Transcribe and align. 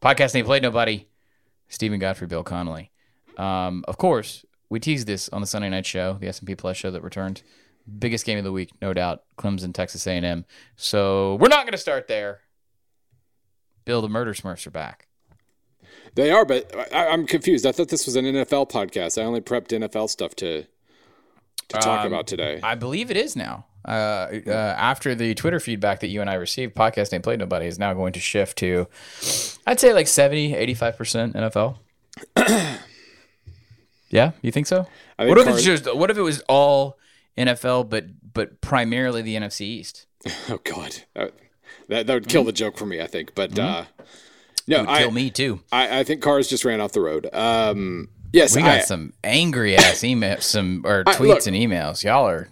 Podcast 0.00 0.34
Ain't 0.36 0.46
Played 0.46 0.62
Nobody. 0.62 1.08
Steven 1.68 1.98
Godfrey, 1.98 2.26
Bill 2.26 2.44
Connelly. 2.44 2.90
Um, 3.36 3.84
of 3.88 3.98
course, 3.98 4.44
we 4.70 4.80
teased 4.80 5.06
this 5.06 5.28
on 5.30 5.40
the 5.40 5.46
Sunday 5.46 5.68
night 5.68 5.86
show, 5.86 6.14
the 6.14 6.28
S&P 6.28 6.54
Plus 6.54 6.76
show 6.76 6.90
that 6.90 7.02
returned. 7.02 7.42
Biggest 7.98 8.24
game 8.24 8.38
of 8.38 8.44
the 8.44 8.52
week, 8.52 8.70
no 8.80 8.92
doubt. 8.92 9.22
Clemson, 9.36 9.72
Texas 9.72 10.06
A&M. 10.06 10.44
So 10.76 11.36
we're 11.36 11.48
not 11.48 11.64
going 11.64 11.72
to 11.72 11.78
start 11.78 12.06
there. 12.06 12.40
Bill, 13.84 14.02
the 14.02 14.08
Murder 14.08 14.34
Smurfs 14.34 14.66
are 14.66 14.70
back. 14.70 15.08
They 16.14 16.30
are, 16.30 16.44
but 16.44 16.74
I, 16.92 17.06
am 17.06 17.26
confused. 17.26 17.64
I 17.66 17.72
thought 17.72 17.88
this 17.88 18.06
was 18.06 18.16
an 18.16 18.24
NFL 18.24 18.70
podcast. 18.70 19.20
I 19.20 19.24
only 19.24 19.40
prepped 19.40 19.68
NFL 19.68 20.10
stuff 20.10 20.34
to 20.36 20.66
to 21.68 21.78
talk 21.78 22.00
um, 22.00 22.06
about 22.06 22.26
today. 22.26 22.60
I 22.62 22.74
believe 22.74 23.10
it 23.10 23.16
is 23.16 23.36
now. 23.36 23.66
Uh, 23.84 24.40
uh, 24.46 24.50
after 24.50 25.14
the 25.14 25.34
Twitter 25.34 25.60
feedback 25.60 26.00
that 26.00 26.08
you 26.08 26.20
and 26.20 26.28
I 26.28 26.34
received, 26.34 26.74
podcast 26.74 27.12
ain't 27.14 27.24
Played 27.24 27.38
Nobody 27.38 27.66
is 27.66 27.78
now 27.78 27.94
going 27.94 28.12
to 28.12 28.20
shift 28.20 28.58
to, 28.58 28.86
I'd 29.66 29.80
say 29.80 29.94
like 29.94 30.06
70, 30.06 30.52
85% 30.52 31.34
NFL. 31.34 31.78
yeah, 34.10 34.32
you 34.42 34.50
think 34.50 34.66
so? 34.66 34.86
Think 35.16 35.28
what 35.30 35.38
if 35.38 35.48
it's 35.48 35.62
just, 35.62 35.94
what 35.94 36.10
if 36.10 36.18
it 36.18 36.22
was 36.22 36.42
all 36.48 36.98
NFL, 37.36 37.88
but 37.88 38.06
but 38.34 38.60
primarily 38.60 39.22
the 39.22 39.36
NFC 39.36 39.62
East? 39.62 40.06
Oh 40.50 40.58
God, 40.64 41.04
that 41.14 41.32
that, 41.88 42.06
that 42.06 42.14
would 42.14 42.28
kill 42.28 42.42
mm-hmm. 42.42 42.46
the 42.46 42.52
joke 42.52 42.76
for 42.76 42.86
me. 42.86 43.00
I 43.00 43.06
think, 43.06 43.34
but 43.34 43.52
mm-hmm. 43.52 43.60
uh, 43.60 43.84
no, 44.66 44.84
I, 44.86 45.02
kill 45.02 45.10
me 45.10 45.30
too. 45.30 45.60
I, 45.72 46.00
I, 46.00 46.04
think 46.04 46.22
cars 46.22 46.48
just 46.48 46.64
ran 46.64 46.80
off 46.80 46.92
the 46.92 47.00
road. 47.00 47.32
Um, 47.32 48.08
yes, 48.32 48.54
we 48.54 48.62
got 48.62 48.78
I, 48.78 48.80
some 48.80 49.12
angry 49.22 49.76
ass 49.76 50.00
emails, 50.00 50.42
some 50.42 50.82
or 50.84 51.04
tweets 51.04 51.18
look, 51.20 51.46
and 51.46 51.56
emails. 51.56 52.02
Y'all 52.04 52.28
are 52.28 52.48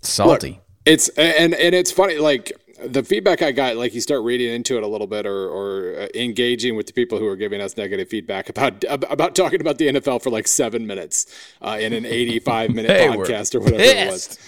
salty. 0.00 0.50
Look, 0.50 0.58
it's 0.90 1.08
and 1.10 1.54
and 1.54 1.74
it's 1.74 1.90
funny 1.90 2.18
like 2.18 2.52
the 2.82 3.02
feedback 3.02 3.42
I 3.42 3.52
got, 3.52 3.76
like 3.76 3.94
you 3.94 4.00
start 4.00 4.22
reading 4.22 4.52
into 4.52 4.76
it 4.76 4.82
a 4.82 4.86
little 4.86 5.06
bit, 5.06 5.26
or, 5.26 5.48
or 5.48 6.00
uh, 6.00 6.08
engaging 6.14 6.76
with 6.76 6.86
the 6.86 6.92
people 6.92 7.18
who 7.18 7.26
are 7.26 7.36
giving 7.36 7.60
us 7.60 7.76
negative 7.76 8.08
feedback 8.08 8.48
about 8.48 8.84
about 8.88 9.34
talking 9.34 9.60
about 9.60 9.78
the 9.78 9.88
NFL 9.88 10.22
for 10.22 10.30
like 10.30 10.48
seven 10.48 10.86
minutes 10.86 11.26
uh, 11.60 11.78
in 11.80 11.92
an 11.92 12.04
eighty-five 12.04 12.70
minute 12.70 12.90
podcast 13.12 13.54
or 13.54 13.60
whatever 13.60 13.82
pissed. 13.82 13.98
it 13.98 14.10
was. 14.10 14.38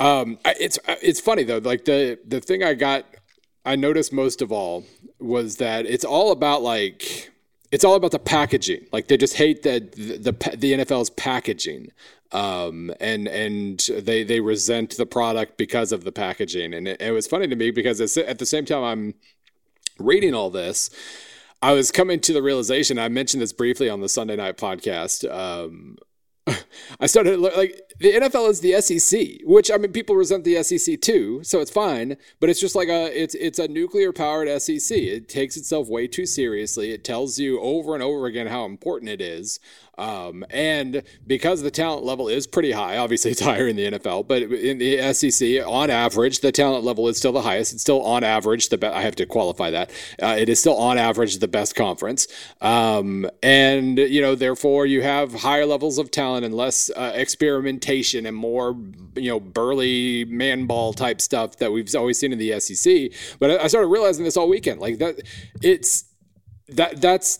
Um, 0.00 0.38
it's 0.44 0.78
it's 0.86 1.20
funny 1.20 1.44
though. 1.44 1.58
Like 1.58 1.84
the 1.84 2.18
the 2.26 2.40
thing 2.40 2.62
I 2.62 2.74
got, 2.74 3.04
I 3.64 3.76
noticed 3.76 4.12
most 4.12 4.42
of 4.42 4.52
all 4.52 4.84
was 5.18 5.56
that 5.56 5.86
it's 5.86 6.04
all 6.04 6.30
about 6.30 6.62
like 6.62 7.32
it's 7.72 7.84
all 7.84 7.94
about 7.94 8.12
the 8.12 8.18
packaging. 8.18 8.86
Like 8.92 9.08
they 9.08 9.16
just 9.16 9.34
hate 9.34 9.62
that 9.64 9.92
the, 9.92 10.18
the 10.18 10.56
the 10.56 10.72
NFL's 10.74 11.10
packaging 11.10 11.90
um, 12.32 12.92
and 13.00 13.26
and 13.28 13.86
they 13.90 14.22
they 14.22 14.40
resent 14.40 14.96
the 14.96 15.06
product 15.06 15.56
because 15.56 15.92
of 15.92 16.04
the 16.04 16.12
packaging. 16.12 16.74
And 16.74 16.88
it, 16.88 17.00
it 17.00 17.12
was 17.12 17.26
funny 17.26 17.46
to 17.48 17.56
me 17.56 17.70
because 17.70 18.18
at 18.18 18.38
the 18.38 18.46
same 18.46 18.64
time 18.64 18.84
I'm 18.84 19.14
reading 19.98 20.34
all 20.34 20.50
this, 20.50 20.90
I 21.62 21.72
was 21.72 21.90
coming 21.90 22.20
to 22.20 22.32
the 22.32 22.42
realization. 22.42 22.98
I 22.98 23.08
mentioned 23.08 23.42
this 23.42 23.52
briefly 23.52 23.88
on 23.88 24.00
the 24.00 24.08
Sunday 24.08 24.36
night 24.36 24.56
podcast. 24.56 25.28
Um, 25.30 25.96
I 27.00 27.06
started 27.06 27.40
like 27.40 27.80
the 27.98 28.12
NFL 28.12 28.48
is 28.50 28.60
the 28.60 28.80
SEC, 28.80 29.40
which 29.44 29.70
I 29.70 29.76
mean 29.76 29.92
people 29.92 30.16
resent 30.16 30.44
the 30.44 30.62
SEC 30.62 31.00
too, 31.00 31.42
so 31.42 31.60
it's 31.60 31.70
fine. 31.70 32.16
But 32.40 32.50
it's 32.50 32.60
just 32.60 32.76
like 32.76 32.88
a 32.88 33.06
it's 33.20 33.34
it's 33.34 33.58
a 33.58 33.68
nuclear 33.68 34.12
powered 34.12 34.48
SEC. 34.62 34.96
It 34.96 35.28
takes 35.28 35.56
itself 35.56 35.88
way 35.88 36.06
too 36.06 36.26
seriously. 36.26 36.92
It 36.92 37.04
tells 37.04 37.38
you 37.38 37.60
over 37.60 37.94
and 37.94 38.02
over 38.02 38.26
again 38.26 38.46
how 38.46 38.64
important 38.64 39.10
it 39.10 39.20
is. 39.20 39.60
Um, 39.98 40.44
and 40.50 41.02
because 41.26 41.62
the 41.62 41.70
talent 41.70 42.04
level 42.04 42.28
is 42.28 42.46
pretty 42.46 42.72
high, 42.72 42.96
obviously 42.96 43.32
it's 43.32 43.40
higher 43.48 43.66
in 43.66 43.76
the 43.76 43.90
NFL, 43.92 44.28
but 44.28 44.42
in 44.42 44.78
the 44.78 45.12
SEC, 45.12 45.66
on 45.66 45.90
average, 45.90 46.40
the 46.40 46.52
talent 46.52 46.84
level 46.84 47.08
is 47.08 47.18
still 47.18 47.32
the 47.32 47.42
highest. 47.42 47.72
It's 47.72 47.82
still 47.82 48.02
on 48.02 48.24
average 48.24 48.68
the 48.68 48.78
best. 48.78 48.94
I 48.94 49.02
have 49.02 49.16
to 49.16 49.26
qualify 49.26 49.70
that. 49.70 49.90
Uh, 50.22 50.36
it 50.38 50.48
is 50.48 50.60
still 50.60 50.76
on 50.76 50.98
average 50.98 51.38
the 51.38 51.48
best 51.48 51.74
conference. 51.74 52.26
Um, 52.60 53.28
and 53.42 53.98
you 53.98 54.20
know, 54.20 54.34
therefore, 54.34 54.86
you 54.86 55.02
have 55.02 55.34
higher 55.34 55.66
levels 55.66 55.98
of 55.98 56.10
talent 56.10 56.44
and 56.44 56.54
less 56.54 56.90
uh, 56.96 57.12
experimentation 57.14 58.26
and 58.26 58.36
more 58.36 58.76
you 59.16 59.30
know 59.30 59.40
burly 59.40 60.24
man 60.26 60.66
ball 60.66 60.92
type 60.92 61.20
stuff 61.20 61.56
that 61.56 61.72
we've 61.72 61.94
always 61.94 62.18
seen 62.18 62.32
in 62.32 62.38
the 62.38 62.58
SEC. 62.60 63.10
But 63.38 63.60
I 63.60 63.66
started 63.66 63.88
realizing 63.88 64.24
this 64.24 64.36
all 64.36 64.48
weekend, 64.48 64.80
like 64.80 64.98
that. 64.98 65.20
It's 65.62 66.04
that 66.68 67.00
that's 67.00 67.38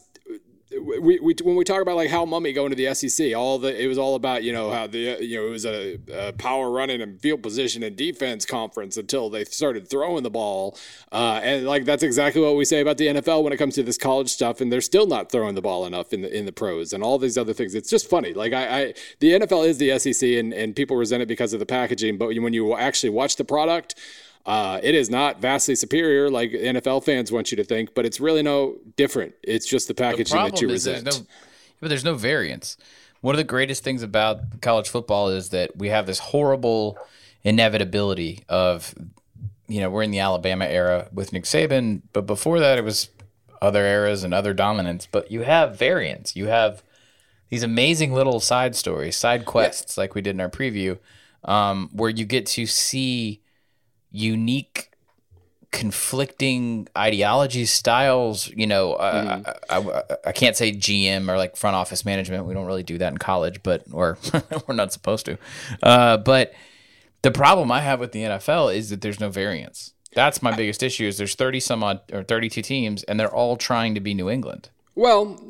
we, 0.80 1.18
we 1.20 1.34
when 1.42 1.56
we 1.56 1.64
talk 1.64 1.82
about 1.82 1.96
like 1.96 2.10
Hal 2.10 2.26
Mumme 2.26 2.54
going 2.54 2.70
to 2.70 2.76
the 2.76 2.94
SEC, 2.94 3.34
all 3.34 3.58
the 3.58 3.82
it 3.82 3.86
was 3.86 3.98
all 3.98 4.14
about 4.14 4.42
you 4.42 4.52
know 4.52 4.70
how 4.70 4.86
the 4.86 5.18
you 5.20 5.38
know 5.38 5.46
it 5.46 5.50
was 5.50 5.66
a, 5.66 5.98
a 6.12 6.32
power 6.32 6.70
running 6.70 7.00
and 7.00 7.20
field 7.20 7.42
position 7.42 7.82
and 7.82 7.96
defense 7.96 8.44
conference 8.44 8.96
until 8.96 9.30
they 9.30 9.44
started 9.44 9.88
throwing 9.88 10.22
the 10.22 10.30
ball, 10.30 10.76
uh, 11.12 11.40
and 11.42 11.66
like 11.66 11.84
that's 11.84 12.02
exactly 12.02 12.40
what 12.40 12.56
we 12.56 12.64
say 12.64 12.80
about 12.80 12.98
the 12.98 13.06
NFL 13.06 13.42
when 13.42 13.52
it 13.52 13.56
comes 13.56 13.74
to 13.76 13.82
this 13.82 13.98
college 13.98 14.30
stuff, 14.30 14.60
and 14.60 14.72
they're 14.72 14.80
still 14.80 15.06
not 15.06 15.30
throwing 15.30 15.54
the 15.54 15.62
ball 15.62 15.86
enough 15.86 16.12
in 16.12 16.22
the 16.22 16.36
in 16.36 16.46
the 16.46 16.52
pros 16.52 16.92
and 16.92 17.02
all 17.02 17.18
these 17.18 17.38
other 17.38 17.52
things. 17.52 17.74
It's 17.74 17.90
just 17.90 18.08
funny. 18.08 18.32
Like 18.32 18.52
I, 18.52 18.80
I 18.80 18.94
the 19.20 19.32
NFL 19.32 19.68
is 19.68 19.78
the 19.78 19.98
SEC, 19.98 20.28
and 20.30 20.52
and 20.52 20.74
people 20.74 20.96
resent 20.96 21.22
it 21.22 21.26
because 21.26 21.52
of 21.52 21.60
the 21.60 21.66
packaging, 21.66 22.18
but 22.18 22.28
when 22.28 22.52
you 22.52 22.76
actually 22.76 23.10
watch 23.10 23.36
the 23.36 23.44
product. 23.44 23.94
Uh, 24.48 24.80
it 24.82 24.94
is 24.94 25.10
not 25.10 25.42
vastly 25.42 25.74
superior 25.74 26.30
like 26.30 26.50
NFL 26.52 27.04
fans 27.04 27.30
want 27.30 27.50
you 27.50 27.56
to 27.58 27.64
think, 27.64 27.92
but 27.94 28.06
it's 28.06 28.18
really 28.18 28.42
no 28.42 28.76
different. 28.96 29.34
It's 29.42 29.68
just 29.68 29.88
the 29.88 29.94
packaging 29.94 30.38
the 30.38 30.50
that 30.50 30.62
you 30.62 30.68
resent. 30.68 31.04
There's 31.04 31.20
no, 31.20 31.26
but 31.82 31.88
there's 31.90 32.04
no 32.04 32.14
variance. 32.14 32.78
One 33.20 33.34
of 33.34 33.36
the 33.36 33.44
greatest 33.44 33.84
things 33.84 34.02
about 34.02 34.62
college 34.62 34.88
football 34.88 35.28
is 35.28 35.50
that 35.50 35.76
we 35.76 35.88
have 35.88 36.06
this 36.06 36.18
horrible 36.18 36.96
inevitability 37.44 38.44
of, 38.48 38.94
you 39.66 39.80
know, 39.80 39.90
we're 39.90 40.02
in 40.02 40.12
the 40.12 40.20
Alabama 40.20 40.64
era 40.64 41.08
with 41.12 41.30
Nick 41.34 41.44
Saban, 41.44 42.00
but 42.14 42.24
before 42.24 42.58
that 42.58 42.78
it 42.78 42.84
was 42.84 43.10
other 43.60 43.84
eras 43.84 44.24
and 44.24 44.32
other 44.32 44.54
dominance. 44.54 45.06
But 45.10 45.30
you 45.30 45.42
have 45.42 45.78
variants. 45.78 46.36
You 46.36 46.46
have 46.46 46.82
these 47.50 47.62
amazing 47.62 48.14
little 48.14 48.40
side 48.40 48.74
stories, 48.76 49.14
side 49.14 49.44
quests, 49.44 49.98
like 49.98 50.14
we 50.14 50.22
did 50.22 50.36
in 50.36 50.40
our 50.40 50.48
preview, 50.48 50.98
um, 51.44 51.90
where 51.92 52.08
you 52.08 52.24
get 52.24 52.46
to 52.46 52.64
see 52.64 53.42
unique 54.10 54.90
conflicting 55.70 56.88
ideologies 56.96 57.70
styles 57.70 58.48
you 58.56 58.66
know 58.66 58.96
mm-hmm. 58.98 59.50
I, 59.68 59.76
I, 59.76 60.02
I, 60.28 60.32
can't 60.32 60.56
say 60.56 60.72
gm 60.72 61.30
or 61.30 61.36
like 61.36 61.56
front 61.56 61.76
office 61.76 62.06
management. 62.06 62.46
We 62.46 62.54
don't 62.54 62.64
really 62.64 62.82
do 62.82 62.96
that 62.98 63.12
in 63.12 63.18
college 63.18 63.62
but 63.62 63.84
or 63.92 64.16
we're 64.66 64.74
not 64.74 64.92
supposed 64.94 65.26
to. 65.26 65.36
Uh, 65.82 66.16
but 66.16 66.54
the 67.20 67.30
problem 67.30 67.70
i 67.70 67.80
have 67.80 68.00
with 68.00 68.12
the 68.12 68.22
nfl 68.22 68.74
is 68.74 68.88
that 68.90 69.02
there's 69.02 69.20
no 69.20 69.28
variance. 69.28 69.92
That's 70.14 70.42
my 70.42 70.56
biggest 70.56 70.82
issue 70.82 71.04
is 71.04 71.18
there's 71.18 71.34
30 71.34 71.60
some 71.60 71.84
odd 71.84 72.00
or 72.14 72.22
32 72.22 72.62
teams 72.62 73.02
and 73.02 73.20
they're 73.20 73.32
all 73.32 73.56
trying 73.56 73.94
to 73.94 74.00
be 74.00 74.14
new 74.14 74.30
england 74.30 74.70
well 74.98 75.40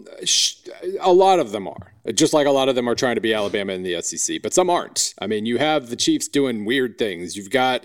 a 1.00 1.12
lot 1.12 1.38
of 1.41 1.50
them 1.53 1.66
are 1.66 1.92
just 2.14 2.32
like 2.32 2.47
a 2.47 2.50
lot 2.50 2.69
of 2.69 2.75
them 2.75 2.88
are 2.88 2.94
trying 2.94 3.16
to 3.16 3.20
be 3.20 3.34
Alabama 3.34 3.72
in 3.72 3.82
the 3.82 4.00
SEC, 4.00 4.41
but 4.42 4.54
some 4.54 4.70
aren't. 4.70 5.14
I 5.20 5.26
mean, 5.26 5.47
you 5.47 5.59
have 5.59 5.91
the 5.91 5.97
Chiefs 5.97 6.28
doing 6.28 6.64
weird 6.64 6.98
things. 6.98 7.36
You've 7.36 7.50
got 7.50 7.84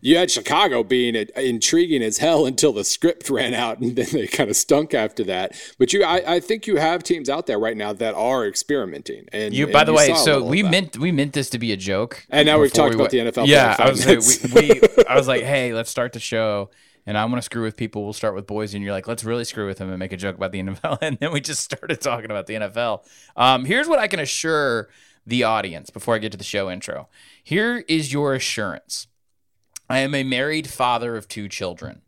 you 0.00 0.16
had 0.16 0.30
Chicago 0.30 0.82
being 0.82 1.16
uh, 1.16 1.24
intriguing 1.40 2.02
as 2.02 2.18
hell 2.18 2.46
until 2.46 2.72
the 2.72 2.84
script 2.84 3.30
ran 3.30 3.54
out, 3.54 3.78
and 3.80 3.96
then 3.96 4.06
they 4.12 4.26
kind 4.26 4.50
of 4.50 4.56
stunk 4.56 4.94
after 4.94 5.24
that. 5.24 5.60
But 5.78 5.92
you, 5.92 6.04
I, 6.04 6.34
I 6.34 6.40
think 6.40 6.66
you 6.66 6.76
have 6.76 7.02
teams 7.02 7.28
out 7.28 7.46
there 7.46 7.58
right 7.58 7.76
now 7.76 7.92
that 7.94 8.14
are 8.14 8.46
experimenting. 8.46 9.26
And 9.32 9.54
you, 9.54 9.64
and 9.64 9.72
by 9.72 9.84
the 9.84 9.92
way, 9.92 10.14
so 10.14 10.44
we 10.44 10.62
meant 10.62 10.98
we 10.98 11.10
meant 11.10 11.32
this 11.32 11.50
to 11.50 11.58
be 11.58 11.72
a 11.72 11.76
joke, 11.76 12.24
and 12.30 12.46
now 12.46 12.60
we've 12.60 12.72
talked 12.72 12.90
we 12.90 12.94
about 12.96 13.12
went, 13.12 13.34
the 13.34 13.42
NFL. 13.42 13.46
Yeah, 13.46 13.76
I 13.78 13.90
was 13.90 14.06
like, 14.06 14.54
we, 14.54 14.80
we, 14.80 15.04
I 15.08 15.16
was 15.16 15.26
like, 15.26 15.42
hey, 15.54 15.74
let's 15.74 15.90
start 15.90 16.12
the 16.12 16.20
show 16.20 16.70
and 17.06 17.18
I 17.18 17.24
want 17.24 17.36
to 17.36 17.42
screw 17.42 17.62
with 17.62 17.76
people. 17.76 18.04
We'll 18.04 18.12
start 18.12 18.34
with 18.34 18.46
boys, 18.46 18.74
and 18.74 18.82
you're 18.82 18.92
like, 18.92 19.08
let's 19.08 19.24
really 19.24 19.44
screw 19.44 19.66
with 19.66 19.78
them 19.78 19.90
and 19.90 19.98
make 19.98 20.12
a 20.12 20.16
joke 20.16 20.36
about 20.36 20.52
the 20.52 20.62
NFL, 20.62 20.98
and 21.00 21.18
then 21.18 21.32
we 21.32 21.40
just 21.40 21.62
started 21.62 22.00
talking 22.00 22.30
about 22.30 22.46
the 22.46 22.54
NFL. 22.54 23.04
Um, 23.36 23.64
here's 23.64 23.88
what 23.88 23.98
I 23.98 24.08
can 24.08 24.20
assure 24.20 24.88
the 25.26 25.44
audience 25.44 25.90
before 25.90 26.14
I 26.14 26.18
get 26.18 26.32
to 26.32 26.38
the 26.38 26.44
show 26.44 26.70
intro. 26.70 27.08
Here 27.42 27.84
is 27.88 28.12
your 28.12 28.34
assurance. 28.34 29.06
I 29.88 29.98
am 29.98 30.14
a 30.14 30.22
married 30.22 30.68
father 30.68 31.16
of 31.16 31.28
two 31.28 31.48
children. 31.48 32.02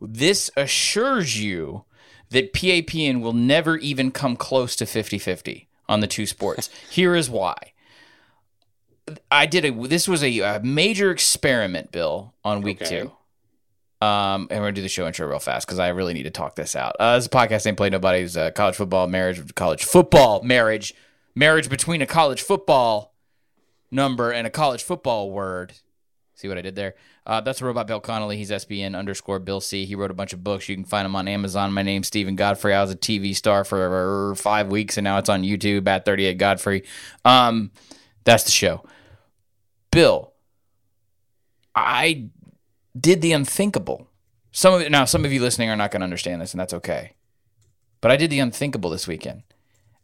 This 0.00 0.50
assures 0.56 1.40
you 1.40 1.84
that 2.30 2.52
PAPN 2.52 3.20
will 3.20 3.32
never 3.32 3.76
even 3.78 4.10
come 4.10 4.36
close 4.36 4.76
to 4.76 4.86
50 4.86 5.18
50 5.18 5.68
on 5.88 6.00
the 6.00 6.06
two 6.06 6.26
sports. 6.26 6.70
Here 6.90 7.14
is 7.14 7.28
why. 7.28 7.72
I 9.30 9.46
did 9.46 9.64
a 9.64 9.72
this 9.88 10.06
was 10.06 10.22
a, 10.22 10.38
a 10.38 10.60
major 10.62 11.10
experiment, 11.10 11.90
Bill, 11.90 12.34
on 12.44 12.62
week 12.62 12.80
okay. 12.80 13.00
two. 13.00 13.12
Um, 14.02 14.48
and 14.50 14.60
we're 14.60 14.66
gonna 14.66 14.72
do 14.72 14.82
the 14.82 14.88
show 14.88 15.06
intro 15.06 15.26
real 15.28 15.38
fast 15.38 15.66
because 15.66 15.78
I 15.78 15.88
really 15.88 16.14
need 16.14 16.22
to 16.22 16.30
talk 16.30 16.56
this 16.56 16.74
out. 16.74 16.96
Uh, 16.98 17.16
this 17.16 17.28
podcast 17.28 17.66
ain't 17.66 17.76
Play 17.76 17.90
Nobody's 17.90 18.36
uh, 18.36 18.50
college 18.52 18.76
football 18.76 19.06
marriage, 19.06 19.54
college 19.54 19.84
football 19.84 20.42
marriage, 20.42 20.94
marriage 21.34 21.68
between 21.68 22.00
a 22.00 22.06
college 22.06 22.40
football 22.40 23.14
number 23.90 24.30
and 24.30 24.46
a 24.46 24.50
college 24.50 24.82
football 24.82 25.30
word. 25.30 25.74
See 26.34 26.48
what 26.48 26.56
I 26.56 26.62
did 26.62 26.74
there? 26.74 26.94
Uh, 27.26 27.42
that's 27.42 27.60
robot 27.60 27.86
Bill 27.86 28.00
Connelly. 28.00 28.38
He's 28.38 28.50
SBN 28.50 28.96
underscore 28.96 29.38
Bill 29.38 29.60
C. 29.60 29.84
He 29.84 29.94
wrote 29.94 30.10
a 30.10 30.14
bunch 30.14 30.32
of 30.32 30.42
books. 30.42 30.70
You 30.70 30.74
can 30.74 30.86
find 30.86 31.04
him 31.04 31.14
on 31.14 31.28
Amazon. 31.28 31.72
My 31.74 31.82
name's 31.82 32.06
Steven 32.06 32.34
Godfrey. 32.34 32.72
I 32.72 32.80
was 32.80 32.90
a 32.90 32.96
TV 32.96 33.36
star 33.36 33.62
for 33.64 34.34
five 34.36 34.68
weeks, 34.68 34.96
and 34.96 35.04
now 35.04 35.18
it's 35.18 35.28
on 35.28 35.42
YouTube 35.42 35.86
at 35.86 36.06
38 36.06 36.38
Godfrey. 36.38 36.84
Um, 37.26 37.70
that's 38.24 38.44
the 38.44 38.50
show. 38.50 38.86
Bill, 39.90 40.32
I 41.74 42.30
did 42.98 43.20
the 43.22 43.32
unthinkable. 43.32 44.08
Some 44.52 44.74
of 44.74 44.80
it, 44.80 44.90
now, 44.90 45.04
some 45.04 45.24
of 45.24 45.32
you 45.32 45.40
listening 45.40 45.70
are 45.70 45.76
not 45.76 45.90
going 45.90 46.00
to 46.00 46.04
understand 46.04 46.40
this, 46.42 46.52
and 46.52 46.60
that's 46.60 46.74
okay. 46.74 47.12
but 48.00 48.10
I 48.10 48.16
did 48.16 48.30
the 48.30 48.40
unthinkable 48.40 48.90
this 48.90 49.06
weekend. 49.06 49.42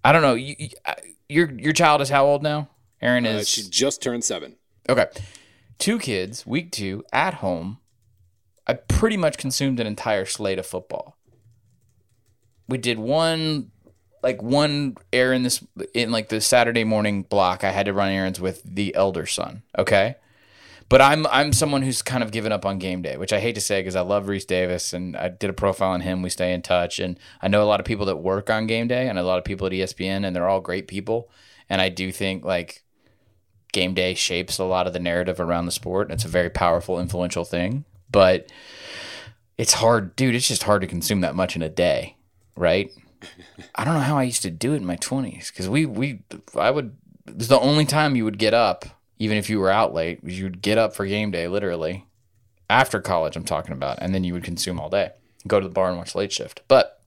I 0.05 0.13
don't 0.13 0.23
know. 0.23 0.35
You, 0.35 0.55
you, 0.59 0.69
uh, 0.85 0.95
your 1.29 1.51
your 1.53 1.73
child 1.73 2.01
is 2.01 2.11
how 2.11 2.27
old 2.27 2.43
now? 2.43 2.69
Aaron 3.03 3.27
Uh, 3.27 3.31
is 3.31 3.49
she 3.49 3.63
just 3.69 4.03
turned 4.03 4.23
seven. 4.23 4.57
okay. 4.89 5.07
Two 5.79 5.99
kids, 5.99 6.47
week 6.47 6.71
two, 6.73 7.05
at 7.13 7.35
home. 7.35 7.79
I 8.67 8.75
pretty 8.75 9.17
much 9.17 9.37
consumed 9.37 9.81
an 9.81 9.87
entire 9.87 10.25
slate 10.25 10.59
of 10.59 10.67
football. 10.67 11.17
We 12.69 12.79
did 12.79 12.99
one, 12.99 13.71
like 14.23 14.43
one 14.43 14.97
errand 15.13 15.45
this 15.45 15.63
in 15.95 16.11
like 16.13 16.29
the 16.29 16.41
Saturday 16.41 16.85
morning 16.85 17.23
block. 17.23 17.63
I 17.65 17.71
had 17.73 17.87
to 17.87 17.93
run 17.93 18.11
errands 18.11 18.41
with 18.41 18.63
the 18.65 18.95
elder 18.95 19.27
son. 19.27 19.63
Okay, 19.79 20.17
but 20.89 21.01
I'm 21.01 21.27
I'm 21.27 21.53
someone 21.53 21.83
who's 21.83 22.03
kind 22.03 22.23
of 22.23 22.31
given 22.31 22.53
up 22.53 22.65
on 22.65 22.79
game 22.79 23.03
day, 23.03 23.17
which 23.17 23.33
I 23.33 23.41
hate 23.41 23.55
to 23.57 23.61
say 23.61 23.81
because 23.81 23.97
I 23.97 24.03
love 24.03 24.27
Rece 24.27 24.47
Davis 24.47 24.93
and 24.93 25.17
I 25.17 25.29
did 25.29 25.51
a 25.51 25.55
profile 25.55 25.91
on 25.91 26.03
him. 26.03 26.23
We 26.23 26.31
stay 26.31 26.53
in 26.53 26.63
touch, 26.63 26.99
and 26.99 27.19
I 27.43 27.49
know 27.49 27.63
a 27.63 27.67
lot 27.67 27.81
of 27.81 27.87
people 27.87 28.07
that 28.07 28.17
work 28.17 28.51
on 28.51 28.67
game 28.67 28.89
day 28.89 29.09
and 29.09 29.19
a 29.19 29.23
lot 29.23 29.39
of 29.39 29.45
people 29.45 29.67
at 29.67 29.73
ESPN, 29.73 30.25
and 30.25 30.35
they're 30.35 30.49
all 30.49 30.61
great 30.61 30.89
people. 30.89 31.31
And 31.69 31.81
I 31.81 31.89
do 31.89 32.13
think 32.13 32.45
like 32.45 32.85
game 33.73 33.95
day 33.95 34.15
shapes 34.15 34.59
a 34.59 34.65
lot 34.65 34.87
of 34.87 34.93
the 34.93 35.01
narrative 35.01 35.41
around 35.41 35.67
the 35.67 35.73
sport. 35.73 36.11
It's 36.11 36.25
a 36.25 36.29
very 36.29 36.51
powerful, 36.51 37.01
influential 37.01 37.45
thing, 37.45 37.85
but 38.11 38.51
it's 39.59 39.75
hard, 39.75 40.15
dude. 40.17 40.35
It's 40.35 40.49
just 40.49 40.63
hard 40.65 40.83
to 40.83 40.87
consume 40.87 41.21
that 41.23 41.35
much 41.35 41.57
in 41.57 41.63
a 41.63 41.69
day, 41.69 42.17
right? 42.57 42.91
I 43.75 43.85
don't 43.85 43.95
know 43.95 44.01
how 44.01 44.19
I 44.19 44.23
used 44.23 44.43
to 44.43 44.51
do 44.51 44.75
it 44.75 44.77
in 44.77 44.87
my 44.87 44.97
twenties 44.97 45.51
because 45.51 45.69
we 45.69 45.85
we 45.87 46.23
I 46.55 46.71
would. 46.71 46.97
It 47.27 47.39
was 47.39 47.49
the 47.49 47.59
only 47.59 47.85
time 47.85 48.15
you 48.15 48.25
would 48.25 48.39
get 48.39 48.55
up, 48.55 48.85
even 49.19 49.37
if 49.37 49.51
you 49.51 49.59
were 49.59 49.71
out 49.71 49.95
late. 49.95 50.21
You'd 50.23 50.63
get 50.63 50.79
up 50.79 50.95
for 50.95 51.07
game 51.07 51.31
day, 51.31 51.49
literally 51.49 52.07
after 52.69 53.01
college. 53.01 53.37
I'm 53.37 53.45
talking 53.45 53.73
about, 53.73 53.99
and 54.01 54.15
then 54.15 54.25
you 54.25 54.33
would 54.33 54.45
consume 54.45 54.81
all 54.81 54.91
day, 54.91 55.11
go 55.47 55.61
to 55.61 55.67
the 55.67 55.73
bar 55.73 55.89
and 55.89 55.99
watch 55.99 56.15
late 56.15 56.33
shift. 56.33 56.63
But 56.69 57.01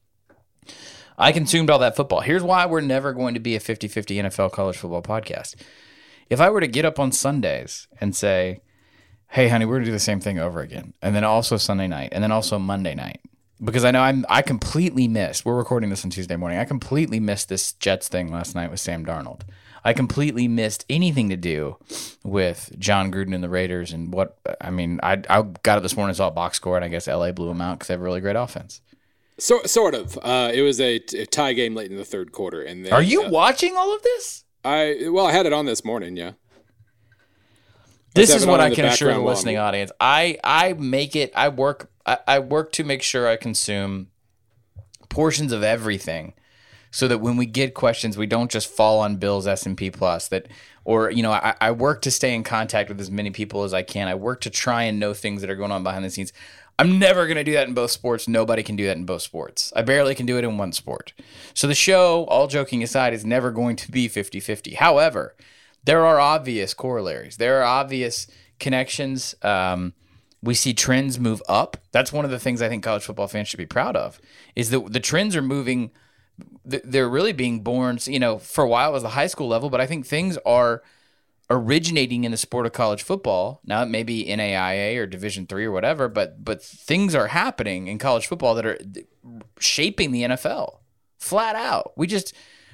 I 1.18 1.32
consumed 1.32 1.70
all 1.70 1.80
that 1.80 1.96
football. 1.96 2.22
Here's 2.22 2.44
why 2.44 2.66
we're 2.66 2.82
never 2.82 3.14
going 3.14 3.34
to 3.34 3.40
be 3.40 3.56
a 3.56 3.60
50-50 3.60 4.24
NFL 4.24 4.52
college 4.52 4.78
football 4.78 5.02
podcast 5.02 5.56
if 6.30 6.40
I 6.40 6.50
were 6.50 6.62
to 6.62 6.68
get 6.68 6.86
up 6.86 7.00
on 7.00 7.12
Sundays 7.12 7.88
and 8.00 8.16
say, 8.16 8.62
"Hey, 9.30 9.48
honey, 9.48 9.66
we're 9.66 9.76
gonna 9.76 9.86
do 9.86 9.92
the 9.92 10.00
same 10.00 10.20
thing 10.20 10.40
over 10.40 10.62
again," 10.62 10.94
and 11.02 11.16
then 11.16 11.24
also 11.24 11.58
Sunday 11.58 11.88
night, 11.88 12.10
and 12.12 12.24
then 12.24 12.32
also 12.32 12.60
Monday 12.60 12.96
night, 12.96 13.20
because 13.64 13.84
I 13.84 13.92
know 13.92 14.02
I'm 14.02 14.26
I 14.30 14.42
completely 14.42 15.08
missed. 15.08 15.44
We're 15.44 15.58
recording 15.58 15.90
this 15.90 16.06
on 16.06 16.12
Tuesday 16.12 16.36
morning. 16.36 16.60
I 16.60 16.66
completely 16.66 17.20
missed 17.20 17.50
this 17.50 17.74
Jets 17.74 18.08
thing 18.08 18.32
last 18.32 18.56
night 18.56 18.72
with 18.72 18.80
Sam 18.80 19.06
Darnold. 19.06 19.42
I 19.84 19.94
completely 19.94 20.48
missed 20.48 20.86
anything 20.90 21.30
to 21.30 21.38
do 21.38 21.78
with 22.24 22.74
Jon 22.78 23.12
Gruden 23.12 23.34
and 23.34 23.44
the 23.44 23.50
Raiders 23.50 23.94
and 23.94 24.14
what 24.14 24.38
I 24.60 24.70
mean. 24.72 25.00
I 25.04 25.22
I 25.30 25.42
got 25.64 25.78
it 25.78 25.82
this 25.82 25.96
morning, 25.96 26.14
saw 26.14 26.28
a 26.28 26.32
box 26.32 26.58
score, 26.58 26.76
and 26.76 26.86
I 26.86 26.90
guess 26.90 27.08
LA 27.08 27.32
blew 27.32 27.48
them 27.48 27.62
out 27.62 27.80
because 27.80 27.88
they 27.88 27.94
have 27.94 28.02
a 28.02 28.04
really 28.04 28.22
great 28.22 28.36
offense. 28.36 28.82
So, 29.38 29.64
sort 29.64 29.96
of. 29.96 30.18
Uh, 30.22 30.52
it 30.54 30.62
was 30.62 30.82
a, 30.82 30.96
a 31.14 31.26
tie 31.26 31.54
game 31.54 31.74
late 31.74 31.90
in 31.90 31.96
the 31.96 32.04
third 32.04 32.34
quarter, 32.34 32.62
and 32.62 32.86
they, 32.86 32.92
Are 32.92 33.02
you 33.02 33.24
uh, 33.24 33.30
watching 33.30 33.78
all 33.78 33.96
of 33.96 34.02
this? 34.04 34.44
I 34.66 35.08
well, 35.10 35.26
I 35.26 35.32
had 35.32 35.46
it 35.46 35.54
on 35.54 35.66
this 35.66 35.86
morning. 35.86 36.18
Yeah. 36.18 36.32
this 38.14 38.34
is 38.34 38.46
what 38.46 38.60
I 38.60 38.74
can 38.74 38.86
assure 38.86 39.14
the 39.14 39.20
listening 39.20 39.58
I'm- 39.58 39.68
audience. 39.68 39.92
I 40.00 40.38
I 40.44 40.74
make 40.74 41.16
it. 41.16 41.32
I 41.36 41.50
work. 41.50 41.90
I, 42.06 42.18
I 42.28 42.40
work 42.40 42.72
to 42.74 42.84
make 42.84 43.02
sure 43.02 43.28
I 43.28 43.38
consume 43.38 44.08
portions 45.10 45.52
of 45.52 45.64
everything, 45.64 46.34
so 46.92 47.08
that 47.08 47.20
when 47.20 47.38
we 47.38 47.46
get 47.46 47.74
questions, 47.74 48.18
we 48.18 48.28
don't 48.28 48.52
just 48.52 48.68
fall 48.68 49.00
on 49.00 49.18
Bill's 49.18 49.48
S 49.48 49.66
and 49.66 49.78
P 49.78 49.92
plus. 49.92 50.28
That 50.28 50.48
or 50.86 51.12
you 51.12 51.24
know, 51.24 51.32
I, 51.32 51.56
I 51.62 51.72
work 51.72 52.02
to 52.04 52.12
stay 52.12 52.34
in 52.34 52.44
contact 52.44 52.90
with 52.90 53.00
as 53.00 53.12
many 53.12 53.32
people 53.32 53.64
as 53.64 53.74
I 53.74 53.84
can. 53.84 54.08
I 54.08 54.16
work 54.16 54.42
to 54.42 54.50
try 54.50 54.84
and 54.84 55.00
know 55.00 55.14
things 55.14 55.42
that 55.42 55.50
are 55.50 55.56
going 55.56 55.72
on 55.72 55.84
behind 55.84 56.04
the 56.06 56.10
scenes. 56.10 56.34
I'm 56.80 56.98
never 56.98 57.28
going 57.28 57.36
to 57.36 57.44
do 57.44 57.52
that 57.54 57.68
in 57.68 57.74
both 57.74 57.92
sports. 57.92 58.26
Nobody 58.26 58.64
can 58.64 58.78
do 58.78 58.86
that 58.86 58.96
in 58.96 59.06
both 59.06 59.22
sports. 59.22 59.74
I 59.76 59.82
barely 59.82 60.16
can 60.16 60.26
do 60.26 60.38
it 60.38 60.46
in 60.46 60.58
one 60.58 60.72
sport. 60.72 61.12
So 61.54 61.68
the 61.68 61.76
show, 61.76 62.24
all 62.26 62.48
joking 62.48 62.82
aside, 62.82 63.14
is 63.14 63.26
never 63.26 63.52
going 63.52 63.76
to 63.76 63.92
be 63.92 64.08
50 64.08 64.40
50. 64.40 64.76
However, 64.76 65.36
there 65.84 66.06
are 66.06 66.20
obvious 66.20 66.74
corollaries. 66.74 67.36
There 67.36 67.60
are 67.60 67.66
obvious 67.66 68.28
connections. 68.60 69.36
Um, 69.42 69.94
we 70.42 70.54
see 70.54 70.74
trends 70.74 71.20
move 71.20 71.44
up. 71.50 71.78
That's 71.92 72.14
one 72.14 72.24
of 72.24 72.32
the 72.32 72.40
things 72.40 72.62
I 72.62 72.70
think 72.70 72.84
college 72.84 73.04
football 73.04 73.28
fans 73.28 73.50
should 73.50 73.58
be 73.58 73.66
proud 73.66 73.98
of. 73.98 74.22
Is 74.56 74.70
that 74.70 74.94
the 74.94 75.02
trends 75.02 75.36
are 75.36 75.42
moving. 75.42 75.92
Th- 76.70 76.84
They're 76.86 77.10
really 77.10 77.34
being 77.34 77.62
born. 77.62 78.00
You 78.06 78.20
know, 78.20 78.38
for 78.38 78.64
a 78.64 78.68
while 78.68 78.90
it 78.90 78.94
was 78.94 79.04
the 79.04 79.10
high 79.10 79.28
school 79.28 79.48
level, 79.48 79.70
but 79.70 79.82
I 79.82 79.86
think 79.86 80.06
things 80.06 80.38
are 80.46 80.84
originating 81.50 82.24
in 82.24 82.32
the 82.32 82.38
sport 82.38 82.66
of 82.66 82.74
college 82.74 83.02
football. 83.02 83.60
Now 83.66 83.82
it 83.82 83.88
may 83.88 84.04
be 84.04 84.26
NAIA 84.26 84.98
or 84.98 85.08
Division 85.08 85.48
three 85.48 85.66
or 85.66 85.72
whatever, 85.72 86.08
but 86.08 86.44
but 86.44 86.64
things 86.64 87.16
are 87.16 87.28
happening 87.28 87.88
in 87.88 87.98
college 87.98 88.28
football 88.28 88.56
that 88.56 88.66
are 88.66 88.80
shaping 89.60 90.12
the 90.12 90.24
NFL 90.24 90.78
flat 91.18 91.56
out. 91.56 91.94
We 91.96 92.08
just 92.08 92.34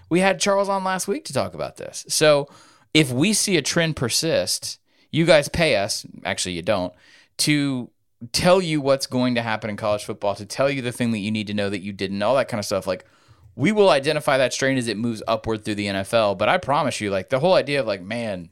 we 0.09 0.19
had 0.19 0.39
Charles 0.39 0.69
on 0.69 0.83
last 0.83 1.07
week 1.07 1.25
to 1.25 1.33
talk 1.33 1.53
about 1.53 1.77
this. 1.77 2.05
So 2.09 2.47
if 2.93 3.11
we 3.11 3.33
see 3.33 3.57
a 3.57 3.61
trend 3.61 3.95
persist, 3.95 4.79
you 5.11 5.25
guys 5.25 5.49
pay 5.49 5.77
us. 5.77 6.05
Actually, 6.23 6.55
you 6.55 6.61
don't 6.61 6.93
to 7.37 7.89
tell 8.31 8.61
you 8.61 8.81
what's 8.81 9.07
going 9.07 9.35
to 9.35 9.41
happen 9.41 9.69
in 9.69 9.77
college 9.77 10.05
football, 10.05 10.35
to 10.35 10.45
tell 10.45 10.69
you 10.69 10.81
the 10.81 10.91
thing 10.91 11.11
that 11.11 11.19
you 11.19 11.31
need 11.31 11.47
to 11.47 11.53
know 11.53 11.69
that 11.69 11.81
you 11.81 11.93
didn't, 11.93 12.21
all 12.21 12.35
that 12.35 12.47
kind 12.47 12.59
of 12.59 12.65
stuff. 12.65 12.87
Like 12.87 13.05
we 13.55 13.71
will 13.71 13.89
identify 13.89 14.37
that 14.37 14.53
strain 14.53 14.77
as 14.77 14.87
it 14.87 14.97
moves 14.97 15.23
upward 15.27 15.63
through 15.63 15.75
the 15.75 15.87
NFL. 15.87 16.37
But 16.37 16.49
I 16.49 16.57
promise 16.57 16.99
you, 16.99 17.09
like 17.09 17.29
the 17.29 17.39
whole 17.39 17.53
idea 17.53 17.79
of 17.79 17.87
like, 17.87 18.01
man, 18.01 18.49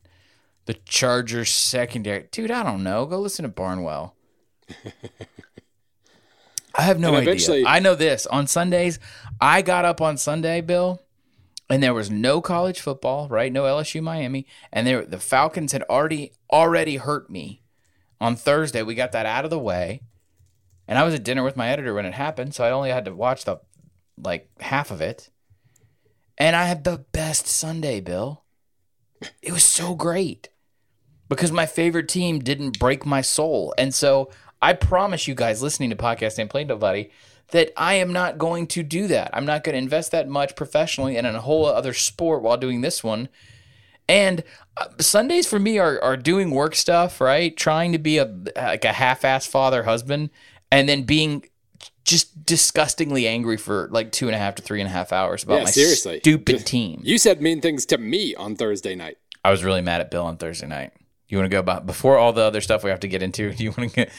the 0.65 0.73
Chargers 0.73 1.49
secondary, 1.49 2.27
dude, 2.31 2.51
I 2.51 2.63
don't 2.63 2.83
know. 2.83 3.05
Go 3.05 3.19
listen 3.19 3.43
to 3.43 3.49
Barnwell. 3.49 4.15
I 6.75 6.81
have 6.83 6.99
no 6.99 7.13
idea. 7.15 7.65
I 7.67 7.79
know 7.79 7.95
this. 7.95 8.25
On 8.27 8.47
Sundays, 8.47 8.97
I 9.39 9.61
got 9.61 9.85
up 9.85 10.01
on 10.01 10.17
Sunday, 10.17 10.61
Bill, 10.61 11.01
and 11.69 11.83
there 11.83 11.93
was 11.93 12.09
no 12.09 12.41
college 12.41 12.79
football, 12.79 13.27
right? 13.27 13.51
No 13.51 13.63
LSU 13.63 14.01
Miami, 14.01 14.47
and 14.71 14.87
there 14.87 15.05
the 15.05 15.19
Falcons 15.19 15.71
had 15.71 15.83
already 15.83 16.31
already 16.51 16.95
hurt 16.97 17.29
me. 17.29 17.61
On 18.19 18.35
Thursday, 18.35 18.81
we 18.81 18.95
got 18.95 19.11
that 19.11 19.25
out 19.25 19.43
of 19.43 19.51
the 19.51 19.59
way. 19.59 20.01
And 20.87 20.97
I 20.97 21.03
was 21.03 21.13
at 21.13 21.23
dinner 21.23 21.43
with 21.43 21.55
my 21.55 21.69
editor 21.69 21.93
when 21.93 22.05
it 22.05 22.13
happened, 22.13 22.55
so 22.55 22.63
I 22.63 22.71
only 22.71 22.89
had 22.89 23.05
to 23.05 23.13
watch 23.13 23.45
the 23.45 23.59
like 24.17 24.49
half 24.59 24.91
of 24.91 25.01
it. 25.01 25.29
And 26.37 26.55
I 26.55 26.65
had 26.65 26.83
the 26.83 27.05
best 27.11 27.47
Sunday, 27.47 28.01
Bill. 28.01 28.43
It 29.41 29.51
was 29.51 29.63
so 29.63 29.95
great 29.95 30.49
because 31.29 31.51
my 31.51 31.65
favorite 31.65 32.09
team 32.09 32.39
didn't 32.39 32.79
break 32.79 33.05
my 33.05 33.21
soul. 33.21 33.73
And 33.77 33.93
so 33.93 34.29
I 34.61 34.73
promise 34.73 35.27
you 35.27 35.35
guys 35.35 35.61
listening 35.61 35.89
to 35.91 35.95
Podcast 35.95 36.39
and 36.39 36.49
Play 36.49 36.63
Nobody 36.63 37.11
that 37.49 37.71
I 37.77 37.95
am 37.95 38.11
not 38.11 38.37
going 38.37 38.67
to 38.67 38.83
do 38.83 39.07
that. 39.07 39.29
I'm 39.33 39.45
not 39.45 39.63
going 39.63 39.73
to 39.73 39.79
invest 39.79 40.11
that 40.11 40.27
much 40.27 40.55
professionally 40.55 41.17
in 41.17 41.25
a 41.25 41.41
whole 41.41 41.65
other 41.65 41.93
sport 41.93 42.41
while 42.41 42.57
doing 42.57 42.81
this 42.81 43.03
one. 43.03 43.29
And 44.09 44.43
uh, 44.75 44.87
Sundays 44.99 45.47
for 45.47 45.59
me 45.59 45.77
are, 45.77 46.01
are 46.01 46.17
doing 46.17 46.51
work 46.51 46.75
stuff, 46.75 47.21
right? 47.21 47.55
Trying 47.55 47.91
to 47.91 47.99
be 47.99 48.17
a 48.17 48.25
like 48.55 48.85
a 48.85 48.91
half-ass 48.91 49.45
father 49.45 49.83
husband, 49.83 50.29
and 50.71 50.89
then 50.89 51.03
being 51.03 51.45
just 52.13 52.45
disgustingly 52.45 53.27
angry 53.27 53.57
for 53.57 53.89
like 53.91 54.11
two 54.11 54.27
and 54.27 54.35
a 54.35 54.37
half 54.37 54.55
to 54.55 54.61
three 54.61 54.79
and 54.79 54.87
a 54.87 54.91
half 54.91 55.11
hours 55.11 55.43
about 55.43 55.55
Yeah, 55.57 55.63
my 55.65 55.69
seriously. 55.71 56.19
stupid 56.19 56.65
team. 56.65 57.01
You 57.03 57.17
said 57.17 57.41
mean 57.41 57.59
things 57.59 57.85
to 57.87 57.97
me 57.97 58.33
on 58.35 58.55
Thursday 58.55 58.95
night. 58.95 59.17
I 59.43 59.51
was 59.51 59.63
really 59.63 59.81
mad 59.81 59.99
at 59.99 60.09
Bill 60.11 60.25
on 60.25 60.37
Thursday 60.37 60.67
night. 60.67 60.93
You 61.27 61.37
want 61.37 61.49
to 61.49 61.55
go 61.55 61.59
about 61.59 61.85
before 61.85 62.17
all 62.17 62.31
the 62.31 62.43
other 62.43 62.61
stuff 62.61 62.83
we 62.83 62.89
have 62.91 62.99
to 63.01 63.07
get 63.07 63.21
into? 63.21 63.51
Do 63.55 63.63
you 63.63 63.71
want 63.71 63.89
to 63.89 63.95
get? 63.95 64.11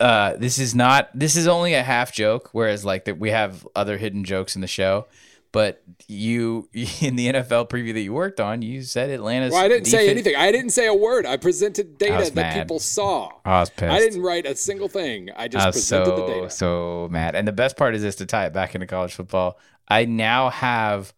Uh, 0.00 0.36
this 0.36 0.58
is 0.58 0.74
not. 0.74 1.10
This 1.14 1.36
is 1.36 1.46
only 1.46 1.74
a 1.74 1.82
half 1.82 2.12
joke. 2.12 2.50
Whereas 2.52 2.84
like 2.84 3.04
that, 3.06 3.18
we 3.18 3.30
have 3.30 3.66
other 3.76 3.98
hidden 3.98 4.24
jokes 4.24 4.54
in 4.54 4.60
the 4.60 4.66
show. 4.68 5.06
But 5.50 5.82
you 6.06 6.68
in 6.72 7.16
the 7.16 7.32
NFL 7.32 7.70
preview 7.70 7.94
that 7.94 8.00
you 8.00 8.12
worked 8.12 8.38
on, 8.40 8.60
you 8.62 8.82
said 8.82 9.10
Atlanta's. 9.10 9.52
Well, 9.52 9.64
I 9.64 9.68
didn't 9.68 9.86
say 9.86 10.10
anything. 10.10 10.36
I 10.36 10.52
didn't 10.52 10.70
say 10.70 10.86
a 10.86 10.94
word. 10.94 11.24
I 11.26 11.36
presented 11.36 11.96
data 11.98 12.16
was 12.16 12.30
that 12.32 12.54
mad. 12.54 12.62
people 12.62 12.78
saw. 12.78 13.30
I 13.44 13.60
was 13.60 13.70
pissed. 13.70 13.90
I 13.92 13.98
didn't 13.98 14.22
write 14.22 14.46
a 14.46 14.54
single 14.56 14.88
thing. 14.88 15.30
I 15.36 15.48
just 15.48 15.66
I 15.66 15.70
presented 15.70 16.16
the 16.16 16.26
data. 16.26 16.50
so 16.50 17.08
mad. 17.10 17.34
And 17.34 17.48
the 17.48 17.52
best 17.52 17.76
part 17.76 17.94
is 17.94 18.02
this 18.02 18.16
to 18.16 18.26
tie 18.26 18.46
it 18.46 18.52
back 18.52 18.74
into 18.74 18.86
college 18.86 19.14
football. 19.14 19.58
I 19.88 20.04
now 20.04 20.50
have 20.50 21.14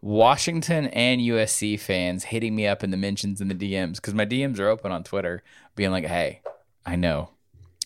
Washington 0.00 0.86
and 0.88 1.20
USC 1.20 1.78
fans 1.78 2.24
hitting 2.24 2.54
me 2.56 2.66
up 2.66 2.82
in 2.82 2.90
the 2.90 2.96
mentions 2.96 3.40
and 3.40 3.50
the 3.50 3.54
DMs 3.54 3.96
because 3.96 4.14
my 4.14 4.26
DMs 4.26 4.58
are 4.58 4.68
open 4.68 4.90
on 4.92 5.04
Twitter, 5.04 5.42
being 5.76 5.90
like, 5.92 6.06
"Hey, 6.06 6.40
I 6.84 6.96
know, 6.96 7.30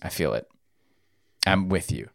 I 0.03 0.09
feel 0.09 0.33
it, 0.35 0.49
I'm 1.47 1.69
with 1.69 1.93
you." 1.93 2.09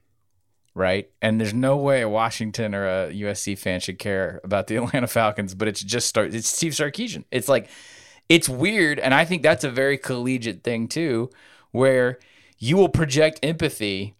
Right, 0.78 1.10
and 1.24 1.42
there's 1.42 1.56
no 1.56 1.76
way 1.76 2.02
a 2.04 2.10
Washington 2.10 2.76
or 2.76 2.86
a 2.86 3.12
USC 3.12 3.58
fan 3.58 3.80
should 3.80 3.98
care 3.98 4.40
about 4.44 4.68
the 4.68 4.76
Atlanta 4.84 5.08
Falcons, 5.08 5.56
but 5.56 5.68
it's 5.68 5.82
just 5.82 6.06
start. 6.06 6.36
It's 6.36 6.48
Steve 6.48 6.74
Sarkisian. 6.74 7.24
It's 7.32 7.50
like 7.50 7.68
it's 8.30 8.48
weird, 8.48 9.00
and 9.00 9.12
I 9.12 9.26
think 9.26 9.42
that's 9.42 9.64
a 9.64 9.72
very 9.72 9.98
collegiate 9.98 10.64
thing 10.64 10.88
too, 10.88 11.32
where 11.72 12.20
you 12.60 12.78
will 12.78 12.90
project 12.90 13.40
empathy 13.42 14.14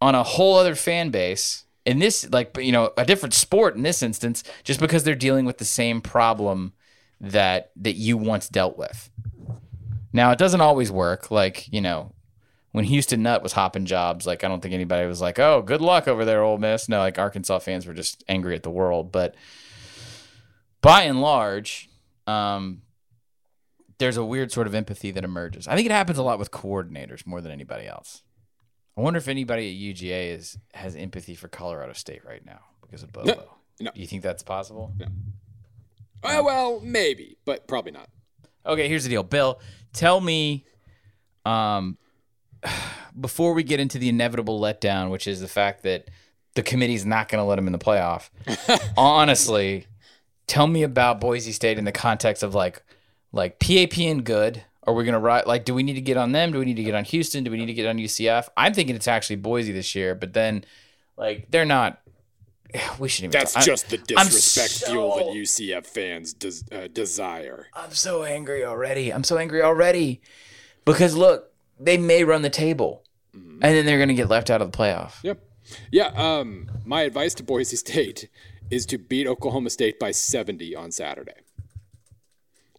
on 0.00 0.14
a 0.14 0.22
whole 0.22 0.56
other 0.56 0.74
fan 0.74 1.10
base 1.10 1.66
in 1.84 1.98
this 1.98 2.26
like 2.30 2.56
you 2.56 2.72
know 2.72 2.94
a 2.96 3.04
different 3.04 3.34
sport 3.34 3.76
in 3.76 3.82
this 3.82 4.02
instance 4.02 4.44
just 4.64 4.80
because 4.80 5.04
they're 5.04 5.14
dealing 5.14 5.44
with 5.44 5.58
the 5.58 5.64
same 5.66 6.00
problem 6.00 6.72
that 7.20 7.70
that 7.76 7.96
you 7.96 8.16
once 8.16 8.48
dealt 8.48 8.78
with 8.78 9.10
now 10.12 10.30
it 10.30 10.38
doesn't 10.38 10.60
always 10.62 10.90
work 10.90 11.30
like 11.30 11.70
you 11.72 11.80
know 11.80 12.12
when 12.76 12.84
Houston 12.84 13.22
Nutt 13.22 13.42
was 13.42 13.54
hopping 13.54 13.86
jobs, 13.86 14.26
like 14.26 14.44
I 14.44 14.48
don't 14.48 14.60
think 14.60 14.74
anybody 14.74 15.06
was 15.06 15.18
like, 15.18 15.38
"Oh, 15.38 15.62
good 15.62 15.80
luck 15.80 16.06
over 16.06 16.26
there, 16.26 16.42
Ole 16.42 16.58
Miss." 16.58 16.90
No, 16.90 16.98
like 16.98 17.18
Arkansas 17.18 17.60
fans 17.60 17.86
were 17.86 17.94
just 17.94 18.22
angry 18.28 18.54
at 18.54 18.64
the 18.64 18.70
world. 18.70 19.10
But 19.10 19.34
by 20.82 21.04
and 21.04 21.22
large, 21.22 21.88
um, 22.26 22.82
there's 23.96 24.18
a 24.18 24.24
weird 24.26 24.52
sort 24.52 24.66
of 24.66 24.74
empathy 24.74 25.10
that 25.12 25.24
emerges. 25.24 25.66
I 25.66 25.74
think 25.74 25.86
it 25.86 25.90
happens 25.90 26.18
a 26.18 26.22
lot 26.22 26.38
with 26.38 26.50
coordinators 26.50 27.26
more 27.26 27.40
than 27.40 27.50
anybody 27.50 27.86
else. 27.86 28.20
I 28.94 29.00
wonder 29.00 29.16
if 29.16 29.28
anybody 29.28 29.70
at 29.70 29.96
UGA 29.96 30.34
is 30.34 30.58
has 30.74 30.94
empathy 30.96 31.34
for 31.34 31.48
Colorado 31.48 31.94
State 31.94 32.26
right 32.26 32.44
now 32.44 32.60
because 32.82 33.02
of 33.02 33.10
Bobo. 33.10 33.26
No, 33.26 33.42
no. 33.80 33.90
Do 33.94 34.00
you 34.02 34.06
think 34.06 34.22
that's 34.22 34.42
possible? 34.42 34.92
No. 34.98 35.06
Uh, 36.22 36.42
well, 36.44 36.80
maybe, 36.80 37.38
but 37.46 37.66
probably 37.66 37.92
not. 37.92 38.10
Okay, 38.66 38.86
here's 38.86 39.04
the 39.04 39.08
deal, 39.08 39.22
Bill. 39.22 39.60
Tell 39.94 40.20
me, 40.20 40.66
um, 41.46 41.96
before 43.20 43.54
we 43.54 43.62
get 43.62 43.80
into 43.80 43.98
the 43.98 44.08
inevitable 44.08 44.60
letdown, 44.60 45.10
which 45.10 45.26
is 45.26 45.40
the 45.40 45.48
fact 45.48 45.82
that 45.82 46.08
the 46.54 46.62
committee's 46.62 47.04
not 47.04 47.28
going 47.28 47.40
to 47.40 47.44
let 47.44 47.58
him 47.58 47.66
in 47.66 47.72
the 47.72 47.78
playoff. 47.78 48.30
honestly, 48.96 49.86
tell 50.46 50.66
me 50.66 50.82
about 50.82 51.20
Boise 51.20 51.52
State 51.52 51.78
in 51.78 51.84
the 51.84 51.92
context 51.92 52.42
of 52.42 52.54
like, 52.54 52.82
like 53.32 53.58
PAPN 53.58 54.24
good. 54.24 54.62
Are 54.84 54.94
we 54.94 55.02
going 55.02 55.14
to 55.14 55.18
ride? 55.18 55.46
Like, 55.46 55.64
do 55.64 55.74
we 55.74 55.82
need 55.82 55.94
to 55.94 56.00
get 56.00 56.16
on 56.16 56.30
them? 56.30 56.52
Do 56.52 56.60
we 56.60 56.64
need 56.64 56.76
to 56.76 56.84
get 56.84 56.94
on 56.94 57.04
Houston? 57.04 57.42
Do 57.42 57.50
we 57.50 57.56
need 57.56 57.66
to 57.66 57.74
get 57.74 57.86
on 57.86 57.98
UCF? 57.98 58.48
I'm 58.56 58.72
thinking 58.72 58.94
it's 58.94 59.08
actually 59.08 59.36
Boise 59.36 59.72
this 59.72 59.96
year, 59.96 60.14
but 60.14 60.32
then, 60.32 60.64
like, 61.16 61.50
they're 61.50 61.64
not. 61.64 62.00
We 62.98 63.08
shouldn't 63.08 63.34
even. 63.34 63.40
That's 63.40 63.54
talk. 63.54 63.64
just 63.64 63.90
the 63.90 63.98
disrespect 63.98 64.70
so- 64.70 64.90
fuel 64.90 65.16
that 65.16 65.26
UCF 65.26 65.86
fans 65.86 66.34
des- 66.34 66.62
uh, 66.70 66.86
desire. 66.88 67.66
I'm 67.74 67.92
so 67.92 68.22
angry 68.22 68.64
already. 68.64 69.12
I'm 69.12 69.24
so 69.24 69.38
angry 69.38 69.60
already 69.60 70.20
because 70.84 71.16
look, 71.16 71.52
they 71.78 71.96
may 71.96 72.24
run 72.24 72.42
the 72.42 72.50
table, 72.50 73.02
and 73.32 73.60
then 73.60 73.86
they're 73.86 73.98
going 73.98 74.08
to 74.08 74.14
get 74.14 74.28
left 74.28 74.50
out 74.50 74.62
of 74.62 74.70
the 74.70 74.76
playoff. 74.76 75.22
Yep. 75.22 75.42
Yeah. 75.90 76.12
Um, 76.14 76.70
my 76.84 77.02
advice 77.02 77.34
to 77.34 77.42
Boise 77.42 77.76
State 77.76 78.28
is 78.70 78.86
to 78.86 78.98
beat 78.98 79.26
Oklahoma 79.26 79.70
State 79.70 79.98
by 79.98 80.10
70 80.10 80.74
on 80.74 80.90
Saturday. 80.90 81.42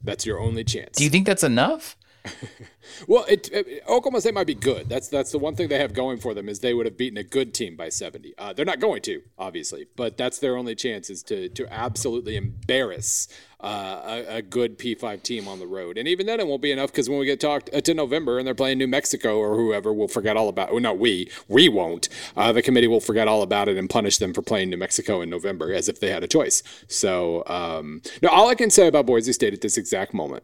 That's 0.04 0.26
your 0.26 0.40
only 0.40 0.64
chance. 0.64 0.98
Do 0.98 1.04
you 1.04 1.10
think 1.10 1.26
that's 1.26 1.44
enough? 1.44 1.98
well, 3.08 3.26
it, 3.28 3.50
it- 3.52 3.84
Oklahoma 3.88 4.22
State 4.22 4.34
might 4.34 4.48
be 4.48 4.56
good. 4.56 4.90
That's 4.90 5.08
that's 5.08 5.32
the 5.32 5.40
one 5.40 5.56
thing 5.56 5.68
they 5.70 5.80
have 5.80 5.94
going 5.94 6.18
for 6.20 6.34
them 6.34 6.50
is 6.50 6.60
they 6.60 6.74
would 6.74 6.86
have 6.86 6.98
beaten 6.98 7.18
a 7.18 7.24
good 7.24 7.54
team 7.54 7.76
by 7.76 7.90
70. 7.90 8.34
Uh, 8.38 8.54
they're 8.54 8.66
not 8.66 8.80
going 8.80 9.02
to, 9.04 9.22
obviously, 9.38 9.88
but 9.96 10.18
that's 10.18 10.40
their 10.40 10.58
only 10.58 10.76
chance 10.76 11.10
is 11.10 11.24
to 11.24 11.50
to 11.50 11.72
absolutely 11.74 12.36
embarrass 12.36 13.28
uh, 13.60 14.24
a, 14.28 14.36
a 14.38 14.42
good 14.42 14.78
P5 14.78 15.24
team 15.24 15.48
on 15.48 15.60
the 15.60 15.66
road. 15.68 15.98
And 15.98 16.08
even 16.08 16.26
then, 16.28 16.40
it 16.40 16.48
won't 16.48 16.62
be 16.62 16.72
enough 16.72 16.92
because 16.92 17.10
when 17.10 17.18
we 17.20 17.26
get 17.26 17.40
talked 17.40 17.70
uh, 17.74 17.82
to 17.82 17.94
November 17.94 18.38
and 18.38 18.46
they're 18.46 18.54
playing 18.54 18.78
New 18.78 18.88
Mexico 18.88 19.38
or 19.40 19.56
whoever, 19.56 19.92
we'll 19.94 20.08
forget 20.08 20.38
all 20.38 20.48
about. 20.50 20.72
Well, 20.72 20.80
not 20.80 21.00
we, 21.00 21.30
we 21.48 21.68
won't. 21.70 22.08
Uh, 22.36 22.52
the 22.52 22.62
committee 22.62 22.88
will 22.88 23.00
forget 23.00 23.28
all 23.28 23.42
about 23.42 23.68
it 23.68 23.78
and 23.78 23.90
punish 23.90 24.18
them 24.18 24.34
for 24.34 24.42
playing 24.44 24.70
New 24.70 24.78
Mexico 24.78 25.22
in 25.22 25.30
November 25.30 25.74
as 25.74 25.90
if 25.90 26.00
they 26.00 26.10
had 26.12 26.24
a 26.24 26.28
choice. 26.28 26.62
So, 26.88 27.44
um, 27.48 28.02
no, 28.22 28.30
all 28.30 28.48
I 28.50 28.56
can 28.56 28.70
say 28.70 28.88
about 28.88 29.06
Boise 29.08 29.34
State 29.34 29.54
at 29.54 29.62
this 29.62 29.78
exact 29.78 30.14
moment 30.14 30.44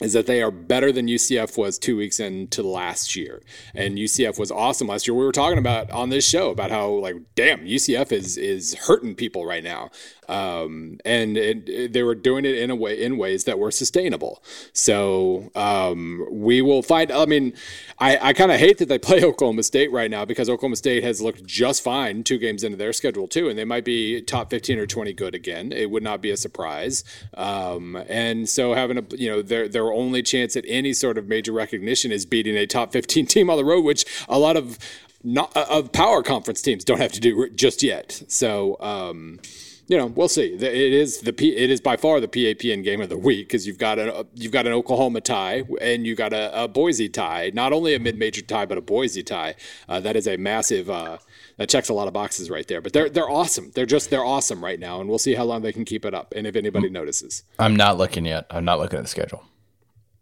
is 0.00 0.14
that 0.14 0.26
they 0.26 0.42
are 0.42 0.50
better 0.50 0.92
than 0.92 1.06
UCF 1.06 1.58
was 1.58 1.78
two 1.78 1.96
weeks 1.96 2.20
into 2.20 2.62
last 2.62 3.14
year. 3.14 3.42
And 3.74 3.98
UCF 3.98 4.38
was 4.38 4.50
awesome 4.50 4.88
last 4.88 5.06
year. 5.06 5.14
We 5.14 5.24
were 5.24 5.32
talking 5.32 5.58
about 5.58 5.90
on 5.90 6.08
this 6.08 6.26
show 6.26 6.50
about 6.50 6.70
how 6.70 6.88
like, 6.88 7.16
damn, 7.34 7.66
UCF 7.66 8.10
is 8.12 8.36
is 8.36 8.74
hurting 8.74 9.14
people 9.14 9.44
right 9.44 9.64
now. 9.64 9.90
Um, 10.30 11.00
and 11.04 11.36
it, 11.36 11.92
they 11.92 12.04
were 12.04 12.14
doing 12.14 12.44
it 12.44 12.54
in 12.56 12.70
a 12.70 12.76
way 12.76 13.02
in 13.02 13.18
ways 13.18 13.44
that 13.44 13.58
were 13.58 13.72
sustainable. 13.72 14.42
So 14.72 15.50
um, 15.56 16.24
we 16.30 16.62
will 16.62 16.82
find. 16.82 17.10
I 17.10 17.26
mean, 17.26 17.52
I, 17.98 18.28
I 18.28 18.32
kind 18.32 18.52
of 18.52 18.60
hate 18.60 18.78
that 18.78 18.88
they 18.88 18.98
play 19.10 19.24
Oklahoma 19.24 19.64
State 19.64 19.90
right 19.90 20.10
now 20.10 20.24
because 20.24 20.48
Oklahoma 20.48 20.76
State 20.76 21.02
has 21.02 21.20
looked 21.20 21.44
just 21.44 21.82
fine 21.82 22.22
two 22.22 22.38
games 22.38 22.62
into 22.62 22.76
their 22.76 22.92
schedule 22.92 23.26
too, 23.26 23.48
and 23.48 23.58
they 23.58 23.64
might 23.64 23.84
be 23.84 24.22
top 24.22 24.50
fifteen 24.50 24.78
or 24.78 24.86
twenty 24.86 25.12
good 25.12 25.34
again. 25.34 25.72
It 25.72 25.90
would 25.90 26.04
not 26.04 26.22
be 26.22 26.30
a 26.30 26.36
surprise. 26.36 27.02
Um, 27.34 27.96
and 28.08 28.48
so 28.48 28.74
having 28.74 28.98
a 28.98 29.04
you 29.16 29.28
know 29.28 29.42
their 29.42 29.66
their 29.66 29.92
only 29.92 30.22
chance 30.22 30.56
at 30.56 30.64
any 30.68 30.92
sort 30.92 31.18
of 31.18 31.26
major 31.26 31.52
recognition 31.52 32.12
is 32.12 32.24
beating 32.24 32.56
a 32.56 32.66
top 32.66 32.92
fifteen 32.92 33.26
team 33.34 33.50
on 33.50 33.56
the 33.56 33.64
road, 33.64 33.84
which 33.84 34.04
a 34.28 34.38
lot 34.38 34.56
of 34.56 34.78
not 35.24 35.54
of 35.56 35.90
power 35.90 36.22
conference 36.22 36.62
teams 36.62 36.84
don't 36.84 37.00
have 37.00 37.12
to 37.12 37.20
do 37.20 37.50
just 37.50 37.82
yet. 37.82 38.22
So. 38.28 38.76
Um, 38.78 39.40
you 39.90 39.96
know, 39.98 40.06
we'll 40.06 40.28
see. 40.28 40.54
It 40.54 40.62
is 40.62 41.18
the 41.18 41.32
P, 41.32 41.56
it 41.56 41.68
is 41.68 41.80
by 41.80 41.96
far 41.96 42.20
the 42.20 42.28
PAPN 42.28 42.84
game 42.84 43.00
of 43.00 43.08
the 43.08 43.18
week 43.18 43.48
because 43.48 43.66
you've 43.66 43.76
got 43.76 43.98
a 43.98 44.24
you've 44.36 44.52
got 44.52 44.64
an 44.64 44.72
Oklahoma 44.72 45.20
tie 45.20 45.64
and 45.80 46.06
you 46.06 46.14
got 46.14 46.32
a, 46.32 46.62
a 46.62 46.68
Boise 46.68 47.08
tie. 47.08 47.50
Not 47.52 47.72
only 47.72 47.94
a 47.94 47.98
mid 47.98 48.16
major 48.16 48.40
tie, 48.40 48.66
but 48.66 48.78
a 48.78 48.80
Boise 48.80 49.24
tie. 49.24 49.56
Uh, 49.88 49.98
that 49.98 50.14
is 50.14 50.28
a 50.28 50.36
massive. 50.36 50.88
Uh, 50.88 51.18
that 51.56 51.68
checks 51.68 51.88
a 51.88 51.92
lot 51.92 52.06
of 52.06 52.14
boxes 52.14 52.48
right 52.50 52.66
there. 52.68 52.80
But 52.80 52.92
they're 52.92 53.10
they're 53.10 53.28
awesome. 53.28 53.72
They're 53.74 53.84
just 53.84 54.10
they're 54.10 54.24
awesome 54.24 54.62
right 54.62 54.78
now, 54.78 55.00
and 55.00 55.08
we'll 55.10 55.18
see 55.18 55.34
how 55.34 55.42
long 55.42 55.62
they 55.62 55.72
can 55.72 55.84
keep 55.84 56.04
it 56.04 56.14
up 56.14 56.32
and 56.36 56.46
if 56.46 56.54
anybody 56.54 56.88
notices. 56.88 57.42
I'm 57.58 57.74
not 57.74 57.98
looking 57.98 58.24
yet. 58.24 58.46
I'm 58.48 58.64
not 58.64 58.78
looking 58.78 58.98
at 59.00 59.02
the 59.02 59.08
schedule. 59.08 59.42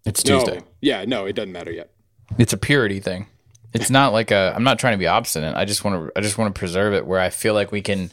It's 0.07 0.25
No, 0.25 0.39
Tuesday. 0.39 0.63
yeah, 0.81 1.05
no, 1.05 1.27
it 1.27 1.35
doesn't 1.35 1.53
matter 1.53 1.73
yet. 1.73 1.91
It's 2.39 2.55
a 2.55 2.57
purity 2.57 3.01
thing. 3.01 3.27
It's 3.75 3.91
not 3.91 4.15
like 4.15 4.31
a. 4.31 4.55
I'm 4.57 4.65
not 4.65 4.79
trying 4.79 4.95
to 4.95 4.99
be 4.99 5.07
obstinate. 5.07 5.55
I 5.55 5.67
just 5.67 5.85
want 5.85 6.07
to. 6.07 6.19
I 6.19 6.23
just 6.23 6.39
want 6.39 6.55
to 6.55 6.59
preserve 6.59 6.95
it 6.95 7.07
where 7.07 7.21
I 7.21 7.29
feel 7.29 7.53
like 7.53 7.71
we 7.71 7.83
can. 7.83 8.11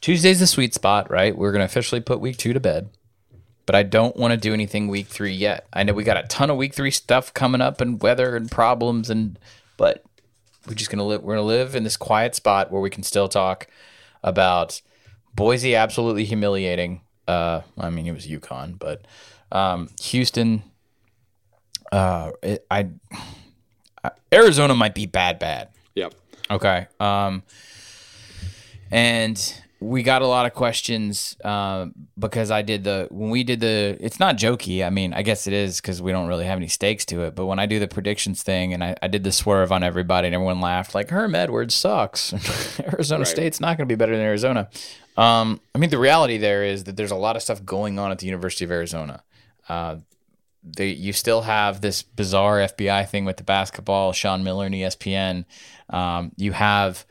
Tuesday's 0.00 0.40
the 0.40 0.46
sweet 0.46 0.74
spot, 0.74 1.10
right? 1.10 1.36
We're 1.36 1.52
gonna 1.52 1.64
officially 1.64 2.00
put 2.00 2.20
week 2.20 2.36
two 2.36 2.52
to 2.52 2.60
bed, 2.60 2.90
but 3.66 3.74
I 3.74 3.82
don't 3.82 4.16
want 4.16 4.32
to 4.32 4.36
do 4.36 4.54
anything 4.54 4.88
week 4.88 5.06
three 5.06 5.32
yet. 5.32 5.66
I 5.72 5.82
know 5.82 5.92
we 5.92 6.04
got 6.04 6.16
a 6.16 6.26
ton 6.28 6.50
of 6.50 6.56
week 6.56 6.74
three 6.74 6.90
stuff 6.90 7.34
coming 7.34 7.60
up 7.60 7.80
and 7.80 8.00
weather 8.00 8.36
and 8.36 8.50
problems 8.50 9.10
and, 9.10 9.38
but 9.76 10.04
we're 10.66 10.74
just 10.74 10.90
gonna 10.90 11.06
live. 11.06 11.22
We're 11.22 11.36
gonna 11.36 11.46
live 11.46 11.74
in 11.74 11.84
this 11.84 11.96
quiet 11.96 12.34
spot 12.34 12.70
where 12.70 12.80
we 12.80 12.90
can 12.90 13.02
still 13.02 13.28
talk 13.28 13.66
about 14.22 14.80
Boise 15.34 15.74
absolutely 15.74 16.24
humiliating. 16.24 17.00
Uh, 17.26 17.62
I 17.76 17.90
mean, 17.90 18.06
it 18.06 18.12
was 18.12 18.26
UConn, 18.26 18.78
but 18.78 19.06
um, 19.50 19.88
Houston. 20.00 20.62
Uh, 21.90 22.32
it, 22.42 22.66
I 22.70 22.88
Arizona 24.32 24.74
might 24.74 24.94
be 24.94 25.06
bad, 25.06 25.38
bad. 25.38 25.68
Yep. 25.94 26.14
Okay. 26.50 26.86
Um, 27.00 27.42
and 28.90 29.62
we 29.80 30.02
got 30.02 30.22
a 30.22 30.26
lot 30.26 30.44
of 30.44 30.54
questions 30.54 31.36
um, 31.44 31.94
because 32.18 32.50
I 32.50 32.62
did 32.62 32.84
the 32.84 33.06
when 33.10 33.30
we 33.30 33.44
did 33.44 33.60
the. 33.60 33.96
It's 34.00 34.18
not 34.18 34.36
jokey. 34.36 34.84
I 34.84 34.90
mean, 34.90 35.12
I 35.12 35.22
guess 35.22 35.46
it 35.46 35.52
is 35.52 35.80
because 35.80 36.02
we 36.02 36.10
don't 36.10 36.26
really 36.26 36.46
have 36.46 36.58
any 36.58 36.68
stakes 36.68 37.04
to 37.06 37.22
it. 37.22 37.36
But 37.36 37.46
when 37.46 37.58
I 37.58 37.66
do 37.66 37.78
the 37.78 37.86
predictions 37.86 38.42
thing 38.42 38.74
and 38.74 38.82
I, 38.82 38.96
I 39.00 39.06
did 39.08 39.22
the 39.22 39.30
swerve 39.30 39.70
on 39.70 39.82
everybody 39.82 40.26
and 40.26 40.34
everyone 40.34 40.60
laughed 40.60 40.94
like 40.94 41.10
Herm 41.10 41.34
Edwards 41.34 41.74
sucks. 41.74 42.32
Arizona 42.80 43.20
Right. 43.20 43.28
State's 43.28 43.60
not 43.60 43.76
going 43.76 43.88
to 43.88 43.92
be 43.92 43.96
better 43.96 44.16
than 44.16 44.24
Arizona. 44.24 44.68
Um, 45.16 45.60
I 45.74 45.78
mean, 45.78 45.90
the 45.90 45.98
reality 45.98 46.38
there 46.38 46.64
is 46.64 46.84
that 46.84 46.96
there's 46.96 47.10
a 47.10 47.16
lot 47.16 47.36
of 47.36 47.42
stuff 47.42 47.64
going 47.64 47.98
on 47.98 48.10
at 48.10 48.18
the 48.18 48.26
University 48.26 48.64
of 48.64 48.70
Arizona. 48.70 49.22
Uh, 49.68 49.96
they, 50.64 50.88
you 50.90 51.12
still 51.12 51.42
have 51.42 51.80
this 51.80 52.02
bizarre 52.02 52.58
FBI 52.58 53.08
thing 53.08 53.24
with 53.24 53.36
the 53.36 53.44
basketball, 53.44 54.12
Sean 54.12 54.42
Miller 54.44 54.66
and 54.66 54.74
ESPN. 54.74 55.44
Um, 55.88 56.32
you 56.36 56.52
have 56.52 57.06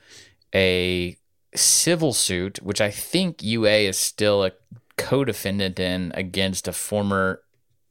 a 0.54 1.18
civil 1.58 2.14
suit, 2.14 2.62
which 2.62 2.82
I 2.82 2.92
think 2.92 3.44
UA 3.44 3.88
is 3.90 3.98
still 3.98 4.44
a 4.44 4.52
co-defendant 4.98 5.80
in 5.80 6.12
against 6.16 6.68
a 6.68 6.74
former 6.74 7.42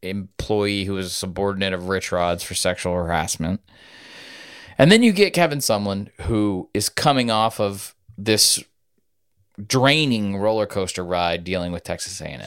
employee 0.03 0.85
who 0.85 0.95
was 0.95 1.07
a 1.07 1.11
subordinate 1.11 1.73
of 1.73 1.89
Rich 1.89 2.13
Rod's 2.13 2.43
for 2.43 2.55
sexual 2.55 2.95
harassment. 2.95 3.61
And 4.79 4.93
then 4.93 5.03
you 5.03 5.13
get 5.13 5.33
Kevin 5.33 5.59
Sumlin, 5.61 6.11
who 6.23 6.69
is 6.75 6.89
coming 6.89 7.31
off 7.31 7.61
of 7.61 7.95
this 8.19 8.63
draining 9.65 10.37
roller 10.37 10.67
coaster 10.67 11.05
ride 11.05 11.45
dealing 11.45 11.73
with 11.73 11.85
Texas 11.85 12.21
A&M. 12.21 12.43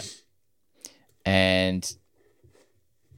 And 1.25 1.91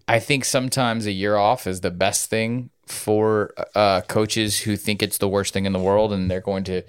I 0.08 0.20
think 0.20 0.46
sometimes 0.46 1.06
a 1.06 1.12
year 1.12 1.36
off 1.36 1.68
is 1.68 1.82
the 1.82 1.92
best 1.92 2.30
thing 2.30 2.70
for 2.88 3.54
uh, 3.76 4.02
coaches 4.02 4.62
who 4.62 4.76
think 4.76 5.02
it's 5.02 5.18
the 5.18 5.28
worst 5.28 5.54
thing 5.54 5.66
in 5.66 5.74
the 5.74 5.80
world, 5.80 6.12
and 6.14 6.30
they're 6.30 6.42
going 6.42 6.64
to. 6.66 6.84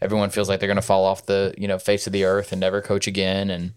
Everyone 0.00 0.30
feels 0.30 0.48
like 0.48 0.60
they're 0.60 0.68
going 0.68 0.76
to 0.76 0.82
fall 0.82 1.04
off 1.04 1.26
the 1.26 1.54
you 1.58 1.68
know 1.68 1.78
face 1.78 2.06
of 2.06 2.12
the 2.12 2.24
earth 2.24 2.52
and 2.52 2.60
never 2.60 2.80
coach 2.80 3.06
again. 3.06 3.50
And 3.50 3.72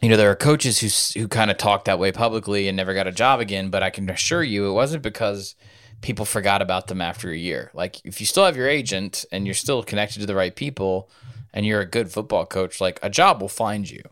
you 0.00 0.08
know 0.08 0.16
there 0.16 0.30
are 0.30 0.36
coaches 0.36 0.80
who 0.80 1.20
who 1.20 1.28
kind 1.28 1.50
of 1.50 1.56
talk 1.56 1.84
that 1.84 1.98
way 1.98 2.12
publicly 2.12 2.68
and 2.68 2.76
never 2.76 2.94
got 2.94 3.06
a 3.06 3.12
job 3.12 3.40
again. 3.40 3.70
But 3.70 3.82
I 3.82 3.90
can 3.90 4.08
assure 4.10 4.42
you, 4.42 4.68
it 4.68 4.72
wasn't 4.72 5.02
because 5.02 5.54
people 6.00 6.24
forgot 6.24 6.62
about 6.62 6.86
them 6.86 7.00
after 7.00 7.30
a 7.30 7.36
year. 7.36 7.70
Like 7.74 8.04
if 8.04 8.20
you 8.20 8.26
still 8.26 8.44
have 8.44 8.56
your 8.56 8.68
agent 8.68 9.24
and 9.32 9.46
you're 9.46 9.54
still 9.54 9.82
connected 9.82 10.20
to 10.20 10.26
the 10.26 10.34
right 10.34 10.54
people, 10.54 11.10
and 11.52 11.66
you're 11.66 11.80
a 11.80 11.86
good 11.86 12.10
football 12.10 12.46
coach, 12.46 12.80
like 12.80 12.98
a 13.02 13.10
job 13.10 13.40
will 13.40 13.48
find 13.48 13.90
you. 13.90 14.02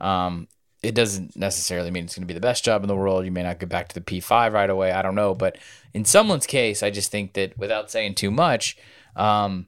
Um, 0.00 0.48
it 0.82 0.94
doesn't 0.94 1.34
necessarily 1.34 1.90
mean 1.90 2.04
it's 2.04 2.14
going 2.14 2.22
to 2.22 2.26
be 2.26 2.34
the 2.34 2.40
best 2.40 2.64
job 2.64 2.82
in 2.82 2.88
the 2.88 2.96
world. 2.96 3.24
You 3.24 3.32
may 3.32 3.42
not 3.42 3.58
get 3.58 3.70
back 3.70 3.88
to 3.88 3.94
the 3.94 4.00
P5 4.00 4.52
right 4.52 4.68
away. 4.68 4.92
I 4.92 5.02
don't 5.02 5.14
know. 5.14 5.34
But 5.34 5.56
in 5.94 6.04
someone's 6.04 6.46
case, 6.46 6.82
I 6.82 6.90
just 6.90 7.10
think 7.10 7.32
that 7.32 7.56
without 7.58 7.90
saying 7.90 8.16
too 8.16 8.30
much, 8.30 8.76
um, 9.16 9.66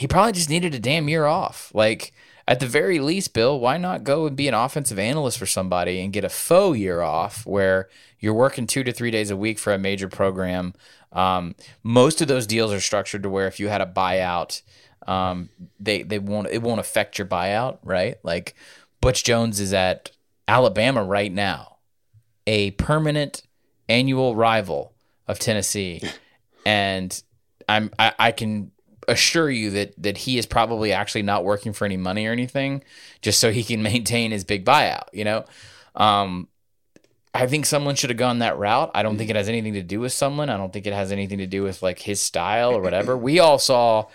he 0.00 0.06
probably 0.06 0.32
just 0.32 0.48
needed 0.48 0.74
a 0.74 0.78
damn 0.78 1.10
year 1.10 1.26
off. 1.26 1.70
Like, 1.74 2.14
at 2.48 2.58
the 2.58 2.66
very 2.66 3.00
least, 3.00 3.34
Bill, 3.34 3.60
why 3.60 3.76
not 3.76 4.02
go 4.02 4.26
and 4.26 4.34
be 4.34 4.48
an 4.48 4.54
offensive 4.54 4.98
analyst 4.98 5.36
for 5.36 5.44
somebody 5.44 6.00
and 6.00 6.10
get 6.10 6.24
a 6.24 6.30
faux 6.30 6.78
year 6.78 7.02
off 7.02 7.44
where 7.44 7.90
you're 8.18 8.32
working 8.32 8.66
two 8.66 8.82
to 8.82 8.92
three 8.92 9.10
days 9.10 9.30
a 9.30 9.36
week 9.36 9.58
for 9.58 9.74
a 9.74 9.78
major 9.78 10.08
program? 10.08 10.72
Um, 11.12 11.54
most 11.82 12.22
of 12.22 12.28
those 12.28 12.46
deals 12.46 12.72
are 12.72 12.80
structured 12.80 13.24
to 13.24 13.28
where 13.28 13.46
if 13.46 13.60
you 13.60 13.68
had 13.68 13.82
a 13.82 13.86
buyout, 13.86 14.62
um, 15.06 15.50
they 15.78 16.02
they 16.02 16.18
won't 16.18 16.48
it 16.48 16.62
won't 16.62 16.80
affect 16.80 17.18
your 17.18 17.26
buyout, 17.26 17.76
right? 17.82 18.16
Like 18.22 18.54
Butch 19.02 19.22
Jones 19.22 19.60
is 19.60 19.74
at 19.74 20.12
Alabama 20.48 21.04
right 21.04 21.30
now, 21.30 21.76
a 22.46 22.70
permanent 22.70 23.42
annual 23.86 24.34
rival 24.34 24.94
of 25.28 25.38
Tennessee, 25.38 26.02
and 26.64 27.22
I'm 27.68 27.90
I, 27.98 28.14
I 28.18 28.32
can 28.32 28.72
assure 29.10 29.50
you 29.50 29.70
that 29.70 29.94
that 30.02 30.18
he 30.18 30.38
is 30.38 30.46
probably 30.46 30.92
actually 30.92 31.22
not 31.22 31.44
working 31.44 31.72
for 31.72 31.84
any 31.84 31.96
money 31.96 32.26
or 32.26 32.32
anything, 32.32 32.82
just 33.20 33.40
so 33.40 33.52
he 33.52 33.64
can 33.64 33.82
maintain 33.90 34.30
his 34.30 34.44
big 34.44 34.64
buyout. 34.64 35.08
You 35.12 35.24
know, 35.24 35.44
um, 35.94 36.48
I 37.34 37.46
think 37.46 37.66
someone 37.66 37.94
should 37.94 38.10
have 38.10 38.16
gone 38.16 38.38
that 38.40 38.58
route. 38.58 38.90
I 38.94 39.02
don't 39.02 39.16
think 39.16 39.30
it 39.30 39.36
has 39.36 39.48
anything 39.48 39.74
to 39.74 39.82
do 39.82 40.00
with 40.00 40.12
someone. 40.12 40.48
I 40.48 40.56
don't 40.56 40.72
think 40.72 40.86
it 40.86 40.92
has 40.92 41.12
anything 41.12 41.38
to 41.38 41.46
do 41.46 41.62
with 41.62 41.82
like 41.82 41.98
his 42.00 42.20
style 42.20 42.72
or 42.72 42.80
whatever. 42.80 43.16
We 43.16 43.38
all 43.38 43.58
saw. 43.58 44.06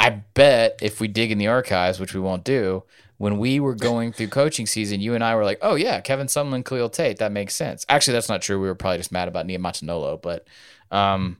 I 0.00 0.10
bet 0.10 0.78
if 0.80 1.00
we 1.00 1.08
dig 1.08 1.32
in 1.32 1.38
the 1.38 1.48
archives, 1.48 1.98
which 1.98 2.14
we 2.14 2.20
won't 2.20 2.44
do, 2.44 2.84
when 3.16 3.38
we 3.38 3.58
were 3.58 3.74
going 3.74 4.12
through 4.12 4.28
coaching 4.28 4.64
season, 4.64 5.00
you 5.00 5.14
and 5.14 5.24
I 5.24 5.34
were 5.34 5.44
like, 5.44 5.58
"Oh 5.60 5.74
yeah, 5.74 6.00
Kevin 6.00 6.28
Sumlin, 6.28 6.64
Khalil 6.64 6.88
Tate, 6.88 7.18
that 7.18 7.32
makes 7.32 7.54
sense." 7.54 7.84
Actually, 7.88 8.14
that's 8.14 8.28
not 8.28 8.42
true. 8.42 8.60
We 8.60 8.68
were 8.68 8.76
probably 8.76 8.98
just 8.98 9.10
mad 9.10 9.26
about 9.26 9.46
Niumatalolo, 9.46 10.22
but 10.22 10.46
um, 10.90 11.36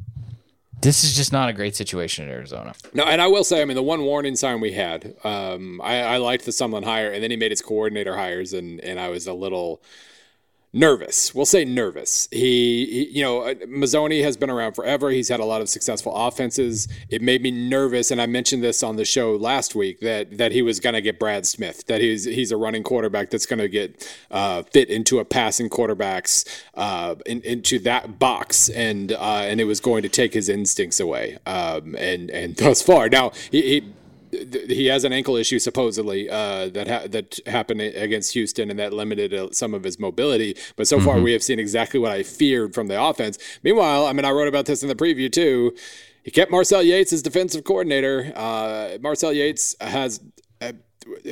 this 0.80 1.04
is 1.04 1.16
just 1.16 1.32
not 1.32 1.48
a 1.48 1.52
great 1.52 1.74
situation 1.74 2.26
in 2.26 2.30
Arizona. 2.30 2.74
No, 2.94 3.04
and 3.04 3.20
I 3.20 3.26
will 3.26 3.44
say, 3.44 3.62
I 3.62 3.64
mean, 3.64 3.74
the 3.74 3.82
one 3.82 4.02
warning 4.02 4.36
sign 4.36 4.60
we 4.60 4.72
had, 4.72 5.14
um, 5.24 5.80
I, 5.82 6.00
I 6.00 6.16
liked 6.18 6.44
the 6.44 6.50
Sumlin 6.50 6.84
hire, 6.84 7.10
and 7.10 7.22
then 7.22 7.30
he 7.30 7.36
made 7.36 7.50
his 7.50 7.62
coordinator 7.62 8.16
hires, 8.16 8.52
and 8.52 8.80
and 8.80 9.00
I 9.00 9.08
was 9.08 9.26
a 9.26 9.34
little 9.34 9.80
nervous. 10.72 11.34
We'll 11.34 11.46
say 11.46 11.64
nervous. 11.64 12.28
He, 12.30 12.86
he, 12.86 13.08
you 13.18 13.22
know, 13.22 13.54
Mazzone 13.66 14.22
has 14.22 14.36
been 14.36 14.50
around 14.50 14.74
forever. 14.74 15.10
He's 15.10 15.28
had 15.28 15.40
a 15.40 15.44
lot 15.44 15.60
of 15.60 15.68
successful 15.68 16.14
offenses. 16.14 16.88
It 17.08 17.22
made 17.22 17.42
me 17.42 17.50
nervous, 17.50 18.10
and 18.10 18.20
I 18.20 18.26
mentioned 18.26 18.62
this 18.62 18.82
on 18.82 18.96
the 18.96 19.04
show 19.04 19.34
last 19.34 19.74
week 19.74 20.00
that 20.00 20.36
that 20.38 20.52
he 20.52 20.62
was 20.62 20.80
going 20.80 20.94
to 20.94 21.00
get 21.00 21.18
Brad 21.18 21.46
Smith. 21.46 21.86
That 21.86 22.00
he's 22.00 22.24
he's 22.24 22.52
a 22.52 22.56
running 22.56 22.82
quarterback 22.82 23.30
that's 23.30 23.46
going 23.46 23.60
to 23.60 23.68
get 23.68 24.06
uh, 24.30 24.62
fit 24.62 24.90
into 24.90 25.18
a 25.18 25.24
passing 25.24 25.68
quarterback's 25.68 26.44
uh, 26.74 27.14
in, 27.26 27.40
into 27.42 27.78
that 27.80 28.18
box, 28.18 28.68
and 28.68 29.12
uh, 29.12 29.42
and 29.44 29.60
it 29.60 29.64
was 29.64 29.80
going 29.80 30.02
to 30.02 30.08
take 30.08 30.34
his 30.34 30.48
instincts 30.48 31.00
away. 31.00 31.38
Um, 31.46 31.94
and 31.96 32.30
and 32.30 32.56
thus 32.58 32.82
far, 32.82 33.08
now 33.08 33.32
he, 33.50 33.62
he 33.62 33.92
he 34.32 34.86
has 34.86 35.04
an 35.04 35.12
ankle 35.12 35.36
issue 35.36 35.58
supposedly 35.58 36.28
uh, 36.28 36.68
that 36.68 36.88
ha- 36.88 37.06
that 37.08 37.38
happened 37.46 37.80
against 37.80 38.32
Houston 38.32 38.70
and 38.70 38.78
that 38.78 38.92
limited 38.92 39.34
uh, 39.34 39.48
some 39.52 39.74
of 39.74 39.84
his 39.84 39.98
mobility. 39.98 40.56
But 40.76 40.88
so 40.88 40.96
mm-hmm. 40.96 41.06
far, 41.06 41.20
we 41.20 41.32
have 41.32 41.42
seen 41.42 41.58
exactly 41.58 42.00
what 42.00 42.12
I 42.12 42.22
feared 42.22 42.74
from 42.74 42.88
the 42.88 43.02
offense. 43.02 43.38
Meanwhile, 43.62 44.06
I 44.06 44.12
mean, 44.12 44.24
I 44.24 44.30
wrote 44.30 44.48
about 44.48 44.66
this 44.66 44.82
in 44.82 44.88
the 44.88 44.94
preview 44.94 45.30
too. 45.30 45.74
He 46.22 46.30
kept 46.30 46.50
Marcel 46.50 46.82
Yates 46.82 47.12
as 47.12 47.22
defensive 47.22 47.64
coordinator. 47.64 48.32
Uh, 48.36 48.98
Marcel 49.00 49.32
Yates 49.32 49.74
has 49.80 50.20
uh, 50.60 50.72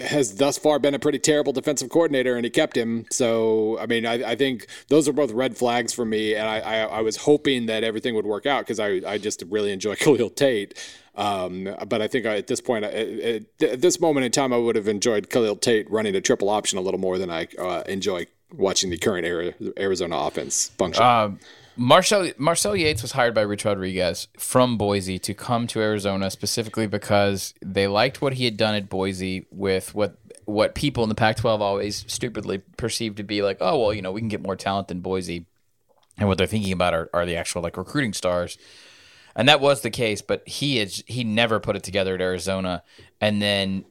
has 0.00 0.36
thus 0.36 0.58
far 0.58 0.78
been 0.78 0.94
a 0.94 0.98
pretty 0.98 1.18
terrible 1.18 1.52
defensive 1.52 1.90
coordinator, 1.90 2.36
and 2.36 2.44
he 2.44 2.50
kept 2.50 2.76
him. 2.76 3.04
So, 3.10 3.78
I 3.78 3.86
mean, 3.86 4.06
I, 4.06 4.30
I 4.30 4.36
think 4.36 4.66
those 4.88 5.08
are 5.08 5.12
both 5.12 5.32
red 5.32 5.56
flags 5.56 5.92
for 5.92 6.04
me, 6.04 6.34
and 6.34 6.48
I, 6.48 6.58
I, 6.60 6.76
I 6.78 7.00
was 7.00 7.16
hoping 7.16 7.66
that 7.66 7.84
everything 7.84 8.14
would 8.14 8.26
work 8.26 8.46
out 8.46 8.60
because 8.60 8.80
I, 8.80 9.00
I 9.06 9.18
just 9.18 9.42
really 9.48 9.72
enjoy 9.72 9.94
Khalil 9.96 10.30
Tate. 10.30 10.74
Um, 11.16 11.74
but 11.88 12.02
I 12.02 12.08
think 12.08 12.26
at 12.26 12.46
this 12.46 12.60
point, 12.60 12.84
at, 12.84 13.58
this 13.58 14.00
moment 14.00 14.26
in 14.26 14.32
time, 14.32 14.52
I 14.52 14.58
would 14.58 14.76
have 14.76 14.86
enjoyed 14.86 15.30
Khalil 15.30 15.56
Tate 15.56 15.90
running 15.90 16.14
a 16.14 16.20
triple 16.20 16.50
option 16.50 16.78
a 16.78 16.82
little 16.82 17.00
more 17.00 17.18
than 17.18 17.30
I 17.30 17.48
uh, 17.58 17.82
enjoy 17.86 18.26
watching 18.52 18.90
the 18.90 18.98
current 18.98 19.54
Arizona 19.78 20.16
offense 20.16 20.68
function. 20.78 21.02
Uh, 21.02 21.30
Marcel 21.76 22.30
Marcel 22.38 22.74
Yates 22.74 23.02
was 23.02 23.12
hired 23.12 23.34
by 23.34 23.42
Rich 23.42 23.64
Rodriguez 23.64 24.28
from 24.38 24.78
Boise 24.78 25.18
to 25.20 25.34
come 25.34 25.66
to 25.68 25.80
Arizona 25.80 26.30
specifically 26.30 26.86
because 26.86 27.52
they 27.60 27.86
liked 27.86 28.22
what 28.22 28.34
he 28.34 28.46
had 28.46 28.56
done 28.56 28.74
at 28.74 28.88
Boise 28.88 29.46
with 29.50 29.94
what 29.94 30.18
what 30.46 30.74
people 30.74 31.02
in 31.02 31.08
the 31.08 31.14
Pac-12 31.14 31.60
always 31.60 32.04
stupidly 32.06 32.58
perceived 32.76 33.16
to 33.18 33.24
be 33.24 33.42
like, 33.42 33.58
oh 33.60 33.78
well, 33.78 33.92
you 33.92 34.00
know, 34.00 34.12
we 34.12 34.20
can 34.20 34.28
get 34.28 34.42
more 34.42 34.56
talent 34.56 34.88
than 34.88 35.00
Boise, 35.00 35.44
and 36.18 36.28
what 36.28 36.38
they're 36.38 36.46
thinking 36.46 36.72
about 36.72 36.94
are, 36.94 37.10
are 37.12 37.26
the 37.26 37.36
actual 37.36 37.62
like 37.62 37.76
recruiting 37.76 38.14
stars 38.14 38.56
and 39.36 39.48
that 39.48 39.60
was 39.60 39.82
the 39.82 39.90
case. 39.90 40.22
But 40.22 40.46
he 40.48 40.80
is 40.80 41.04
he 41.06 41.22
never 41.22 41.60
put 41.60 41.76
it 41.76 41.84
together 41.84 42.14
at 42.14 42.20
Arizona, 42.20 42.82
and 43.20 43.40
then 43.40 43.84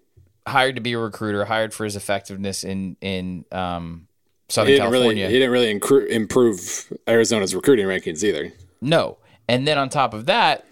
hired 0.47 0.75
to 0.75 0.81
be 0.81 0.93
a 0.93 0.99
recruiter, 0.99 1.45
hired 1.45 1.73
for 1.73 1.85
his 1.85 1.95
effectiveness 1.95 2.63
in 2.63 2.97
in 2.99 3.45
um, 3.51 4.07
Southern 4.49 4.73
he 4.73 4.79
California. 4.79 5.23
Really, 5.23 5.33
he 5.33 5.39
didn't 5.39 5.51
really 5.51 5.79
incru- 5.79 6.07
improve 6.07 6.91
Arizona's 7.07 7.55
recruiting 7.55 7.85
rankings 7.85 8.23
either. 8.23 8.51
No, 8.81 9.17
and 9.47 9.67
then 9.67 9.77
on 9.77 9.89
top 9.89 10.13
of 10.13 10.25
that, 10.25 10.65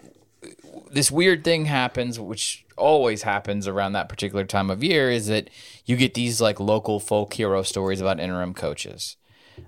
this 0.92 1.12
weird 1.12 1.44
thing 1.44 1.66
happens, 1.66 2.20
which 2.20 2.66
always 2.78 3.24
happens 3.24 3.68
around 3.68 3.94
that 3.94 4.10
particular 4.10 4.46
time 4.46 4.70
of 4.70 4.84
year, 4.84 5.10
is 5.10 5.28
that 5.28 5.50
you 5.86 5.96
get 5.96 6.14
these 6.14 6.42
like 6.42 6.60
local 6.60 7.00
folk 7.00 7.34
hero 7.34 7.62
stories 7.64 8.02
about 8.02 8.20
interim 8.20 8.54
coaches. 8.54 9.18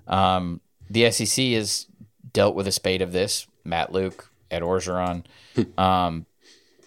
Um, 0.06 0.60
the 0.88 1.10
SEC 1.10 1.46
has 1.46 1.86
dealt 2.32 2.54
with 2.54 2.66
a 2.66 2.72
spate 2.72 3.02
of 3.02 3.12
this. 3.12 3.46
Matt 3.64 3.92
Luke, 3.92 4.30
Ed 4.50 4.62
Orgeron. 4.62 5.24
um, 5.78 6.26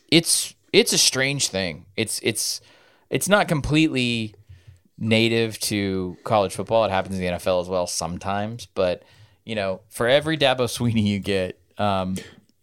it's 0.10 0.56
it's 0.74 0.94
a 0.94 0.98
strange 0.98 1.50
thing. 1.50 1.86
It's 1.96 2.20
it's 2.24 2.62
it's 3.10 3.28
not 3.28 3.48
completely 3.48 4.36
native 4.98 5.60
to 5.60 6.18
college 6.24 6.54
football. 6.54 6.86
It 6.86 6.92
happens 6.92 7.16
in 7.16 7.22
the 7.22 7.28
NFL 7.28 7.62
as 7.62 7.70
well 7.70 7.88
sometimes, 7.88 8.66
but 8.68 9.04
you 9.46 9.56
know, 9.56 9.82
for 9.90 10.08
every 10.08 10.38
Dabo 10.38 10.62
Swinney 10.62 11.04
you 11.04 11.20
get, 11.20 11.60
um, 11.78 12.18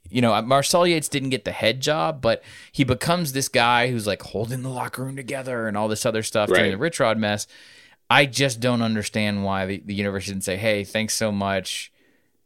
you 0.08 0.20
know, 0.20 0.40
Marcel 0.42 0.86
Yates 0.86 1.08
didn't 1.08 1.30
get 1.30 1.44
the 1.44 1.52
head 1.52 1.80
job, 1.80 2.20
but 2.20 2.44
he 2.70 2.84
becomes 2.84 3.32
this 3.32 3.48
guy 3.48 3.90
who's 3.90 4.06
like 4.06 4.22
holding 4.22 4.62
the 4.62 4.68
locker 4.68 5.02
room 5.02 5.16
together 5.16 5.66
and 5.66 5.76
all 5.76 5.88
this 5.88 6.06
other 6.06 6.22
stuff 6.22 6.50
right. 6.50 6.58
during 6.58 6.72
the 6.72 6.78
Rich 6.78 7.00
Rod 7.00 7.18
mess. 7.18 7.46
I 8.08 8.26
just 8.26 8.60
don't 8.60 8.82
understand 8.82 9.42
why 9.42 9.66
the, 9.66 9.82
the 9.84 9.94
university 9.94 10.32
didn't 10.32 10.44
say, 10.44 10.56
"Hey, 10.56 10.84
thanks 10.84 11.14
so 11.14 11.32
much 11.32 11.90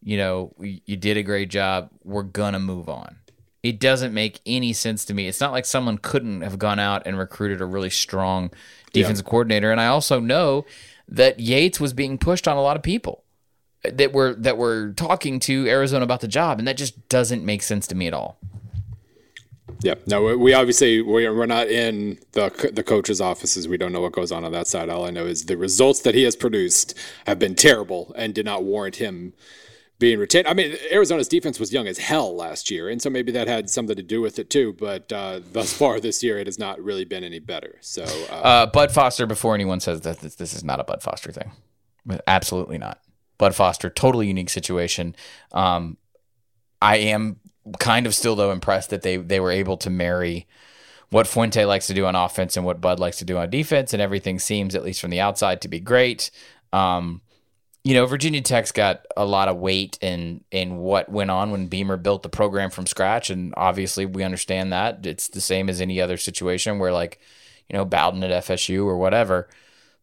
you 0.03 0.17
know, 0.17 0.55
you 0.61 0.97
did 0.97 1.17
a 1.17 1.23
great 1.23 1.51
job. 1.51 1.91
We're 2.05 2.23
going 2.23 2.55
to 2.55 2.59
move 2.59 2.89
on. 2.89 3.17
It 3.63 3.79
doesn't 3.79 4.15
make 4.15 4.41
any 4.47 4.73
sense 4.73 5.05
to 5.07 5.15
me. 5.15 5.29
It's 5.29 5.41
not 5.41 5.53
like 5.53 5.67
someone 5.67 5.99
couldn't 5.99 6.41
have 6.41 6.59
gone 6.59 6.79
out 6.79 7.03
and 7.07 7.19
recruited 7.19 7.61
a 7.61 7.67
really 7.67 7.91
strong 7.91 8.51
defensive 8.93 9.27
yeah. 9.27 9.31
coordinator. 9.31 9.71
And 9.71 9.81
I 9.81 9.89
also 9.89 10.19
know 10.19 10.65
that 11.09 11.41
Yates 11.41 11.79
was 11.79 11.93
being 11.93 12.17
pushed 12.17 12.49
on 12.49 12.57
a 12.57 12.63
lot 12.63 12.77
of 12.77 12.83
people 12.83 13.25
that 13.83 14.13
were 14.13 14.35
that 14.35 14.57
were 14.57 14.93
talking 14.93 15.41
to 15.41 15.67
Arizona 15.67 16.05
about 16.05 16.21
the 16.21 16.29
job, 16.29 16.59
and 16.59 16.69
that 16.69 16.77
just 16.77 17.09
doesn't 17.09 17.45
make 17.45 17.63
sense 17.63 17.87
to 17.89 17.95
me 17.95 18.07
at 18.07 18.15
all. 18.15 18.39
Yeah, 19.83 19.95
no, 20.07 20.37
we 20.37 20.53
obviously 20.53 21.01
we're 21.01 21.47
not 21.47 21.69
in 21.69 22.19
the 22.33 22.71
the 22.73 22.83
coach's 22.83 23.21
offices. 23.21 23.67
We 23.69 23.79
don't 23.79 23.93
know 23.93 24.03
what 24.03 24.13
goes 24.13 24.31
on 24.33 24.45
on 24.45 24.53
that 24.53 24.67
side. 24.67 24.91
All 24.91 25.07
I 25.07 25.11
know 25.11 25.25
is 25.25 25.47
the 25.47 25.57
results 25.57 26.01
that 26.01 26.15
he 26.15 26.25
has 26.25 26.37
produced 26.37 26.99
have 27.27 27.39
been 27.39 27.55
terrible 27.55 28.13
and 28.17 28.35
did 28.35 28.45
not 28.45 28.65
warrant 28.65 28.97
him 28.97 29.33
being 30.01 30.19
retained. 30.19 30.49
I 30.49 30.55
mean, 30.55 30.77
Arizona's 30.91 31.29
defense 31.29 31.61
was 31.61 31.73
young 31.73 31.87
as 31.87 31.99
hell 31.99 32.35
last 32.35 32.71
year, 32.71 32.89
and 32.89 33.01
so 33.01 33.11
maybe 33.11 33.31
that 33.33 33.47
had 33.47 33.71
something 33.71 33.95
to 33.95 34.03
do 34.03 34.21
with 34.21 34.39
it 34.39 34.51
too. 34.51 34.73
But 34.73 35.13
uh, 35.13 35.41
thus 35.53 35.73
far 35.73 36.01
this 36.01 36.25
year, 36.25 36.39
it 36.39 36.49
has 36.49 36.59
not 36.59 36.83
really 36.83 37.05
been 37.05 37.23
any 37.23 37.39
better. 37.39 37.77
So, 37.81 38.03
uh, 38.31 38.35
uh, 38.35 38.67
Bud 38.67 38.91
Foster. 38.91 39.27
Before 39.27 39.55
anyone 39.55 39.79
says 39.79 40.01
that 40.01 40.19
this, 40.19 40.35
this, 40.35 40.55
is 40.55 40.65
not 40.65 40.81
a 40.81 40.85
Bud 40.85 41.03
Foster 41.03 41.31
thing, 41.31 41.53
absolutely 42.27 42.79
not. 42.79 43.01
Bud 43.39 43.55
Foster, 43.55 43.91
totally 43.91 44.27
unique 44.27 44.51
situation. 44.51 45.15
Um, 45.53 45.99
I 46.83 46.97
am 46.97 47.39
kind 47.79 48.07
of 48.07 48.15
still 48.15 48.35
though 48.35 48.51
impressed 48.51 48.91
that 48.91 49.03
they 49.03 49.19
they 49.19 49.39
were 49.39 49.53
able 49.53 49.77
to 49.77 49.91
marry 49.91 50.49
what 51.11 51.27
Fuente 51.27 51.65
likes 51.65 51.87
to 51.89 51.95
do 51.95 52.07
on 52.07 52.15
offense 52.15 52.57
and 52.57 52.65
what 52.65 52.81
Bud 52.81 52.99
likes 52.99 53.19
to 53.19 53.25
do 53.25 53.37
on 53.37 53.51
defense, 53.51 53.93
and 53.93 54.01
everything 54.01 54.39
seems, 54.39 54.75
at 54.75 54.83
least 54.83 55.01
from 55.01 55.11
the 55.11 55.21
outside, 55.21 55.61
to 55.61 55.69
be 55.69 55.81
great. 55.81 56.31
Um, 56.73 57.21
you 57.83 57.95
know, 57.95 58.05
Virginia 58.07 58.43
Tech's 58.43 58.73
got 58.73 59.07
a 59.17 59.25
lot 59.25 59.49
of 59.49 59.57
weight 59.57 59.99
in 60.03 60.45
in 60.51 60.77
what 60.77 61.09
went 61.09 61.31
on 61.31 61.51
when 61.51 61.69
Beamer 61.69 61.97
built 61.97 62.23
the 62.23 62.29
program 62.29 62.71
from 62.71 62.87
scratch, 62.87 63.31
and 63.31 63.55
obviously 63.57 64.05
we 64.05 64.23
understand 64.23 64.73
that 64.73 65.07
it's 65.07 65.29
the 65.29 65.41
same 65.41 65.69
as 65.71 65.81
any 65.81 66.01
other 66.01 66.17
situation 66.17 66.79
where 66.79 66.93
like, 66.93 67.21
you 67.69 67.77
know, 67.77 67.85
Bowden 67.85 68.23
at 68.23 68.45
FSU 68.45 68.85
or 68.85 68.99
whatever. 68.99 69.49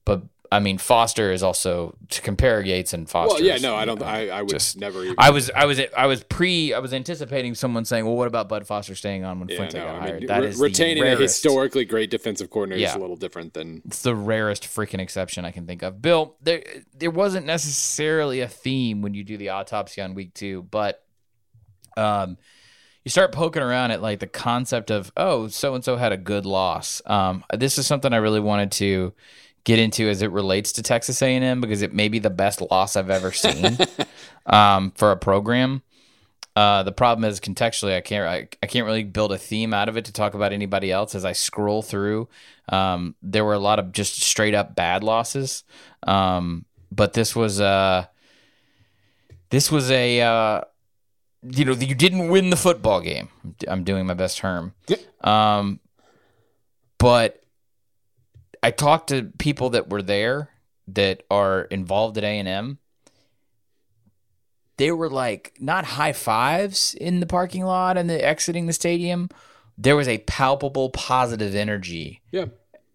But 0.06 0.24
I 0.52 0.60
mean, 0.60 0.78
Foster 0.78 1.32
is 1.32 1.44
also 1.44 1.96
to 2.10 2.22
compare 2.22 2.62
Yates 2.62 2.94
and 2.94 3.10
Foster. 3.10 3.36
Well, 3.36 3.44
yeah, 3.44 3.58
no, 3.58 3.76
I 3.76 3.86
don't. 3.86 4.02
I, 4.02 4.30
I 4.30 4.42
would 4.42 4.50
just 4.50 4.78
never. 4.78 5.04
Even 5.04 5.16
I 5.18 5.30
was, 5.30 5.50
I 5.52 5.66
was, 5.66 5.82
I 5.96 6.06
was 6.06 6.24
pre. 6.24 6.74
I 6.74 6.80
was 6.80 6.94
anticipating 6.94 7.56
someone 7.56 7.86
saying, 7.86 8.06
"Well, 8.06 8.16
what 8.16 8.28
about 8.28 8.50
Bud 8.50 8.66
Foster 8.66 8.96
staying 8.96 9.24
on 9.24 9.40
when 9.40 9.50
yeah, 9.50 9.58
Fuente 9.58 9.80
no, 9.80 9.86
got 9.86 9.96
I 9.96 10.00
hired?" 10.00 10.20
Mean, 10.20 10.28
that 10.28 10.42
re- 10.42 10.48
is 10.48 10.60
retaining 10.60 11.04
a 11.04 11.16
historically 11.16 11.86
great 11.86 12.10
defensive 12.10 12.50
coordinator 12.50 12.82
yeah. 12.82 12.90
is 12.90 12.96
a 12.96 13.00
little 13.00 13.16
different 13.16 13.54
than. 13.54 13.82
It's 13.86 14.02
the 14.02 14.16
rarest 14.16 14.64
freaking 14.64 15.00
exception 15.00 15.46
I 15.46 15.52
can 15.52 15.66
think 15.66 15.84
of. 15.84 16.02
Bill, 16.02 16.36
there, 16.42 16.64
there 16.94 17.12
wasn't 17.12 17.46
necessarily 17.46 18.42
a 18.42 18.48
theme 18.48 19.02
when 19.02 19.14
you 19.14 19.24
do 19.24 19.38
the 19.38 19.50
autopsy 19.50 20.02
on 20.02 20.14
week 20.14 20.34
two, 20.34 20.64
but, 20.64 21.04
um, 21.96 22.38
you 23.08 23.10
start 23.10 23.32
poking 23.32 23.64
around 23.64 23.92
at 23.92 24.02
like 24.02 24.20
the 24.20 24.28
concept 24.28 24.92
of 24.92 25.14
oh, 25.16 25.48
so 25.48 25.76
and 25.76 25.84
so 25.84 25.96
had 25.96 26.12
a 26.12 26.18
good 26.18 26.46
loss. 26.46 27.02
Um, 27.06 27.46
this 27.56 27.78
is 27.78 27.88
something 27.88 28.12
I 28.12 28.18
really 28.18 28.42
wanted 28.42 28.72
to 28.74 29.14
get 29.68 29.80
into 29.80 30.08
as 30.08 30.22
it 30.22 30.32
relates 30.32 30.72
to 30.72 30.82
Texas 30.82 31.22
A&M 31.22 31.60
because 31.60 31.82
it 31.82 31.94
may 31.94 32.08
be 32.08 32.20
the 32.20 32.30
best 32.30 32.62
loss 32.72 32.96
I've 32.96 33.10
ever 33.10 33.32
seen 33.34 33.78
um, 34.46 34.92
for 34.92 35.12
a 35.12 35.18
program. 35.18 35.82
Uh, 36.56 36.84
the 36.84 36.94
problem 36.94 37.30
is 37.30 37.42
contextually, 37.42 37.96
I 37.96 38.00
can't 38.00 38.26
I, 38.26 38.48
I, 38.64 38.66
can't 38.66 38.86
really 38.86 39.04
build 39.04 39.32
a 39.32 39.38
theme 39.38 39.76
out 39.76 39.90
of 39.90 39.98
it 39.98 40.06
to 40.06 40.14
talk 40.14 40.34
about 40.34 40.54
anybody 40.54 40.92
else. 40.92 41.14
As 41.14 41.24
I 41.24 41.34
scroll 41.34 41.84
through, 41.84 42.30
um, 42.70 43.14
there 43.22 43.46
were 43.46 43.54
a 43.54 43.60
lot 43.60 43.78
of 43.78 43.92
just 43.92 44.22
straight 44.22 44.56
up 44.56 44.74
bad 44.74 45.04
losses, 45.04 45.64
um, 46.08 46.66
but 46.92 47.14
this 47.14 47.36
was 47.36 47.62
uh, 47.62 48.06
this 49.52 49.72
was 49.72 49.92
a 49.92 50.22
uh, 50.22 50.62
you 51.44 51.66
know 51.66 51.74
you 51.74 51.94
didn't 51.94 52.30
win 52.30 52.50
the 52.50 52.56
football 52.56 53.02
game. 53.02 53.30
I'm 53.68 53.84
doing 53.84 54.08
my 54.08 54.16
best 54.16 54.40
term, 54.40 54.74
um, 55.22 55.80
but 56.98 57.44
I 58.68 58.72
talked 58.72 59.08
to 59.10 59.32
people 59.38 59.70
that 59.70 59.90
were 59.90 60.02
there 60.02 60.50
that 60.90 61.24
are 61.32 61.62
involved 61.62 62.18
at 62.18 62.26
A 62.26 62.40
and 62.40 62.48
M 62.50 62.80
they 64.78 64.92
were 64.92 65.10
like 65.10 65.54
not 65.60 65.86
high 65.86 66.12
fives 66.12 66.94
in 66.94 67.20
the 67.22 67.26
parking 67.26 67.66
lot 67.66 67.98
and 67.98 68.10
the 68.10 68.24
exiting 68.24 68.68
the 68.68 68.74
stadium. 68.74 69.30
There 69.78 69.96
was 69.96 70.08
a 70.08 70.20
palpable 70.20 70.90
positive 70.90 71.56
energy. 71.56 72.22
Yeah. 72.32 72.46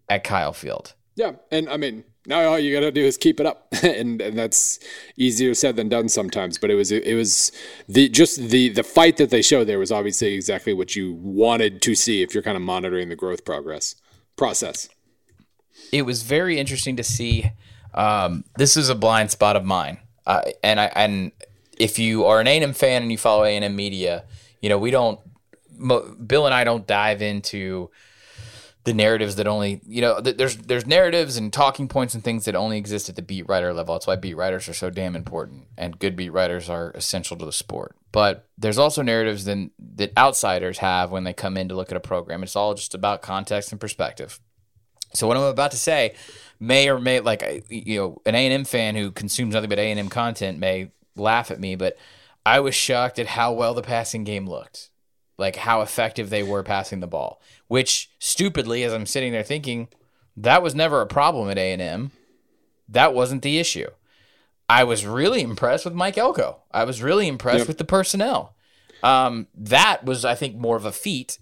At 0.09 0.25
Kyle 0.25 0.53
Field. 0.53 0.95
Yeah, 1.15 1.33
and 1.51 1.71
I 1.71 1.77
mean 1.79 2.05
now 2.27 2.43
all 2.49 2.59
you 2.59 2.75
got 2.75 2.81
to 2.81 2.93
do 2.93 3.03
is 3.03 3.17
keep 3.17 3.41
it 3.41 3.47
up, 3.47 3.67
and 3.83 4.21
and 4.21 4.39
that's 4.39 4.79
easier 5.17 5.55
said 5.55 5.77
than 5.77 5.89
done 5.89 6.09
sometimes. 6.09 6.59
But 6.59 6.71
it 6.71 6.75
was 6.75 6.93
it 6.93 7.15
was 7.15 7.51
the 7.89 8.09
just 8.11 8.37
the 8.51 8.69
the 8.69 8.83
fight 8.83 9.17
that 9.17 9.31
they 9.31 9.43
showed 9.43 9.65
there 9.65 9.79
was 9.79 9.91
obviously 9.91 10.35
exactly 10.35 10.75
what 10.75 10.95
you 10.95 11.15
wanted 11.15 11.83
to 11.83 11.95
see 11.95 12.23
if 12.23 12.35
you're 12.35 12.43
kind 12.43 12.57
of 12.57 12.63
monitoring 12.63 13.09
the 13.09 13.17
growth 13.17 13.45
progress 13.45 13.95
process. 14.37 14.89
It 15.93 16.03
was 16.03 16.23
very 16.23 16.59
interesting 16.59 16.97
to 16.97 17.05
see. 17.05 17.53
Um, 17.95 18.45
this 18.57 18.77
is 18.77 18.89
a 18.89 18.95
blind 18.95 19.31
spot 19.31 19.55
of 19.55 19.65
mine, 19.65 19.99
uh, 20.27 20.43
and 20.63 20.81
I 20.81 20.87
and 20.87 21.33
if 21.79 21.99
you 21.99 22.25
are 22.25 22.41
an 22.41 22.47
A&M 22.47 22.73
fan 22.73 23.03
and 23.03 23.11
you 23.11 23.19
follow 23.19 23.45
A&M 23.45 23.75
media, 23.75 24.25
you 24.61 24.69
know, 24.69 24.79
we 24.79 24.91
don't, 24.91 25.19
Bill 26.27 26.47
and 26.47 26.55
I 26.55 26.65
don't 26.65 26.87
dive 26.87 27.23
into 27.23 27.91
the 28.85 28.95
narratives 28.95 29.37
that 29.37 29.47
only, 29.47 29.81
you 29.87 30.01
know, 30.01 30.21
there's, 30.21 30.57
there's 30.57 30.87
narratives 30.87 31.37
and 31.37 31.53
talking 31.53 31.89
points 31.89 32.15
and 32.15 32.23
things 32.23 32.45
that 32.45 32.55
only 32.55 32.79
exist 32.79 33.09
at 33.09 33.17
the 33.17 33.23
beat 33.23 33.49
writer 33.49 33.73
level. 33.73 33.95
That's 33.95 34.07
why 34.07 34.17
beat 34.17 34.35
writers 34.35 34.69
are 34.69 34.75
so 34.75 34.91
damn 34.91 35.17
important 35.17 35.65
and 35.77 35.99
good 35.99 36.17
beat 36.17 36.31
writers 36.31 36.69
are 36.69 36.91
essential 36.93 37.37
to 37.39 37.45
the 37.45 37.53
sport. 37.53 37.97
But 38.11 38.49
there's 38.59 38.79
also 38.79 39.03
narratives 39.03 39.45
then 39.45 39.71
that 39.97 40.17
outsiders 40.17 40.79
have 40.79 41.11
when 41.11 41.25
they 41.25 41.33
come 41.33 41.57
in 41.57 41.69
to 41.69 41.75
look 41.75 41.91
at 41.91 41.97
a 41.97 42.01
program. 42.01 42.43
It's 42.43 42.57
all 42.57 42.75
just 42.75 42.95
about 42.95 43.23
context 43.23 43.73
and 43.73 43.81
perspective. 43.81 44.41
So 45.15 45.27
what 45.27 45.37
I'm 45.37 45.43
about 45.45 45.71
to 45.73 45.77
say 45.77 46.15
may 46.61 46.89
or 46.89 47.01
may 47.01 47.21
like 47.21 47.65
you 47.69 47.99
know 47.99 48.23
an 48.25 48.35
A&M 48.35 48.65
fan 48.65 48.95
who 48.95 49.11
consumes 49.11 49.55
nothing 49.55 49.69
but 49.69 49.79
A&M 49.79 50.09
content 50.09 50.59
may 50.59 50.91
laugh 51.17 51.51
at 51.51 51.61
me, 51.61 51.75
but 51.75 51.97
I 52.45 52.61
was 52.61 52.75
shocked 52.75 53.19
at 53.19 53.29
how 53.29 53.53
well 53.53 53.75
the 53.75 53.83
passing 53.83 54.25
game 54.25 54.49
looked. 54.49 54.91
Like 55.39 55.57
how 55.57 55.81
effective 55.81 56.31
they 56.31 56.43
were 56.43 56.63
passing 56.63 57.01
the 57.01 57.07
ball. 57.07 57.41
Which 57.67 58.11
stupidly, 58.19 58.85
as 58.85 58.93
I'm 58.93 59.07
sitting 59.07 59.33
there 59.33 59.43
thinking, 59.43 59.89
that 60.37 60.63
was 60.63 60.75
never 60.75 61.01
a 61.01 61.07
problem 61.07 61.51
at 61.51 61.59
A&M. 61.59 62.13
That 62.89 63.15
wasn't 63.15 63.43
the 63.43 63.59
issue. 63.59 63.89
I 64.69 64.85
was 64.85 65.07
really 65.07 65.43
impressed 65.43 65.85
with 65.85 65.95
Mike 65.95 66.19
Elko. 66.19 66.59
I 66.71 66.85
was 66.85 67.03
really 67.03 67.29
impressed 67.29 67.61
yep. 67.61 67.69
with 67.69 67.79
the 67.79 67.85
personnel. 67.85 68.55
Um, 69.03 69.49
that 69.55 70.05
was, 70.05 70.25
I 70.25 70.35
think, 70.35 70.57
more 70.57 70.77
of 70.77 70.85
a 70.85 70.93
feat 70.93 71.39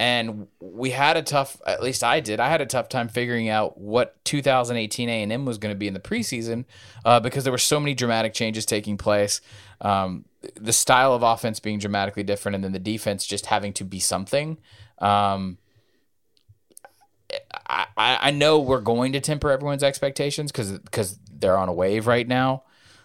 and 0.00 0.46
we 0.60 0.90
had 0.90 1.16
a 1.16 1.22
tough 1.22 1.60
at 1.66 1.82
least 1.82 2.04
i 2.04 2.20
did 2.20 2.38
i 2.38 2.48
had 2.48 2.60
a 2.60 2.66
tough 2.66 2.88
time 2.88 3.08
figuring 3.08 3.48
out 3.48 3.78
what 3.78 4.22
2018 4.24 5.08
a&m 5.08 5.44
was 5.44 5.58
going 5.58 5.74
to 5.74 5.78
be 5.78 5.88
in 5.88 5.94
the 5.94 6.00
preseason 6.00 6.64
uh, 7.04 7.18
because 7.18 7.44
there 7.44 7.52
were 7.52 7.58
so 7.58 7.80
many 7.80 7.94
dramatic 7.94 8.34
changes 8.34 8.66
taking 8.66 8.98
place. 8.98 9.40
Um, 9.80 10.26
the 10.54 10.72
style 10.72 11.14
of 11.14 11.22
offense 11.22 11.60
being 11.60 11.78
dramatically 11.78 12.22
different 12.22 12.54
and 12.54 12.62
then 12.62 12.72
the 12.72 12.78
defense 12.78 13.26
just 13.26 13.46
having 13.46 13.72
to 13.74 13.84
be 13.84 13.98
something. 13.98 14.58
Um, 14.98 15.58
I, 17.66 17.86
I 17.96 18.30
know 18.30 18.58
we're 18.58 18.80
going 18.80 19.12
to 19.12 19.20
temper 19.20 19.50
everyone's 19.50 19.82
expectations 19.82 20.52
because 20.52 21.18
they're 21.32 21.58
on 21.58 21.68
a 21.68 21.72
wave 21.72 22.06
right 22.06 22.26
now. 22.26 22.64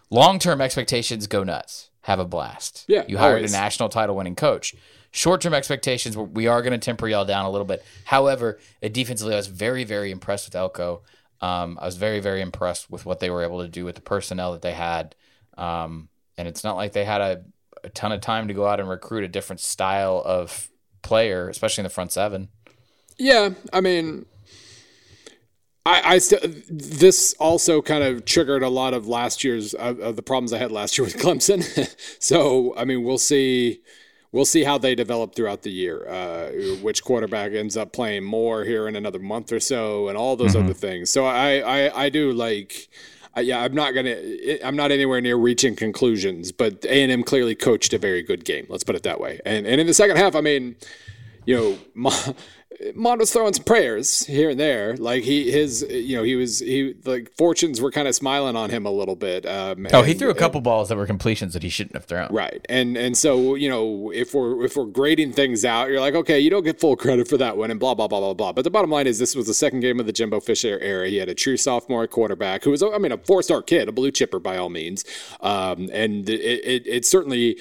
Long-term 0.09 0.61
expectations 0.61 1.27
go 1.27 1.43
nuts. 1.43 1.89
Have 2.01 2.19
a 2.19 2.25
blast. 2.25 2.83
Yeah 2.87 3.05
you 3.07 3.17
hired 3.17 3.37
always. 3.37 3.53
a 3.53 3.57
national 3.57 3.87
title 3.87 4.17
winning 4.17 4.35
coach 4.35 4.75
Short 5.15 5.41
term 5.41 5.53
expectations, 5.53 6.17
we 6.17 6.47
are 6.47 6.63
going 6.63 6.71
to 6.71 6.79
temper 6.79 7.07
y'all 7.07 7.23
down 7.23 7.45
a 7.45 7.51
little 7.51 7.67
bit. 7.67 7.85
However, 8.03 8.59
defensively, 8.81 9.35
I 9.35 9.37
was 9.37 9.45
very, 9.45 9.83
very 9.83 10.09
impressed 10.09 10.47
with 10.47 10.55
Elko. 10.55 11.03
Um, 11.39 11.77
I 11.79 11.85
was 11.85 11.97
very, 11.97 12.19
very 12.19 12.41
impressed 12.41 12.89
with 12.89 13.05
what 13.05 13.19
they 13.19 13.29
were 13.29 13.43
able 13.43 13.61
to 13.61 13.67
do 13.67 13.85
with 13.85 13.93
the 13.93 14.01
personnel 14.01 14.53
that 14.53 14.63
they 14.63 14.73
had. 14.73 15.13
Um, 15.55 16.09
and 16.35 16.47
it's 16.47 16.63
not 16.63 16.77
like 16.77 16.93
they 16.93 17.05
had 17.05 17.21
a, 17.21 17.43
a 17.83 17.89
ton 17.89 18.11
of 18.11 18.21
time 18.21 18.47
to 18.47 18.55
go 18.55 18.65
out 18.65 18.79
and 18.79 18.89
recruit 18.89 19.23
a 19.23 19.27
different 19.27 19.59
style 19.59 20.19
of 20.25 20.71
player, 21.03 21.47
especially 21.47 21.81
in 21.81 21.85
the 21.85 21.91
front 21.91 22.11
seven. 22.11 22.47
Yeah, 23.19 23.51
I 23.71 23.81
mean, 23.81 24.25
I, 25.85 26.15
I 26.15 26.17
st- 26.17 26.65
this 26.69 27.35
also 27.39 27.83
kind 27.83 28.03
of 28.03 28.25
triggered 28.25 28.63
a 28.63 28.69
lot 28.69 28.95
of 28.95 29.07
last 29.07 29.43
year's 29.43 29.75
of, 29.75 30.15
the 30.15 30.23
problems 30.23 30.53
I 30.53 30.57
had 30.57 30.71
last 30.71 30.97
year 30.97 31.05
with 31.05 31.17
Clemson. 31.17 31.63
so 32.19 32.73
I 32.75 32.85
mean, 32.85 33.03
we'll 33.03 33.19
see 33.19 33.81
we'll 34.33 34.43
see 34.43 34.65
how 34.65 34.77
they 34.77 34.95
develop 34.95 35.33
throughout 35.33 35.61
the 35.61 35.71
year. 35.71 36.05
Uh, 36.05 36.49
which 36.81 37.03
quarterback 37.05 37.53
ends 37.53 37.77
up 37.77 37.93
playing 37.93 38.25
more 38.25 38.65
here 38.65 38.89
in 38.89 38.97
another 38.97 39.19
month 39.19 39.53
or 39.53 39.61
so, 39.61 40.09
and 40.09 40.17
all 40.17 40.35
those 40.35 40.55
mm-hmm. 40.55 40.65
other 40.65 40.73
things. 40.73 41.09
So 41.09 41.23
I, 41.25 41.59
I, 41.59 42.05
I 42.05 42.09
do 42.09 42.33
like. 42.33 42.89
Yeah, 43.35 43.61
I'm 43.61 43.73
not 43.73 43.95
gonna. 43.95 44.15
I'm 44.63 44.75
not 44.75 44.91
anywhere 44.91 45.19
near 45.19 45.37
reaching 45.37 45.75
conclusions, 45.75 46.51
but 46.51 46.85
A 46.85 47.01
and 47.01 47.11
M 47.11 47.23
clearly 47.23 47.55
coached 47.55 47.91
a 47.93 47.97
very 47.97 48.21
good 48.21 48.45
game. 48.45 48.67
Let's 48.69 48.83
put 48.83 48.95
it 48.95 49.01
that 49.03 49.19
way. 49.19 49.39
And 49.43 49.65
and 49.65 49.81
in 49.81 49.87
the 49.87 49.93
second 49.93 50.17
half, 50.17 50.35
I 50.35 50.41
mean, 50.41 50.75
you 51.47 51.79
know, 51.95 52.13
Mondo's 52.95 53.31
throwing 53.31 53.53
some 53.53 53.63
prayers 53.63 54.25
here 54.25 54.49
and 54.49 54.59
there. 54.59 54.95
Like 54.97 55.23
he, 55.23 55.51
his, 55.51 55.85
you 55.89 56.15
know, 56.17 56.23
he 56.23 56.35
was, 56.35 56.59
he, 56.59 56.95
like 57.05 57.31
fortunes 57.37 57.81
were 57.81 57.91
kind 57.91 58.07
of 58.07 58.15
smiling 58.15 58.55
on 58.55 58.69
him 58.69 58.85
a 58.85 58.91
little 58.91 59.15
bit. 59.15 59.45
Um, 59.45 59.87
oh, 59.93 59.99
and, 59.99 60.07
he 60.07 60.13
threw 60.13 60.29
a 60.29 60.35
couple 60.35 60.59
and, 60.59 60.65
balls 60.65 60.89
that 60.89 60.97
were 60.97 61.05
completions 61.05 61.53
that 61.53 61.63
he 61.63 61.69
shouldn't 61.69 61.95
have 61.95 62.05
thrown. 62.05 62.27
Right, 62.31 62.65
and 62.69 62.97
and 62.97 63.17
so 63.17 63.55
you 63.55 63.69
know, 63.69 64.11
if 64.13 64.33
we're 64.33 64.65
if 64.65 64.75
we're 64.75 64.85
grading 64.85 65.33
things 65.33 65.65
out, 65.65 65.89
you're 65.89 65.99
like, 65.99 66.15
okay, 66.15 66.39
you 66.39 66.49
don't 66.49 66.63
get 66.63 66.79
full 66.79 66.95
credit 66.95 67.27
for 67.27 67.37
that 67.37 67.57
one, 67.57 67.71
and 67.71 67.79
blah 67.79 67.93
blah 67.93 68.07
blah 68.07 68.19
blah 68.19 68.33
blah. 68.33 68.53
But 68.53 68.63
the 68.63 68.71
bottom 68.71 68.89
line 68.89 69.07
is, 69.07 69.19
this 69.19 69.35
was 69.35 69.47
the 69.47 69.53
second 69.53 69.81
game 69.81 69.99
of 69.99 70.05
the 70.05 70.13
Jimbo 70.13 70.39
Fisher 70.39 70.79
era. 70.79 71.07
He 71.07 71.17
had 71.17 71.29
a 71.29 71.35
true 71.35 71.57
sophomore 71.57 72.07
quarterback 72.07 72.63
who 72.63 72.71
was, 72.71 72.83
I 72.83 72.97
mean, 72.97 73.11
a 73.11 73.17
four 73.17 73.41
star 73.41 73.61
kid, 73.61 73.87
a 73.87 73.91
blue 73.91 74.11
chipper 74.11 74.39
by 74.39 74.57
all 74.57 74.69
means, 74.69 75.05
um, 75.41 75.89
and 75.93 76.29
it, 76.29 76.41
it, 76.41 76.87
it 76.87 77.05
certainly 77.05 77.59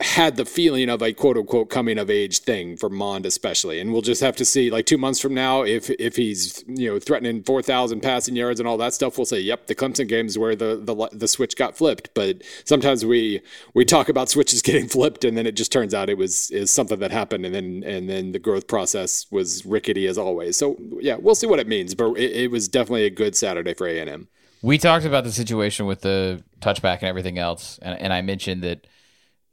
had 0.00 0.36
the 0.36 0.44
feeling 0.44 0.90
of 0.90 1.00
a 1.00 1.14
quote 1.14 1.38
unquote 1.38 1.70
coming 1.70 1.98
of 1.98 2.10
age 2.10 2.40
thing 2.40 2.76
for 2.76 2.90
Mond 2.90 3.24
especially. 3.24 3.80
And 3.80 3.92
we'll 3.92 4.02
just 4.02 4.20
have 4.20 4.36
to 4.36 4.44
see 4.44 4.70
like 4.70 4.84
two 4.84 4.98
months 4.98 5.18
from 5.20 5.32
now 5.32 5.62
if 5.62 5.88
if 5.90 6.16
he's 6.16 6.62
you 6.66 6.92
know 6.92 6.98
threatening 6.98 7.42
four 7.42 7.62
thousand 7.62 8.00
passing 8.00 8.36
yards 8.36 8.60
and 8.60 8.68
all 8.68 8.76
that 8.76 8.92
stuff. 8.92 9.16
We'll 9.16 9.24
say, 9.24 9.40
yep, 9.40 9.68
the 9.68 9.74
Clemson 9.74 10.06
games 10.06 10.38
where 10.38 10.54
the 10.54 10.76
the 10.76 11.08
the 11.12 11.26
switch 11.26 11.56
got 11.56 11.78
flipped. 11.78 12.10
But 12.12 12.42
sometimes 12.64 13.06
we 13.06 13.40
we 13.72 13.86
talk 13.86 14.10
about 14.10 14.28
switches 14.36 14.60
getting 14.60 14.86
flipped 14.86 15.24
and 15.24 15.36
then 15.36 15.46
it 15.46 15.56
just 15.56 15.72
turns 15.72 15.94
out 15.94 16.10
it 16.10 16.18
was 16.18 16.50
is 16.50 16.70
something 16.70 16.98
that 16.98 17.10
happened 17.10 17.46
and 17.46 17.54
then 17.54 17.82
and 17.86 18.08
then 18.08 18.32
the 18.32 18.38
growth 18.38 18.68
process 18.68 19.26
was 19.30 19.64
rickety 19.64 20.06
as 20.06 20.18
always. 20.18 20.58
So 20.58 20.76
yeah, 21.00 21.16
we'll 21.16 21.34
see 21.34 21.46
what 21.46 21.58
it 21.58 21.68
means. 21.68 21.94
But 21.94 22.12
it, 22.14 22.32
it 22.32 22.50
was 22.50 22.68
definitely 22.68 23.06
a 23.06 23.10
good 23.10 23.34
Saturday 23.34 23.72
for 23.72 23.86
A 23.86 23.98
and 23.98 24.10
M. 24.10 24.28
We 24.60 24.76
talked 24.76 25.06
about 25.06 25.24
the 25.24 25.32
situation 25.32 25.86
with 25.86 26.02
the 26.02 26.42
touchback 26.60 26.98
and 26.98 27.04
everything 27.04 27.38
else, 27.38 27.78
and, 27.82 27.98
and 28.00 28.12
I 28.12 28.22
mentioned 28.22 28.62
that 28.62 28.86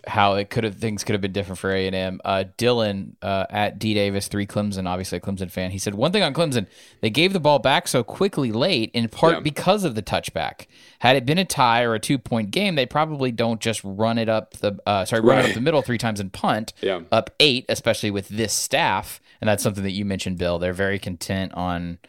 how 0.05 0.35
it 0.35 0.49
could 0.49 0.63
have 0.63 0.75
things 0.75 1.03
could 1.03 1.13
have 1.13 1.21
been 1.21 1.31
different 1.31 1.59
for 1.59 1.71
A 1.71 1.87
and 1.87 1.95
M. 1.95 2.21
Uh, 2.25 2.43
Dylan 2.57 3.13
uh, 3.21 3.45
at 3.49 3.79
D 3.79 3.93
Davis 3.93 4.27
three 4.27 4.45
Clemson, 4.45 4.87
obviously 4.87 5.17
a 5.17 5.21
Clemson 5.21 5.49
fan. 5.49 5.71
He 5.71 5.77
said 5.77 5.95
one 5.95 6.11
thing 6.11 6.23
on 6.23 6.33
Clemson: 6.33 6.67
they 7.01 7.09
gave 7.09 7.33
the 7.33 7.39
ball 7.39 7.59
back 7.59 7.87
so 7.87 8.03
quickly 8.03 8.51
late, 8.51 8.91
in 8.93 9.07
part 9.07 9.35
yeah. 9.35 9.39
because 9.39 9.83
of 9.83 9.95
the 9.95 10.03
touchback. 10.03 10.67
Had 10.99 11.15
it 11.15 11.25
been 11.25 11.37
a 11.37 11.45
tie 11.45 11.83
or 11.83 11.93
a 11.93 11.99
two 11.99 12.17
point 12.17 12.51
game, 12.51 12.75
they 12.75 12.85
probably 12.85 13.31
don't 13.31 13.61
just 13.61 13.81
run 13.83 14.17
it 14.17 14.29
up 14.29 14.51
the 14.57 14.77
uh, 14.85 15.05
sorry 15.05 15.21
run 15.21 15.37
right. 15.37 15.45
it 15.45 15.49
up 15.49 15.55
the 15.55 15.61
middle 15.61 15.81
three 15.81 15.97
times 15.97 16.19
and 16.19 16.33
punt 16.33 16.73
yeah. 16.81 17.01
up 17.11 17.29
eight, 17.39 17.65
especially 17.69 18.11
with 18.11 18.27
this 18.29 18.53
staff. 18.53 19.21
And 19.39 19.47
that's 19.47 19.63
something 19.63 19.83
that 19.83 19.91
you 19.91 20.05
mentioned, 20.05 20.37
Bill. 20.37 20.59
They're 20.59 20.73
very 20.73 20.99
content 20.99 21.53
on. 21.53 21.99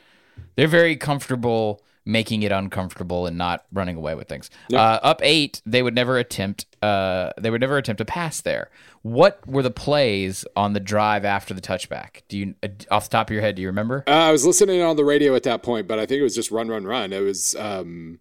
They're 0.57 0.69
very 0.69 0.97
comfortable 0.97 1.84
making 2.07 2.43
it 2.43 2.53
uncomfortable 2.53 3.27
and 3.27 3.39
not 3.39 3.65
running 3.73 3.97
away 3.97 4.15
with 4.15 4.29
things. 4.29 4.51
Yep. 4.69 4.79
Uh, 4.79 5.01
up 5.03 5.21
eight, 5.23 5.63
they 5.65 5.83
would 5.83 5.95
never 5.95 6.19
attempt. 6.19 6.67
Uh, 6.83 7.31
they 7.39 7.51
would 7.51 7.61
never 7.61 7.79
attempt 7.79 8.01
a 8.01 8.05
pass 8.05 8.41
there. 8.43 8.71
What 9.03 9.47
were 9.47 9.63
the 9.63 9.71
plays 9.71 10.45
on 10.55 10.75
the 10.75 10.81
drive 10.81 11.25
after 11.25 11.55
the 11.55 11.63
touchback? 11.63 12.23
Do 12.29 12.39
you, 12.39 12.55
uh, 12.63 12.69
off 12.91 13.09
the 13.09 13.17
top 13.17 13.31
of 13.31 13.33
your 13.33 13.43
head, 13.43 13.55
do 13.55 13.63
you 13.63 13.69
remember? 13.69 14.05
Uh, 14.07 14.11
I 14.11 14.33
was 14.33 14.45
listening 14.45 14.83
on 14.83 14.97
the 14.97 15.05
radio 15.05 15.35
at 15.35 15.45
that 15.45 15.63
point, 15.63 15.89
but 15.89 15.99
I 15.99 16.07
think 16.07 16.21
it 16.21 16.23
was 16.23 16.35
just 16.35 16.51
run, 16.51 16.69
run, 16.69 16.85
run. 16.85 17.13
It 17.13 17.21
was, 17.21 17.55
um, 17.57 18.19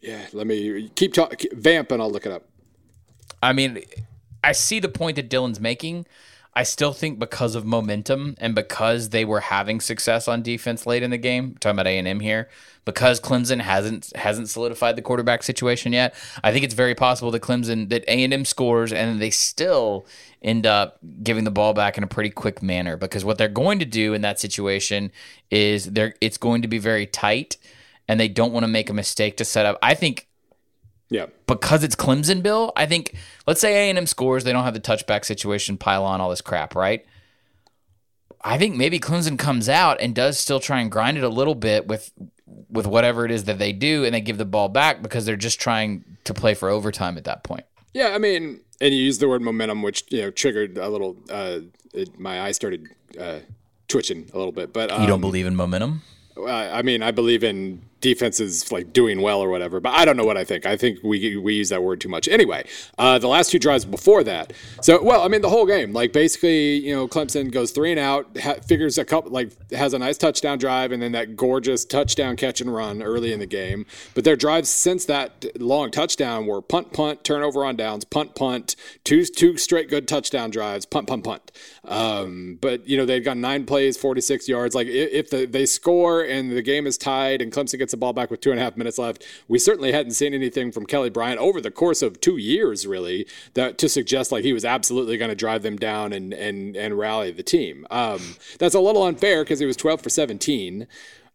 yeah. 0.00 0.26
Let 0.32 0.46
me 0.46 0.90
keep 0.96 1.14
talking. 1.14 1.50
Vamp, 1.52 1.92
and 1.92 2.02
I'll 2.02 2.10
look 2.10 2.26
it 2.26 2.32
up. 2.32 2.44
I 3.42 3.52
mean, 3.52 3.82
I 4.42 4.52
see 4.52 4.80
the 4.80 4.88
point 4.88 5.16
that 5.16 5.30
Dylan's 5.30 5.60
making. 5.60 6.06
I 6.56 6.62
still 6.62 6.92
think 6.92 7.18
because 7.18 7.54
of 7.54 7.64
momentum 7.64 8.36
and 8.38 8.54
because 8.54 9.08
they 9.08 9.24
were 9.24 9.40
having 9.40 9.80
success 9.80 10.28
on 10.28 10.42
defense 10.42 10.86
late 10.86 11.02
in 11.02 11.10
the 11.10 11.18
game, 11.18 11.56
talking 11.58 11.74
about 11.74 11.88
A 11.88 11.98
and 11.98 12.06
M 12.06 12.20
here, 12.20 12.48
because 12.84 13.20
Clemson 13.20 13.60
hasn't 13.60 14.12
hasn't 14.14 14.48
solidified 14.48 14.96
the 14.96 15.02
quarterback 15.02 15.42
situation 15.42 15.92
yet. 15.92 16.14
I 16.44 16.52
think 16.52 16.64
it's 16.64 16.74
very 16.74 16.94
possible 16.94 17.30
that 17.32 17.42
Clemson 17.42 17.88
that 17.88 18.04
A 18.06 18.22
and 18.22 18.32
M 18.32 18.44
scores 18.44 18.92
and 18.92 19.20
they 19.20 19.30
still 19.30 20.06
end 20.42 20.64
up 20.66 20.98
giving 21.22 21.44
the 21.44 21.50
ball 21.50 21.74
back 21.74 21.98
in 21.98 22.04
a 22.04 22.08
pretty 22.08 22.30
quick 22.30 22.62
manner 22.62 22.96
because 22.96 23.24
what 23.24 23.36
they're 23.36 23.48
going 23.48 23.80
to 23.80 23.84
do 23.84 24.14
in 24.14 24.20
that 24.22 24.38
situation 24.38 25.10
is 25.50 25.86
they're 25.86 26.14
it's 26.20 26.38
going 26.38 26.62
to 26.62 26.68
be 26.68 26.78
very 26.78 27.06
tight 27.06 27.56
and 28.06 28.20
they 28.20 28.28
don't 28.28 28.52
want 28.52 28.62
to 28.64 28.68
make 28.68 28.90
a 28.90 28.94
mistake 28.94 29.36
to 29.38 29.44
set 29.44 29.66
up. 29.66 29.78
I 29.82 29.94
think 29.94 30.28
Yeah. 31.10 31.26
because 31.46 31.84
it's 31.84 31.94
Clemson, 31.94 32.42
Bill. 32.42 32.72
I 32.76 32.86
think 32.86 33.14
let's 33.46 33.60
say 33.60 33.86
A 33.86 33.90
and 33.90 33.98
M 33.98 34.06
scores, 34.06 34.44
they 34.44 34.52
don't 34.52 34.64
have 34.64 34.74
the 34.74 34.80
touchback 34.80 35.24
situation, 35.24 35.76
pile 35.76 36.04
on 36.04 36.20
all 36.20 36.30
this 36.30 36.40
crap, 36.40 36.74
right? 36.74 37.04
I 38.42 38.58
think 38.58 38.76
maybe 38.76 38.98
Clemson 39.00 39.38
comes 39.38 39.68
out 39.68 40.00
and 40.00 40.14
does 40.14 40.38
still 40.38 40.60
try 40.60 40.80
and 40.80 40.90
grind 40.90 41.16
it 41.16 41.24
a 41.24 41.28
little 41.28 41.54
bit 41.54 41.86
with 41.86 42.12
with 42.68 42.86
whatever 42.86 43.24
it 43.24 43.30
is 43.30 43.44
that 43.44 43.58
they 43.58 43.72
do, 43.72 44.04
and 44.04 44.14
they 44.14 44.20
give 44.20 44.36
the 44.38 44.44
ball 44.44 44.68
back 44.68 45.02
because 45.02 45.24
they're 45.24 45.36
just 45.36 45.60
trying 45.60 46.04
to 46.24 46.34
play 46.34 46.52
for 46.54 46.68
overtime 46.68 47.16
at 47.16 47.24
that 47.24 47.42
point. 47.42 47.64
Yeah, 47.94 48.08
I 48.08 48.18
mean, 48.18 48.60
and 48.80 48.92
you 48.92 49.00
used 49.00 49.20
the 49.20 49.28
word 49.28 49.40
momentum, 49.40 49.82
which 49.82 50.04
you 50.10 50.22
know 50.22 50.30
triggered 50.30 50.76
a 50.76 50.88
little. 50.88 51.16
Uh, 51.30 51.60
it, 51.92 52.18
my 52.18 52.42
eye 52.42 52.52
started 52.52 52.88
uh, 53.18 53.38
twitching 53.88 54.28
a 54.34 54.36
little 54.36 54.52
bit, 54.52 54.72
but 54.72 54.90
um, 54.90 55.00
You 55.00 55.06
don't 55.06 55.20
believe 55.20 55.46
in 55.46 55.54
momentum? 55.56 56.02
I 56.46 56.78
I 56.78 56.82
mean, 56.82 57.02
I 57.02 57.12
believe 57.12 57.44
in 57.44 57.82
defenses 58.04 58.70
like 58.70 58.92
doing 58.92 59.22
well 59.22 59.40
or 59.40 59.48
whatever, 59.48 59.80
but 59.80 59.94
I 59.94 60.04
don't 60.04 60.18
know 60.18 60.26
what 60.26 60.36
I 60.36 60.44
think. 60.44 60.66
I 60.66 60.76
think 60.76 60.98
we 61.02 61.38
we 61.38 61.54
use 61.54 61.70
that 61.70 61.82
word 61.82 62.02
too 62.02 62.10
much. 62.10 62.28
Anyway, 62.28 62.68
uh, 62.98 63.18
the 63.18 63.28
last 63.28 63.50
two 63.50 63.58
drives 63.58 63.86
before 63.86 64.22
that. 64.24 64.52
So, 64.82 65.02
well, 65.02 65.22
I 65.22 65.28
mean, 65.28 65.40
the 65.40 65.48
whole 65.48 65.64
game, 65.64 65.94
like 65.94 66.12
basically, 66.12 66.76
you 66.86 66.94
know, 66.94 67.08
Clemson 67.08 67.50
goes 67.50 67.70
three 67.70 67.90
and 67.90 67.98
out, 67.98 68.38
ha- 68.38 68.56
figures 68.68 68.98
a 68.98 69.06
couple, 69.06 69.30
like 69.30 69.52
has 69.72 69.94
a 69.94 69.98
nice 69.98 70.18
touchdown 70.18 70.58
drive, 70.58 70.92
and 70.92 71.02
then 71.02 71.12
that 71.12 71.34
gorgeous 71.34 71.86
touchdown 71.86 72.36
catch 72.36 72.60
and 72.60 72.74
run 72.74 73.02
early 73.02 73.32
in 73.32 73.40
the 73.40 73.46
game. 73.46 73.86
But 74.14 74.24
their 74.24 74.36
drives 74.36 74.68
since 74.68 75.06
that 75.06 75.46
long 75.58 75.90
touchdown 75.90 76.44
were 76.44 76.60
punt, 76.60 76.92
punt, 76.92 77.24
turnover 77.24 77.64
on 77.64 77.74
downs, 77.74 78.04
punt, 78.04 78.34
punt, 78.34 78.76
two 79.04 79.24
two 79.24 79.56
straight 79.56 79.88
good 79.88 80.06
touchdown 80.06 80.50
drives, 80.50 80.84
punt, 80.84 81.08
punt, 81.08 81.24
punt. 81.24 81.52
Um, 81.84 82.58
but 82.60 82.86
you 82.86 82.98
know, 82.98 83.06
they've 83.06 83.24
got 83.24 83.38
nine 83.38 83.64
plays, 83.64 83.96
forty 83.96 84.20
six 84.20 84.46
yards. 84.46 84.74
Like 84.74 84.88
if 84.88 85.30
the, 85.30 85.46
they 85.46 85.64
score 85.64 86.20
and 86.20 86.52
the 86.52 86.60
game 86.60 86.86
is 86.86 86.98
tied 86.98 87.40
and 87.40 87.50
Clemson 87.50 87.78
gets 87.78 87.93
the 87.94 88.00
ball 88.00 88.12
back 88.12 88.30
with 88.30 88.40
two 88.40 88.50
and 88.50 88.60
a 88.60 88.62
half 88.62 88.76
minutes 88.76 88.98
left, 88.98 89.24
we 89.48 89.58
certainly 89.58 89.92
hadn't 89.92 90.12
seen 90.12 90.34
anything 90.34 90.72
from 90.72 90.84
Kelly 90.84 91.10
Bryant 91.10 91.38
over 91.38 91.60
the 91.60 91.70
course 91.70 92.02
of 92.02 92.20
two 92.20 92.36
years, 92.36 92.86
really, 92.86 93.26
that 93.54 93.78
to 93.78 93.88
suggest 93.88 94.32
like 94.32 94.44
he 94.44 94.52
was 94.52 94.64
absolutely 94.64 95.16
going 95.16 95.30
to 95.30 95.34
drive 95.36 95.62
them 95.62 95.76
down 95.76 96.12
and 96.12 96.32
and 96.34 96.76
and 96.76 96.98
rally 96.98 97.30
the 97.30 97.42
team. 97.42 97.86
Um, 97.90 98.20
that's 98.58 98.74
a 98.74 98.80
little 98.80 99.04
unfair 99.04 99.44
because 99.44 99.60
he 99.60 99.66
was 99.66 99.76
twelve 99.76 100.02
for 100.02 100.10
seventeen. 100.10 100.86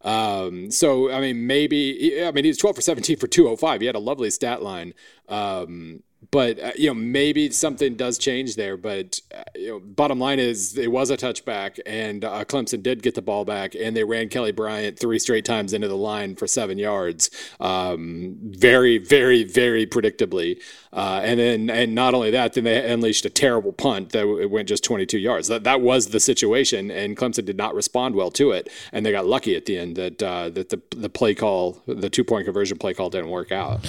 Um, 0.02 0.70
so 0.70 1.10
I 1.10 1.20
mean, 1.20 1.46
maybe 1.46 2.24
I 2.24 2.30
mean 2.32 2.44
he 2.44 2.50
was 2.50 2.58
twelve 2.58 2.76
for 2.76 2.82
seventeen 2.82 3.16
for 3.16 3.26
two 3.26 3.44
hundred 3.44 3.58
five. 3.58 3.80
He 3.80 3.86
had 3.86 3.96
a 3.96 4.00
lovely 4.00 4.30
stat 4.30 4.62
line. 4.62 4.94
Um, 5.28 6.02
but 6.30 6.60
uh, 6.60 6.72
you 6.76 6.88
know 6.88 6.94
maybe 6.94 7.50
something 7.50 7.96
does 7.96 8.18
change 8.18 8.56
there. 8.56 8.76
But 8.76 9.20
uh, 9.34 9.42
you 9.54 9.68
know, 9.68 9.80
bottom 9.80 10.18
line 10.18 10.38
is 10.38 10.76
it 10.76 10.92
was 10.92 11.10
a 11.10 11.16
touchback, 11.16 11.78
and 11.86 12.24
uh, 12.24 12.44
Clemson 12.44 12.82
did 12.82 13.02
get 13.02 13.14
the 13.14 13.22
ball 13.22 13.44
back, 13.44 13.74
and 13.74 13.96
they 13.96 14.04
ran 14.04 14.28
Kelly 14.28 14.52
Bryant 14.52 14.98
three 14.98 15.18
straight 15.18 15.44
times 15.44 15.72
into 15.72 15.88
the 15.88 15.96
line 15.96 16.36
for 16.36 16.46
seven 16.46 16.78
yards, 16.78 17.30
um, 17.58 18.36
very, 18.42 18.98
very, 18.98 19.44
very 19.44 19.86
predictably. 19.86 20.60
Uh, 20.92 21.20
and 21.22 21.38
then, 21.38 21.70
and 21.70 21.94
not 21.94 22.14
only 22.14 22.32
that, 22.32 22.54
then 22.54 22.64
they 22.64 22.90
unleashed 22.90 23.24
a 23.24 23.30
terrible 23.30 23.72
punt 23.72 24.10
that 24.10 24.48
went 24.50 24.68
just 24.68 24.82
22 24.82 25.18
yards. 25.18 25.48
That 25.48 25.64
that 25.64 25.80
was 25.80 26.08
the 26.08 26.20
situation, 26.20 26.90
and 26.90 27.16
Clemson 27.16 27.44
did 27.44 27.56
not 27.56 27.74
respond 27.74 28.14
well 28.14 28.30
to 28.32 28.50
it, 28.50 28.68
and 28.92 29.06
they 29.06 29.12
got 29.12 29.26
lucky 29.26 29.56
at 29.56 29.66
the 29.66 29.78
end 29.78 29.96
that 29.96 30.22
uh, 30.22 30.50
that 30.50 30.68
the 30.68 30.82
the 30.96 31.08
play 31.08 31.34
call, 31.34 31.82
the 31.86 32.10
two 32.10 32.24
point 32.24 32.44
conversion 32.44 32.76
play 32.76 32.92
call, 32.92 33.08
didn't 33.08 33.30
work 33.30 33.52
out. 33.52 33.80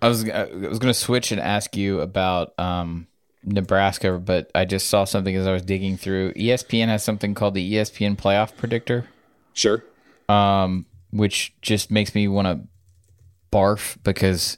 I 0.00 0.08
was 0.08 0.28
I 0.28 0.44
was 0.44 0.78
going 0.78 0.92
to 0.92 0.98
switch 0.98 1.32
and 1.32 1.40
ask 1.40 1.76
you 1.76 2.00
about 2.00 2.52
um, 2.58 3.06
Nebraska, 3.44 4.18
but 4.18 4.50
I 4.54 4.64
just 4.64 4.88
saw 4.88 5.04
something 5.04 5.34
as 5.34 5.46
I 5.46 5.52
was 5.52 5.62
digging 5.62 5.96
through. 5.96 6.32
ESPN 6.34 6.86
has 6.86 7.02
something 7.02 7.34
called 7.34 7.54
the 7.54 7.74
ESPN 7.74 8.16
Playoff 8.16 8.56
Predictor. 8.56 9.06
Sure. 9.54 9.82
um, 10.28 10.86
which 11.10 11.52
just 11.62 11.90
makes 11.90 12.14
me 12.14 12.28
want 12.28 12.46
to 12.46 12.68
barf 13.50 13.96
because 14.04 14.56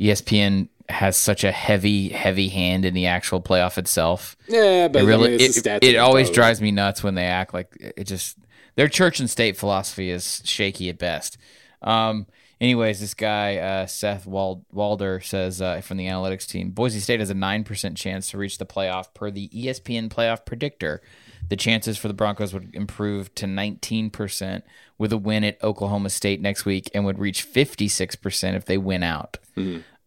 ESPN 0.00 0.68
has 0.88 1.16
such 1.16 1.42
a 1.44 1.52
heavy, 1.52 2.08
heavy 2.10 2.48
hand 2.48 2.84
in 2.84 2.92
the 2.92 3.06
actual 3.06 3.40
playoff 3.40 3.78
itself. 3.78 4.36
Yeah, 4.48 4.88
but 4.88 5.02
It 5.02 5.06
really, 5.06 5.34
I 5.34 5.36
mean, 5.38 5.40
it's 5.40 5.58
it, 5.58 5.84
it 5.84 5.96
always 5.96 6.28
drives 6.28 6.60
me 6.60 6.70
nuts 6.70 7.02
when 7.02 7.14
they 7.14 7.24
act 7.24 7.54
like 7.54 7.68
it 7.78 8.04
just 8.04 8.36
their 8.74 8.88
church 8.88 9.20
and 9.20 9.30
state 9.30 9.56
philosophy 9.56 10.10
is 10.10 10.42
shaky 10.44 10.88
at 10.90 10.98
best. 10.98 11.38
Um, 11.80 12.26
anyways, 12.62 13.00
this 13.00 13.12
guy 13.12 13.56
uh, 13.56 13.86
Seth 13.86 14.26
Wald- 14.26 14.64
Walder 14.72 15.20
says 15.20 15.60
uh, 15.60 15.82
from 15.82 15.98
the 15.98 16.06
analytics 16.06 16.46
team, 16.46 16.70
Boise 16.70 17.00
State 17.00 17.20
has 17.20 17.28
a 17.28 17.34
nine 17.34 17.64
percent 17.64 17.98
chance 17.98 18.30
to 18.30 18.38
reach 18.38 18.56
the 18.56 18.64
playoff 18.64 19.12
per 19.12 19.30
the 19.30 19.48
ESPN 19.50 20.08
playoff 20.08 20.46
predictor. 20.46 21.02
The 21.48 21.56
chances 21.56 21.98
for 21.98 22.08
the 22.08 22.14
Broncos 22.14 22.54
would 22.54 22.74
improve 22.74 23.34
to 23.34 23.46
19% 23.46 24.62
with 24.96 25.12
a 25.12 25.18
win 25.18 25.44
at 25.44 25.62
Oklahoma 25.62 26.08
State 26.08 26.40
next 26.40 26.64
week 26.64 26.88
and 26.94 27.04
would 27.04 27.18
reach 27.18 27.46
56% 27.46 28.54
if 28.54 28.64
they 28.64 28.78
win 28.78 29.02
out. 29.02 29.38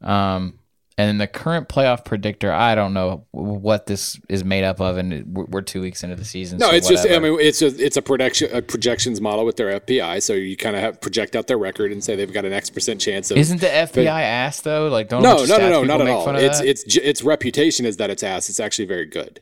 Um, 0.01 0.59
and 0.97 1.09
then 1.09 1.17
the 1.17 1.27
current 1.27 1.67
playoff 1.67 2.05
predictor, 2.05 2.53
I 2.53 2.73
don't 2.73 2.93
know 2.93 3.25
what 3.31 3.85
this 3.85 4.17
is 4.29 4.45
made 4.45 4.63
up 4.63 4.79
of, 4.79 4.97
and 4.97 5.35
we're 5.35 5.61
two 5.61 5.81
weeks 5.81 6.03
into 6.03 6.15
the 6.15 6.23
season. 6.23 6.57
No, 6.59 6.69
so 6.69 6.75
it's 6.75 6.87
just 6.87 7.09
I 7.09 7.19
mean 7.19 7.37
it's 7.39 7.61
a 7.61 7.67
it's 7.67 7.97
a 7.97 8.01
projection 8.01 8.49
a 8.55 8.61
projections 8.61 9.19
model 9.19 9.45
with 9.45 9.57
their 9.57 9.77
FPI. 9.79 10.21
So 10.23 10.33
you 10.33 10.55
kind 10.55 10.75
of 10.75 10.81
have 10.81 11.01
project 11.01 11.35
out 11.35 11.47
their 11.47 11.57
record 11.57 11.91
and 11.91 12.01
say 12.03 12.15
they've 12.15 12.31
got 12.31 12.45
an 12.45 12.53
X 12.53 12.69
percent 12.69 13.01
chance 13.01 13.29
of. 13.29 13.37
isn't 13.37 13.59
the 13.59 13.67
FPI 13.67 14.07
ass 14.07 14.61
though? 14.61 14.87
Like, 14.87 15.09
don't 15.09 15.21
no, 15.21 15.43
no, 15.43 15.57
no, 15.57 15.69
no, 15.69 15.83
not 15.83 16.01
at 16.01 16.07
all. 16.07 16.25
fun 16.25 16.35
It's 16.37 16.59
that? 16.59 16.67
it's 16.67 16.95
its 16.95 17.23
reputation 17.23 17.85
is 17.85 17.97
that 17.97 18.09
it's 18.09 18.23
ass. 18.23 18.49
It's 18.49 18.61
actually 18.61 18.85
very 18.85 19.05
good. 19.05 19.41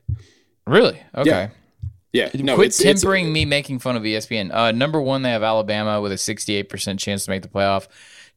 really 0.66 1.00
okay. 1.16 1.50
Yeah, 2.14 2.30
no, 2.36 2.54
Quit 2.54 2.68
it's, 2.68 2.80
it's- 2.80 3.02
tempering 3.02 3.34
me 3.34 3.44
making 3.44 3.80
fun 3.80 3.96
of 3.96 4.04
ESPN. 4.04 4.54
Uh, 4.54 4.72
number 4.72 5.02
one, 5.02 5.24
they 5.24 5.32
have 5.32 5.42
Alabama 5.42 6.00
with 6.00 6.12
a 6.12 6.16
68% 6.16 7.00
chance 7.00 7.26
to 7.26 7.32
make 7.32 7.42
the 7.42 7.48
playoff. 7.48 7.88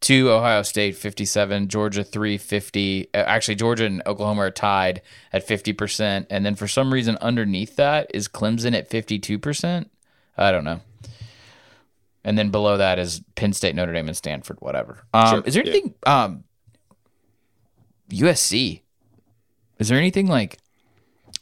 Two, 0.01 0.31
Ohio 0.31 0.63
State, 0.63 0.97
57. 0.97 1.69
Georgia, 1.69 2.05
350. 2.05 3.09
Uh, 3.15 3.17
actually, 3.17 3.55
Georgia 3.55 3.87
and 3.87 4.03
Oklahoma 4.07 4.43
are 4.43 4.51
tied 4.51 5.03
at 5.33 5.47
50%. 5.47 6.27
And 6.29 6.45
then 6.45 6.55
for 6.55 6.69
some 6.69 6.93
reason, 6.93 7.17
underneath 7.21 7.77
that 7.77 8.11
is 8.13 8.29
Clemson 8.29 8.75
at 8.77 8.91
52%. 8.91 9.87
I 10.37 10.53
don't 10.53 10.65
know. 10.65 10.81
And 12.25 12.37
then 12.37 12.51
below 12.51 12.77
that 12.77 12.99
is 12.99 13.23
Penn 13.37 13.53
State, 13.53 13.75
Notre 13.75 13.93
Dame, 13.93 14.09
and 14.09 14.17
Stanford, 14.17 14.59
whatever. 14.61 15.05
Um, 15.15 15.29
Sure, 15.29 15.43
Is 15.47 15.55
there 15.55 15.65
yeah. 15.65 15.71
anything, 15.73 15.95
um, 16.05 16.45
USC? 18.11 18.83
Is 19.79 19.89
there 19.89 19.99
anything 19.99 20.27
like 20.27 20.59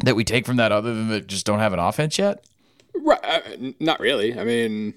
that 0.05 0.14
we 0.17 0.25
take 0.25 0.47
from 0.47 0.57
that 0.57 0.73
other 0.73 0.95
than 0.95 1.09
that 1.09 1.27
just 1.27 1.47
don't 1.47 1.59
have 1.59 1.73
an 1.73 1.79
offense 1.79 2.19
yet? 2.19 2.45
Right, 2.95 3.19
uh, 3.23 3.40
not 3.81 4.01
really. 4.01 4.38
I 4.38 4.45
mean, 4.45 4.95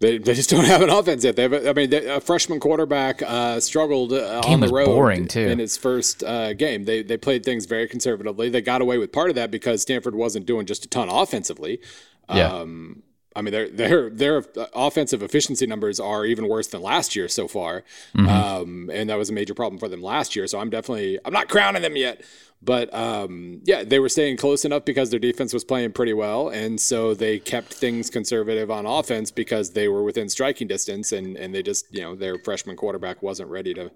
they, 0.00 0.18
they 0.18 0.34
just 0.34 0.50
don't 0.54 0.64
have 0.64 0.82
an 0.82 0.90
offense 0.90 1.24
yet. 1.24 1.36
They 1.36 1.42
have, 1.42 1.52
a, 1.52 1.70
I 1.70 1.72
mean, 1.72 1.90
they, 1.90 2.06
a 2.06 2.20
freshman 2.20 2.60
quarterback 2.60 3.22
uh, 3.22 3.60
struggled 3.60 4.12
uh, 4.12 4.42
on 4.44 4.60
the 4.60 4.68
road 4.68 4.86
boring, 4.86 5.26
too. 5.28 5.40
in 5.40 5.58
his 5.58 5.76
first 5.76 6.22
uh, 6.24 6.52
game. 6.54 6.84
They 6.84 7.02
they 7.02 7.16
played 7.16 7.44
things 7.44 7.66
very 7.66 7.88
conservatively. 7.88 8.48
They 8.48 8.60
got 8.60 8.80
away 8.82 8.98
with 8.98 9.12
part 9.12 9.30
of 9.30 9.36
that 9.36 9.50
because 9.50 9.82
Stanford 9.82 10.14
wasn't 10.14 10.46
doing 10.46 10.66
just 10.66 10.84
a 10.84 10.88
ton 10.88 11.08
offensively. 11.08 11.80
Yeah. 12.28 12.48
Um, 12.52 13.02
I 13.34 13.42
mean, 13.42 13.52
their 13.52 13.68
their 13.68 14.08
their 14.10 14.44
offensive 14.74 15.22
efficiency 15.22 15.66
numbers 15.66 16.00
are 16.00 16.24
even 16.24 16.48
worse 16.48 16.68
than 16.68 16.80
last 16.80 17.14
year 17.14 17.28
so 17.28 17.46
far, 17.46 17.84
Mm-hmm. 18.16 18.28
um, 18.28 18.90
and 18.92 19.10
that 19.10 19.18
was 19.18 19.28
a 19.28 19.32
major 19.34 19.52
problem 19.52 19.78
for 19.78 19.88
them 19.88 20.02
last 20.02 20.34
year. 20.34 20.46
So 20.46 20.58
I'm 20.58 20.70
definitely 20.70 21.18
I'm 21.22 21.34
not 21.34 21.48
crowning 21.48 21.82
them 21.82 21.96
yet, 21.96 22.22
but 22.66 22.92
um, 22.92 23.60
yeah, 23.64 23.84
they 23.84 23.98
were 23.98 24.08
staying 24.10 24.36
close 24.36 24.64
enough 24.66 24.84
because 24.84 25.08
their 25.10 25.18
defense 25.20 25.54
was 25.54 25.64
playing 25.64 25.92
pretty 25.92 26.12
well, 26.12 26.48
and 26.50 26.78
so 26.78 27.14
they 27.14 27.38
kept 27.38 27.72
things 27.72 28.10
conservative 28.10 28.70
on 28.70 28.84
offense 28.84 29.30
because 29.30 29.70
they 29.70 29.88
were 29.88 30.02
within 30.02 30.28
striking 30.28 30.66
distance, 30.68 31.12
and 31.12 31.36
and 31.38 31.54
they 31.54 31.62
just 31.62 31.86
you 31.94 32.02
know 32.02 32.14
their 32.14 32.36
freshman 32.38 32.76
quarterback 32.76 33.22
wasn't 33.22 33.48
ready 33.48 33.72
to 33.74 33.90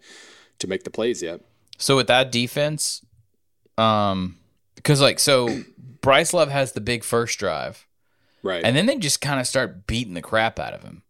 to 0.61 0.67
make 0.67 0.85
the 0.85 0.91
plays 0.91 1.21
yet. 1.23 1.41
So 1.77 1.97
with 1.97 2.07
that 2.07 2.31
defense, 2.33 3.05
um, 3.77 4.37
because 4.77 5.01
like 5.01 5.19
so, 5.19 5.63
Bryce 6.01 6.33
Love 6.33 6.51
has 6.51 6.73
the 6.73 6.81
big 6.81 7.05
first 7.05 7.39
drive, 7.39 7.87
Right. 8.43 8.63
and 8.65 8.77
then 8.77 8.87
they 8.87 8.97
just 8.97 9.21
kind 9.21 9.41
of 9.41 9.47
start 9.47 9.87
beating 9.87 10.15
the 10.15 10.23
crap 10.23 10.59
out 10.59 10.73
of 10.75 10.83
him. 10.83 11.03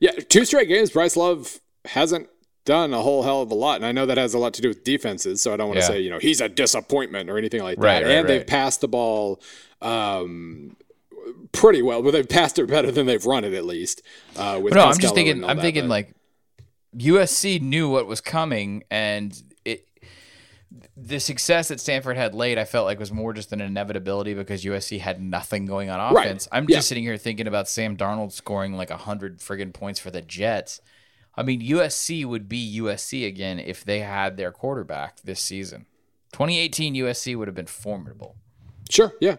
Yeah, 0.00 0.12
two 0.12 0.44
straight 0.44 0.68
games. 0.68 0.90
Bryce 0.90 1.16
Love 1.16 1.60
hasn't 1.84 2.28
done 2.64 2.94
a 2.94 3.02
whole 3.02 3.22
hell 3.22 3.42
of 3.42 3.50
a 3.50 3.54
lot, 3.54 3.76
and 3.76 3.84
I 3.86 3.92
know 3.92 4.06
that 4.06 4.16
has 4.16 4.32
a 4.34 4.38
lot 4.38 4.54
to 4.54 4.62
do 4.62 4.68
with 4.68 4.84
defenses. 4.84 5.42
So 5.42 5.52
I 5.52 5.56
don't 5.56 5.68
want 5.68 5.78
to 5.80 5.84
Yeah. 5.84 5.88
say 5.88 6.00
you 6.00 6.10
know 6.10 6.18
he's 6.18 6.40
a 6.40 6.48
disappointment 6.48 7.28
or 7.30 7.36
anything 7.38 7.62
like 7.62 7.78
that. 7.78 7.84
Right, 7.84 8.02
right, 8.04 8.10
and 8.12 8.28
they've 8.28 8.46
passed 8.46 8.80
the 8.80 8.88
ball 8.88 9.40
um, 9.82 10.76
pretty 11.52 11.82
well, 11.82 12.02
but 12.02 12.12
they've 12.12 12.28
passed 12.28 12.58
it 12.58 12.66
better 12.68 12.90
than 12.90 13.06
they've 13.06 13.24
run 13.26 13.44
it 13.44 13.52
at 13.54 13.64
least. 13.64 14.02
Uh, 14.36 14.58
with 14.62 14.72
But 14.72 14.78
no, 14.80 14.86
I'm 14.86 14.98
just 14.98 15.14
thinking. 15.14 15.44
I'm 15.44 15.56
that, 15.56 15.62
thinking 15.62 15.84
but- 15.84 15.90
like 15.90 16.14
USC 16.96 17.60
knew 17.60 17.88
what 17.90 18.06
was 18.06 18.20
coming, 18.20 18.84
and 18.90 19.36
it 19.64 19.86
the 20.96 21.18
success 21.20 21.68
that 21.68 21.80
Stanford 21.80 22.16
had 22.16 22.34
late, 22.34 22.56
I 22.58 22.64
felt 22.64 22.84
like 22.86 22.98
was 22.98 23.12
more 23.12 23.32
just 23.32 23.52
an 23.52 23.60
inevitability 23.60 24.34
because 24.34 24.64
USC 24.64 24.98
had 25.00 25.20
nothing 25.22 25.66
going 25.66 25.90
on 25.90 26.00
offense. 26.00 26.48
Right. 26.52 26.58
I'm 26.58 26.66
Yeah. 26.68 26.76
just 26.76 26.88
sitting 26.88 27.04
here 27.04 27.16
thinking 27.16 27.46
about 27.46 27.68
Sam 27.68 27.96
Darnold 27.96 28.32
scoring 28.32 28.72
like 28.74 28.90
hundred 28.90 29.38
friggin' 29.40 29.72
points 29.72 29.98
for 30.00 30.10
the 30.10 30.22
Jets. 30.22 30.80
I 31.36 31.42
mean, 31.42 31.60
USC 31.60 32.24
would 32.24 32.48
be 32.48 32.78
USC 32.80 33.26
again 33.26 33.58
if 33.58 33.84
they 33.84 34.00
had 34.00 34.36
their 34.36 34.52
quarterback 34.52 35.20
this 35.22 35.40
season. 35.40 35.86
2018 36.32 36.94
USC 36.94 37.36
would 37.36 37.48
have 37.48 37.54
been 37.54 37.66
formidable. 37.66 38.36
Sure. 38.90 39.12
Yeah. 39.20 39.36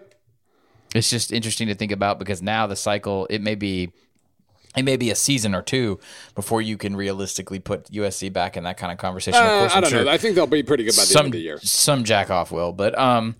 It's 0.93 1.09
just 1.09 1.31
interesting 1.33 1.67
to 1.67 1.75
think 1.75 1.91
about 1.91 2.19
because 2.19 2.41
now 2.41 2.67
the 2.67 2.75
cycle 2.75 3.27
it 3.29 3.41
may 3.41 3.55
be 3.55 3.91
it 4.77 4.83
may 4.83 4.97
be 4.97 5.09
a 5.09 5.15
season 5.15 5.55
or 5.55 5.61
two 5.61 5.99
before 6.35 6.61
you 6.61 6.77
can 6.77 6.95
realistically 6.97 7.59
put 7.59 7.85
USC 7.91 8.31
back 8.31 8.57
in 8.57 8.63
that 8.65 8.77
kind 8.77 8.91
of 8.91 8.97
conversation. 8.97 9.39
of 9.41 9.45
Uh, 9.47 9.59
course, 9.59 9.71
I 9.71 9.75
I'm 9.75 9.81
don't 9.83 9.89
sure 9.91 10.03
know. 10.05 10.11
I 10.11 10.17
think 10.17 10.35
they'll 10.35 10.47
be 10.47 10.63
pretty 10.63 10.83
good 10.83 10.91
by 10.95 11.01
the 11.03 11.07
some 11.07 11.25
end 11.27 11.33
of 11.35 11.39
the 11.39 11.43
year. 11.43 11.59
some 11.61 12.03
jack 12.03 12.29
off 12.29 12.51
will, 12.51 12.71
but 12.73 12.97
um, 12.97 13.35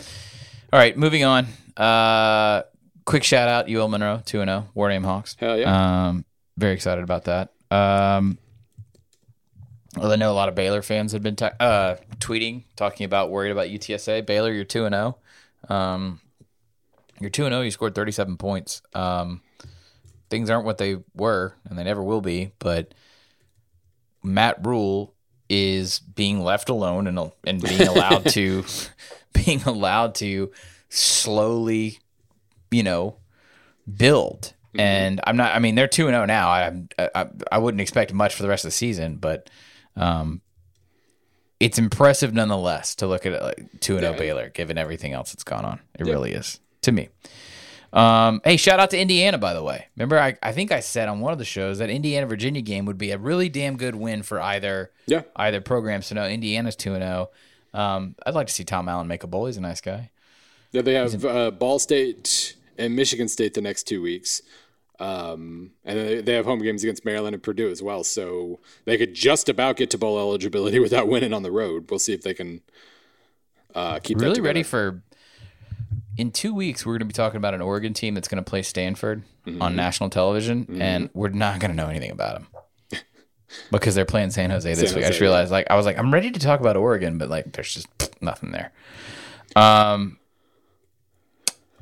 all 0.72 0.80
right, 0.80 0.98
moving 0.98 1.24
on. 1.26 1.48
Uh, 1.76 2.64
quick 3.06 3.24
shout 3.24 3.48
out 3.50 3.70
UL 3.70 3.88
Monroe 3.90 4.22
two 4.26 4.42
and 4.42 4.50
zero 4.50 4.68
War 4.74 4.88
Name 4.90 5.04
Hawks. 5.04 5.36
Hell 5.40 5.58
yeah. 5.58 6.08
Um, 6.08 6.26
very 6.58 6.74
excited 6.74 7.04
about 7.04 7.26
that. 7.26 7.52
Um, 7.70 8.38
well, 9.98 10.12
I 10.12 10.16
know 10.16 10.32
a 10.32 10.34
lot 10.34 10.50
of 10.50 10.56
Baylor 10.56 10.82
fans 10.82 11.14
have 11.14 11.24
been 11.24 11.36
t- 11.36 11.48
uh, 11.60 11.96
tweeting, 12.20 12.64
talking 12.76 13.06
about 13.06 13.30
worried 13.30 13.52
about 13.52 13.68
UTSA. 13.68 14.26
Baylor, 14.26 14.52
you're 14.52 14.66
two 14.66 14.86
and 14.86 14.94
zero. 14.94 15.18
Um, 15.70 16.20
you're 17.20 17.30
two 17.30 17.46
and 17.46 17.54
zero. 17.54 17.62
You 17.62 17.72
scored 17.72 17.96
37 17.96 18.38
points. 18.38 18.82
Um, 18.94 19.42
things 20.30 20.50
aren't 20.50 20.66
what 20.66 20.78
they 20.78 20.98
were, 21.16 21.56
and 21.66 21.78
they 21.78 21.84
never 21.84 22.04
will 22.04 22.22
be. 22.22 22.52
But 22.60 22.94
Matt 24.22 24.66
Rhule 24.66 25.14
is 25.50 26.00
being 26.00 26.42
left 26.42 26.70
alone 26.70 27.08
and 27.08 27.32
and 27.46 27.62
being 27.62 27.88
allowed 27.88 28.26
to 28.32 28.66
being 29.34 29.62
allowed 29.64 30.16
to 30.16 30.52
slowly, 30.90 32.00
you 32.72 32.84
know, 32.84 33.18
build. 33.96 34.54
And 34.78 35.22
I'm 35.24 35.38
not. 35.38 35.56
I 35.56 35.60
mean, 35.60 35.76
they're 35.76 35.88
two 35.88 36.08
and 36.08 36.14
zero 36.14 36.26
now. 36.26 36.50
I, 36.50 36.84
I 37.00 37.28
I 37.50 37.58
wouldn't 37.60 37.80
expect 37.80 38.12
much 38.12 38.36
for 38.36 38.44
the 38.44 38.50
rest 38.50 38.66
of 38.66 38.68
the 38.68 38.74
season, 38.74 39.16
but 39.16 39.50
um, 39.96 40.42
it's 41.60 41.78
impressive 41.78 42.34
nonetheless 42.34 42.96
to 42.96 43.08
look 43.08 43.26
at 43.26 43.34
it 43.34 43.42
like 43.42 43.80
two 43.80 43.96
and 43.98 44.04
Yeah. 44.04 44.12
Baylor, 44.18 44.50
given 44.50 44.78
everything 44.78 45.14
else 45.14 45.32
that's 45.32 45.44
gone 45.44 45.66
on. 45.66 45.80
It 45.98 46.06
really 46.06 46.32
is 46.34 46.60
to 46.82 46.92
me. 46.92 47.10
Um, 47.94 48.42
hey, 48.44 48.58
shout 48.58 48.82
out 48.82 48.90
to 48.90 49.00
Indiana, 49.00 49.38
by 49.38 49.54
the 49.54 49.64
way. 49.64 49.86
Remember, 49.96 50.20
I, 50.20 50.36
I 50.44 50.52
think 50.52 50.74
I 50.74 50.82
said 50.82 51.08
on 51.08 51.22
one 51.22 51.32
of 51.32 51.40
the 51.40 51.46
shows 51.46 51.78
that 51.78 51.90
Indiana 51.90 52.28
Virginia 52.28 52.62
game 52.62 52.84
would 52.86 52.98
be 52.98 53.12
a 53.12 53.18
really 53.18 53.48
damn 53.48 53.78
good 53.78 53.96
win 53.96 54.22
for 54.22 54.42
either 54.42 54.92
Yeah. 55.08 55.22
either 55.38 55.62
program. 55.62 56.02
So 56.02 56.16
no, 56.16 56.28
Indiana's 56.28 56.76
two 56.76 56.94
and 56.94 57.02
zero. 57.04 57.30
Um, 57.74 58.16
I'd 58.26 58.34
like 58.36 58.48
to 58.48 58.54
see 58.54 58.66
Tom 58.66 58.90
Allen 58.90 59.08
make 59.08 59.24
a 59.24 59.28
bowl. 59.28 59.46
He's 59.46 59.56
a 59.58 59.62
nice 59.62 59.80
guy. 59.82 60.12
Yeah, 60.74 60.82
they 60.82 60.94
have 60.96 61.24
uh, 61.24 61.52
Ball 61.52 61.80
State 61.80 62.56
and 62.78 62.96
Michigan 62.98 63.30
State 63.30 63.54
the 63.54 63.62
next 63.62 63.84
two 63.84 64.02
weeks. 64.02 64.42
Um, 65.00 65.72
and 65.84 66.00
they, 66.00 66.22
they 66.22 66.34
have 66.34 66.46
home 66.46 66.60
games 66.60 66.84
against 66.84 67.04
Maryland 67.06 67.34
and 67.34 67.44
Purdue 67.44 67.70
as 67.70 67.82
well. 67.82 68.04
So 68.04 68.60
they 68.86 68.98
could 68.98 69.14
just 69.14 69.50
about 69.50 69.76
get 69.78 69.90
to 69.92 69.98
bowl 69.98 70.18
eligibility 70.18 70.80
without 70.88 71.08
winning 71.08 71.34
on 71.34 71.44
the 71.44 71.52
road. 71.52 71.90
We'll 71.90 72.00
see 72.00 72.14
if 72.14 72.22
they 72.22 72.34
can 72.34 72.62
uh, 73.74 74.00
keep 74.00 74.20
Really 74.20 74.42
ready 74.42 74.64
for. 74.64 75.02
In 76.18 76.32
two 76.32 76.54
weeks, 76.54 76.86
we're 76.86 76.94
going 76.94 77.00
to 77.00 77.06
be 77.06 77.14
talking 77.14 77.38
about 77.38 77.54
an 77.54 77.62
Oregon 77.62 77.94
team 77.94 78.14
that's 78.14 78.30
going 78.30 78.42
to 78.44 78.50
play 78.50 78.62
Stanford 78.62 79.24
Mm-hmm. 79.46 79.62
on 79.62 79.76
national 79.76 80.10
television, 80.10 80.82
and 80.82 81.12
we're 81.14 81.30
not 81.30 81.60
going 81.60 81.70
to 81.70 81.78
know 81.78 81.88
anything 81.88 82.10
about 82.10 82.48
them 82.90 83.00
because 83.72 83.94
they're 83.94 84.04
playing 84.04 84.32
San 84.32 84.50
Jose 84.50 84.68
this 84.74 84.90
San 84.90 84.96
week. 84.96 85.06
I 85.06 85.10
just 85.10 85.22
realized, 85.22 85.52
like, 85.52 85.68
I 85.70 85.76
was 85.76 85.86
like, 85.86 86.00
I'm 86.00 86.12
ready 86.12 86.32
to 86.32 86.40
talk 86.40 86.60
about 86.60 86.76
Oregon, 86.76 87.20
but 87.20 87.30
like, 87.30 87.54
there's 87.54 87.72
just 87.72 87.88
nothing 88.24 88.50
there. 88.54 88.72
Um, 89.56 90.18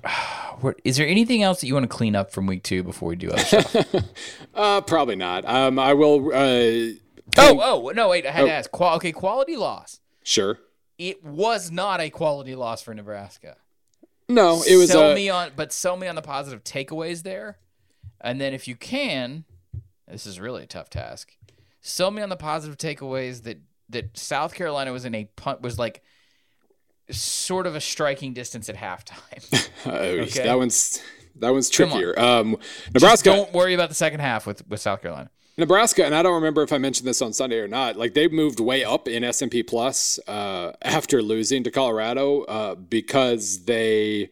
what, 0.62 0.80
is 0.84 0.98
there 0.98 1.08
anything 1.08 1.44
else 1.44 1.62
that 1.62 1.68
you 1.68 1.74
want 1.74 1.84
to 1.84 1.88
clean 1.88 2.16
up 2.16 2.32
from 2.32 2.48
week 2.48 2.64
two 2.64 2.84
before 2.84 3.10
we 3.10 3.16
do 3.16 3.32
other 3.32 3.44
stuff? 3.44 3.96
Uh, 4.56 4.82
probably 4.82 5.16
not. 5.16 5.44
Um, 5.46 5.80
I 5.80 5.94
will. 5.94 6.28
Uh, 6.28 6.94
oh, 7.38 7.60
oh 7.60 7.92
no, 7.96 8.10
wait, 8.10 8.26
I 8.26 8.32
had 8.32 8.46
to 8.46 8.52
ask. 8.52 8.70
Qual- 8.70 8.96
okay, 8.98 9.12
quality 9.12 9.56
loss. 9.56 10.00
sure. 10.24 10.60
It 11.00 11.24
was 11.24 11.72
not 11.72 12.00
a 12.00 12.12
quality 12.12 12.54
loss 12.54 12.84
for 12.84 12.94
Nebraska. 12.94 13.58
No, 14.30 14.62
it 14.68 14.76
was. 14.76 14.92
sell 14.92 15.12
uh, 15.12 15.16
me 15.16 15.28
on, 15.30 15.52
but 15.56 15.74
sell 15.74 15.98
me 15.98 16.08
on 16.08 16.14
the 16.14 16.22
positive 16.22 16.64
takeaways 16.64 17.24
there, 17.24 17.58
and 18.22 18.40
then 18.40 18.54
if 18.54 18.68
you 18.68 18.76
can, 18.76 19.46
this 20.08 20.28
is 20.28 20.40
really 20.40 20.64
a 20.64 20.68
tough 20.68 20.90
task. 20.90 21.36
Sell 21.82 22.12
me 22.12 22.22
on 22.22 22.30
the 22.30 22.36
positive 22.36 22.78
takeaways 22.78 23.42
that 23.44 23.60
that 23.90 24.18
South 24.18 24.54
Carolina 24.54 24.92
was 24.92 25.04
in 25.04 25.16
a 25.16 25.26
punt 25.36 25.62
was 25.62 25.80
like 25.80 26.04
sort 27.10 27.68
of 27.68 27.76
a 27.76 27.82
striking 27.82 28.34
distance 28.34 28.70
at 28.70 28.76
halftime. 28.76 29.44
uh, 29.86 30.44
That 30.44 30.58
one's 30.58 31.02
that 31.36 31.50
one's 31.52 31.70
Come 31.70 31.92
on. 31.92 32.00
trickier. 32.00 32.20
Um, 32.20 32.58
Just 32.62 32.94
Nebraska. 32.94 33.30
don't 33.32 33.54
worry 33.54 33.74
about 33.74 33.90
the 33.90 33.96
second 33.96 34.20
half 34.20 34.46
with 34.46 34.68
with 34.70 34.80
South 34.82 35.02
Carolina. 35.02 35.30
Nebraska, 35.56 36.04
and 36.04 36.16
I 36.16 36.24
don't 36.24 36.34
remember 36.34 36.64
if 36.64 36.74
I 36.74 36.80
mentioned 36.80 37.08
this 37.08 37.22
on 37.22 37.32
Sunday 37.32 37.60
or 37.60 37.68
not. 37.68 37.96
Like 37.96 38.16
they 38.16 38.28
moved 38.28 38.60
way 38.60 38.84
up 38.84 39.08
in 39.08 39.24
S 39.24 39.42
and 39.44 39.52
P 39.52 39.62
plus 39.62 40.20
uh, 40.28 40.72
after 40.82 41.22
losing 41.22 41.64
to 41.64 41.72
Colorado 41.72 42.42
uh, 42.44 42.76
because 42.76 43.66
they 43.66 44.30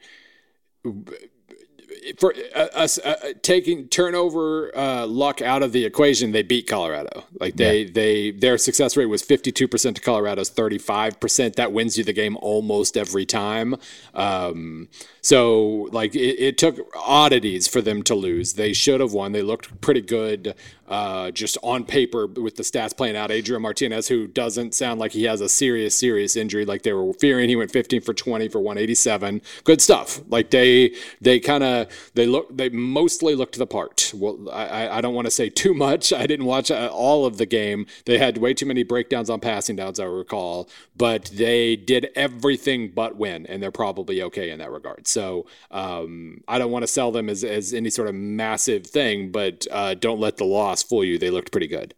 for 2.17 2.33
uh, 2.55 2.67
us 2.73 2.97
uh, 2.99 3.33
taking 3.41 3.87
turnover 3.87 4.75
uh, 4.77 5.05
luck 5.05 5.41
out 5.41 5.63
of 5.63 5.71
the 5.71 5.85
equation, 5.85 6.31
they 6.31 6.43
beat 6.43 6.67
Colorado. 6.67 7.25
Like 7.39 7.55
they 7.55 7.85
they 7.85 8.31
their 8.31 8.57
success 8.57 8.97
rate 8.97 9.05
was 9.05 9.21
fifty 9.21 9.51
two 9.51 9.67
percent 9.67 9.95
to 9.97 10.01
Colorado's 10.01 10.49
thirty 10.49 10.77
five 10.77 11.19
percent. 11.19 11.55
That 11.55 11.71
wins 11.71 11.97
you 11.97 12.03
the 12.03 12.13
game 12.13 12.37
almost 12.37 12.97
every 12.97 13.25
time. 13.25 13.75
Um, 14.13 14.89
so 15.21 15.87
like 15.91 16.15
it, 16.15 16.39
it 16.39 16.57
took 16.57 16.77
oddities 16.95 17.67
for 17.67 17.81
them 17.81 18.03
to 18.03 18.15
lose. 18.15 18.53
They 18.53 18.73
should 18.73 18.99
have 18.99 19.13
won. 19.13 19.31
They 19.31 19.41
looked 19.43 19.81
pretty 19.81 20.01
good. 20.01 20.55
Uh, 20.87 21.31
just 21.31 21.57
on 21.63 21.85
paper 21.85 22.27
with 22.27 22.57
the 22.57 22.63
stats 22.63 22.95
playing 22.95 23.15
out, 23.15 23.31
Adrian 23.31 23.61
Martinez, 23.61 24.09
who 24.09 24.27
doesn't 24.27 24.73
sound 24.73 24.99
like 24.99 25.13
he 25.13 25.23
has 25.23 25.39
a 25.39 25.47
serious, 25.47 25.95
serious 25.95 26.35
injury 26.35 26.65
like 26.65 26.81
they 26.83 26.91
were 26.91 27.13
fearing. 27.13 27.47
He 27.47 27.55
went 27.55 27.71
15 27.71 28.01
for 28.01 28.13
20 28.13 28.49
for 28.49 28.59
187. 28.59 29.41
Good 29.63 29.79
stuff. 29.81 30.19
Like 30.27 30.49
they, 30.49 30.93
they 31.21 31.39
kind 31.39 31.63
of, 31.63 31.87
they 32.15 32.25
look, 32.25 32.55
they 32.57 32.67
mostly 32.67 33.35
looked 33.35 33.57
the 33.57 33.65
part. 33.65 34.11
Well, 34.13 34.49
I, 34.51 34.97
I- 34.97 35.01
don't 35.01 35.13
want 35.15 35.27
to 35.27 35.31
say 35.31 35.49
too 35.63 35.73
much. 35.73 36.11
I 36.11 36.27
didn't 36.27 36.45
watch 36.45 36.69
uh, 36.69 36.89
all 36.91 37.25
of 37.25 37.37
the 37.37 37.45
game. 37.45 37.85
They 38.05 38.17
had 38.17 38.37
way 38.37 38.53
too 38.53 38.65
many 38.65 38.83
breakdowns 38.83 39.29
on 39.29 39.39
passing 39.39 39.77
downs, 39.77 39.97
I 39.97 40.03
recall, 40.03 40.67
but 40.97 41.25
they 41.33 41.77
did 41.77 42.09
everything 42.15 42.91
but 42.93 43.15
win, 43.15 43.45
and 43.47 43.63
they're 43.63 43.71
probably 43.71 44.21
okay 44.23 44.49
in 44.49 44.59
that 44.59 44.71
regard. 44.71 45.07
So 45.11 45.45
um, 45.69 46.41
I 46.47 46.57
don't 46.57 46.71
want 46.71 46.83
to 46.83 46.87
sell 46.87 47.11
them 47.11 47.29
as, 47.29 47.43
as 47.43 47.73
any 47.73 47.89
sort 47.89 48.07
of 48.07 48.15
massive 48.15 48.87
thing, 48.87 49.31
but 49.31 49.67
uh, 49.69 49.93
don't 49.95 50.19
let 50.19 50.37
the 50.37 50.45
loss 50.45 50.81
fool 50.83 51.03
you. 51.03 51.17
They 51.17 51.29
looked 51.29 51.51
pretty 51.51 51.67
good. 51.67 51.93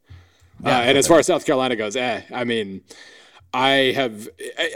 uh, 0.65 0.69
and 0.69 0.97
as 0.97 1.07
far 1.07 1.19
as 1.19 1.27
South 1.27 1.45
Carolina 1.45 1.75
goes, 1.75 1.95
eh, 1.95 2.21
I 2.33 2.43
mean, 2.43 2.81
I 3.55 3.93
have, 3.95 4.27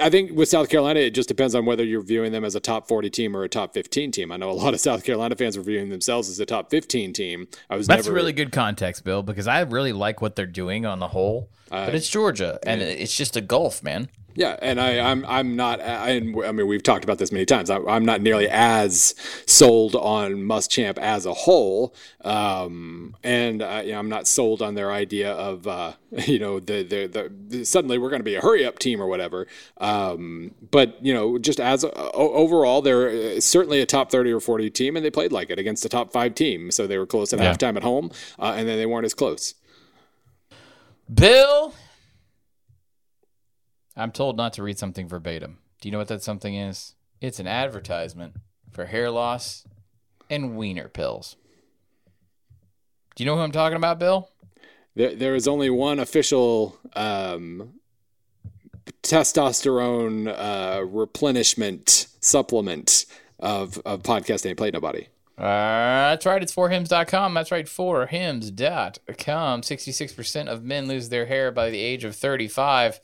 I- 0.02 0.10
think 0.12 0.32
with 0.34 0.50
South 0.50 0.70
Carolina, 0.70 1.00
it 1.00 1.12
just 1.16 1.28
depends 1.28 1.56
on 1.56 1.66
whether 1.66 1.84
you're 1.84 2.02
viewing 2.04 2.32
them 2.32 2.44
as 2.46 2.54
a 2.54 2.60
top 2.60 2.88
40 2.88 3.10
team 3.10 3.36
or 3.36 3.44
a 3.44 3.50
top 3.50 3.74
15 3.74 4.12
team. 4.12 4.32
I 4.32 4.38
know 4.38 4.52
a 4.52 4.54
lot 4.54 4.74
of 4.76 4.80
South 4.80 5.04
Carolina 5.04 5.36
fans 5.36 5.58
are 5.58 5.62
viewing 5.62 5.90
themselves 5.90 6.30
as 6.30 6.40
a 6.40 6.46
top 6.46 6.70
15 6.70 7.12
team. 7.14 7.48
I 7.72 7.76
was 7.76 7.88
That's 7.88 8.06
never 8.06 8.16
really 8.16 8.34
good 8.34 8.52
context, 8.52 9.04
Bill, 9.04 9.24
because 9.24 9.48
I 9.48 9.62
really 9.62 9.94
like 9.94 10.22
what 10.22 10.36
they're 10.36 10.46
doing 10.46 10.86
on 10.86 11.00
the 11.00 11.08
whole. 11.08 11.50
but 11.70 11.96
it's 11.96 12.10
Georgia, 12.10 12.60
and 12.68 12.82
it's 12.82 13.16
just 13.18 13.36
a 13.36 13.42
gulf, 13.42 13.82
man. 13.82 14.10
Yeah, 14.38 14.56
and 14.62 14.80
I, 14.80 15.00
I'm 15.00 15.26
I'm 15.26 15.56
not. 15.56 15.82
I, 15.82 16.12
I 16.12 16.20
mean, 16.20 16.68
we've 16.68 16.84
talked 16.84 17.04
about 17.04 17.18
this 17.18 17.32
many 17.32 17.44
times. 17.44 17.72
I, 17.72 17.80
I'm 17.80 18.06
not 18.06 18.22
nearly 18.22 18.48
as 18.48 19.16
sold 19.48 19.96
on 19.96 20.34
Muschamp 20.44 21.00
as 21.00 21.26
a 21.26 21.34
whole, 21.34 21.96
um, 22.24 23.16
and 23.24 23.64
uh, 23.64 23.82
you 23.84 23.94
know, 23.94 23.98
I'm 23.98 24.10
not 24.10 24.28
sold 24.28 24.62
on 24.62 24.76
their 24.76 24.92
idea 24.92 25.32
of 25.32 25.66
uh, 25.66 25.94
you 26.28 26.38
know 26.38 26.60
the, 26.60 26.84
the 26.84 27.32
the 27.48 27.66
suddenly 27.66 27.98
we're 27.98 28.12
going 28.12 28.20
to 28.20 28.24
be 28.24 28.36
a 28.36 28.42
hurry 28.42 28.64
up 28.64 28.78
team 28.78 29.02
or 29.02 29.08
whatever. 29.08 29.48
Um, 29.78 30.52
but 30.70 31.04
you 31.04 31.16
know, 31.16 31.40
just 31.40 31.60
as 31.60 31.84
o- 31.84 31.92
overall, 32.14 32.84
they're 32.84 33.10
uh, 33.10 33.40
certainly 33.42 33.82
a 33.82 33.88
top 33.88 34.12
30 34.12 34.32
or 34.34 34.40
40 34.40 34.70
team, 34.70 34.96
and 34.96 35.04
they 35.04 35.10
played 35.10 35.32
like 35.32 35.50
it 35.50 35.58
against 35.58 35.84
a 35.84 35.90
top 35.90 36.14
five 36.14 36.36
team. 36.36 36.70
So 36.70 36.86
they 36.86 37.00
were 37.00 37.08
close 37.08 37.34
at 37.34 37.40
Yeah. 37.40 37.54
halftime 37.56 37.76
at 37.76 37.82
home, 37.82 38.12
uh, 38.38 38.54
and 38.56 38.68
then 38.70 38.78
they 38.78 38.86
weren't 38.86 39.06
as 39.06 39.16
close. 39.16 39.56
Bill, 41.12 41.74
I'm 43.98 44.12
told 44.12 44.38
not 44.38 44.54
to 44.54 44.64
read 44.64 44.78
something 44.78 45.08
verbatim. 45.08 45.58
Do 45.82 45.90
you 45.90 45.92
know 45.92 45.98
what 45.98 46.08
that 46.10 46.24
something 46.24 46.56
is? 46.56 46.94
It's 47.20 47.40
an 47.40 47.48
advertisement 47.48 48.36
for 48.72 48.86
hair 48.86 49.10
loss 49.10 49.66
and 50.30 50.56
wiener 50.56 50.88
pills. 50.88 51.36
Do 53.16 53.24
you 53.24 53.26
know 53.26 53.36
who 53.36 53.42
I'm 53.42 53.52
talking 53.52 53.76
about, 53.76 53.98
Bill? 53.98 54.30
There, 54.96 55.16
there 55.16 55.36
is 55.36 55.48
only 55.48 55.72
one 55.72 56.00
official 56.00 56.78
um, 56.96 57.74
testosterone 59.02 60.28
uh, 60.28 60.84
replenishment 60.86 62.08
supplement 62.20 63.06
of, 63.40 63.80
of 63.86 64.04
podcast 64.04 64.46
ain't 64.46 64.58
played 64.58 64.74
nobody. 64.74 65.08
Uh, 65.38 66.12
that's 66.12 66.26
right. 66.26 66.42
It's 66.42 66.54
forhims.com. 66.54 67.34
That's 67.34 67.52
right. 67.52 67.66
Forhims.com. 67.66 69.62
66% 69.62 70.48
of 70.48 70.64
men 70.64 70.88
lose 70.88 71.10
their 71.10 71.26
hair 71.28 71.52
by 71.52 71.70
the 71.70 71.80
age 71.80 72.04
of 72.04 72.16
35. 72.16 73.00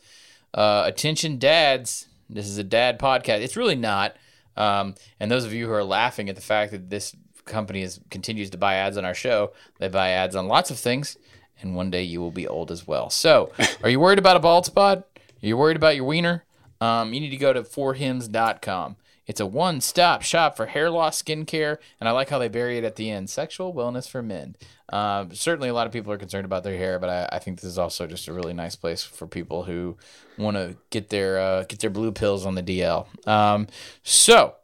Uh, 0.54 0.84
attention, 0.86 1.38
dads. 1.38 2.08
This 2.30 2.48
is 2.48 2.58
a 2.58 2.64
dad 2.64 3.00
podcast. 3.00 3.42
It's 3.42 3.58
really 3.58 3.76
not. 3.76 4.16
Um, 4.56 4.96
and 5.20 5.32
those 5.32 5.46
of 5.46 5.54
you 5.54 5.66
who 5.68 5.74
are 5.74 5.84
laughing 5.84 6.30
at 6.30 6.36
the 6.36 6.42
fact 6.42 6.72
that 6.72 6.90
this 6.90 7.16
company 7.46 7.82
is 7.82 8.00
continues 8.10 8.50
to 8.52 8.58
buy 8.58 8.76
ads 8.76 8.98
on 8.98 9.06
our 9.06 9.14
show, 9.14 9.52
they 9.80 9.88
buy 9.88 10.10
ads 10.10 10.36
on 10.36 10.48
lots 10.48 10.72
of 10.72 10.80
things, 10.80 11.18
and 11.62 11.76
one 11.76 11.90
day 11.90 12.04
you 12.04 12.22
will 12.22 12.32
be 12.32 12.48
old 12.48 12.72
as 12.72 12.88
well. 12.88 13.10
So, 13.10 13.52
are 13.84 13.90
you 13.90 14.00
worried 14.00 14.20
about 14.20 14.38
a 14.38 14.40
bald 14.40 14.66
spot? 14.66 15.08
Are 15.18 15.48
you 15.48 15.58
worried 15.58 15.76
about 15.76 15.96
your 15.96 16.06
wiener? 16.06 16.46
Um, 16.80 17.14
you 17.14 17.20
need 17.20 17.32
to 17.32 17.38
go 17.38 17.54
to 17.54 17.64
forhims.com. 17.64 18.98
It's 19.26 19.40
a 19.40 19.46
one 19.46 19.80
stop 19.82 20.22
shop 20.22 20.58
for 20.58 20.66
hair 20.66 20.90
loss 20.90 21.22
skincare, 21.22 21.78
and 22.00 22.10
I 22.10 22.12
like 22.12 22.30
how 22.30 22.40
they 22.40 22.50
bury 22.50 22.78
it 22.78 22.84
at 22.84 22.98
the 22.98 23.10
end 23.10 23.30
sexual 23.30 23.74
wellness 23.74 24.10
for 24.10 24.22
men. 24.22 24.56
Uh, 24.90 25.26
certainly, 25.32 25.70
a 25.70 25.74
lot 25.74 25.88
of 25.88 25.94
people 25.94 26.12
are 26.12 26.18
concerned 26.18 26.46
about 26.46 26.64
their 26.64 26.78
hair, 26.78 27.00
but 27.00 27.10
I, 27.10 27.38
I, 27.38 27.40
think 27.40 27.60
this 27.62 27.70
is 27.70 27.80
also 27.80 28.06
just 28.06 28.28
a 28.28 28.34
really 28.34 28.54
nice 28.54 28.76
place 28.76 29.02
for 29.02 29.26
people 29.26 29.64
who 29.64 29.98
want 30.38 30.58
to 30.58 30.76
get 30.90 31.10
their 31.10 31.40
uh, 31.40 31.64
get 31.64 31.80
their 31.80 31.90
blue 31.90 32.12
pills 32.12 32.46
on 32.46 32.56
the 32.56 32.64
DL. 32.64 33.08
Um, 33.28 33.68
so, 34.04 34.56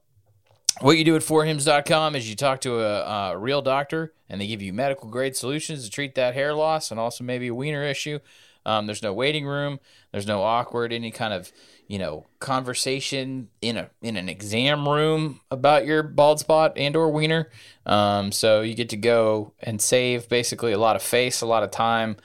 what 0.81 0.97
you 0.97 1.05
do 1.05 1.15
at 1.15 1.21
forhims.com 1.21 2.15
is 2.15 2.29
you 2.29 2.35
talk 2.35 2.61
to 2.61 2.81
a, 2.81 3.31
a 3.31 3.37
real 3.37 3.61
doctor, 3.61 4.13
and 4.29 4.41
they 4.41 4.47
give 4.47 4.61
you 4.61 4.73
medical 4.73 5.09
grade 5.09 5.37
solutions 5.37 5.85
to 5.85 5.89
treat 5.89 6.15
that 6.15 6.33
hair 6.33 6.53
loss 6.53 6.91
and 6.91 6.99
also 6.99 7.23
maybe 7.23 7.47
a 7.47 7.55
wiener 7.55 7.83
issue. 7.83 8.19
Um, 8.65 8.85
there's 8.85 9.01
no 9.01 9.13
waiting 9.13 9.45
room. 9.45 9.79
There's 10.11 10.27
no 10.27 10.41
awkward 10.43 10.93
any 10.93 11.11
kind 11.11 11.33
of 11.33 11.51
you 11.89 11.97
know 11.97 12.27
conversation 12.39 13.49
in 13.61 13.75
a 13.75 13.89
in 14.01 14.15
an 14.15 14.29
exam 14.29 14.87
room 14.87 15.41
about 15.51 15.85
your 15.85 16.03
bald 16.03 16.39
spot 16.39 16.71
and 16.77 16.95
or 16.95 17.11
wiener. 17.11 17.49
Um, 17.85 18.31
so 18.31 18.61
you 18.61 18.75
get 18.75 18.89
to 18.89 18.97
go 18.97 19.53
and 19.59 19.81
save 19.81 20.29
basically 20.29 20.71
a 20.71 20.77
lot 20.77 20.95
of 20.95 21.01
face, 21.01 21.41
a 21.41 21.47
lot 21.47 21.63
of 21.63 21.71
time. 21.71 22.15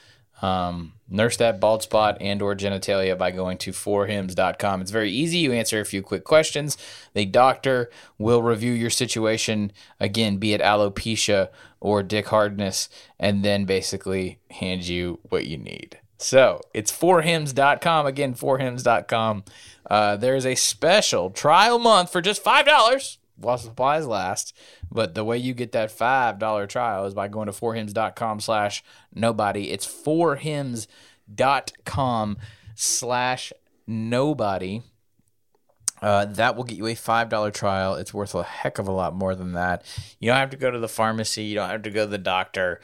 Um, 0.42 0.92
nurse 1.08 1.38
that 1.38 1.60
bald 1.60 1.82
spot 1.82 2.18
and 2.20 2.42
or 2.42 2.54
genitalia 2.54 3.16
by 3.16 3.30
going 3.30 3.56
to 3.58 3.72
forhims.com. 3.72 4.82
It's 4.82 4.90
very 4.90 5.10
easy. 5.10 5.38
You 5.38 5.52
answer 5.52 5.80
a 5.80 5.84
few 5.86 6.02
quick 6.02 6.24
questions. 6.24 6.76
The 7.14 7.24
doctor 7.24 7.90
will 8.18 8.42
review 8.42 8.72
your 8.72 8.90
situation 8.90 9.72
again, 9.98 10.36
be 10.36 10.52
it 10.52 10.60
alopecia 10.60 11.48
or 11.80 12.02
dick 12.02 12.26
hardness, 12.26 12.90
and 13.18 13.42
then 13.42 13.64
basically 13.64 14.40
hand 14.50 14.86
you 14.86 15.20
what 15.30 15.46
you 15.46 15.56
need. 15.56 16.00
So 16.18 16.60
it's 16.72 16.92
forhims.com. 16.92 18.06
Again, 18.06 18.34
forhims.com. 18.34 19.44
Uh, 19.88 20.16
there's 20.16 20.46
a 20.46 20.54
special 20.54 21.30
trial 21.30 21.78
month 21.78 22.10
for 22.12 22.20
just 22.20 22.42
$5 22.44 23.18
while 23.36 23.58
supplies 23.58 24.06
last. 24.06 24.56
But 24.90 25.14
the 25.14 25.24
way 25.24 25.38
you 25.38 25.54
get 25.54 25.72
that 25.72 25.90
$5 25.90 26.68
trial 26.68 27.06
is 27.06 27.14
by 27.14 27.28
going 27.28 27.46
to 27.46 27.52
forhims.com 27.52 28.40
slash 28.40 28.82
nobody. 29.12 29.70
It's 29.70 29.86
forhims.com 29.86 30.88
slash 32.74 33.52
nobody. 33.86 34.82
Uh, 36.02 36.24
that 36.26 36.56
will 36.56 36.64
get 36.64 36.76
you 36.76 36.86
a 36.86 36.94
$5 36.94 37.54
trial. 37.54 37.94
It's 37.94 38.12
worth 38.12 38.34
a 38.34 38.42
heck 38.42 38.78
of 38.78 38.88
a 38.88 38.92
lot 38.92 39.14
more 39.14 39.34
than 39.34 39.52
that. 39.52 39.84
You 40.18 40.28
don't 40.30 40.36
have 40.36 40.50
to 40.50 40.56
go 40.56 40.70
to 40.70 40.78
the 40.78 40.88
pharmacy. 40.88 41.44
You 41.44 41.54
don't 41.54 41.70
have 41.70 41.82
to 41.82 41.90
go 41.90 42.04
to 42.04 42.10
the 42.10 42.18
doctor. 42.18 42.80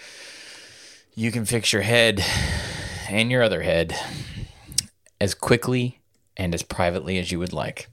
You 1.14 1.30
can 1.30 1.44
fix 1.44 1.72
your 1.72 1.82
head 1.82 2.24
and 3.10 3.30
your 3.30 3.42
other 3.42 3.62
head 3.62 3.94
as 5.20 5.34
quickly 5.34 6.00
and 6.36 6.54
as 6.54 6.62
privately 6.62 7.18
as 7.18 7.30
you 7.30 7.38
would 7.38 7.52
like. 7.52 7.88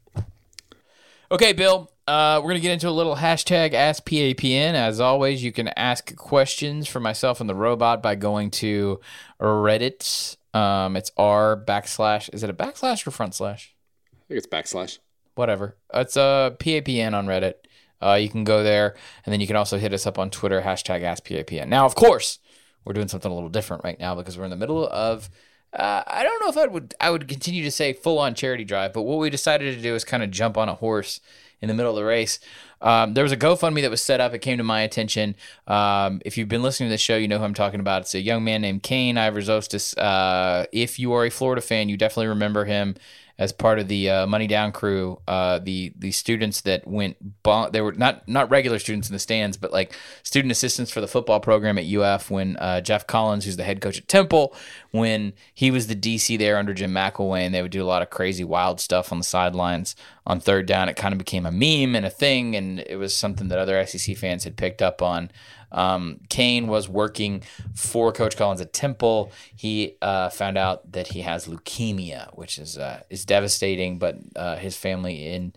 Okay, 1.30 1.52
Bill, 1.52 1.92
uh, 2.08 2.40
we're 2.42 2.52
going 2.52 2.62
to 2.62 2.62
get 2.62 2.72
into 2.72 2.88
a 2.88 2.92
little 2.92 3.18
hashtag 3.18 3.74
AskPAPN. 3.74 4.74
As 4.74 5.02
always, 5.02 5.44
you 5.44 5.52
can 5.52 5.68
ask 5.70 6.16
questions 6.16 6.88
for 6.88 7.02
myself 7.02 7.42
and 7.42 7.50
the 7.50 7.56
robot 7.56 8.02
by 8.02 8.16
going 8.16 8.50
to 8.52 9.02
Reddit. 9.42 10.38
Um, 10.54 10.96
it's 10.96 11.12
r 11.18 11.62
backslash. 11.68 12.34
Is 12.34 12.44
it 12.44 12.50
a 12.50 12.54
backslash 12.54 13.06
or 13.06 13.12
front 13.12 13.36
slash? 13.36 13.76
I 14.14 14.24
think 14.30 14.38
it's 14.38 14.48
backslash. 14.48 15.00
Whatever. 15.36 15.76
It's 15.94 16.16
a 16.16 16.22
uh, 16.22 16.50
PAPN 16.52 17.14
on 17.14 17.28
Reddit. 17.28 17.56
Uh, 18.02 18.14
you 18.14 18.30
can 18.30 18.44
go 18.44 18.64
there, 18.64 18.96
and 19.26 19.34
then 19.34 19.42
you 19.42 19.48
can 19.48 19.56
also 19.56 19.78
hit 19.78 19.92
us 19.92 20.06
up 20.06 20.18
on 20.18 20.30
Twitter, 20.30 20.62
hashtag 20.62 21.02
AskPAPN. 21.02 21.68
Now, 21.68 21.86
of 21.86 21.96
course, 21.96 22.40
we're 22.88 22.94
doing 22.94 23.08
something 23.08 23.32
a 23.32 23.36
little 23.36 23.50
different 23.50 23.84
right 23.84 24.00
now 24.00 24.16
because 24.16 24.38
we're 24.38 24.46
in 24.46 24.50
the 24.50 24.56
middle 24.56 24.88
of 24.88 25.30
uh, 25.74 26.02
I 26.08 26.24
don't 26.24 26.42
know 26.42 26.50
if 26.50 26.58
I 26.58 26.72
would 26.72 26.96
I 27.00 27.10
would 27.10 27.28
continue 27.28 27.64
to 27.64 27.72
say 27.72 27.94
full 27.94 28.20
on 28.20 28.34
charity 28.34 28.64
drive, 28.64 28.94
but 28.94 29.04
what 29.04 29.20
we 29.20 29.30
decided 29.30 29.76
to 29.76 29.82
do 29.82 29.96
is 29.96 30.06
kind 30.06 30.24
of 30.24 30.32
jump 30.32 30.58
on 30.58 30.70
a 30.70 30.76
horse 30.76 31.20
in 31.62 31.68
the 31.68 31.74
middle 31.74 31.92
of 31.92 31.98
the 31.98 32.06
race. 32.06 32.40
Um, 32.82 33.16
there 33.16 33.24
was 33.24 33.32
a 33.32 33.38
GoFundMe 33.38 33.82
that 33.82 33.90
was 33.90 34.02
set 34.02 34.22
up. 34.22 34.34
It 34.34 34.40
came 34.40 34.60
to 34.60 34.64
my 34.64 34.82
attention. 34.82 35.36
Um, 35.66 36.22
if 36.24 36.38
you've 36.38 36.48
been 36.48 36.62
listening 36.62 36.90
to 36.90 36.94
the 36.94 37.00
show, 37.00 37.18
you 37.18 37.28
know 37.28 37.40
who 37.40 37.44
I'm 37.44 37.56
talking 37.56 37.80
about. 37.80 38.04
It's 38.04 38.14
a 38.14 38.22
young 38.22 38.44
man 38.44 38.62
named 38.62 38.84
Kane 38.84 39.16
Ivers 39.16 39.98
Uh, 39.98 40.66
if 40.72 41.00
you 41.00 41.14
are 41.14 41.26
a 41.26 41.32
Florida 41.32 41.62
fan, 41.62 41.90
you 41.90 41.98
definitely 41.98 42.28
remember 42.28 42.66
him 42.66 42.96
as 43.40 43.52
part 43.52 43.78
of 43.78 43.88
the 43.88 44.10
uh, 44.10 44.28
Money 44.28 44.48
Down 44.48 44.72
crew. 44.72 45.20
Uh, 45.28 45.60
the 45.60 45.94
the 45.98 46.12
students 46.12 46.62
that 46.62 46.88
went 46.88 47.44
bon- 47.44 47.72
they 47.72 47.82
were 47.82 47.94
not 47.94 48.28
not 48.28 48.50
regular 48.50 48.80
students 48.80 49.10
in 49.10 49.14
the 49.14 49.20
stands, 49.20 49.58
but 49.58 49.72
like 49.72 49.96
student 50.24 50.52
assistants 50.52 50.92
for 50.92 51.02
the 51.02 51.08
football 51.08 51.40
program 51.40 51.78
at 51.78 51.86
UF. 51.86 52.32
When 52.32 52.58
uh, 52.58 52.82
Geoff 52.82 53.06
Collins, 53.06 53.46
who's 53.46 53.58
the 53.58 53.64
head 53.64 53.82
coach 53.82 53.98
at 53.98 54.08
Temple, 54.08 54.56
when 54.92 55.34
he 55.54 55.70
was 55.72 55.88
the 55.88 55.96
DC 55.96 56.38
there 56.38 56.58
under 56.58 56.74
Jim 56.74 56.92
McElwain, 56.92 57.52
they 57.52 57.62
would 57.62 57.72
do 57.72 57.84
a 57.84 57.86
lot 57.86 58.02
of 58.02 58.10
crazy, 58.10 58.44
wild 58.44 58.80
stuff 58.80 59.12
on 59.12 59.20
the 59.20 59.24
sidelines 59.24 59.96
on 60.26 60.40
third 60.40 60.66
down. 60.66 60.90
It 60.90 60.96
kind 60.96 61.14
of 61.14 61.20
became 61.20 61.46
a 61.46 61.52
meme 61.52 61.96
and 61.96 62.06
a 62.06 62.10
thing, 62.10 62.56
and 62.56 62.80
it 62.80 62.98
was 62.98 63.16
something 63.16 63.48
that 63.50 63.60
other 63.60 63.86
SEC 63.86 64.18
fans 64.18 64.44
had 64.44 64.58
picked 64.58 64.82
up 64.82 65.02
on. 65.02 65.32
Um, 65.72 66.22
Kane 66.30 66.68
was 66.68 66.88
working 66.88 67.44
for 67.76 68.12
Coach 68.12 68.38
Collins 68.38 68.62
at 68.62 68.74
Temple. 68.74 69.32
He 69.56 69.96
uh, 70.02 70.30
found 70.30 70.58
out 70.58 70.92
that 70.92 71.08
he 71.10 71.22
has 71.22 71.48
leukemia, 71.48 72.36
which 72.38 72.58
is 72.58 72.78
uh, 72.78 73.02
is 73.10 73.26
devastating. 73.26 74.00
But 74.00 74.18
uh, 74.36 74.58
his 74.58 74.78
family 74.78 75.28
in 75.28 75.54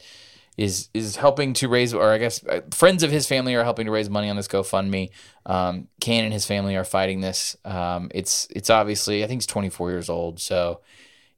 is 0.56 0.88
is 0.92 1.16
helping 1.16 1.54
to 1.54 1.68
raise, 1.68 1.94
or 1.94 2.10
I 2.10 2.18
guess 2.18 2.44
uh, 2.46 2.60
friends 2.70 3.02
of 3.02 3.10
his 3.10 3.26
family 3.26 3.54
are 3.54 3.64
helping 3.64 3.86
to 3.86 3.92
raise 3.92 4.10
money 4.10 4.28
on 4.28 4.36
this 4.36 4.48
GoFundMe. 4.48 5.10
Um, 5.46 5.88
Kane 6.00 6.24
and 6.24 6.32
his 6.32 6.44
family 6.44 6.76
are 6.76 6.84
fighting 6.84 7.20
this. 7.20 7.56
Um, 7.64 8.10
it's 8.14 8.46
it's 8.50 8.68
obviously 8.68 9.24
I 9.24 9.26
think 9.26 9.40
he's 9.40 9.46
24 9.46 9.90
years 9.90 10.10
old, 10.10 10.40
so 10.40 10.80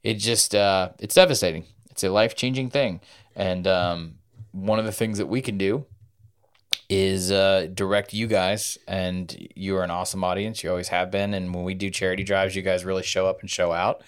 it 0.03 0.15
just 0.15 0.55
uh, 0.55 0.89
it's 0.99 1.15
devastating. 1.15 1.65
It's 1.89 2.03
a 2.03 2.09
life 2.09 2.35
changing 2.35 2.69
thing, 2.69 2.99
and 3.35 3.65
um, 3.65 4.15
one 4.51 4.79
of 4.79 4.85
the 4.85 4.91
things 4.91 5.19
that 5.19 5.27
we 5.27 5.41
can 5.41 5.57
do 5.57 5.85
is 6.89 7.31
uh, 7.31 7.67
direct 7.73 8.13
you 8.13 8.27
guys, 8.27 8.77
and 8.87 9.35
you 9.55 9.75
are 9.77 9.83
an 9.83 9.91
awesome 9.91 10.23
audience. 10.23 10.63
You 10.63 10.69
always 10.69 10.89
have 10.89 11.11
been, 11.11 11.33
and 11.33 11.53
when 11.53 11.63
we 11.63 11.73
do 11.73 11.89
charity 11.89 12.23
drives, 12.23 12.55
you 12.55 12.61
guys 12.61 12.85
really 12.85 13.03
show 13.03 13.27
up 13.27 13.41
and 13.41 13.49
show 13.49 13.71
out. 13.71 14.03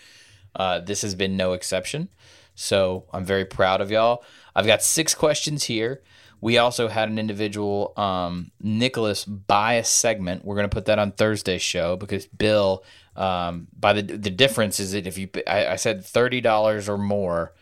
Uh, 0.55 0.79
this 0.79 1.01
has 1.01 1.15
been 1.15 1.35
no 1.35 1.53
exception, 1.53 2.09
so 2.53 3.05
I'm 3.11 3.25
very 3.25 3.45
proud 3.45 3.81
of 3.81 3.91
y'all. 3.91 4.23
I've 4.55 4.65
got 4.65 4.83
six 4.83 5.13
questions 5.13 5.65
here. 5.65 6.01
We 6.41 6.57
also 6.57 6.87
had 6.87 7.09
an 7.09 7.17
individual, 7.17 7.93
um, 7.97 8.51
Nicholas, 8.61 9.25
buy 9.25 9.73
a 9.73 9.83
segment. 9.83 10.45
We're 10.45 10.55
going 10.55 10.69
to 10.69 10.73
put 10.73 10.85
that 10.85 10.99
on 10.99 11.11
Thursday's 11.11 11.61
show 11.61 11.95
because 11.95 12.27
Bill, 12.27 12.83
um, 13.15 13.67
by 13.77 13.93
the 13.93 14.01
the 14.01 14.29
difference 14.29 14.79
is 14.79 14.91
that 14.91 15.07
if 15.07 15.17
you, 15.17 15.29
I, 15.47 15.67
I 15.67 15.75
said 15.77 16.05
thirty 16.05 16.41
dollars 16.41 16.87
or 16.87 16.97
more 16.97 17.53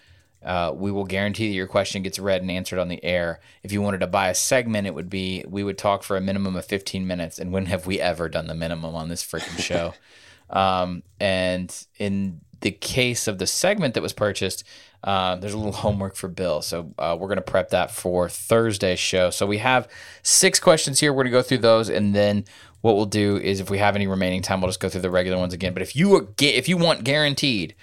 uh, 0.43 0.73
we 0.75 0.91
will 0.91 1.05
guarantee 1.05 1.47
that 1.47 1.53
your 1.53 1.67
question 1.67 2.03
gets 2.03 2.19
read 2.19 2.41
and 2.41 2.51
answered 2.51 2.79
on 2.79 2.89
the 2.89 3.03
air. 3.03 3.39
If 3.63 3.71
you 3.71 3.81
wanted 3.81 3.99
to 3.99 4.07
buy 4.07 4.29
a 4.29 4.35
segment, 4.35 4.87
it 4.87 4.93
would 4.93 5.09
be 5.09 5.43
we 5.47 5.63
would 5.63 5.77
talk 5.77 6.03
for 6.03 6.17
a 6.17 6.21
minimum 6.21 6.55
of 6.55 6.65
15 6.65 7.07
minutes. 7.07 7.39
And 7.39 7.51
when 7.51 7.67
have 7.67 7.87
we 7.87 7.99
ever 7.99 8.27
done 8.29 8.47
the 8.47 8.55
minimum 8.55 8.95
on 8.95 9.09
this 9.09 9.23
freaking 9.23 9.59
show? 9.59 9.93
um, 10.49 11.03
and 11.19 11.73
in 11.97 12.41
the 12.61 12.71
case 12.71 13.27
of 13.27 13.37
the 13.37 13.47
segment 13.47 13.93
that 13.93 14.03
was 14.03 14.13
purchased, 14.13 14.63
uh, 15.03 15.35
there's 15.35 15.53
a 15.53 15.57
little 15.57 15.73
homework 15.73 16.15
for 16.15 16.29
Bill. 16.29 16.61
So 16.61 16.93
uh, 16.97 17.15
we're 17.19 17.27
going 17.27 17.37
to 17.37 17.41
prep 17.41 17.69
that 17.69 17.91
for 17.91 18.29
Thursday's 18.29 18.99
show. 18.99 19.29
So 19.29 19.45
we 19.45 19.57
have 19.57 19.87
six 20.23 20.59
questions 20.59 20.99
here. 20.99 21.11
We're 21.11 21.23
going 21.23 21.31
to 21.33 21.37
go 21.37 21.41
through 21.41 21.57
those. 21.59 21.89
And 21.89 22.15
then 22.15 22.45
what 22.81 22.95
we'll 22.95 23.05
do 23.05 23.37
is 23.37 23.59
if 23.59 23.69
we 23.69 23.79
have 23.79 23.95
any 23.95 24.07
remaining 24.07 24.41
time, 24.41 24.61
we'll 24.61 24.69
just 24.69 24.79
go 24.79 24.89
through 24.89 25.01
the 25.01 25.09
regular 25.09 25.37
ones 25.37 25.53
again. 25.53 25.73
But 25.73 25.81
if 25.81 25.95
you, 25.95 26.33
if 26.39 26.69
you 26.69 26.77
want 26.77 27.03
guaranteed, 27.03 27.75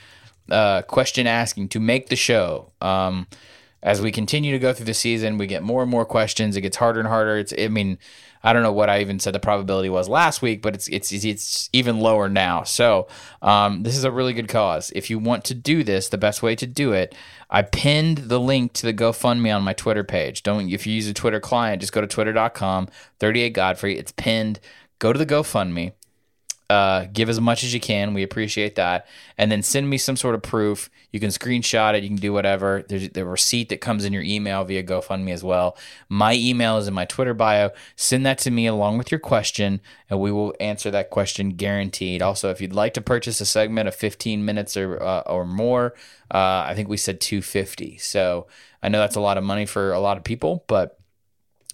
uh, 0.51 0.83
question 0.83 1.27
asking 1.27 1.69
to 1.71 1.81
make 1.81 2.09
the 2.09 2.17
show. 2.17 2.73
Um, 2.81 3.27
as 3.83 4.03
we 4.03 4.13
continue 4.13 4.53
to 4.53 4.59
go 4.59 4.73
through 4.73 4.87
the 4.87 4.95
season, 4.95 5.39
we 5.39 5.47
get 5.47 5.63
more 5.63 5.83
and 5.83 5.91
more 5.91 6.05
questions. 6.05 6.57
It 6.57 6.61
gets 6.61 6.77
harder 6.77 7.01
and 7.01 7.09
harder. 7.09 7.39
It's, 7.39 7.55
I 7.59 7.69
mean, 7.69 7.99
I 8.43 8.53
don't 8.53 8.63
know 8.63 8.73
what 8.73 8.89
I 8.89 9.01
even 9.01 9.19
said 9.19 9.35
the 9.35 9.41
probability 9.41 9.91
was 9.91 10.09
last 10.09 10.41
week, 10.41 10.63
but 10.63 10.75
it's 10.75 10.89
it's 10.89 11.13
it's 11.13 11.69
even 11.73 12.01
lower 12.01 12.29
now. 12.29 12.63
So 12.63 13.09
um, 13.43 13.83
this 13.83 13.97
is 13.97 14.05
a 14.05 14.11
really 14.11 14.33
good 14.33 14.49
cause. 14.49 14.91
If 14.95 15.11
you 15.11 15.19
want 15.19 15.45
to 15.45 15.55
do 15.55 15.85
this, 15.85 16.09
the 16.09 16.19
best 16.19 16.43
way 16.43 16.57
to 16.57 16.67
do 16.67 16.93
it, 16.93 17.15
I 17.51 17.63
pinned 17.63 18.19
the 18.19 18.41
link 18.41 18.73
to 18.75 18.87
the 18.87 18.95
GoFundMe 18.95 19.55
on 19.55 19.63
my 19.63 19.75
Twitter 19.75 20.05
page. 20.05 20.43
Don't 20.43 20.71
if 20.71 20.87
you 20.87 20.95
use 20.95 21.09
a 21.09 21.15
Twitter 21.15 21.41
client, 21.41 21.81
just 21.81 21.93
go 21.93 22.01
to 22.01 22.07
twitter.com 22.07 22.89
38 23.19 23.51
Godfrey. 23.51 23.99
It's 23.99 24.13
pinned. 24.13 24.61
Go 24.99 25.13
to 25.13 25.19
the 25.19 25.27
GoFundMe. 25.27 25.93
Uh, 26.71 27.09
give 27.13 27.29
as 27.29 27.41
much 27.41 27.65
as 27.65 27.75
you 27.75 27.81
can. 27.81 28.15
We 28.15 28.23
appreciate 28.23 28.77
that. 28.77 29.09
And 29.37 29.51
then 29.51 29.61
send 29.61 29.91
me 29.91 29.99
some 29.99 30.17
sort 30.17 30.37
of 30.37 30.43
proof. 30.43 30.89
You 31.11 31.19
can 31.19 31.31
screenshot 31.31 31.95
it. 31.95 32.05
You 32.05 32.09
can 32.11 32.17
do 32.17 32.33
whatever. 32.33 32.85
There's 32.89 33.09
the 33.09 33.25
receipt 33.25 33.71
that 33.71 33.81
comes 33.81 34.05
in 34.05 34.13
your 34.13 34.23
email 34.23 34.63
via 34.63 34.85
GoFundMe 34.85 35.33
as 35.33 35.43
well. 35.43 35.77
My 36.09 36.35
email 36.35 36.79
is 36.79 36.87
in 36.87 36.95
my 36.95 37.07
Twitter 37.07 37.35
bio. 37.35 37.71
Send 37.97 38.25
that 38.25 38.39
to 38.39 38.53
me 38.53 38.69
along 38.69 38.99
with 38.99 39.11
your 39.11 39.19
question, 39.19 39.81
and 40.09 40.21
we 40.21 40.31
will 40.31 40.55
answer 40.61 40.93
that 40.93 41.11
question 41.11 41.51
guaranteed. 41.57 42.23
Also, 42.23 42.51
if 42.51 42.61
you'd 42.61 42.73
like 42.73 42.95
to 42.95 43.01
purchase 43.01 43.41
a 43.41 43.47
segment 43.47 43.89
of 43.89 43.97
15 43.97 44.45
minutes 44.45 44.77
or 44.77 45.03
uh, 45.03 45.23
or 45.27 45.45
more, 45.45 45.95
uh, 46.31 46.67
I 46.69 46.75
think 46.77 46.89
we 46.89 46.97
said 46.97 47.21
250. 47.21 47.99
So 47.99 48.47
I 48.81 48.89
know 48.89 49.01
that's 49.01 49.17
a 49.17 49.21
lot 49.21 49.39
of 49.39 49.43
money 49.43 49.67
for 49.67 49.93
a 49.93 49.99
lot 49.99 50.19
of 50.19 50.23
people, 50.23 50.63
but 50.69 51.00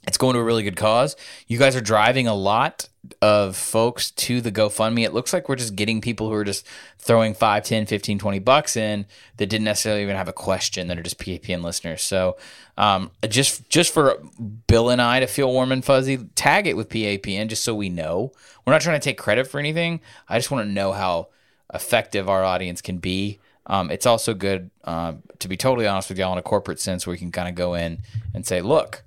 it's 0.07 0.18
going 0.18 0.34
to 0.34 0.40
a 0.40 0.44
really 0.44 0.62
good 0.62 0.76
cause. 0.76 1.16
You 1.46 1.59
guys 1.59 1.74
are 1.74 1.80
driving 1.80 2.26
a 2.26 2.34
lot 2.34 2.88
of 3.20 3.57
folks 3.57 4.11
to 4.11 4.40
the 4.40 4.52
GoFundMe. 4.52 5.04
It 5.04 5.14
looks 5.14 5.32
like 5.32 5.48
we're 5.48 5.57
just 5.57 5.76
getting 5.76 6.00
people 6.00 6.28
who 6.28 6.34
are 6.34 6.44
just 6.44 6.66
throwing 6.98 7.34
5, 7.34 7.64
10, 7.64 7.86
15, 7.86 8.18
20 8.18 8.38
bucks 8.40 8.76
in 8.76 9.07
that 9.36 9.46
didn't 9.46 9.64
necessarily 9.64 10.02
even 10.02 10.16
have 10.16 10.28
a 10.28 10.32
question 10.32 10.88
that 10.88 10.98
are 10.98 11.02
just 11.02 11.18
PAPN 11.18 11.62
listeners. 11.62 12.02
So 12.02 12.36
um, 12.76 13.11
just 13.28 13.68
just 13.68 13.92
for 13.92 14.22
Bill 14.66 14.90
and 14.90 15.00
I 15.00 15.20
to 15.20 15.26
feel 15.26 15.52
warm 15.52 15.72
and 15.72 15.84
fuzzy, 15.84 16.18
tag 16.34 16.66
it 16.66 16.76
with 16.76 16.88
PAPN 16.88 17.48
just 17.48 17.64
so 17.64 17.74
we 17.74 17.88
know. 17.88 18.32
We're 18.64 18.72
not 18.72 18.82
trying 18.82 19.00
to 19.00 19.04
take 19.04 19.18
credit 19.18 19.46
for 19.46 19.59
anything. 19.59 20.00
I 20.28 20.38
just 20.38 20.50
want 20.50 20.66
to 20.66 20.72
know 20.72 20.92
how 20.92 21.28
effective 21.72 22.28
our 22.28 22.44
audience 22.44 22.80
can 22.80 22.98
be. 22.98 23.38
Um, 23.68 23.90
it's 23.90 24.07
also 24.07 24.32
good, 24.32 24.70
uh, 24.84 25.14
to 25.40 25.48
be 25.48 25.57
totally 25.57 25.88
honest 25.88 26.09
with 26.09 26.18
y'all, 26.18 26.32
in 26.32 26.38
a 26.38 26.42
corporate 26.42 26.78
sense, 26.78 27.07
where 27.07 27.12
we 27.12 27.18
can 27.18 27.32
kind 27.32 27.48
of 27.48 27.57
go 27.57 27.74
in 27.74 27.98
and 28.32 28.46
say, 28.46 28.62
look, 28.62 29.02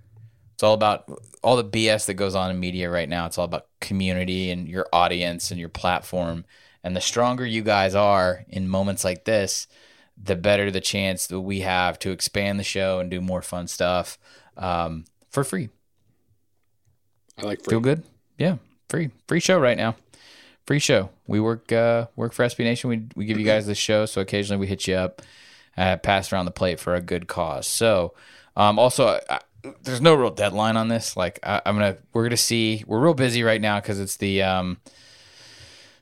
it's 0.60 0.64
all 0.66 0.74
about 0.74 1.10
all 1.42 1.56
the 1.56 1.64
BS 1.64 2.08
that 2.08 2.16
goes 2.16 2.36
on 2.36 2.52
in 2.52 2.60
media 2.60 2.90
right 2.90 3.08
now. 3.08 3.26
It's 3.26 3.38
all 3.38 3.46
about 3.46 3.68
community 3.80 4.52
and 4.52 4.68
your 4.68 4.88
audience 4.92 5.52
and 5.52 5.60
your 5.60 5.70
platform. 5.70 6.44
And 6.84 6.98
the 6.98 7.00
stronger 7.00 7.46
you 7.46 7.62
guys 7.62 7.96
are 7.96 8.44
in 8.50 8.68
moments 8.68 9.06
like 9.06 9.24
this, 9.24 9.68
the 10.22 10.36
better 10.36 10.70
the 10.70 10.82
chance 10.82 11.28
that 11.28 11.40
we 11.40 11.62
have 11.62 11.98
to 12.00 12.12
expand 12.12 12.60
the 12.60 12.66
show 12.66 13.00
and 13.00 13.10
do 13.10 13.22
more 13.22 13.42
fun 13.42 13.70
stuff 13.70 14.18
um, 14.58 15.06
for 15.30 15.46
free. 15.46 15.70
I 17.38 17.44
like 17.44 17.64
free. 17.64 17.72
Feel 17.72 17.80
good? 17.80 18.04
Yeah, 18.38 18.58
free, 18.90 19.12
free 19.30 19.40
show 19.40 19.60
right 19.60 19.78
now. 19.78 19.96
Free 20.66 20.80
show. 20.80 21.10
We 21.26 21.40
work 21.40 21.72
uh, 21.72 22.08
work 22.18 22.34
for 22.34 22.44
SB 22.44 22.66
Nation. 22.66 22.90
We 22.90 23.06
we 23.16 23.24
give 23.24 23.40
you 23.40 23.46
guys 23.46 23.66
the 23.66 23.76
show, 23.76 24.06
so 24.06 24.20
occasionally 24.20 24.60
we 24.60 24.68
hit 24.68 24.90
you 24.90 24.96
up, 24.96 25.22
uh, 25.78 25.96
pass 25.96 26.34
around 26.34 26.44
the 26.44 26.52
plate 26.52 26.82
for 26.82 26.96
a 26.96 27.02
good 27.02 27.30
cause. 27.30 27.66
So, 27.66 28.14
um, 28.58 28.78
also. 28.78 29.22
I, 29.30 29.40
there's 29.84 30.02
no 30.02 30.14
real 30.16 30.30
deadline 30.30 30.78
on 30.78 30.88
this. 30.88 31.18
Like 31.18 31.40
I, 31.44 31.62
am 31.66 31.76
gonna, 31.76 31.98
we're 32.14 32.24
gonna 32.24 32.38
see. 32.38 32.84
We're 32.88 33.00
real 33.00 33.14
busy 33.14 33.44
right 33.44 33.62
now 33.62 33.80
because 33.80 34.00
it's 34.00 34.18
the 34.18 34.44
um, 34.44 34.78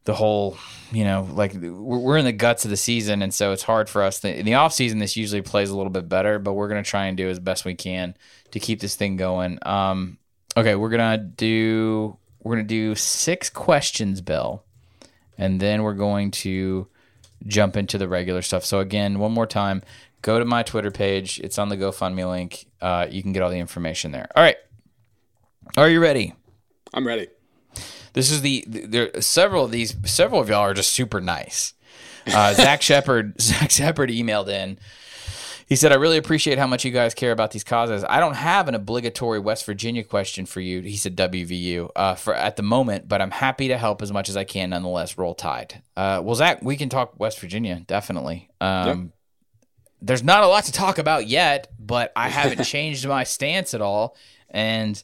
the 0.04 0.14
whole, 0.14 0.58
you 0.92 1.04
know, 1.04 1.28
like 1.32 1.54
we're 1.54 2.18
in 2.18 2.26
the 2.26 2.32
guts 2.32 2.66
of 2.66 2.72
the 2.72 2.78
season, 2.78 3.22
and 3.22 3.34
so 3.34 3.52
it's 3.52 3.64
hard 3.64 3.90
for 3.90 4.04
us. 4.04 4.24
In 4.24 4.46
the 4.46 4.56
off 4.56 4.74
season, 4.74 5.00
this 5.00 5.18
usually 5.18 5.42
plays 5.42 5.70
a 5.70 5.78
little 5.78 5.92
bit 5.92 6.08
better, 6.08 6.40
but 6.40 6.54
we're 6.54 6.70
gonna 6.70 6.84
try 6.84 7.06
and 7.06 7.18
do 7.18 7.30
as 7.30 7.40
best 7.40 7.66
we 7.66 7.76
can 7.76 8.16
to 8.52 8.60
keep 8.60 8.80
this 8.80 8.96
thing 8.96 9.18
going. 9.18 9.60
Um, 9.64 10.18
okay, 10.56 10.76
we're 10.76 10.90
gonna 10.90 11.18
do 11.18 12.18
we're 12.44 12.56
gonna 12.56 12.68
do 12.68 12.96
six 12.96 13.50
questions, 13.50 14.22
Bill, 14.22 14.64
and 15.38 15.60
then 15.60 15.84
we're 15.84 15.94
going 15.94 16.32
to 16.32 16.88
jump 17.46 17.78
into 17.78 17.98
the 17.98 18.08
regular 18.08 18.42
stuff. 18.42 18.66
So 18.66 18.80
again, 18.80 19.20
one 19.20 19.32
more 19.32 19.46
time, 19.46 19.84
go 20.28 20.38
to 20.38 20.46
my 20.46 20.62
Twitter 20.62 20.92
page. 20.92 21.40
It's 21.40 21.58
on 21.58 21.70
the 21.70 21.78
GoFundMe 21.78 22.30
link. 22.30 22.68
Uh, 22.82 23.08
you 23.10 23.24
can 23.24 23.32
get 23.32 23.42
all 23.42 23.50
the 23.50 23.60
information 23.60 24.12
there. 24.12 24.28
All 24.36 24.44
right. 24.44 24.58
Are 25.78 25.88
you 25.90 26.02
ready? 26.02 26.34
I'm 26.94 27.08
ready. 27.08 27.30
This 28.12 28.30
is 28.30 28.42
the 28.42 28.66
there 28.68 29.22
several 29.22 29.66
of 29.66 29.72
these 29.72 29.96
several 30.06 30.42
of 30.42 30.50
y'all 30.50 30.60
are 30.60 30.74
just 30.74 30.92
super 30.92 31.22
nice. 31.22 31.74
Uh, 32.26 32.54
Zach 32.56 32.82
Shepard 32.82 33.40
Zach 33.42 33.72
Shepard 33.72 34.10
emailed 34.10 34.50
in. 34.50 34.80
He 35.68 35.76
said, 35.76 35.92
"I 35.92 35.96
really 35.96 36.18
appreciate 36.18 36.58
how 36.58 36.68
much 36.68 36.84
you 36.84 36.92
guys 36.92 37.14
care 37.14 37.32
about 37.32 37.52
these 37.52 37.64
causes. 37.64 38.04
I 38.08 38.20
don't 38.20 38.36
have 38.36 38.68
an 38.68 38.76
obligatory 38.76 39.40
West 39.40 39.66
Virginia 39.66 40.04
question 40.04 40.46
for 40.46 40.60
you." 40.62 40.82
He 40.82 40.98
said, 40.98 41.16
"WVU 41.16 41.90
uh, 41.96 42.16
for 42.16 42.34
at 42.34 42.56
the 42.56 42.64
moment, 42.64 43.08
but 43.08 43.22
I'm 43.22 43.32
happy 43.32 43.68
to 43.68 43.78
help 43.78 44.02
as 44.02 44.12
much 44.12 44.30
as 44.30 44.36
I 44.36 44.46
can. 44.46 44.72
Nonetheless, 44.72 45.18
roll 45.18 45.36
tide." 45.36 45.84
Uh, 45.96 46.22
well, 46.24 46.36
Zach, 46.36 46.62
we 46.64 46.76
can 46.76 46.90
talk 46.90 47.20
West 47.20 47.40
Virginia 47.40 47.82
definitely. 47.86 48.50
Um, 48.60 48.88
yep 48.88 48.98
there's 50.02 50.24
not 50.24 50.44
a 50.44 50.48
lot 50.48 50.66
to 50.66 50.72
talk 50.72 50.98
about 50.98 51.28
yet, 51.28 51.72
but 51.80 52.12
I 52.16 52.30
haven't 52.30 52.64
changed 52.66 53.08
my 53.08 53.24
stance 53.24 53.74
at 53.74 53.82
all. 53.82 54.16
And 54.50 55.02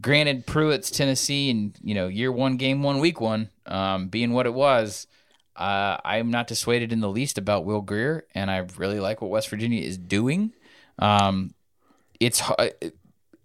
granted, 0.00 0.46
Pruitt's 0.46 0.90
Tennessee 0.90 1.50
and 1.50 1.78
you 1.82 1.94
know 1.94 2.08
year 2.08 2.30
one, 2.30 2.56
game 2.56 2.82
one, 2.82 3.00
week 3.00 3.20
one, 3.20 3.50
um, 3.66 4.08
being 4.08 4.32
what 4.32 4.46
it 4.46 4.54
was, 4.54 5.06
uh, 5.56 5.96
I'm 6.04 6.30
not 6.30 6.46
dissuaded 6.46 6.92
in 6.92 7.00
the 7.00 7.08
least 7.08 7.38
about 7.38 7.64
Will 7.64 7.80
Grier, 7.80 8.26
and 8.34 8.50
I 8.50 8.58
really 8.76 9.00
like 9.00 9.22
what 9.22 9.30
West 9.30 9.48
Virginia 9.48 9.82
is 9.82 9.96
doing. 9.96 10.52
Um, 10.98 11.54
it's 12.20 12.42
uh, 12.42 12.68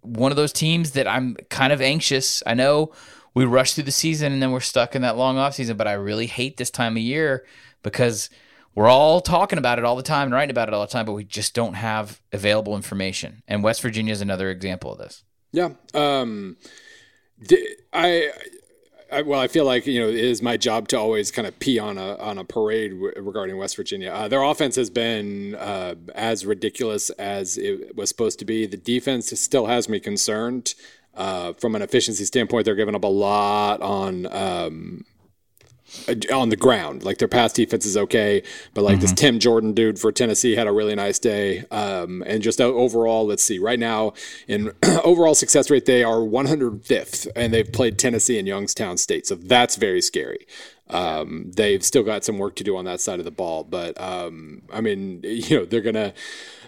one 0.02 0.32
of 0.32 0.36
those 0.36 0.52
teams 0.52 0.92
that 0.92 1.08
I'm 1.08 1.36
kind 1.48 1.72
of 1.72 1.80
anxious. 1.80 2.42
I 2.46 2.54
know 2.54 2.92
we 3.34 3.44
rush 3.44 3.74
through 3.74 3.84
the 3.84 3.92
season 3.92 4.32
and 4.32 4.42
then 4.42 4.52
we're 4.52 4.60
stuck 4.60 4.94
in 4.94 5.02
that 5.02 5.16
long 5.16 5.38
off 5.38 5.54
season, 5.54 5.76
but 5.76 5.88
I 5.88 5.92
really 5.92 6.26
hate 6.26 6.56
this 6.56 6.70
time 6.70 6.96
of 6.96 7.02
year 7.02 7.44
because 7.82 8.28
we're 8.74 8.88
all 8.88 9.20
talking 9.20 9.58
about 9.58 9.78
it 9.78 9.84
all 9.84 9.96
the 9.96 10.02
time 10.02 10.26
and 10.26 10.34
writing 10.34 10.50
about 10.50 10.68
it 10.68 10.74
all 10.74 10.80
the 10.80 10.92
time, 10.92 11.04
but 11.04 11.12
we 11.12 11.24
just 11.24 11.54
don't 11.54 11.74
have 11.74 12.20
available 12.32 12.74
information. 12.74 13.42
And 13.46 13.62
West 13.62 13.82
Virginia 13.82 14.12
is 14.12 14.20
another 14.20 14.50
example 14.50 14.92
of 14.92 14.98
this. 14.98 15.24
Yeah. 15.52 15.70
Um, 15.92 16.56
I, 17.92 18.30
I, 19.12 19.22
well, 19.22 19.38
I 19.38 19.48
feel 19.48 19.66
like 19.66 19.86
you 19.86 20.00
know 20.00 20.08
it 20.08 20.14
is 20.14 20.40
my 20.40 20.56
job 20.56 20.88
to 20.88 20.98
always 20.98 21.30
kind 21.30 21.46
of 21.46 21.58
pee 21.58 21.78
on 21.78 21.98
a 21.98 22.16
on 22.16 22.38
a 22.38 22.44
parade 22.44 22.92
regarding 22.92 23.58
West 23.58 23.76
Virginia. 23.76 24.10
Uh, 24.10 24.28
their 24.28 24.42
offense 24.42 24.76
has 24.76 24.88
been 24.88 25.54
uh, 25.56 25.94
as 26.14 26.46
ridiculous 26.46 27.10
as 27.10 27.58
it 27.58 27.94
was 27.94 28.08
supposed 28.08 28.38
to 28.38 28.46
be. 28.46 28.66
The 28.66 28.78
defense 28.78 29.38
still 29.38 29.66
has 29.66 29.88
me 29.88 30.00
concerned. 30.00 30.74
Uh, 31.14 31.52
from 31.52 31.74
an 31.74 31.82
efficiency 31.82 32.24
standpoint, 32.24 32.64
they're 32.64 32.74
giving 32.74 32.94
up 32.94 33.04
a 33.04 33.06
lot 33.06 33.82
on 33.82 34.26
um, 34.32 35.04
on 36.32 36.48
the 36.48 36.56
ground. 36.56 37.04
Like 37.04 37.18
their 37.18 37.28
pass 37.28 37.52
defense 37.52 37.86
is 37.86 37.96
okay, 37.96 38.42
but 38.74 38.82
like 38.82 38.94
mm-hmm. 38.94 39.02
this 39.02 39.12
Tim 39.12 39.38
Jordan 39.38 39.72
dude 39.72 39.98
for 39.98 40.12
Tennessee 40.12 40.54
had 40.54 40.66
a 40.66 40.72
really 40.72 40.94
nice 40.94 41.18
day. 41.18 41.64
Um, 41.70 42.22
and 42.26 42.42
just 42.42 42.60
overall, 42.60 43.26
let's 43.26 43.42
see. 43.42 43.58
Right 43.58 43.78
now, 43.78 44.14
in 44.48 44.72
overall 45.04 45.34
success 45.34 45.70
rate, 45.70 45.86
they 45.86 46.02
are 46.02 46.16
105th, 46.16 47.28
and 47.36 47.52
they've 47.52 47.70
played 47.70 47.98
Tennessee 47.98 48.38
and 48.38 48.48
Youngstown 48.48 48.96
State, 48.96 49.26
so 49.26 49.34
that's 49.34 49.76
very 49.76 50.00
scary. 50.00 50.46
Um, 50.90 51.50
they've 51.54 51.82
still 51.82 52.02
got 52.02 52.24
some 52.24 52.38
work 52.38 52.56
to 52.56 52.64
do 52.64 52.76
on 52.76 52.84
that 52.84 53.00
side 53.00 53.18
of 53.18 53.24
the 53.24 53.30
ball, 53.30 53.64
but 53.64 53.98
um, 54.00 54.62
I 54.72 54.80
mean, 54.80 55.20
you 55.22 55.58
know, 55.58 55.64
they're 55.64 55.80
gonna 55.80 56.12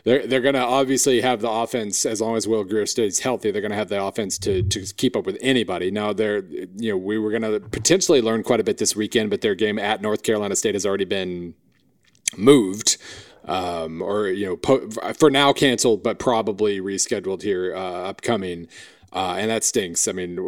they're 0.04 0.26
they're 0.26 0.40
going 0.40 0.54
to 0.54 0.60
obviously 0.60 1.22
have 1.22 1.40
the 1.40 1.50
offense 1.50 2.04
as 2.04 2.20
long 2.20 2.36
as 2.36 2.46
Will 2.46 2.62
Grier 2.62 2.86
stays 2.86 3.20
healthy. 3.20 3.50
They're 3.50 3.62
going 3.62 3.70
to 3.72 3.76
have 3.76 3.88
the 3.88 4.02
offense 4.02 4.38
to 4.40 4.62
to 4.62 4.86
keep 4.96 5.16
up 5.16 5.26
with 5.26 5.38
anybody. 5.40 5.90
Now 5.90 6.12
they're 6.12 6.44
you 6.44 6.90
know 6.90 6.96
we 6.96 7.18
were 7.18 7.30
going 7.30 7.42
to 7.42 7.60
potentially 7.60 8.20
learn 8.20 8.42
quite 8.42 8.60
a 8.60 8.64
bit 8.64 8.78
this 8.78 8.94
weekend, 8.94 9.30
but 9.30 9.40
their 9.40 9.54
game 9.54 9.78
at 9.78 10.02
North 10.02 10.22
Carolina 10.22 10.56
State 10.56 10.74
has 10.74 10.86
already 10.86 11.06
been 11.06 11.54
moved. 12.36 12.98
Um, 13.46 14.00
or 14.00 14.28
you 14.28 14.46
know, 14.46 14.56
po- 14.56 14.88
for 15.18 15.28
now 15.30 15.52
canceled, 15.52 16.02
but 16.02 16.18
probably 16.18 16.80
rescheduled 16.80 17.42
here 17.42 17.74
uh, 17.76 18.08
upcoming, 18.08 18.68
uh, 19.12 19.36
and 19.38 19.50
that 19.50 19.64
stinks. 19.64 20.08
I 20.08 20.12
mean, 20.12 20.38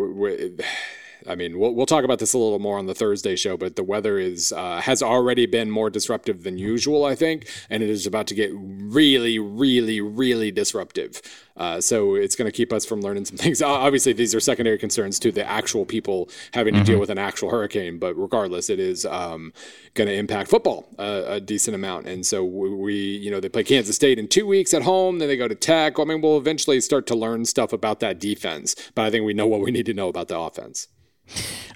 I 1.29 1.35
mean, 1.35 1.59
we'll, 1.59 1.75
we'll 1.75 1.87
talk 1.87 2.05
about 2.05 2.19
this 2.19 2.33
a 2.33 2.39
little 2.39 2.59
more 2.59 2.79
on 2.79 2.87
the 2.87 2.95
Thursday 2.95 3.37
show, 3.37 3.57
but 3.57 3.77
the 3.77 3.85
weather 3.85 4.19
is 4.19 4.53
uh, 4.53 4.81
has 4.81 5.03
already 5.03 5.47
been 5.47 5.71
more 5.71 5.91
disruptive 5.91 6.43
than 6.43 6.59
usual, 6.59 7.05
I 7.05 7.15
think, 7.15 7.49
and 7.71 7.83
it 7.83 7.91
is 7.91 8.07
about 8.07 8.27
to 8.29 8.35
get 8.35 8.51
really, 8.55 9.39
really, 9.39 10.01
really 10.01 10.51
disruptive. 10.51 11.21
Uh, 11.57 11.81
so 11.81 12.15
it's 12.15 12.37
going 12.37 12.47
to 12.47 12.53
keep 12.53 12.73
us 12.73 12.85
from 12.85 13.01
learning 13.01 13.25
some 13.25 13.37
things. 13.45 13.63
Obviously, 13.63 14.13
these 14.13 14.35
are 14.35 14.41
secondary 14.41 14.79
concerns 14.79 15.19
to 15.21 15.33
the 15.33 15.45
actual 15.45 15.85
people 15.85 16.29
having 16.53 16.75
to 16.75 16.81
mm-hmm. 16.81 16.87
deal 16.87 17.01
with 17.01 17.11
an 17.11 17.19
actual 17.19 17.51
hurricane, 17.51 17.99
but 17.99 18.15
regardless, 18.15 18.71
it 18.71 18.79
is 18.79 19.07
um, 19.07 19.53
going 19.95 20.09
to 20.09 20.15
impact 20.15 20.51
football 20.51 20.89
uh, 20.99 21.23
a 21.27 21.41
decent 21.41 21.75
amount. 21.75 22.07
And 22.07 22.27
so 22.27 22.45
we, 22.45 22.95
you 22.95 23.31
know, 23.31 23.41
they 23.41 23.49
play 23.49 23.65
Kansas 23.65 23.97
State 23.97 24.19
in 24.19 24.29
two 24.29 24.47
weeks 24.47 24.75
at 24.75 24.83
home, 24.83 25.19
then 25.19 25.29
they 25.29 25.37
go 25.37 25.49
to 25.49 25.55
Tech. 25.55 25.99
I 25.99 26.05
mean, 26.05 26.21
we'll 26.21 26.39
eventually 26.39 26.81
start 26.81 27.07
to 27.09 27.15
learn 27.15 27.45
stuff 27.45 27.73
about 27.73 28.01
that 28.01 28.19
defense, 28.19 28.75
but 28.95 29.05
I 29.05 29.11
think 29.11 29.25
we 29.25 29.35
know 29.35 29.47
what 29.47 29.61
we 29.61 29.71
need 29.71 29.87
to 29.87 29.95
know 29.95 30.09
about 30.09 30.29
the 30.29 30.39
offense. 30.39 30.89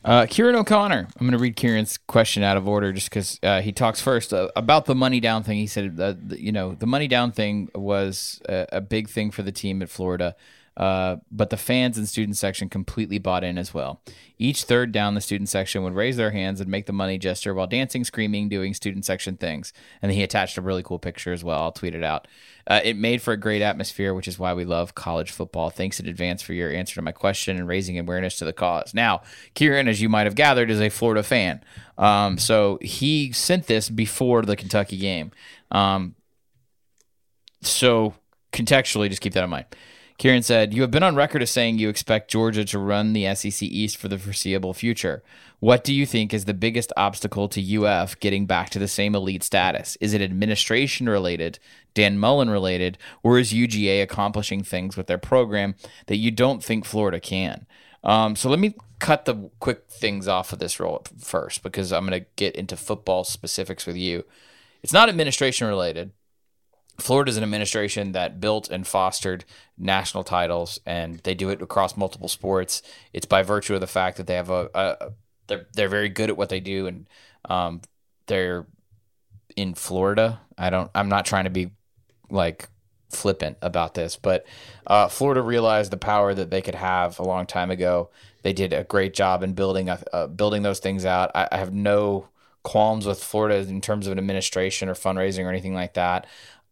Uh, 0.04 0.26
Kieran 0.26 0.56
O'Connor. 0.56 1.08
I'm 1.08 1.26
going 1.26 1.32
to 1.32 1.38
read 1.38 1.56
Kieran's 1.56 1.98
question 1.98 2.42
out 2.42 2.56
of 2.56 2.66
order 2.66 2.92
just 2.92 3.10
because 3.10 3.38
uh, 3.42 3.60
he 3.60 3.72
talks 3.72 4.00
first 4.00 4.32
uh, 4.32 4.48
about 4.56 4.86
the 4.86 4.94
money 4.94 5.20
down 5.20 5.42
thing. 5.42 5.58
He 5.58 5.66
said, 5.66 5.96
that, 5.98 6.38
you 6.38 6.52
know, 6.52 6.74
the 6.74 6.86
money 6.86 7.06
down 7.06 7.32
thing 7.32 7.68
was 7.74 8.40
a, 8.48 8.66
a, 8.72 8.80
big 8.80 9.08
thing 9.08 9.30
for 9.30 9.42
the 9.42 9.52
team 9.52 9.82
at 9.82 9.90
Florida. 9.90 10.36
Uh, 10.76 11.16
but 11.30 11.50
the 11.50 11.56
fans 11.56 11.98
and 11.98 12.08
student 12.08 12.36
section 12.36 12.68
completely 12.68 13.18
bought 13.18 13.44
in 13.44 13.58
as 13.58 13.74
well. 13.74 14.00
Each 14.38 14.64
third 14.64 14.92
down 14.92 15.14
the 15.14 15.20
student 15.20 15.48
section 15.48 15.82
would 15.82 15.94
raise 15.94 16.16
their 16.16 16.30
hands 16.30 16.60
and 16.60 16.70
make 16.70 16.86
the 16.86 16.92
money 16.92 17.18
gesture 17.18 17.52
while 17.52 17.66
dancing, 17.66 18.04
screaming, 18.04 18.48
doing 18.48 18.72
student 18.72 19.04
section 19.04 19.36
things. 19.36 19.74
And 20.00 20.10
he 20.12 20.22
attached 20.22 20.56
a 20.56 20.62
really 20.62 20.82
cool 20.82 20.98
picture 20.98 21.32
as 21.32 21.44
well. 21.44 21.60
I'll 21.60 21.72
tweet 21.72 21.94
it 21.94 22.04
out. 22.04 22.28
Uh, 22.66 22.80
it 22.82 22.96
made 22.96 23.20
for 23.20 23.32
a 23.32 23.36
great 23.36 23.62
atmosphere, 23.62 24.14
which 24.14 24.28
is 24.28 24.38
why 24.38 24.54
we 24.54 24.64
love 24.64 24.94
college 24.94 25.32
football. 25.32 25.68
Thanks 25.68 26.00
in 26.00 26.08
advance 26.08 26.40
for 26.40 26.54
your 26.54 26.70
answer 26.70 26.94
to 26.94 27.02
my 27.02 27.12
question 27.12 27.58
and 27.58 27.68
raising 27.68 27.98
awareness 27.98 28.38
to 28.38 28.44
the 28.44 28.52
cause. 28.52 28.94
Now, 28.94 29.22
Kieran, 29.54 29.88
as 29.88 30.00
you 30.00 30.08
might 30.08 30.24
have 30.24 30.34
gathered, 30.34 30.70
is 30.70 30.80
a 30.80 30.88
Florida 30.88 31.22
fan. 31.22 31.62
Um, 31.98 32.38
so 32.38 32.78
he 32.80 33.32
sent 33.32 33.66
this 33.66 33.90
before 33.90 34.42
the 34.42 34.56
Kentucky 34.56 34.96
game. 34.96 35.32
Um, 35.70 36.14
so 37.60 38.14
contextually, 38.52 39.10
just 39.10 39.20
keep 39.20 39.34
that 39.34 39.44
in 39.44 39.50
mind. 39.50 39.66
Kieran 40.20 40.42
said, 40.42 40.74
You 40.74 40.82
have 40.82 40.90
been 40.90 41.02
on 41.02 41.16
record 41.16 41.40
as 41.40 41.50
saying 41.50 41.78
you 41.78 41.88
expect 41.88 42.30
Georgia 42.30 42.62
to 42.66 42.78
run 42.78 43.14
the 43.14 43.34
SEC 43.34 43.62
East 43.62 43.96
for 43.96 44.08
the 44.08 44.18
foreseeable 44.18 44.74
future. 44.74 45.22
What 45.60 45.82
do 45.82 45.94
you 45.94 46.04
think 46.04 46.34
is 46.34 46.44
the 46.44 46.52
biggest 46.52 46.92
obstacle 46.94 47.48
to 47.48 47.86
UF 47.86 48.20
getting 48.20 48.44
back 48.44 48.68
to 48.70 48.78
the 48.78 48.86
same 48.86 49.14
elite 49.14 49.42
status? 49.42 49.96
Is 49.98 50.12
it 50.12 50.20
administration 50.20 51.08
related, 51.08 51.58
Dan 51.94 52.18
Mullen 52.18 52.50
related, 52.50 52.98
or 53.22 53.38
is 53.38 53.54
UGA 53.54 54.02
accomplishing 54.02 54.62
things 54.62 54.94
with 54.94 55.06
their 55.06 55.16
program 55.16 55.74
that 56.04 56.18
you 56.18 56.30
don't 56.30 56.62
think 56.62 56.84
Florida 56.84 57.18
can? 57.18 57.66
Um, 58.04 58.36
so 58.36 58.50
let 58.50 58.58
me 58.58 58.74
cut 58.98 59.24
the 59.24 59.48
quick 59.58 59.84
things 59.88 60.28
off 60.28 60.52
of 60.52 60.58
this 60.58 60.78
role 60.78 61.02
first 61.18 61.62
because 61.62 61.94
I'm 61.94 62.06
going 62.06 62.20
to 62.20 62.26
get 62.36 62.54
into 62.56 62.76
football 62.76 63.24
specifics 63.24 63.86
with 63.86 63.96
you. 63.96 64.24
It's 64.82 64.92
not 64.92 65.08
administration 65.08 65.66
related. 65.66 66.12
Florida 67.02 67.30
is 67.30 67.36
an 67.36 67.42
administration 67.42 68.12
that 68.12 68.40
built 68.40 68.70
and 68.70 68.86
fostered 68.86 69.44
national 69.78 70.24
titles, 70.24 70.78
and 70.86 71.18
they 71.20 71.34
do 71.34 71.50
it 71.50 71.62
across 71.62 71.96
multiple 71.96 72.28
sports. 72.28 72.82
It's 73.12 73.26
by 73.26 73.42
virtue 73.42 73.74
of 73.74 73.80
the 73.80 73.86
fact 73.86 74.16
that 74.16 74.26
they 74.26 74.34
have 74.34 74.50
a, 74.50 74.70
a 74.74 75.10
they're 75.46 75.66
they're 75.74 75.88
very 75.88 76.08
good 76.08 76.30
at 76.30 76.36
what 76.36 76.48
they 76.48 76.60
do, 76.60 76.86
and 76.86 77.08
um, 77.44 77.80
they're 78.26 78.66
in 79.56 79.74
Florida. 79.74 80.40
I 80.56 80.70
don't. 80.70 80.90
I'm 80.94 81.08
not 81.08 81.26
trying 81.26 81.44
to 81.44 81.50
be 81.50 81.70
like 82.30 82.68
flippant 83.10 83.58
about 83.60 83.94
this, 83.94 84.16
but 84.16 84.46
uh, 84.86 85.08
Florida 85.08 85.42
realized 85.42 85.90
the 85.90 85.96
power 85.96 86.32
that 86.32 86.50
they 86.50 86.62
could 86.62 86.76
have 86.76 87.18
a 87.18 87.24
long 87.24 87.46
time 87.46 87.70
ago. 87.70 88.10
They 88.42 88.52
did 88.52 88.72
a 88.72 88.84
great 88.84 89.14
job 89.14 89.42
in 89.42 89.52
building 89.52 89.88
a, 89.88 90.00
uh, 90.12 90.26
building 90.28 90.62
those 90.62 90.78
things 90.78 91.04
out. 91.04 91.30
I, 91.34 91.48
I 91.52 91.56
have 91.58 91.74
no 91.74 92.28
qualms 92.62 93.06
with 93.06 93.22
Florida 93.22 93.58
in 93.68 93.80
terms 93.80 94.06
of 94.06 94.12
an 94.12 94.18
administration 94.18 94.88
or 94.88 94.94
fundraising 94.94 95.44
or 95.44 95.50
anything 95.50 95.74
like 95.74 95.94
that. 95.94 96.26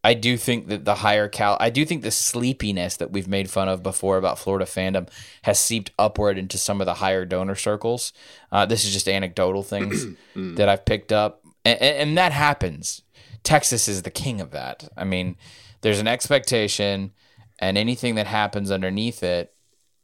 I 0.05 0.15
do 0.15 0.37
think 0.37 0.69
that 0.69 0.85
the 0.85 0.97
higher 0.97 1.29
cal, 1.29 1.57
I 1.59 1.71
do 1.71 1.85
think 1.85 2.03
the 2.03 2.11
sleepiness 2.11 2.97
that 2.97 3.11
we've 3.11 3.27
made 3.27 3.51
fun 3.51 3.69
of 3.69 3.83
before 3.83 4.17
about 4.17 4.39
Florida 4.39 4.65
fandom 4.65 5.09
has 5.43 5.59
seeped 5.59 5.91
upward 5.99 6.39
into 6.39 6.57
some 6.57 6.81
of 6.81 6.87
the 6.87 6.95
higher 6.95 7.25
donor 7.25 7.57
circles. 7.57 8.13
Uh, 8.53 8.65
this 8.65 8.85
is 8.85 8.93
just 8.93 9.09
anecdotal 9.09 9.63
things 9.63 10.07
that 10.37 10.69
I've 10.69 10.85
picked 10.85 11.13
up, 11.13 11.43
and, 11.65 11.81
and, 11.81 12.19
that 12.19 12.33
happens. 12.33 13.03
Texas 13.43 13.89
is 13.89 14.03
the 14.03 14.11
king 14.11 14.41
of 14.41 14.53
that. 14.53 14.89
I 14.97 15.05
mean, 15.05 15.37
there's 15.81 15.99
an 15.99 16.09
expectation, 16.09 17.13
and 17.59 17.77
anything 17.77 18.15
that 18.15 18.29
happens 18.29 18.71
underneath 18.71 19.25
it, 19.25 19.53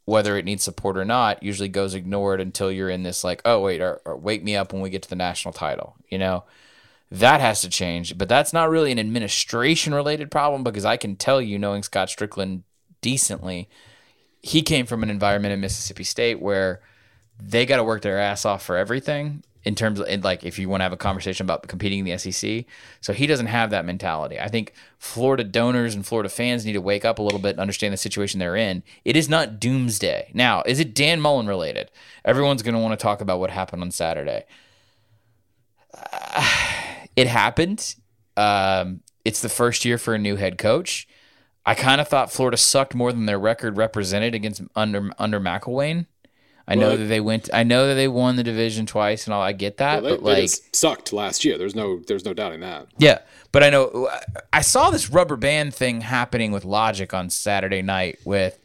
whether 0.03 0.37
it 0.37 0.45
needs 0.45 0.63
support 0.63 0.97
or 0.97 1.05
not, 1.05 1.41
usually 1.41 1.69
goes 1.69 1.93
ignored 1.93 2.41
until 2.41 2.69
you're 2.69 2.89
in 2.89 3.03
this 3.03 3.23
like, 3.23 3.41
oh 3.45 3.61
wait, 3.61 3.81
or, 3.81 4.01
or 4.05 4.17
wake 4.17 4.43
me 4.43 4.57
up 4.57 4.73
when 4.73 4.81
we 4.81 4.89
get 4.89 5.03
to 5.03 5.09
the 5.09 5.15
national 5.15 5.53
title, 5.53 5.95
you 6.09 6.17
know. 6.17 6.43
That 7.19 7.39
has 7.39 7.61
to 7.61 7.69
change, 7.69 8.17
but 8.17 8.27
that's 8.27 8.51
not 8.51 8.69
really 8.69 8.91
an 8.91 8.99
administration 8.99 9.93
related 9.93 10.29
problem 10.29 10.63
because 10.63 10.83
I 10.83 10.97
can 10.97 11.15
tell 11.15 11.41
you, 11.41 11.57
knowing 11.57 11.81
Scott 11.81 12.09
Stricklin 12.09 12.63
decently, 12.99 13.69
he 14.41 14.61
came 14.61 14.85
from 14.85 15.01
an 15.01 15.09
environment 15.09 15.53
in 15.53 15.61
Mississippi 15.61 16.03
State 16.03 16.41
where 16.41 16.81
they 17.41 17.65
got 17.65 17.77
to 17.77 17.85
work 17.85 18.01
their 18.01 18.19
ass 18.19 18.43
off 18.43 18.63
for 18.63 18.75
everything 18.75 19.43
in 19.63 19.75
terms 19.75 20.01
of 20.01 20.23
like 20.25 20.43
if 20.43 20.59
you 20.59 20.67
want 20.67 20.81
to 20.81 20.83
have 20.83 20.91
a 20.91 20.97
conversation 20.97 21.45
about 21.45 21.65
competing 21.69 21.99
in 21.99 22.05
the 22.05 22.17
SEC. 22.17 22.65
So 22.99 23.13
he 23.13 23.27
doesn't 23.27 23.47
have 23.47 23.69
that 23.69 23.85
mentality. 23.85 24.37
I 24.37 24.49
think 24.49 24.73
Florida 24.99 25.45
donors 25.45 25.95
and 25.95 26.05
Florida 26.05 26.27
fans 26.27 26.65
need 26.65 26.73
to 26.73 26.81
wake 26.81 27.05
up 27.05 27.17
a 27.17 27.23
little 27.23 27.39
bit 27.39 27.51
and 27.51 27.61
understand 27.61 27.93
the 27.93 27.97
situation 27.97 28.41
they're 28.41 28.57
in. 28.57 28.83
It 29.05 29.15
is 29.15 29.29
not 29.29 29.59
doomsday. 29.59 30.31
Now, 30.33 30.63
is 30.65 30.81
it 30.81 30.93
Dan 30.93 31.21
Mullen 31.21 31.47
related? 31.47 31.91
Everyone's 32.25 32.61
going 32.61 32.75
to 32.75 32.81
want 32.81 32.91
to 32.91 33.01
talk 33.01 33.21
about 33.21 33.39
what 33.39 33.51
happened 33.51 33.83
on 33.83 33.91
Saturday. 33.91 34.43
Uh, 35.93 36.74
it 37.15 37.27
happened. 37.27 37.95
Um, 38.37 39.01
it's 39.23 39.41
the 39.41 39.49
first 39.49 39.85
year 39.85 39.97
for 39.97 40.13
a 40.13 40.19
new 40.19 40.35
head 40.35 40.57
coach. 40.57 41.07
I 41.65 41.73
kind 41.73 41.99
of 41.99 42.07
thought 42.07 42.31
Florida 42.31 42.57
sucked 42.57 42.93
more 42.93 43.11
than 43.11 43.25
their 43.25 43.39
record 43.39 43.77
represented 43.77 44.35
against 44.35 44.61
under 44.75 45.11
under 45.17 45.39
McElwain. 45.39 46.05
I 46.67 46.75
know 46.75 46.97
that 46.97 47.05
they 47.05 47.19
went. 47.19 47.49
I 47.53 47.63
know 47.63 47.87
that 47.87 47.93
they 47.93 48.07
won 48.07 48.37
the 48.37 48.43
division 48.43 48.85
twice, 48.85 49.25
and 49.25 49.33
all. 49.33 49.41
I 49.41 49.51
get 49.51 49.77
that, 49.77 50.01
well, 50.01 50.13
they, 50.13 50.17
but 50.17 50.23
like 50.23 50.49
sucked 50.73 51.13
last 51.13 51.45
year. 51.45 51.57
There's 51.59 51.75
no, 51.75 51.99
there's 52.07 52.25
no 52.25 52.33
doubting 52.33 52.61
that. 52.61 52.87
Yeah, 52.97 53.19
but 53.51 53.63
I 53.63 53.69
know 53.69 54.09
I 54.51 54.61
saw 54.61 54.89
this 54.89 55.09
rubber 55.09 55.35
band 55.35 55.75
thing 55.75 56.01
happening 56.01 56.51
with 56.51 56.65
Logic 56.65 57.13
on 57.13 57.29
Saturday 57.29 57.83
night. 57.83 58.17
With 58.25 58.59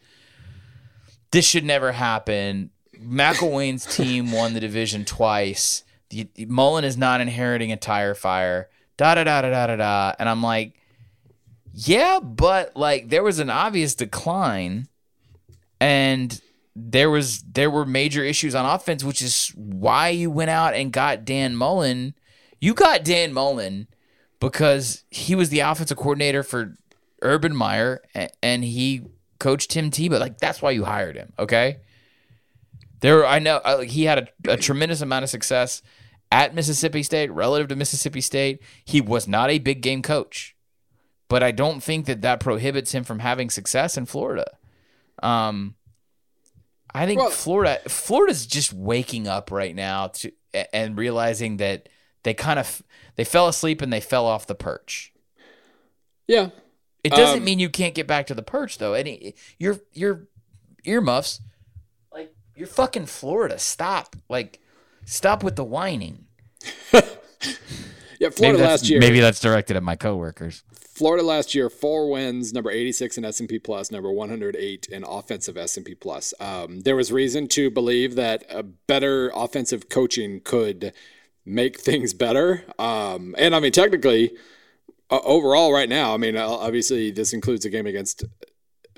this 1.31 1.45
should 1.45 1.65
never 1.65 1.93
happen. 1.93 2.71
McElwain's 3.01 3.87
team 3.87 4.31
won 4.31 4.53
the 4.53 4.61
division 4.61 5.07
twice 5.07 5.85
the, 6.11 6.29
Mullen 6.47 6.85
is 6.85 6.97
not 6.97 7.21
inheriting 7.21 7.73
a 7.73 7.77
tire 7.77 8.15
fire. 8.15 8.69
Da 8.97 9.15
da 9.15 9.25
da 9.25 9.43
da 9.43 9.51
da 9.51 9.67
da 9.69 9.77
da. 9.77 10.13
And 10.19 10.29
I'm 10.29 10.43
like, 10.43 10.79
yeah, 11.73 12.21
but 12.21 12.77
like 12.77 13.09
there 13.09 13.23
was 13.23 13.39
an 13.39 13.51
obvious 13.51 13.95
decline, 13.95 14.89
and 15.81 16.41
there 16.77 17.11
was 17.11 17.43
there 17.43 17.71
were 17.71 17.87
major 17.87 18.23
issues 18.23 18.55
on 18.55 18.67
offense, 18.67 19.05
which 19.05 19.23
is 19.23 19.53
why 19.55 20.09
you 20.09 20.31
went 20.31 20.51
out 20.51 20.75
and 20.75 20.93
got 20.93 21.25
Dan 21.25 21.57
Mullen. 21.57 22.15
You 22.61 22.75
got 22.75 23.05
Dan 23.05 23.33
Mullen 23.33 23.89
because 24.41 25.05
he 25.11 25.35
was 25.35 25.49
the 25.49 25.61
offensive 25.61 25.97
coordinator 25.97 26.43
for 26.43 26.77
Urban 27.23 27.55
Meyer, 27.55 28.03
and 28.43 28.65
he 28.65 29.03
coached 29.39 29.71
Tim 29.71 29.91
Tebow. 29.91 30.19
Like 30.19 30.39
that's 30.39 30.61
why 30.61 30.73
you 30.73 30.85
hired 30.85 31.17
him. 31.17 31.33
Okay. 31.39 31.79
There, 33.01 33.27
I 33.27 33.39
know 33.39 33.57
uh, 33.57 33.81
he 33.81 34.05
had 34.05 34.31
a, 34.45 34.53
a 34.53 34.57
tremendous 34.59 35.01
amount 35.01 35.23
of 35.23 35.31
success 35.31 35.81
at 36.31 36.55
Mississippi 36.55 37.03
State, 37.03 37.31
relative 37.31 37.69
to 37.69 37.77
Mississippi 37.77 38.21
State, 38.21 38.63
he 38.85 39.01
was 39.01 39.27
not 39.27 39.51
a 39.51 39.59
big 39.59 39.83
game 39.83 40.03
coach. 40.03 40.57
But 41.29 41.43
I 41.43 41.53
don't 41.53 41.81
think 41.81 42.07
that 42.07 42.23
that 42.23 42.41
prohibits 42.41 42.93
him 42.93 43.05
from 43.05 43.21
having 43.21 43.51
success 43.51 43.97
in 43.97 44.07
Florida. 44.07 44.47
Um, 45.23 45.77
I 46.93 47.07
think 47.07 47.21
well, 47.21 47.31
Florida 47.31 47.79
Florida's 47.89 48.47
just 48.47 48.73
waking 48.73 49.29
up 49.29 49.51
right 49.51 49.75
now 49.75 50.09
to 50.09 50.33
and 50.73 50.99
realizing 50.99 51.59
that 51.59 51.89
they 52.23 52.35
kind 52.35 52.59
of 52.59 52.83
they 53.17 53.25
fell 53.25 53.49
asleep 53.49 53.81
and 53.83 53.93
they 53.93 54.01
fell 54.01 54.27
off 54.27 54.47
the 54.47 54.55
perch. 54.55 55.13
Yeah. 56.27 56.51
It 57.03 57.13
doesn't 57.13 57.39
um, 57.39 57.45
mean 57.45 57.59
you 57.59 57.71
can't 57.71 57.95
get 57.95 58.07
back 58.07 58.27
to 58.27 58.35
the 58.35 58.43
perch 58.43 58.79
though. 58.79 58.95
Any 58.95 59.35
your 59.59 59.81
your 59.93 60.29
earmuffs 60.85 61.41
like 62.13 62.35
you're 62.55 62.67
fucking 62.67 63.07
Florida. 63.07 63.59
Stop. 63.59 64.17
Like 64.29 64.60
Stop 65.11 65.43
with 65.43 65.57
the 65.57 65.65
whining. 65.65 66.27
yeah, 66.93 68.31
Florida 68.31 68.63
last 68.63 68.89
year. 68.89 69.01
Maybe 69.01 69.19
that's 69.19 69.41
directed 69.41 69.77
at 69.77 69.83
my 69.83 69.97
coworkers. 69.97 70.63
Florida 70.73 71.25
last 71.25 71.53
year, 71.53 71.69
four 71.69 72.09
wins, 72.09 72.53
number 72.53 72.71
86 72.71 73.19
in 73.19 73.25
S&P 73.25 73.59
Plus, 73.59 73.91
number 73.91 74.13
108 74.13 74.87
in 74.87 75.03
offensive 75.03 75.57
S&P 75.57 75.97
Plus. 75.97 76.33
Um, 76.39 76.83
there 76.83 76.95
was 76.95 77.11
reason 77.11 77.49
to 77.49 77.73
believe 77.73 78.15
that 78.15 78.45
a 78.49 78.63
better 78.63 79.33
offensive 79.35 79.89
coaching 79.89 80.43
could 80.45 80.93
make 81.45 81.81
things 81.81 82.15
better. 82.15 82.65
Um, 82.79 83.35
and 83.37 83.57
I 83.57 83.59
mean, 83.59 83.73
technically, 83.73 84.31
uh, 85.11 85.19
overall, 85.25 85.73
right 85.73 85.89
now, 85.89 86.15
I 86.15 86.19
mean, 86.19 86.37
obviously, 86.37 87.11
this 87.11 87.33
includes 87.33 87.65
a 87.65 87.71
game 87.71 87.89
against 87.89 88.23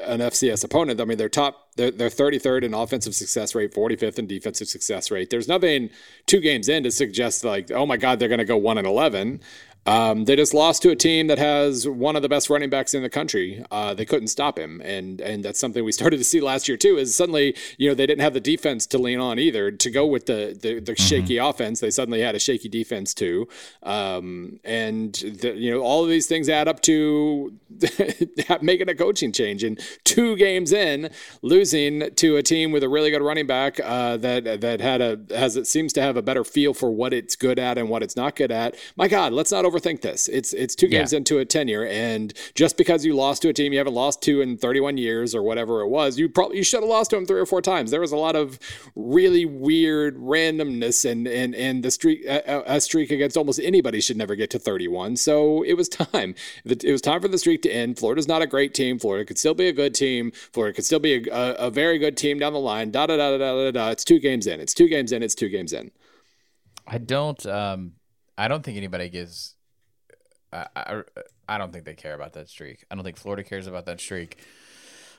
an 0.04 0.20
FCS 0.20 0.64
opponent. 0.64 1.00
I 1.00 1.04
mean, 1.04 1.18
they're 1.18 1.28
top, 1.28 1.68
they're, 1.76 1.90
they're 1.90 2.08
33rd 2.08 2.64
in 2.64 2.74
offensive 2.74 3.14
success 3.14 3.54
rate, 3.54 3.72
45th 3.74 4.18
in 4.18 4.26
defensive 4.26 4.68
success 4.68 5.10
rate. 5.10 5.30
There's 5.30 5.48
nothing 5.48 5.90
two 6.26 6.40
games 6.40 6.68
in 6.68 6.82
to 6.84 6.90
suggest 6.90 7.44
like, 7.44 7.70
oh 7.70 7.86
my 7.86 7.96
God, 7.96 8.18
they're 8.18 8.28
going 8.28 8.38
to 8.38 8.44
go 8.44 8.56
one 8.56 8.78
and 8.78 8.86
11. 8.86 9.40
Um, 9.86 10.26
they 10.26 10.36
just 10.36 10.54
lost 10.54 10.82
to 10.82 10.90
a 10.90 10.96
team 10.96 11.26
that 11.26 11.38
has 11.38 11.88
one 11.88 12.14
of 12.14 12.22
the 12.22 12.28
best 12.28 12.48
running 12.48 12.70
backs 12.70 12.94
in 12.94 13.02
the 13.02 13.10
country. 13.10 13.64
Uh, 13.70 13.94
they 13.94 14.04
couldn't 14.04 14.28
stop 14.28 14.58
him, 14.58 14.80
and 14.84 15.20
and 15.20 15.44
that's 15.44 15.58
something 15.58 15.84
we 15.84 15.92
started 16.02 16.18
to 16.18 16.24
see 16.24 16.40
last 16.40 16.68
year 16.68 16.76
too. 16.76 16.96
Is 16.96 17.14
suddenly 17.14 17.56
you 17.78 17.88
know 17.88 17.94
they 17.94 18.06
didn't 18.06 18.22
have 18.22 18.34
the 18.34 18.40
defense 18.40 18.86
to 18.88 18.98
lean 18.98 19.18
on 19.18 19.38
either 19.38 19.70
to 19.70 19.90
go 19.90 20.06
with 20.06 20.26
the 20.26 20.56
the, 20.60 20.74
the 20.74 20.92
mm-hmm. 20.92 20.94
shaky 20.94 21.38
offense. 21.38 21.80
They 21.80 21.90
suddenly 21.90 22.20
had 22.20 22.34
a 22.34 22.38
shaky 22.38 22.68
defense 22.68 23.12
too, 23.14 23.48
um, 23.82 24.60
and 24.64 25.14
the, 25.14 25.54
you 25.56 25.72
know 25.72 25.80
all 25.80 26.04
of 26.04 26.10
these 26.10 26.26
things 26.26 26.48
add 26.48 26.68
up 26.68 26.80
to 26.82 27.52
making 28.60 28.88
a 28.88 28.94
coaching 28.94 29.32
change. 29.32 29.64
And 29.64 29.80
two 30.04 30.36
games 30.36 30.72
in, 30.72 31.10
losing 31.42 32.14
to 32.14 32.36
a 32.36 32.42
team 32.42 32.70
with 32.70 32.82
a 32.82 32.88
really 32.88 33.10
good 33.10 33.22
running 33.22 33.46
back 33.46 33.80
uh, 33.82 34.16
that 34.18 34.60
that 34.60 34.80
had 34.80 35.00
a 35.00 35.20
has 35.30 35.56
it 35.56 35.66
seems 35.66 35.92
to 35.94 36.02
have 36.02 36.16
a 36.16 36.22
better 36.22 36.44
feel 36.44 36.72
for 36.72 36.90
what 36.90 37.12
it's 37.12 37.34
good 37.34 37.58
at 37.58 37.78
and 37.78 37.88
what 37.88 38.02
it's 38.02 38.14
not 38.14 38.36
good 38.36 38.52
at. 38.52 38.76
My 38.96 39.08
God, 39.08 39.32
let's 39.32 39.50
not 39.50 39.64
overthink 39.72 40.00
this. 40.02 40.28
It's 40.28 40.52
it's 40.52 40.74
two 40.74 40.88
games 40.88 41.12
Yeah. 41.12 41.18
into 41.18 41.38
a 41.38 41.44
tenure, 41.44 41.86
and 41.86 42.32
just 42.54 42.76
because 42.76 43.04
you 43.04 43.14
lost 43.14 43.42
to 43.42 43.48
a 43.48 43.52
team 43.52 43.72
you 43.72 43.78
haven't 43.78 43.94
lost 43.94 44.22
to 44.22 44.40
in 44.40 44.56
31 44.58 44.98
years 44.98 45.34
or 45.34 45.42
whatever 45.42 45.80
it 45.80 45.88
was, 45.88 46.18
you 46.18 46.28
probably 46.28 46.58
you 46.58 46.64
should 46.64 46.80
have 46.80 46.88
lost 46.88 47.10
to 47.10 47.16
them 47.16 47.26
three 47.26 47.40
or 47.40 47.46
four 47.46 47.62
times. 47.62 47.90
There 47.90 48.00
was 48.00 48.12
a 48.12 48.16
lot 48.16 48.36
of 48.36 48.58
really 48.94 49.44
weird 49.44 50.16
randomness, 50.18 51.10
and 51.10 51.26
and 51.26 51.54
and 51.54 51.82
the 51.82 51.90
streak 51.90 52.24
a, 52.26 52.62
a 52.66 52.80
streak 52.80 53.10
against 53.10 53.36
almost 53.36 53.60
anybody 53.60 54.00
should 54.00 54.16
never 54.16 54.34
get 54.36 54.50
to 54.50 54.58
31. 54.58 55.16
So 55.16 55.62
it 55.62 55.74
was 55.74 55.88
time. 56.12 56.34
It 56.64 56.84
was 56.92 57.00
time 57.00 57.20
for 57.20 57.28
the 57.28 57.38
streak 57.38 57.62
to 57.62 57.70
end. 57.70 57.98
Florida's 57.98 58.28
not 58.28 58.42
a 58.42 58.46
great 58.46 58.74
team. 58.74 58.98
Florida 58.98 59.24
could 59.24 59.38
still 59.38 59.54
be 59.54 59.68
a 59.68 59.72
good 59.72 59.94
team. 59.94 60.32
Florida 60.52 60.74
could 60.74 60.84
still 60.84 60.98
be 61.00 61.28
a, 61.28 61.34
a, 61.34 61.52
a 61.66 61.70
very 61.70 61.98
good 61.98 62.16
team 62.16 62.38
down 62.38 62.52
the 62.52 62.60
line. 62.60 62.90
Da 62.90 63.06
da 63.06 63.16
da 63.16 63.30
da 63.30 63.38
da 63.38 63.64
da 63.64 63.70
da. 63.70 63.90
It's 63.90 64.04
two 64.04 64.18
games 64.18 64.46
in. 64.46 64.60
It's 64.60 64.74
two 64.74 64.88
games 64.88 65.12
in. 65.12 65.22
It's 65.22 65.34
two 65.34 65.48
games 65.48 65.72
in. 65.72 65.90
I 66.86 66.98
don't. 66.98 67.44
Um, 67.46 67.92
I 68.36 68.48
don't 68.48 68.62
think 68.64 68.76
anybody 68.76 69.08
gives. 69.08 69.54
I, 70.52 70.66
I, 70.76 71.02
I 71.48 71.58
don't 71.58 71.72
think 71.72 71.84
they 71.84 71.94
care 71.94 72.14
about 72.14 72.34
that 72.34 72.48
streak. 72.48 72.84
I 72.90 72.94
don't 72.94 73.04
think 73.04 73.16
Florida 73.16 73.42
cares 73.42 73.66
about 73.66 73.86
that 73.86 74.00
streak. 74.00 74.38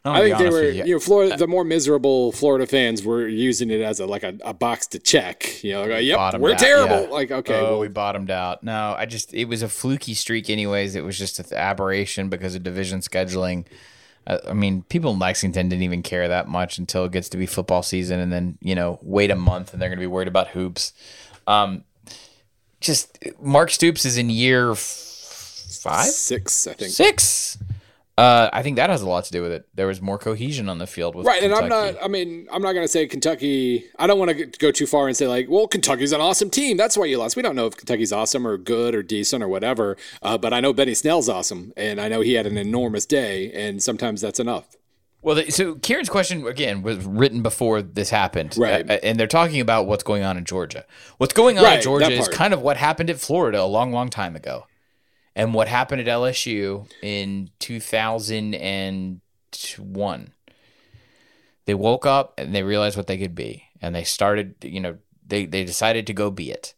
I 0.05 0.21
think 0.21 0.37
they 0.37 0.49
were, 0.49 0.63
you. 0.63 0.83
you. 0.83 0.93
know, 0.95 0.99
Florida. 0.99 1.37
The 1.37 1.47
more 1.47 1.63
miserable 1.63 2.33
Florida 2.33 2.67
fans 2.67 3.03
were 3.05 3.25
using 3.25 3.69
it 3.69 3.79
as 3.81 4.01
a 4.01 4.05
like 4.05 4.23
a, 4.23 4.37
a 4.43 4.53
box 4.53 4.87
to 4.87 4.99
check. 4.99 5.63
You 5.63 5.73
know, 5.73 5.85
like, 5.85 6.03
yep, 6.03 6.17
Bottomed 6.17 6.43
we're 6.43 6.51
out, 6.51 6.59
terrible. 6.59 7.03
yeah. 7.03 7.09
Like, 7.09 7.31
okay, 7.31 7.59
oh, 7.59 7.63
well, 7.63 7.79
we 7.79 7.87
bottomed 7.87 8.29
out. 8.29 8.63
No, 8.63 8.95
I 8.97 9.05
just 9.05 9.33
it 9.33 9.45
was 9.45 9.61
a 9.61 9.69
fluky 9.69 10.13
streak, 10.13 10.49
anyways. 10.49 10.95
It 10.95 11.05
was 11.05 11.17
just 11.17 11.39
an 11.39 11.45
aberration 11.57 12.27
because 12.27 12.53
of 12.53 12.63
division 12.63 12.99
scheduling. 12.99 13.65
I, 14.27 14.39
I 14.49 14.53
mean, 14.53 14.83
people 14.83 15.13
in 15.13 15.19
Lexington 15.19 15.69
didn't 15.69 15.83
even 15.83 16.03
care 16.03 16.27
that 16.27 16.49
much 16.49 16.77
until 16.77 17.05
it 17.05 17.13
gets 17.13 17.29
to 17.29 17.37
be 17.37 17.45
football 17.45 17.81
season, 17.81 18.19
and 18.19 18.31
then 18.31 18.57
you 18.61 18.75
know, 18.75 18.99
wait 19.01 19.31
a 19.31 19.37
month, 19.37 19.71
and 19.71 19.81
they're 19.81 19.89
going 19.89 19.99
to 19.99 20.03
be 20.03 20.07
worried 20.07 20.27
about 20.27 20.49
hoops. 20.49 20.91
Um, 21.47 21.85
just 22.81 23.17
Mark 23.41 23.69
Stoops 23.69 24.03
is 24.05 24.17
in 24.17 24.29
year 24.29 24.75
five, 25.83 26.05
six, 26.07 26.67
I 26.67 26.73
think. 26.73 26.91
six. 26.91 27.57
Uh, 28.15 28.47
I 28.53 28.61
think 28.61 28.75
that 28.75 28.91
has 28.91 29.01
a 29.01 29.09
lot 29.09 29.25
to 29.25 29.31
do 29.31 29.41
with 29.41 29.51
it. 29.51 29.67
There 29.73 29.87
was 29.87 29.99
more 29.99 30.19
cohesion 30.19 30.69
on 30.69 30.77
the 30.77 30.85
field 30.85 31.15
with 31.15 31.25
Right, 31.25 31.41
and 31.41 31.51
I'm 31.51 31.67
not. 31.67 31.95
I 32.01 32.07
mean, 32.07 32.47
I'm 32.51 32.61
not 32.61 32.73
going 32.73 32.83
to 32.83 32.87
say 32.87 33.07
Kentucky. 33.07 33.85
I 33.97 34.05
don't 34.05 34.19
want 34.19 34.29
to 34.29 34.45
go 34.45 34.69
too 34.71 34.85
far 34.85 35.07
and 35.07 35.17
say 35.17 35.27
like, 35.27 35.49
well, 35.49 35.67
Kentucky's 35.67 36.11
an 36.11 36.21
awesome 36.21 36.51
team. 36.51 36.77
That's 36.77 36.95
why 36.95 37.05
you 37.05 37.17
lost. 37.17 37.35
We 37.35 37.41
don't 37.41 37.55
know 37.55 37.65
if 37.65 37.75
Kentucky's 37.75 38.13
awesome 38.13 38.45
or 38.45 38.57
good 38.57 38.93
or 38.93 39.01
decent 39.01 39.43
or 39.43 39.47
whatever. 39.47 39.97
Uh, 40.21 40.37
but 40.37 40.53
I 40.53 40.59
know 40.59 40.73
Benny 40.73 40.93
Snell's 40.93 41.27
awesome, 41.27 41.73
and 41.75 41.99
I 41.99 42.07
know 42.07 42.21
he 42.21 42.33
had 42.33 42.45
an 42.45 42.55
enormous 42.57 43.07
day, 43.07 43.51
and 43.51 43.81
sometimes 43.81 44.21
that's 44.21 44.39
enough. 44.39 44.75
Well, 45.23 45.41
so 45.49 45.75
Kieran's 45.75 46.09
question 46.09 46.45
again 46.45 46.83
was 46.83 47.03
written 47.05 47.41
before 47.41 47.81
this 47.81 48.09
happened, 48.09 48.55
Right. 48.57 48.87
Uh, 48.87 48.99
and 49.01 49.17
they're 49.17 49.25
talking 49.25 49.61
about 49.61 49.87
what's 49.87 50.03
going 50.03 50.21
on 50.21 50.37
in 50.37 50.43
Georgia. 50.43 50.85
What's 51.17 51.33
going 51.33 51.57
on 51.57 51.63
Right, 51.63 51.77
in 51.77 51.81
Georgia 51.81 52.11
is 52.11 52.27
kind 52.27 52.53
of 52.53 52.61
what 52.61 52.75
happened 52.77 53.09
at 53.09 53.19
Florida 53.19 53.61
a 53.61 53.65
long, 53.65 53.93
long 53.93 54.09
time 54.09 54.35
ago, 54.35 54.67
and 55.35 55.53
what 55.53 55.67
happened 55.67 56.01
at 56.01 56.07
LSU 56.07 56.89
in 57.01 57.49
two 57.59 57.79
thousand 57.79 58.55
and 58.55 59.21
one. 59.77 60.33
They 61.65 61.73
woke 61.73 62.05
up 62.05 62.33
and 62.37 62.53
they 62.53 62.63
realized 62.63 62.97
what 62.97 63.07
they 63.07 63.17
could 63.17 63.35
be, 63.35 63.69
and 63.81 63.95
they 63.95 64.03
started. 64.03 64.55
You 64.61 64.79
know, 64.79 64.97
they 65.25 65.45
they 65.45 65.63
decided 65.63 66.07
to 66.07 66.13
go 66.13 66.29
be 66.29 66.51
it, 66.51 66.73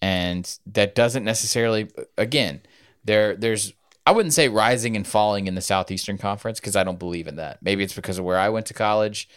and 0.00 0.58
that 0.66 0.94
doesn't 0.94 1.24
necessarily. 1.24 1.90
Again, 2.16 2.62
there 3.04 3.36
there's 3.36 3.72
I 4.06 4.12
wouldn't 4.12 4.34
say 4.34 4.48
rising 4.48 4.96
and 4.96 5.06
falling 5.06 5.46
in 5.46 5.54
the 5.54 5.60
Southeastern 5.60 6.18
Conference 6.18 6.60
because 6.60 6.76
I 6.76 6.84
don't 6.84 6.98
believe 6.98 7.26
in 7.26 7.36
that. 7.36 7.62
Maybe 7.62 7.82
it's 7.82 7.94
because 7.94 8.18
of 8.18 8.24
where 8.24 8.38
I 8.38 8.50
went 8.50 8.66
to 8.66 8.74
college. 8.74 9.28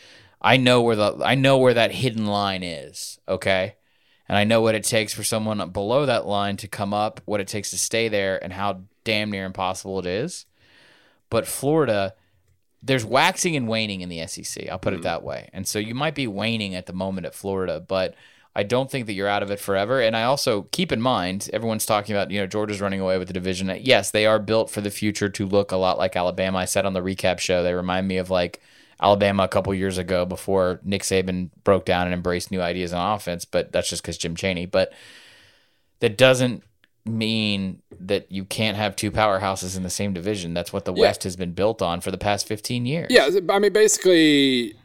I 0.41 0.58
know 0.58 0.82
where 0.82 0.95
the 0.95 1.22
I 1.24 1.36
know 1.36 1.58
where 1.58 1.74
that 1.74 1.91
hidden 1.91 2.26
line 2.26 2.64
is, 2.64 3.20
okay? 3.28 3.76
And 4.30 4.38
I 4.38 4.43
know 4.43 4.61
what 4.61 4.75
it 4.75 4.84
takes 4.84 5.13
for 5.13 5.23
someone 5.23 5.69
below 5.69 6.05
that 6.05 6.25
line 6.25 6.57
to 6.57 6.67
come 6.67 6.93
up, 6.93 7.21
what 7.25 7.39
it 7.39 7.47
takes 7.47 7.69
to 7.69 7.78
stay 7.78 8.09
there 8.09 8.43
and 8.43 8.53
how 8.53 8.82
damn 9.03 9.32
near 9.32 9.45
impossible 9.45 9.99
it 9.99 10.05
is. 10.05 10.45
But 11.30 11.47
Florida 11.47 12.13
there's 12.82 13.05
waxing 13.05 13.55
and 13.55 13.67
waning 13.67 14.01
in 14.01 14.09
the 14.09 14.25
SEC. 14.28 14.69
I'll 14.69 14.80
put 14.80 14.93
it 14.93 15.01
mm. 15.01 15.03
that 15.03 15.23
way. 15.23 15.49
And 15.53 15.67
so 15.67 15.80
you 15.80 15.95
might 15.95 16.15
be 16.15 16.28
waning 16.28 16.75
at 16.75 16.86
the 16.86 16.93
moment 16.93 17.25
at 17.25 17.34
Florida, 17.34 17.80
but 17.80 18.15
I 18.55 18.63
don't 18.63 18.89
think 18.89 19.05
that 19.07 19.13
you're 19.13 19.28
out 19.28 19.43
of 19.43 19.51
it 19.51 19.59
forever. 19.59 20.01
And 20.01 20.15
I 20.15 20.23
also 20.23 20.63
keep 20.71 20.91
in 20.91 21.01
mind, 21.01 21.49
everyone's 21.53 21.86
talking 21.86 22.15
about, 22.15 22.32
you 22.32 22.39
know, 22.39 22.47
Georgia's 22.47 22.82
running 22.82 22.99
away 22.99 23.17
with 23.17 23.28
the 23.28 23.34
division. 23.34 23.75
Yes, 23.82 24.11
they 24.11 24.25
are 24.25 24.39
built 24.39 24.69
for 24.69 24.82
the 24.82 24.89
future 24.89 25.30
to 25.30 25.45
look 25.45 25.71
a 25.71 25.78
lot 25.78 25.97
like 25.97 26.15
Alabama. 26.15 26.59
I 26.59 26.65
said 26.65 26.86
on 26.86 26.93
the 26.93 27.01
recap 27.01 27.39
show, 27.39 27.61
they 27.61 27.73
remind 27.73 28.07
me 28.07 28.17
of 28.17 28.30
like 28.30 28.61
Alabama 29.02 29.43
a 29.43 29.48
couple 29.48 29.74
years 29.74 29.98
ago 29.98 30.26
before 30.26 30.80
Nick 30.84 31.04
Saban 31.04 31.50
broke 31.64 31.86
down 31.86 32.08
and 32.08 32.14
embraced 32.14 32.52
new 32.52 32.62
ideas 32.62 32.93
on 32.93 33.14
offense, 33.16 33.45
but 33.45 33.72
that's 33.72 33.89
just 33.89 34.02
because 34.02 34.18
Jim 34.18 34.36
Chaney. 34.36 34.66
But 34.66 34.91
that 36.00 36.18
doesn't 36.18 36.64
mean 37.06 37.82
that 38.00 38.32
you 38.32 38.43
can't 38.43 38.76
have 38.76 38.95
two 38.95 39.12
powerhouses 39.12 39.78
in 39.78 39.84
the 39.84 39.89
same 39.89 40.14
division. 40.14 40.54
That's 40.54 40.74
what 40.74 40.86
the 40.86 40.93
Yeah. 40.93 41.02
West 41.04 41.24
has 41.24 41.36
been 41.36 41.54
built 41.54 41.82
on 41.82 42.02
for 42.02 42.12
the 42.12 42.18
past 42.18 42.48
15 42.48 42.86
years. 42.86 43.08
Yeah, 43.10 43.30
I 43.50 43.60
mean, 43.60 43.72
basically, 43.72 44.76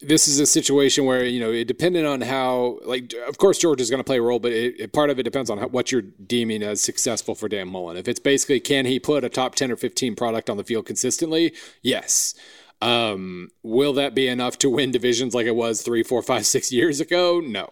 this 0.00 0.28
is 0.28 0.38
a 0.38 0.46
situation 0.46 1.04
where 1.04 1.24
you 1.24 1.40
know, 1.40 1.50
it 1.52 1.66
depending 1.66 2.06
on 2.06 2.20
how, 2.20 2.78
like, 2.84 3.12
of 3.26 3.36
course, 3.38 3.58
George 3.58 3.80
is 3.80 3.90
going 3.90 3.98
to 4.00 4.04
play 4.04 4.18
a 4.18 4.22
role, 4.22 4.38
but 4.38 4.52
it, 4.52 4.80
it- 4.80 4.92
part 4.92 5.10
of 5.10 5.18
it 5.18 5.24
depends 5.24 5.50
on 5.50 5.58
how, 5.58 5.66
what 5.68 5.90
you're 5.92 6.02
deeming 6.02 6.62
as 6.62 6.80
successful 6.80 7.34
for 7.34 7.48
Dan 7.48 7.68
Mullen. 7.68 7.96
If 7.96 8.06
it's 8.08 8.20
basically, 8.20 8.60
can 8.60 8.86
he 8.86 8.98
put 9.00 9.24
a 9.24 9.28
top 9.28 9.54
ten 9.56 9.70
or 9.72 9.76
fifteen 9.76 10.14
product 10.14 10.48
on 10.48 10.56
the 10.56 10.64
field 10.64 10.86
consistently? 10.86 11.52
Yes. 11.82 12.34
Um, 12.80 13.48
will 13.62 13.92
that 13.94 14.14
be 14.14 14.28
enough 14.28 14.58
to 14.58 14.70
win 14.70 14.90
divisions 14.90 15.34
like 15.34 15.46
it 15.46 15.56
was 15.56 15.82
three, 15.82 16.02
four, 16.02 16.22
five, 16.22 16.46
six 16.46 16.70
years 16.72 17.00
ago? 17.00 17.40
No. 17.40 17.70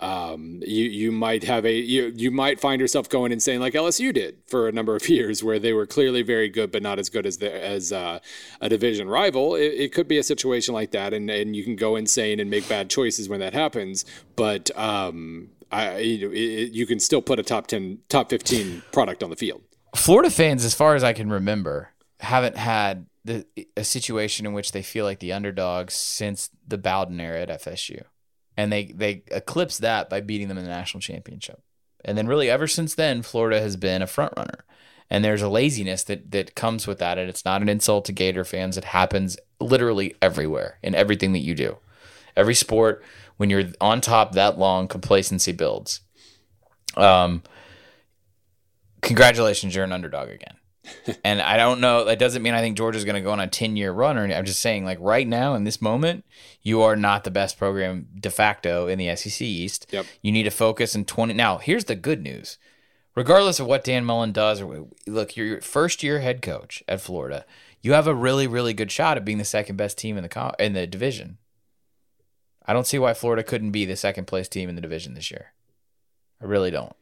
Um, 0.00 0.60
you 0.64 0.84
you 0.84 1.10
might 1.10 1.42
have 1.42 1.66
a 1.66 1.74
you 1.74 2.12
you 2.14 2.30
might 2.30 2.60
find 2.60 2.80
yourself 2.80 3.08
going 3.08 3.32
and 3.32 3.42
saying 3.42 3.58
like 3.58 3.74
LSU 3.74 4.14
did 4.14 4.38
for 4.46 4.68
a 4.68 4.72
number 4.72 4.94
of 4.94 5.08
years, 5.08 5.42
where 5.42 5.58
they 5.58 5.72
were 5.72 5.86
clearly 5.86 6.22
very 6.22 6.48
good, 6.48 6.70
but 6.70 6.82
not 6.84 7.00
as 7.00 7.08
good 7.08 7.26
as 7.26 7.38
the, 7.38 7.52
as 7.52 7.92
uh, 7.92 8.20
a 8.60 8.68
division 8.68 9.08
rival. 9.08 9.56
It, 9.56 9.72
it 9.74 9.92
could 9.92 10.06
be 10.06 10.18
a 10.18 10.22
situation 10.22 10.72
like 10.72 10.92
that, 10.92 11.12
and 11.12 11.28
and 11.28 11.56
you 11.56 11.64
can 11.64 11.74
go 11.74 11.96
insane 11.96 12.38
and 12.38 12.48
make 12.48 12.68
bad 12.68 12.88
choices 12.90 13.28
when 13.28 13.40
that 13.40 13.54
happens. 13.54 14.04
But 14.36 14.70
um, 14.78 15.48
I 15.72 15.98
you 15.98 16.30
it- 16.30 16.70
you 16.72 16.86
can 16.86 17.00
still 17.00 17.20
put 17.20 17.40
a 17.40 17.42
top 17.42 17.66
ten, 17.66 17.98
top 18.08 18.30
fifteen 18.30 18.82
product 18.92 19.24
on 19.24 19.30
the 19.30 19.36
field. 19.36 19.62
Florida 19.96 20.30
fans, 20.30 20.64
as 20.64 20.74
far 20.74 20.94
as 20.94 21.02
I 21.02 21.12
can 21.12 21.28
remember, 21.28 21.90
haven't 22.20 22.56
had 22.56 23.06
the, 23.28 23.66
a 23.76 23.84
situation 23.84 24.46
in 24.46 24.52
which 24.52 24.72
they 24.72 24.82
feel 24.82 25.04
like 25.04 25.20
the 25.20 25.32
underdogs 25.32 25.94
since 25.94 26.50
the 26.66 26.78
Bowden 26.78 27.20
era 27.20 27.42
at 27.42 27.62
FSU. 27.62 28.02
And 28.56 28.72
they, 28.72 28.86
they 28.86 29.22
eclipsed 29.30 29.80
that 29.82 30.10
by 30.10 30.20
beating 30.20 30.48
them 30.48 30.58
in 30.58 30.64
the 30.64 30.70
national 30.70 31.00
championship. 31.00 31.62
And 32.04 32.16
then, 32.16 32.26
really, 32.26 32.50
ever 32.50 32.66
since 32.66 32.94
then, 32.94 33.22
Florida 33.22 33.60
has 33.60 33.76
been 33.76 34.02
a 34.02 34.06
front 34.06 34.32
runner. 34.36 34.64
And 35.10 35.24
there's 35.24 35.42
a 35.42 35.48
laziness 35.48 36.02
that, 36.04 36.30
that 36.32 36.54
comes 36.54 36.86
with 36.86 36.98
that. 36.98 37.18
And 37.18 37.28
it's 37.28 37.44
not 37.44 37.62
an 37.62 37.68
insult 37.68 38.04
to 38.06 38.12
Gator 38.12 38.44
fans. 38.44 38.76
It 38.76 38.84
happens 38.84 39.36
literally 39.60 40.16
everywhere 40.20 40.78
in 40.82 40.94
everything 40.94 41.32
that 41.32 41.38
you 41.40 41.54
do. 41.54 41.78
Every 42.36 42.54
sport, 42.54 43.02
when 43.36 43.50
you're 43.50 43.70
on 43.80 44.00
top 44.00 44.32
that 44.32 44.58
long, 44.58 44.88
complacency 44.88 45.52
builds. 45.52 46.00
Um, 46.96 47.42
congratulations, 49.02 49.74
you're 49.74 49.84
an 49.84 49.92
underdog 49.92 50.28
again. 50.28 50.57
And 51.24 51.40
I 51.40 51.56
don't 51.56 51.80
know. 51.80 52.04
That 52.04 52.18
doesn't 52.18 52.42
mean 52.42 52.54
I 52.54 52.60
think 52.60 52.76
Georgia's 52.76 53.04
going 53.04 53.14
to 53.14 53.20
go 53.20 53.32
on 53.32 53.40
a 53.40 53.46
10 53.46 53.76
year 53.76 53.92
run. 53.92 54.16
Or 54.16 54.24
anything. 54.24 54.38
I'm 54.38 54.44
just 54.44 54.60
saying, 54.60 54.84
like 54.84 54.98
right 55.00 55.26
now 55.26 55.54
in 55.54 55.64
this 55.64 55.82
moment, 55.82 56.24
you 56.62 56.82
are 56.82 56.96
not 56.96 57.24
the 57.24 57.30
best 57.30 57.58
program 57.58 58.08
de 58.18 58.30
facto 58.30 58.86
in 58.88 58.98
the 58.98 59.14
SEC 59.16 59.40
East. 59.42 59.86
Yep. 59.90 60.06
You 60.22 60.32
need 60.32 60.44
to 60.44 60.50
focus 60.50 60.94
in 60.94 61.04
20. 61.04 61.34
Now, 61.34 61.58
here's 61.58 61.84
the 61.84 61.94
good 61.94 62.22
news. 62.22 62.58
Regardless 63.14 63.58
of 63.58 63.66
what 63.66 63.82
Dan 63.82 64.04
Mullen 64.04 64.30
does, 64.30 64.60
or 64.60 64.86
look, 65.06 65.36
you're 65.36 65.46
your 65.46 65.60
first 65.60 66.02
year 66.02 66.20
head 66.20 66.40
coach 66.40 66.84
at 66.86 67.00
Florida. 67.00 67.44
You 67.82 67.92
have 67.92 68.06
a 68.06 68.14
really, 68.14 68.46
really 68.46 68.72
good 68.72 68.92
shot 68.92 69.16
at 69.16 69.24
being 69.24 69.38
the 69.38 69.44
second 69.44 69.76
best 69.76 69.98
team 69.98 70.16
in 70.16 70.22
the 70.22 70.28
co- 70.28 70.54
in 70.58 70.72
the 70.72 70.86
division. 70.86 71.38
I 72.64 72.72
don't 72.72 72.86
see 72.86 72.98
why 72.98 73.14
Florida 73.14 73.42
couldn't 73.42 73.70
be 73.70 73.84
the 73.84 73.96
second 73.96 74.26
place 74.26 74.48
team 74.48 74.68
in 74.68 74.74
the 74.74 74.80
division 74.82 75.14
this 75.14 75.30
year. 75.30 75.52
I 76.40 76.44
really 76.44 76.70
don't. 76.70 76.94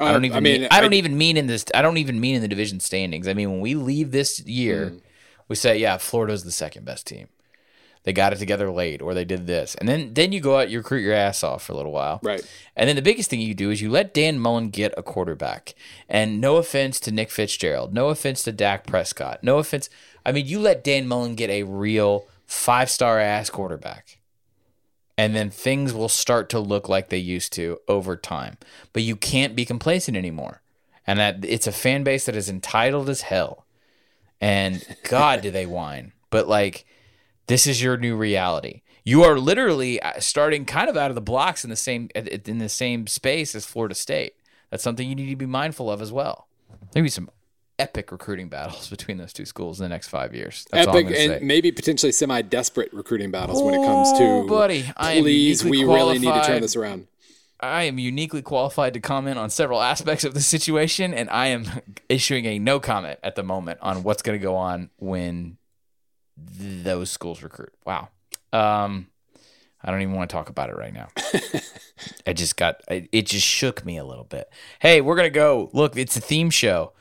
I 0.00 0.12
don't 0.12 0.24
even. 0.24 0.34
Uh, 0.34 0.38
I 0.38 0.40
mean, 0.40 0.60
mean, 0.62 0.68
I 0.70 0.80
don't 0.80 0.92
even 0.94 1.16
mean 1.16 1.36
in 1.36 1.46
this. 1.46 1.64
I 1.74 1.82
don't 1.82 1.96
even 1.98 2.20
mean 2.20 2.36
in 2.36 2.42
the 2.42 2.48
division 2.48 2.80
standings. 2.80 3.28
I 3.28 3.34
mean 3.34 3.50
when 3.50 3.60
we 3.60 3.74
leave 3.74 4.10
this 4.12 4.40
year, 4.40 4.90
Mm. 4.90 5.00
we 5.48 5.56
say, 5.56 5.78
yeah, 5.78 5.96
Florida's 5.98 6.44
the 6.44 6.50
second 6.52 6.84
best 6.84 7.06
team. 7.06 7.28
They 8.04 8.12
got 8.12 8.32
it 8.32 8.38
together 8.38 8.70
late, 8.70 9.02
or 9.02 9.14
they 9.14 9.24
did 9.24 9.48
this, 9.48 9.74
and 9.74 9.88
then 9.88 10.14
then 10.14 10.30
you 10.30 10.40
go 10.40 10.58
out, 10.58 10.70
you 10.70 10.78
recruit 10.78 11.00
your 11.00 11.12
ass 11.12 11.42
off 11.42 11.64
for 11.64 11.72
a 11.72 11.76
little 11.76 11.90
while, 11.90 12.20
Right. 12.22 12.40
And 12.76 12.88
then 12.88 12.94
the 12.94 13.02
biggest 13.02 13.28
thing 13.30 13.40
you 13.40 13.52
do 13.52 13.70
is 13.70 13.82
you 13.82 13.90
let 13.90 14.14
Dan 14.14 14.38
Mullen 14.38 14.70
get 14.70 14.94
a 14.96 15.02
quarterback. 15.02 15.74
And 16.08 16.40
no 16.40 16.56
offense 16.56 17.00
to 17.00 17.10
Nick 17.10 17.32
Fitzgerald, 17.32 17.92
no 17.92 18.08
offense 18.10 18.44
to 18.44 18.52
Dak 18.52 18.86
Prescott, 18.86 19.42
no 19.42 19.58
offense. 19.58 19.90
I 20.24 20.30
mean, 20.30 20.46
you 20.46 20.60
let 20.60 20.84
Dan 20.84 21.08
Mullen 21.08 21.34
get 21.34 21.50
a 21.50 21.64
real 21.64 22.28
five 22.46 22.90
star 22.90 23.18
ass 23.18 23.50
quarterback 23.50 24.18
and 25.18 25.34
then 25.34 25.50
things 25.50 25.94
will 25.94 26.08
start 26.08 26.48
to 26.50 26.60
look 26.60 26.88
like 26.88 27.08
they 27.08 27.18
used 27.18 27.52
to 27.54 27.78
over 27.88 28.16
time. 28.16 28.58
But 28.92 29.02
you 29.02 29.16
can't 29.16 29.56
be 29.56 29.64
complacent 29.64 30.16
anymore. 30.16 30.62
And 31.06 31.18
that 31.18 31.44
it's 31.44 31.66
a 31.66 31.72
fan 31.72 32.02
base 32.02 32.26
that 32.26 32.36
is 32.36 32.48
entitled 32.48 33.08
as 33.08 33.22
hell. 33.22 33.66
And 34.40 34.84
God, 35.08 35.40
do 35.40 35.50
they 35.50 35.66
whine. 35.66 36.12
But 36.30 36.48
like, 36.48 36.84
this 37.46 37.66
is 37.66 37.82
your 37.82 37.96
new 37.96 38.16
reality. 38.16 38.82
You 39.04 39.22
are 39.22 39.38
literally 39.38 40.02
uh, 40.02 40.18
starting 40.18 40.64
kind 40.64 40.90
of 40.90 40.96
out 40.96 41.10
of 41.10 41.14
the 41.14 41.20
blocks 41.20 41.62
in 41.62 41.70
the 41.70 41.76
same 41.76 42.08
in 42.14 42.58
the 42.58 42.68
same 42.68 43.06
space 43.06 43.54
as 43.54 43.64
Florida 43.64 43.94
State. 43.94 44.34
that's 44.68 44.82
something 44.82 45.08
you 45.08 45.14
need 45.14 45.30
to 45.30 45.36
be 45.36 45.46
mindful 45.46 45.90
of 45.90 46.02
as 46.02 46.12
well. 46.12 46.48
Maybe 46.94 47.08
some 47.08 47.30
epic 47.78 48.12
recruiting 48.12 48.48
battles 48.48 48.88
between 48.90 49.18
those 49.18 49.32
two 49.32 49.44
schools 49.44 49.80
in 49.80 49.84
the 49.84 49.88
next 49.88 50.08
five 50.08 50.34
years. 50.34 50.66
That's 50.70 50.88
epic 50.88 51.06
and 51.06 51.14
say. 51.14 51.38
maybe 51.42 51.72
potentially 51.72 52.12
semi-desperate 52.12 52.92
recruiting 52.92 53.30
battles 53.30 53.60
oh, 53.60 53.64
when 53.64 53.74
it 53.74 53.84
comes 53.84 54.12
to 54.18 54.24
oh, 54.24 54.46
buddy. 54.46 54.84
Please, 54.98 55.64
we 55.64 55.84
really 55.84 56.18
need 56.18 56.32
to 56.32 56.44
turn 56.44 56.62
this 56.62 56.76
around. 56.76 57.06
I 57.58 57.84
am 57.84 57.98
uniquely 57.98 58.42
qualified 58.42 58.94
to 58.94 59.00
comment 59.00 59.38
on 59.38 59.48
several 59.48 59.80
aspects 59.80 60.24
of 60.24 60.34
the 60.34 60.42
situation, 60.42 61.14
and 61.14 61.30
I 61.30 61.48
am 61.48 61.64
issuing 62.08 62.44
a 62.44 62.58
no 62.58 62.80
comment 62.80 63.18
at 63.22 63.34
the 63.34 63.42
moment 63.42 63.78
on 63.82 64.02
what's 64.02 64.22
going 64.22 64.38
to 64.38 64.42
go 64.42 64.56
on 64.56 64.90
when 64.98 65.56
th- 66.58 66.84
those 66.84 67.10
schools 67.10 67.42
recruit. 67.42 67.72
Wow. 67.86 68.08
Um, 68.52 69.08
I 69.82 69.90
don't 69.90 70.02
even 70.02 70.14
want 70.14 70.28
to 70.28 70.34
talk 70.34 70.48
about 70.48 70.68
it 70.68 70.76
right 70.76 70.92
now. 70.92 71.08
I 72.26 72.32
just 72.32 72.56
got 72.56 72.82
it 72.88 73.26
just 73.26 73.46
shook 73.46 73.84
me 73.84 73.98
a 73.98 74.04
little 74.04 74.24
bit. 74.24 74.50
Hey, 74.80 75.00
we're 75.00 75.16
going 75.16 75.26
to 75.26 75.34
go. 75.34 75.70
Look, 75.72 75.96
it's 75.96 76.16
a 76.16 76.20
theme 76.20 76.50
show. 76.50 76.92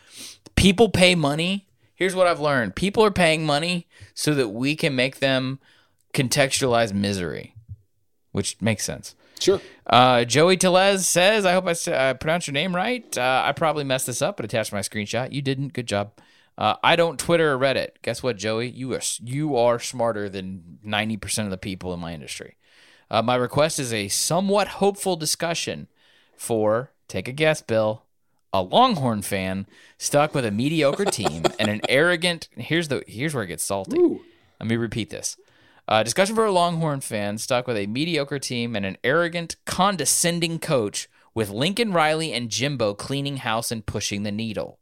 People 0.56 0.89
pay 0.89 1.16
money. 1.16 1.68
Here's 1.95 2.16
what 2.16 2.28
I've 2.28 2.39
learned. 2.39 2.76
People 2.76 3.03
are 3.03 3.12
paying 3.12 3.45
money 3.45 3.88
so 4.14 4.34
that 4.34 4.49
we 4.49 4.76
can 4.76 4.95
make 4.95 5.20
them 5.20 5.60
contextualize 6.14 6.93
misery, 6.93 7.56
which 8.32 8.62
makes 8.62 8.84
sense. 8.84 9.16
Sure. 9.39 9.62
Uh, 9.86 10.24
Joey 10.24 10.58
Telez 10.58 10.99
says, 10.99 11.45
I 11.45 11.53
hope 11.53 11.68
I 11.68 11.91
uh, 11.91 12.14
pronounced 12.14 12.47
your 12.47 12.53
name 12.53 12.76
right. 12.76 13.18
Uh, 13.18 13.43
I 13.45 13.51
probably 13.51 13.84
messed 13.84 14.08
this 14.08 14.22
up, 14.22 14.38
but 14.38 14.45
attached 14.45 14.72
my 14.72 14.80
screenshot. 14.80 15.32
You 15.32 15.41
didn't. 15.41 15.74
Good 15.74 15.88
job. 15.88 16.14
Uh, 16.58 16.76
I 16.82 16.95
don't 16.95 17.20
Twitter 17.20 17.53
or 17.53 17.58
Reddit. 17.58 17.89
Guess 18.01 18.24
what, 18.24 18.38
Joey? 18.38 18.70
You 18.70 18.93
are 18.93 19.01
you 19.22 19.58
are 19.58 19.78
smarter 19.78 20.30
than 20.30 20.80
ninety 20.82 21.18
percent 21.18 21.47
of 21.47 21.51
the 21.51 21.58
people 21.58 21.93
in 21.93 21.99
my 21.99 22.14
industry. 22.14 22.56
Uh, 23.12 23.22
my 23.22 23.36
request 23.36 23.78
is 23.78 23.91
a 23.91 24.08
somewhat 24.08 24.70
hopeful 24.70 25.18
discussion 25.18 25.88
for 26.38 26.91
take 27.10 27.28
a 27.28 27.34
guess, 27.34 27.62
Bill. 27.62 28.05
A 28.56 28.62
Longhorn 28.62 29.22
fan 29.22 29.68
stuck 29.97 30.34
with 30.34 30.45
a 30.45 30.51
mediocre 30.51 31.03
team 31.12 31.43
and 31.60 31.70
an 31.70 31.82
arrogant. 31.89 32.47
Here's 32.56 32.88
the 32.88 33.03
here's 33.06 33.34
where 33.34 33.43
it 33.43 33.47
gets 33.47 33.66
salty. 33.66 33.97
Ooh. 33.97 34.22
Let 34.62 34.70
me 34.70 34.78
repeat 34.78 35.10
this. 35.10 35.36
Uh, 35.89 36.03
discussion 36.03 36.36
for 36.36 36.45
a 36.45 36.53
Longhorn 36.53 37.01
fan 37.01 37.38
stuck 37.38 37.68
with 37.68 37.76
a 37.76 37.86
mediocre 37.86 38.39
team 38.39 38.74
and 38.74 38.86
an 38.86 38.97
arrogant, 39.03 39.58
condescending 39.66 40.60
coach 40.60 41.10
with 41.34 41.49
Lincoln 41.49 41.91
Riley 41.91 42.32
and 42.32 42.49
Jimbo 42.49 42.93
cleaning 42.93 43.38
house 43.38 43.74
and 43.74 43.86
pushing 43.86 44.24
the 44.24 44.32
needle. 44.32 44.80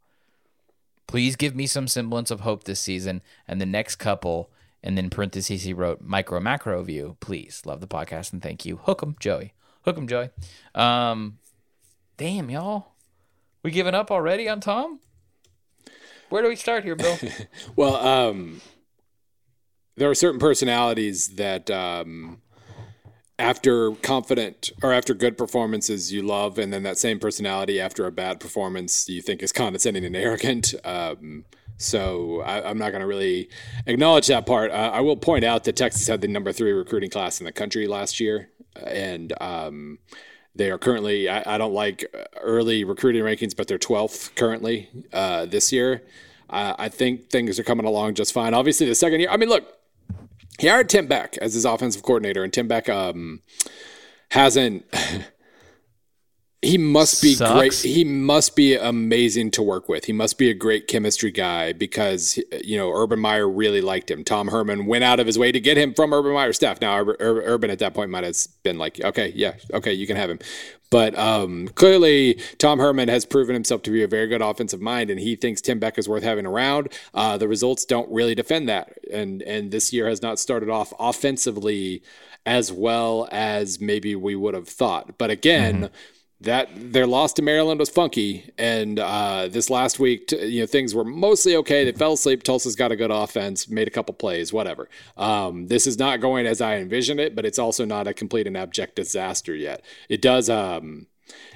Please 1.08 1.34
give 1.34 1.56
me 1.56 1.66
some 1.66 1.88
semblance 1.88 2.30
of 2.30 2.40
hope 2.40 2.62
this 2.62 2.78
season 2.80 3.22
and 3.48 3.60
the 3.60 3.66
next 3.66 3.96
couple. 3.96 4.50
And 4.84 4.96
then 4.96 5.10
parentheses 5.10 5.64
he 5.64 5.72
wrote 5.72 6.00
micro 6.00 6.38
macro 6.38 6.80
view. 6.84 7.16
Please 7.18 7.62
love 7.66 7.80
the 7.80 7.88
podcast 7.88 8.32
and 8.32 8.40
thank 8.40 8.64
you. 8.64 8.76
Hook 8.76 9.02
'em, 9.02 9.16
Joey. 9.18 9.52
Hook 9.84 9.98
'em, 9.98 10.06
Joey. 10.06 10.30
Um, 10.76 11.38
damn 12.16 12.50
y'all, 12.50 12.93
we 13.64 13.70
giving 13.70 13.94
up 13.94 14.10
already 14.10 14.48
on 14.48 14.60
Tom? 14.60 15.00
Where 16.28 16.42
do 16.42 16.48
we 16.48 16.56
start 16.56 16.84
here, 16.84 16.94
Bill? 16.94 17.18
well, 17.76 17.96
um, 17.96 18.60
there 19.96 20.10
are 20.10 20.14
certain 20.14 20.38
personalities 20.38 21.28
that 21.36 21.70
um, 21.70 22.42
after 23.38 23.92
confident 23.92 24.70
or 24.82 24.92
after 24.92 25.14
good 25.14 25.38
performances 25.38 26.12
you 26.12 26.22
love, 26.22 26.58
and 26.58 26.72
then 26.72 26.82
that 26.82 26.98
same 26.98 27.18
personality 27.18 27.80
after 27.80 28.06
a 28.06 28.12
bad 28.12 28.38
performance 28.38 29.08
you 29.08 29.22
think 29.22 29.42
is 29.42 29.50
condescending 29.50 30.04
and 30.04 30.14
arrogant. 30.14 30.74
Um, 30.84 31.44
so 31.76 32.40
I, 32.42 32.70
am 32.70 32.78
not 32.78 32.90
going 32.90 33.00
to 33.00 33.06
really 33.06 33.48
acknowledge 33.86 34.28
that 34.28 34.46
part. 34.46 34.70
Uh, 34.70 34.90
I 34.92 35.00
will 35.00 35.16
point 35.16 35.44
out 35.44 35.64
that 35.64 35.76
Texas 35.76 36.06
had 36.06 36.20
the 36.20 36.28
number 36.28 36.52
three 36.52 36.72
recruiting 36.72 37.10
class 37.10 37.40
in 37.40 37.46
the 37.46 37.52
country 37.52 37.86
last 37.86 38.20
year, 38.20 38.50
and 38.76 39.32
um, 39.40 39.98
they 40.54 40.70
are 40.70 40.78
currently. 40.78 41.28
I, 41.28 41.54
I, 41.54 41.58
don't 41.58 41.72
like 41.72 42.04
early 42.40 42.84
recruiting 42.84 43.22
rankings, 43.22 43.56
but 43.56 43.66
they're 43.68 43.78
12th 43.78 44.34
currently 44.36 44.88
uh, 45.12 45.46
this 45.46 45.72
year. 45.72 46.02
Uh, 46.48 46.74
I 46.78 46.88
think 46.88 47.30
things 47.30 47.58
are 47.58 47.64
coming 47.64 47.86
along 47.86 48.14
just 48.14 48.32
fine. 48.32 48.54
Obviously, 48.54 48.86
the 48.86 48.94
second 48.94 49.20
year. 49.20 49.30
I 49.30 49.36
mean, 49.36 49.48
look, 49.48 49.64
he 50.58 50.68
hired 50.68 50.88
Tim 50.88 51.06
Beck 51.06 51.36
as 51.38 51.54
his 51.54 51.64
offensive 51.64 52.02
coordinator, 52.02 52.44
and 52.44 52.52
Tim 52.52 52.68
Beck 52.68 52.88
um, 52.88 53.42
hasn't. 54.30 54.84
he 56.64 56.78
must 56.78 57.22
be 57.22 57.34
Sucks. 57.34 57.52
great. 57.52 57.74
He 57.74 58.04
must 58.04 58.56
be 58.56 58.76
amazing 58.76 59.50
to 59.52 59.62
work 59.62 59.88
with. 59.88 60.06
He 60.06 60.12
must 60.12 60.38
be 60.38 60.50
a 60.50 60.54
great 60.54 60.88
chemistry 60.88 61.30
guy 61.30 61.72
because 61.72 62.38
you 62.62 62.76
know 62.76 62.90
Urban 62.92 63.20
Meyer 63.20 63.48
really 63.48 63.80
liked 63.80 64.10
him. 64.10 64.24
Tom 64.24 64.48
Herman 64.48 64.86
went 64.86 65.04
out 65.04 65.20
of 65.20 65.26
his 65.26 65.38
way 65.38 65.52
to 65.52 65.60
get 65.60 65.76
him 65.76 65.94
from 65.94 66.12
Urban 66.12 66.32
Meyer's 66.32 66.56
staff. 66.56 66.80
Now 66.80 66.98
Urban 66.98 67.70
at 67.70 67.78
that 67.78 67.94
point 67.94 68.10
might 68.10 68.24
have 68.24 68.36
been 68.62 68.78
like, 68.78 69.00
okay, 69.00 69.32
yeah, 69.34 69.54
okay, 69.72 69.92
you 69.92 70.06
can 70.06 70.16
have 70.16 70.30
him. 70.30 70.38
But 70.90 71.18
um, 71.18 71.68
clearly, 71.68 72.34
Tom 72.58 72.78
Herman 72.78 73.08
has 73.08 73.24
proven 73.24 73.54
himself 73.54 73.82
to 73.82 73.90
be 73.90 74.04
a 74.04 74.06
very 74.06 74.28
good 74.28 74.40
offensive 74.40 74.80
mind, 74.80 75.10
and 75.10 75.18
he 75.18 75.34
thinks 75.34 75.60
Tim 75.60 75.80
Beck 75.80 75.98
is 75.98 76.08
worth 76.08 76.22
having 76.22 76.46
around. 76.46 76.92
Uh, 77.12 77.36
the 77.36 77.48
results 77.48 77.84
don't 77.84 78.08
really 78.12 78.34
defend 78.34 78.68
that, 78.68 78.96
and 79.12 79.42
and 79.42 79.70
this 79.70 79.92
year 79.92 80.08
has 80.08 80.22
not 80.22 80.38
started 80.38 80.70
off 80.70 80.92
offensively 81.00 82.02
as 82.46 82.70
well 82.70 83.28
as 83.32 83.80
maybe 83.80 84.14
we 84.14 84.36
would 84.36 84.54
have 84.54 84.68
thought. 84.68 85.18
But 85.18 85.30
again. 85.30 85.74
Mm-hmm 85.84 85.94
that 86.44 86.68
their 86.74 87.06
loss 87.06 87.32
to 87.34 87.42
Maryland 87.42 87.80
was 87.80 87.90
funky, 87.90 88.50
and 88.58 88.98
uh, 88.98 89.48
this 89.48 89.70
last 89.70 89.98
week, 89.98 90.30
you 90.32 90.60
know, 90.60 90.66
things 90.66 90.94
were 90.94 91.04
mostly 91.04 91.56
okay. 91.56 91.84
They 91.84 91.92
fell 91.92 92.14
asleep. 92.14 92.42
Tulsa's 92.42 92.76
got 92.76 92.92
a 92.92 92.96
good 92.96 93.10
offense, 93.10 93.68
made 93.68 93.88
a 93.88 93.90
couple 93.90 94.14
plays, 94.14 94.52
whatever. 94.52 94.88
Um, 95.16 95.66
this 95.68 95.86
is 95.86 95.98
not 95.98 96.20
going 96.20 96.46
as 96.46 96.60
I 96.60 96.76
envisioned 96.76 97.20
it, 97.20 97.34
but 97.34 97.44
it's 97.44 97.58
also 97.58 97.84
not 97.84 98.06
a 98.06 98.14
complete 98.14 98.46
and 98.46 98.56
abject 98.56 98.96
disaster 98.96 99.54
yet. 99.54 99.82
It 100.08 100.22
does. 100.22 100.48
Um, 100.48 101.06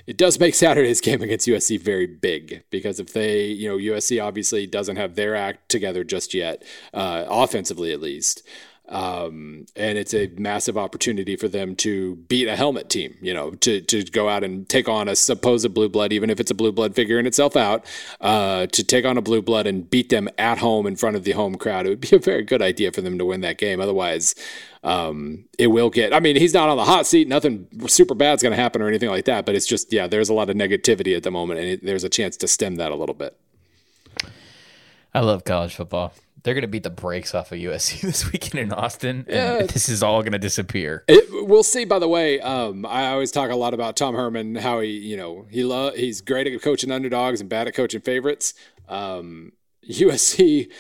it 0.07 0.17
does 0.17 0.41
make 0.41 0.55
Saturday's 0.55 1.01
game 1.03 1.23
against 1.23 1.47
USC 1.47 1.79
very 1.79 2.07
big 2.07 2.65
because 2.71 2.99
if 2.99 3.13
they, 3.13 3.47
you 3.47 3.69
know, 3.69 3.77
USC 3.77 4.23
obviously 4.23 4.67
doesn't 4.67 4.97
have 4.97 5.15
their 5.15 5.37
act 5.37 5.69
together 5.69 6.05
just 6.05 6.35
yet, 6.35 6.65
uh, 6.95 7.25
offensively 7.29 7.93
at 7.93 8.01
least. 8.01 8.43
Um, 8.89 9.67
and 9.77 9.99
it's 9.99 10.15
a 10.15 10.29
massive 10.39 10.79
opportunity 10.79 11.37
for 11.37 11.47
them 11.47 11.77
to 11.77 12.17
beat 12.17 12.49
a 12.49 12.57
helmet 12.57 12.89
team, 12.89 13.17
you 13.21 13.35
know, 13.35 13.51
to, 13.51 13.83
to 13.83 14.03
go 14.05 14.29
out 14.29 14.43
and 14.45 14.67
take 14.69 14.89
on 14.89 15.09
a 15.09 15.17
supposed 15.17 15.73
blue 15.75 15.91
blood, 15.91 16.13
even 16.13 16.31
if 16.31 16.41
it's 16.41 16.51
a 16.51 16.55
blue 16.55 16.73
blood 16.73 16.95
figuring 16.95 17.27
itself 17.27 17.55
out, 17.55 17.85
uh, 18.23 18.67
to 18.69 18.83
take 18.83 19.05
on 19.05 19.19
a 19.19 19.23
blue 19.23 19.43
blood 19.43 19.67
and 19.67 19.91
beat 19.91 20.09
them 20.09 20.29
at 20.39 20.59
home 20.59 20.87
in 20.87 20.97
front 20.97 21.17
of 21.17 21.25
the 21.25 21.33
home 21.33 21.57
crowd. 21.57 21.85
It 21.85 21.91
would 21.91 22.01
be 22.01 22.17
a 22.17 22.19
very 22.19 22.43
good 22.43 22.63
idea 22.63 22.91
for 22.91 23.03
them 23.03 23.19
to 23.19 23.27
win 23.27 23.43
that 23.43 23.59
game. 23.59 23.79
Otherwise, 23.79 24.35
um, 24.83 25.45
it 25.59 25.67
will 25.67 25.91
get, 25.91 26.15
I 26.15 26.21
mean, 26.21 26.37
he's 26.37 26.55
not 26.55 26.71
on 26.71 26.79
the 26.79 26.85
hot 26.85 27.07
seat. 27.07 27.29
Nothing 27.29 27.67
super 27.89 28.15
bad's 28.15 28.43
going 28.43 28.57
to 28.57 28.61
happen 28.61 28.81
or 28.81 28.89
anything 28.89 29.11
like 29.11 29.27
that, 29.27 29.45
but 29.45 29.55
it's 29.55 29.67
just, 29.67 29.93
yeah, 29.93 30.07
there's 30.07 30.31
a 30.31 30.35
lot 30.35 30.49
of 30.49 30.57
negativity 30.57 31.15
at 31.15 31.25
the 31.25 31.31
moment 31.31 31.61
and 31.61 31.69
it, 31.69 31.85
there's 31.85 32.05
a 32.05 32.09
chance 32.09 32.39
to 32.39 32.49
stem 32.49 32.77
that 32.77 32.91
a 32.91 32.97
little 32.97 33.15
bit. 33.15 33.37
I 35.13 35.21
love 35.21 35.45
college 35.45 35.75
football 35.75 36.15
they're 36.43 36.55
going 36.55 36.63
to 36.63 36.69
beat 36.69 36.83
the 36.83 36.91
brakes 36.91 37.35
off 37.35 37.53
of 37.53 37.59
USC 37.59 38.01
this 38.03 38.31
weekend 38.31 38.61
in 38.61 38.73
Austin, 38.73 39.25
and 39.29 39.61
yeah. 39.61 39.63
this 39.63 39.89
is 39.89 40.03
all 40.03 40.23
going 40.23 40.33
to 40.33 40.39
disappear. 40.39 41.05
It, 41.09 41.27
we'll 41.31 41.63
see. 41.63 41.85
By 41.85 41.99
the 41.99 42.09
way, 42.09 42.41
um, 42.41 42.87
I 42.87 43.09
always 43.09 43.31
talk 43.31 43.51
a 43.51 43.57
lot 43.57 43.75
about 43.75 43.97
Tom 43.97 44.15
Herman, 44.15 44.57
how 44.57 44.81
he, 44.81 44.91
you 44.91 45.17
know, 45.17 45.47
he 45.51 45.65
lo- 45.65 45.93
he's 45.95 46.21
great 46.21 46.47
at 46.47 46.63
coaching 46.63 46.91
underdogs 46.91 47.41
and 47.41 47.49
bad 47.49 47.69
at 47.69 47.75
coaching 47.75 48.01
favorites. 48.01 48.55
Um, 48.89 49.53
USC 49.89 50.71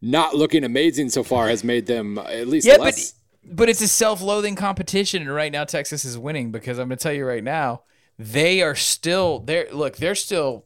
not 0.00 0.34
looking 0.34 0.64
amazing 0.64 1.08
so 1.10 1.22
far 1.22 1.48
has 1.48 1.64
made 1.64 1.86
them 1.86 2.18
at 2.18 2.46
least 2.46 2.66
yeah, 2.66 2.76
less. 2.76 3.12
But, 3.42 3.56
but 3.56 3.68
it's 3.68 3.80
a 3.80 3.88
self-loathing 3.88 4.54
competition, 4.56 5.22
and 5.22 5.34
right 5.34 5.50
now 5.50 5.64
Texas 5.64 6.04
is 6.04 6.16
winning 6.16 6.52
because 6.52 6.78
I'm 6.78 6.88
going 6.88 6.98
to 6.98 7.02
tell 7.02 7.12
you 7.12 7.26
right 7.26 7.42
now 7.42 7.82
they 8.18 8.62
are 8.62 8.74
still 8.74 9.40
there. 9.40 9.68
Look, 9.72 9.96
they're 9.96 10.14
still 10.14 10.64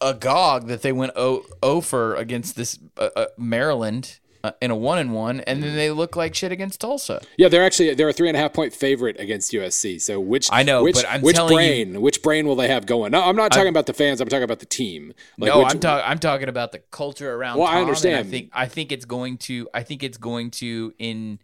agog 0.00 0.68
that 0.68 0.82
they 0.82 0.92
went 0.92 1.12
o, 1.16 1.44
o 1.62 1.80
for 1.80 2.14
against 2.14 2.56
this 2.56 2.78
uh, 2.98 3.10
uh, 3.16 3.26
Maryland 3.36 4.18
uh, 4.44 4.52
in 4.60 4.70
a 4.70 4.76
one 4.76 4.98
and 4.98 5.12
one, 5.12 5.40
and 5.40 5.62
then 5.62 5.74
they 5.74 5.90
look 5.90 6.14
like 6.14 6.34
shit 6.34 6.52
against 6.52 6.80
Tulsa. 6.80 7.20
Yeah, 7.36 7.48
they're 7.48 7.64
actually 7.64 7.94
they're 7.94 8.08
a 8.08 8.12
three 8.12 8.28
and 8.28 8.36
a 8.36 8.40
half 8.40 8.52
point 8.52 8.72
favorite 8.72 9.18
against 9.18 9.52
USC. 9.52 10.00
So 10.00 10.20
which 10.20 10.48
I 10.52 10.62
know, 10.62 10.84
which, 10.84 10.94
but 10.94 11.06
I'm 11.08 11.20
which 11.20 11.36
brain 11.36 11.94
you, 11.94 12.00
which 12.00 12.22
brain 12.22 12.46
will 12.46 12.56
they 12.56 12.68
have 12.68 12.86
going? 12.86 13.12
No, 13.12 13.22
I'm 13.22 13.36
not 13.36 13.50
talking 13.50 13.66
I, 13.66 13.70
about 13.70 13.86
the 13.86 13.92
fans. 13.92 14.20
I'm 14.20 14.28
talking 14.28 14.44
about 14.44 14.60
the 14.60 14.66
team. 14.66 15.12
Like 15.38 15.48
no, 15.48 15.58
which, 15.60 15.72
I'm 15.72 15.80
talking 15.80 16.04
I'm 16.08 16.18
talking 16.18 16.48
about 16.48 16.72
the 16.72 16.78
culture 16.78 17.34
around. 17.34 17.58
Well, 17.58 17.66
Tom, 17.66 17.76
I 17.76 17.80
understand. 17.80 18.26
I 18.26 18.30
think 18.30 18.50
I 18.52 18.66
think 18.66 18.92
it's 18.92 19.04
going 19.04 19.38
to 19.38 19.68
I 19.74 19.82
think 19.82 20.02
it's 20.02 20.18
going 20.18 20.50
to 20.52 20.94
in. 20.98 21.40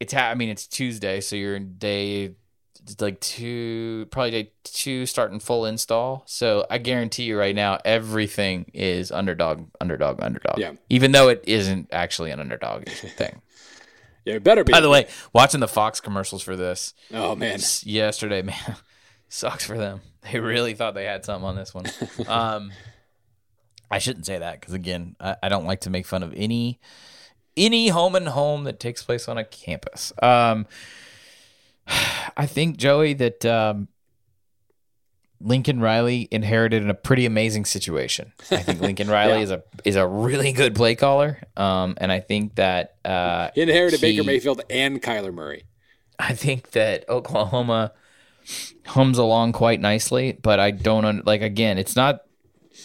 It's 0.00 0.12
ha- 0.12 0.28
I 0.28 0.34
mean 0.34 0.50
it's 0.50 0.66
Tuesday, 0.66 1.20
so 1.20 1.36
you're 1.36 1.56
in 1.56 1.78
day 1.78 2.34
like 3.00 3.20
two, 3.20 4.06
probably 4.10 4.30
day 4.30 4.52
two 4.64 5.06
starting 5.06 5.40
full 5.40 5.66
install. 5.66 6.22
So 6.26 6.66
I 6.70 6.78
guarantee 6.78 7.24
you 7.24 7.38
right 7.38 7.54
now, 7.54 7.78
everything 7.84 8.70
is 8.74 9.10
underdog, 9.10 9.68
underdog, 9.80 10.22
underdog. 10.22 10.58
Yeah. 10.58 10.72
Even 10.88 11.12
though 11.12 11.28
it 11.28 11.42
isn't 11.46 11.88
actually 11.92 12.30
an 12.30 12.40
underdog 12.40 12.88
thing. 12.88 13.40
yeah, 14.24 14.34
it 14.34 14.44
better 14.44 14.64
be. 14.64 14.72
By 14.72 14.80
the 14.80 14.90
way, 14.90 15.08
watching 15.32 15.60
the 15.60 15.68
Fox 15.68 16.00
commercials 16.00 16.42
for 16.42 16.56
this. 16.56 16.94
Oh 17.12 17.34
man. 17.34 17.58
Yesterday, 17.82 18.42
man, 18.42 18.76
sucks 19.28 19.64
for 19.64 19.76
them. 19.76 20.00
They 20.22 20.40
really 20.40 20.74
thought 20.74 20.94
they 20.94 21.04
had 21.04 21.24
something 21.24 21.46
on 21.46 21.56
this 21.56 21.74
one. 21.74 21.86
um, 22.28 22.72
I 23.90 23.98
shouldn't 23.98 24.26
say 24.26 24.38
that 24.38 24.60
because 24.60 24.74
again, 24.74 25.16
I, 25.20 25.36
I 25.42 25.48
don't 25.48 25.66
like 25.66 25.80
to 25.82 25.90
make 25.90 26.06
fun 26.06 26.22
of 26.22 26.34
any 26.36 26.80
any 27.56 27.88
home 27.88 28.14
and 28.14 28.28
home 28.28 28.64
that 28.64 28.78
takes 28.78 29.02
place 29.02 29.28
on 29.28 29.36
a 29.36 29.44
campus. 29.44 30.12
Um, 30.22 30.66
I 32.36 32.46
think 32.46 32.76
Joey 32.76 33.14
that 33.14 33.44
um, 33.46 33.88
Lincoln 35.40 35.80
Riley 35.80 36.28
inherited 36.30 36.82
in 36.82 36.90
a 36.90 36.94
pretty 36.94 37.24
amazing 37.26 37.64
situation. 37.64 38.32
I 38.50 38.56
think 38.58 38.80
Lincoln 38.80 39.08
Riley 39.16 39.34
Yeah. 39.38 39.42
is 39.44 39.50
a 39.50 39.62
is 39.84 39.96
a 39.96 40.06
really 40.06 40.52
good 40.52 40.74
play 40.74 40.94
caller, 40.94 41.40
um, 41.56 41.94
and 41.98 42.10
I 42.12 42.20
think 42.20 42.56
that 42.56 42.96
uh, 43.04 43.50
He 43.54 43.62
inherited 43.62 44.00
he- 44.00 44.16
Baker 44.16 44.24
Mayfield 44.24 44.62
and 44.70 45.00
Kyler 45.00 45.32
Murray. 45.32 45.64
I 46.18 46.34
think 46.34 46.72
that 46.72 47.08
Oklahoma 47.08 47.92
hums 48.86 49.18
along 49.18 49.52
quite 49.52 49.80
nicely, 49.80 50.32
but 50.32 50.58
I 50.58 50.72
don't 50.72 51.04
un- 51.04 51.22
like 51.24 51.42
again, 51.42 51.78
it's 51.78 51.94
not 51.94 52.22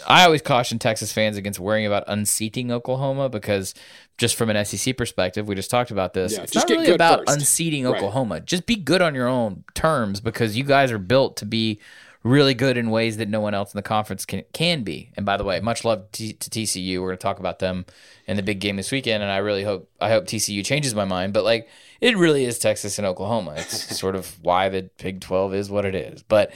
I 0.08 0.26
always 0.26 0.42
caution 0.42 0.80
Texas 0.80 1.14
fans 1.14 1.38
against 1.38 1.60
worrying 1.60 1.86
about 1.86 2.04
unseating 2.08 2.72
Oklahoma 2.72 3.30
because 3.30 3.74
just 4.18 4.36
from 4.36 4.50
an 4.50 4.66
SEC 4.66 4.98
perspective, 4.98 5.48
we 5.48 5.56
just 5.56 5.70
talked 5.70 5.92
about 5.92 6.14
this. 6.14 6.34
Yeah, 6.34 6.44
it's 6.44 6.52
just 6.52 6.68
not 6.68 6.76
get 6.76 6.82
really 6.82 6.96
about 6.96 7.20
first. 7.28 7.38
unseating 7.40 7.86
Right. 7.86 7.96
Oklahoma. 7.96 8.40
Just 8.40 8.66
be 8.66 8.76
good 8.76 9.02
on 9.02 9.16
your 9.16 9.28
own 9.28 9.64
terms 9.74 10.20
because 10.22 10.58
you 10.58 10.64
guys 10.64 10.92
are 10.92 11.00
built 11.00 11.38
to 11.38 11.46
be 11.46 11.80
really 12.24 12.54
good 12.54 12.78
in 12.78 12.90
ways 12.90 13.18
that 13.18 13.28
no 13.28 13.42
one 13.42 13.54
else 13.54 13.74
in 13.74 13.78
the 13.78 13.84
conference 13.84 14.26
can 14.26 14.44
can 14.54 14.84
be. 14.84 15.12
And 15.16 15.26
by 15.26 15.38
the 15.38 15.44
way, 15.44 15.60
much 15.60 15.84
love 15.84 16.12
t- 16.12 16.34
to 16.34 16.50
TCU. 16.50 17.00
We're 17.00 17.10
going 17.10 17.18
to 17.18 17.22
talk 17.22 17.40
about 17.40 17.60
them 17.60 17.86
in 18.28 18.38
the 18.38 18.44
big 18.44 18.60
game 18.60 18.78
this 18.78 18.92
weekend, 18.92 19.22
and 19.22 19.32
I 19.32 19.38
really 19.38 19.64
hope 19.64 19.90
I 20.00 20.10
hope 20.10 20.26
TCU 20.26 20.66
changes 20.66 20.96
my 20.96 21.06
mind. 21.06 21.34
But 21.34 21.44
like, 21.44 21.68
it 22.02 22.18
really 22.18 22.46
is 22.46 22.60
Texas 22.60 22.98
and 22.98 23.06
Oklahoma. 23.06 23.56
It's 23.58 23.98
sort 24.00 24.16
of 24.16 24.38
why 24.42 24.70
the 24.70 24.90
Big 24.98 25.22
Twelve 25.22 25.54
is 25.54 25.70
what 25.70 25.86
it 25.86 25.96
is. 25.96 26.24
But 26.24 26.54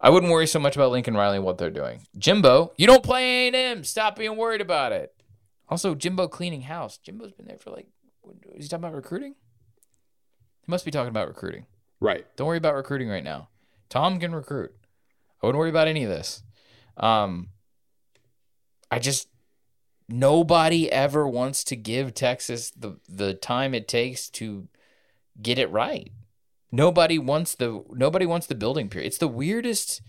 I 0.00 0.10
wouldn't 0.10 0.32
worry 0.32 0.46
so 0.46 0.58
much 0.58 0.76
about 0.76 0.92
Lincoln 0.92 1.16
Riley 1.16 1.36
and 1.36 1.44
what 1.44 1.58
they're 1.58 1.70
doing. 1.70 2.06
Jimbo, 2.16 2.72
you 2.76 2.86
don't 2.86 3.02
play 3.02 3.48
A&M. 3.48 3.82
Stop 3.84 4.16
being 4.16 4.36
worried 4.36 4.60
about 4.60 4.92
it. 4.92 5.12
Also, 5.68 5.94
Jimbo 5.94 6.28
cleaning 6.28 6.62
house. 6.62 6.98
Jimbo's 6.98 7.32
been 7.32 7.46
there 7.46 7.58
for 7.58 7.70
like, 7.70 7.88
is 8.54 8.64
he 8.64 8.68
talking 8.68 8.84
about 8.84 8.94
recruiting? 8.94 9.34
He 10.60 10.70
must 10.70 10.84
be 10.84 10.90
talking 10.90 11.08
about 11.08 11.28
recruiting. 11.28 11.66
Right. 12.00 12.26
Don't 12.36 12.46
worry 12.46 12.58
about 12.58 12.74
recruiting 12.74 13.08
right 13.08 13.24
now. 13.24 13.48
Tom 13.88 14.20
can 14.20 14.34
recruit. 14.34 14.72
I 15.42 15.46
wouldn't 15.46 15.58
worry 15.58 15.70
about 15.70 15.88
any 15.88 16.04
of 16.04 16.10
this. 16.10 16.42
Um, 16.96 17.48
I 18.90 18.98
just 18.98 19.28
nobody 20.08 20.90
ever 20.90 21.28
wants 21.28 21.64
to 21.64 21.76
give 21.76 22.14
Texas 22.14 22.70
the 22.70 22.98
the 23.08 23.34
time 23.34 23.74
it 23.74 23.88
takes 23.88 24.28
to 24.30 24.68
get 25.40 25.58
it 25.58 25.70
right. 25.70 26.12
Nobody 26.70 27.18
wants 27.18 27.54
the 27.54 27.82
nobody 27.90 28.26
wants 28.26 28.46
the 28.46 28.54
building 28.54 28.88
period. 28.88 29.06
It's 29.06 29.18
the 29.18 29.28
weirdest. 29.28 30.02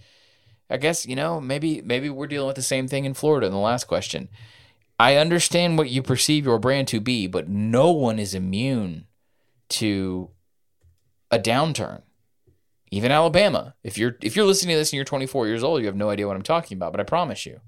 I 0.70 0.78
guess 0.78 1.06
you 1.06 1.16
know 1.16 1.40
maybe 1.40 1.82
maybe 1.82 2.10
we're 2.10 2.28
dealing 2.28 2.48
with 2.48 2.56
the 2.56 2.62
same 2.62 2.88
thing 2.88 3.06
in 3.06 3.14
Florida. 3.14 3.48
In 3.48 3.54
the 3.54 3.60
last 3.60 3.86
question, 3.86 4.30
I 5.00 5.16
understand 5.16 5.78
what 5.78 5.90
you 5.90 6.04
perceive 6.04 6.46
your 6.46 6.60
brand 6.60 6.88
to 6.90 7.00
be, 7.00 7.28
but 7.28 7.48
no 7.48 7.92
one 7.92 8.20
is 8.20 8.34
immune 8.34 9.08
to 9.70 10.32
a 11.32 11.40
downturn. 11.40 12.02
Even 12.92 13.12
Alabama. 13.12 13.76
If 13.84 13.98
you're 13.98 14.18
if 14.22 14.36
you're 14.36 14.46
listening 14.46 14.74
to 14.74 14.80
this 14.80 14.92
and 14.92 14.98
you're 14.98 15.06
24 15.06 15.48
years 15.48 15.64
old, 15.64 15.80
you 15.80 15.86
have 15.86 15.96
no 15.96 16.10
idea 16.10 16.28
what 16.28 16.36
I'm 16.36 16.42
talking 16.42 16.78
about, 16.78 16.92
but 16.92 17.00
I 17.00 17.04
promise 17.04 17.46
you. 17.46 17.62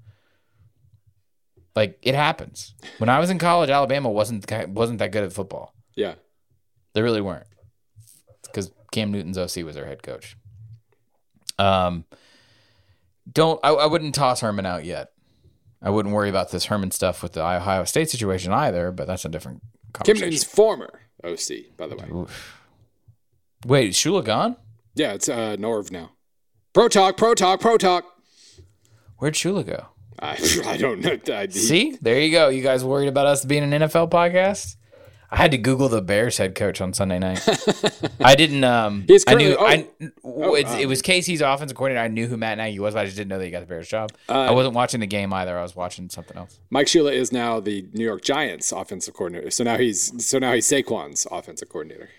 Like 1.74 1.98
it 2.02 2.14
happens. 2.14 2.74
When 2.98 3.08
I 3.08 3.18
was 3.18 3.30
in 3.30 3.38
college, 3.38 3.70
Alabama 3.70 4.10
wasn't 4.10 4.44
wasn't 4.68 4.98
that 4.98 5.12
good 5.12 5.24
at 5.24 5.32
football. 5.32 5.74
Yeah. 5.94 6.14
They 6.92 7.00
really 7.02 7.22
weren't. 7.22 7.46
Cam 8.92 9.10
Newton's 9.10 9.36
OC 9.36 9.64
was 9.64 9.74
their 9.74 9.86
head 9.86 10.02
coach. 10.02 10.36
Um 11.58 12.04
don't 13.30 13.58
I, 13.64 13.70
I 13.70 13.86
wouldn't 13.86 14.14
toss 14.14 14.40
Herman 14.40 14.66
out 14.66 14.84
yet. 14.84 15.08
I 15.80 15.90
wouldn't 15.90 16.14
worry 16.14 16.28
about 16.28 16.50
this 16.52 16.66
Herman 16.66 16.92
stuff 16.92 17.22
with 17.22 17.32
the 17.32 17.44
Ohio 17.44 17.84
State 17.84 18.08
situation 18.10 18.52
either, 18.52 18.92
but 18.92 19.06
that's 19.08 19.24
a 19.24 19.28
different 19.28 19.62
Kim 20.04 20.16
conversation. 20.16 20.26
Newton's 20.26 20.44
former 20.44 21.00
OC, 21.24 21.76
by 21.76 21.88
the 21.88 21.96
way. 21.96 22.08
Oof. 22.14 22.60
Wait, 23.66 23.90
is 23.90 23.96
Shula 23.96 24.24
gone? 24.24 24.56
Yeah, 24.94 25.12
it's 25.12 25.28
uh, 25.28 25.56
Norv 25.58 25.90
now. 25.90 26.10
Pro 26.72 26.88
talk, 26.88 27.16
pro 27.16 27.34
talk, 27.34 27.60
pro 27.60 27.76
talk. 27.78 28.04
Where'd 29.18 29.34
Shula 29.34 29.64
go? 29.66 29.86
I, 30.18 30.36
I 30.66 30.76
don't 30.76 31.00
know. 31.00 31.18
I, 31.34 31.46
See, 31.48 31.96
there 32.00 32.20
you 32.20 32.30
go. 32.30 32.48
You 32.48 32.62
guys 32.62 32.84
worried 32.84 33.08
about 33.08 33.26
us 33.26 33.44
being 33.44 33.62
an 33.62 33.70
NFL 33.82 34.10
podcast? 34.10 34.76
I 35.32 35.36
had 35.36 35.50
to 35.52 35.58
Google 35.58 35.88
the 35.88 36.02
Bears 36.02 36.36
head 36.36 36.54
coach 36.54 36.82
on 36.82 36.92
Sunday 36.92 37.18
night. 37.18 37.40
I 38.20 38.34
didn't. 38.34 38.62
Um, 38.64 39.04
He's 39.08 39.24
I 39.26 39.34
knew. 39.34 39.56
currently- 39.56 40.08
I 40.08 40.10
it's, 40.58 40.70
um, 40.70 40.78
it 40.78 40.86
was 40.86 41.00
KC's 41.00 41.40
offensive 41.40 41.74
coordinator. 41.74 42.04
I 42.04 42.08
knew 42.08 42.26
who 42.26 42.36
Matt 42.36 42.58
Nagy 42.58 42.78
was, 42.78 42.92
but 42.92 43.00
I 43.00 43.04
just 43.06 43.16
didn't 43.16 43.30
know 43.30 43.38
that 43.38 43.44
he 43.46 43.50
got 43.50 43.60
the 43.60 43.66
Bears 43.66 43.88
job. 43.88 44.12
Uh, 44.28 44.32
I 44.34 44.50
wasn't 44.50 44.74
watching 44.74 45.00
the 45.00 45.06
game 45.06 45.32
either. 45.32 45.58
I 45.58 45.62
was 45.62 45.74
watching 45.74 46.10
something 46.10 46.36
else. 46.36 46.58
Mike 46.68 46.86
Shula 46.86 47.12
is 47.14 47.32
now 47.32 47.60
the 47.60 47.88
New 47.94 48.04
York 48.04 48.20
Giants 48.22 48.72
offensive 48.72 49.14
coordinator. 49.14 49.50
So 49.50 49.64
now 49.64 49.78
he's 49.78 50.24
so 50.26 50.38
now 50.38 50.52
he's 50.52 50.66
Saquon's 50.68 51.26
offensive 51.30 51.70
coordinator. 51.70 52.10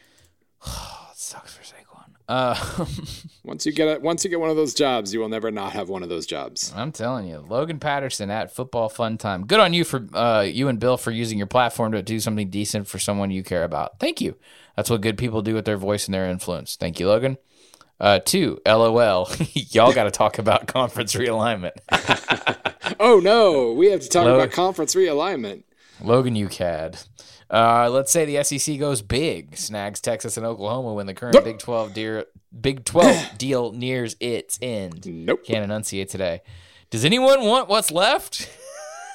Oh, 0.66 1.10
it 1.12 1.18
sucks 1.20 1.54
for. 1.54 1.63
Uh, 2.34 2.86
Once 3.44 3.66
you 3.66 3.72
get 3.74 3.88
it, 3.90 4.02
once 4.02 4.24
you 4.24 4.30
get 4.30 4.40
one 4.40 4.50
of 4.50 4.56
those 4.56 4.74
jobs, 4.74 5.14
you 5.14 5.20
will 5.20 5.28
never 5.30 5.52
not 5.52 5.74
have 5.74 5.90
one 5.90 6.02
of 6.02 6.08
those 6.08 6.26
jobs. 6.26 6.74
I'm 6.76 6.92
telling 6.94 7.28
you, 7.28 7.40
Logan 7.40 7.78
Patterson 7.78 8.32
at 8.32 8.56
Football 8.56 8.88
Fun 8.88 9.18
Time. 9.18 9.46
Good 9.46 9.60
on 9.60 9.74
you 9.74 9.84
for 9.84 10.08
uh, 10.14 10.42
you 10.42 10.70
and 10.70 10.80
Bill 10.80 10.96
for 10.96 11.12
using 11.12 11.38
your 11.38 11.46
platform 11.46 11.92
to 11.92 12.02
do 12.02 12.22
something 12.22 12.50
decent 12.50 12.88
for 12.88 13.00
someone 13.00 13.32
you 13.32 13.44
care 13.44 13.66
about. 13.66 14.00
Thank 14.00 14.22
you. 14.22 14.38
That's 14.78 14.90
what 14.90 15.02
good 15.02 15.18
people 15.18 15.42
do 15.42 15.54
with 15.54 15.66
their 15.66 15.78
voice 15.78 16.08
and 16.08 16.14
their 16.16 16.26
influence. 16.30 16.78
Thank 16.78 17.00
you, 17.00 17.08
Logan. 17.08 17.38
Uh, 18.00 18.20
two, 18.20 18.60
LOL. 18.66 19.30
Y'all 19.54 19.94
got 19.94 20.06
to 20.06 20.12
talk 20.12 20.40
about 20.40 20.66
conference 20.68 21.14
realignment. 21.14 21.74
Oh 23.00 23.20
no, 23.20 23.72
we 23.74 23.88
have 23.92 24.02
to 24.02 24.10
talk 24.10 24.26
about 24.26 24.52
conference 24.52 24.94
realignment. 24.94 25.64
Logan, 26.02 26.36
you 26.36 26.48
cad. 26.50 27.00
Uh, 27.54 27.88
let's 27.88 28.12
say 28.12 28.26
the 28.26 28.44
SEC 28.44 28.80
goes 28.80 29.04
big, 29.04 29.56
snags 29.56 30.02
Texas 30.02 30.38
and 30.38 30.46
Oklahoma 30.46 30.94
when 30.94 31.06
the 31.06 31.14
current 31.14 31.44
Big 31.44 31.60
Twelve 31.60 31.94
deal 31.94 32.24
Big 32.60 32.84
Twelve 32.84 33.16
deal 33.38 33.72
nears 33.72 34.16
its 34.20 34.58
end. 34.60 35.06
Nope. 35.06 35.46
Can't 35.46 35.64
enunciate 35.64 36.10
today. 36.10 36.42
Does 36.90 37.06
anyone 37.06 37.46
want 37.46 37.70
what's 37.70 37.92
left? 37.92 38.50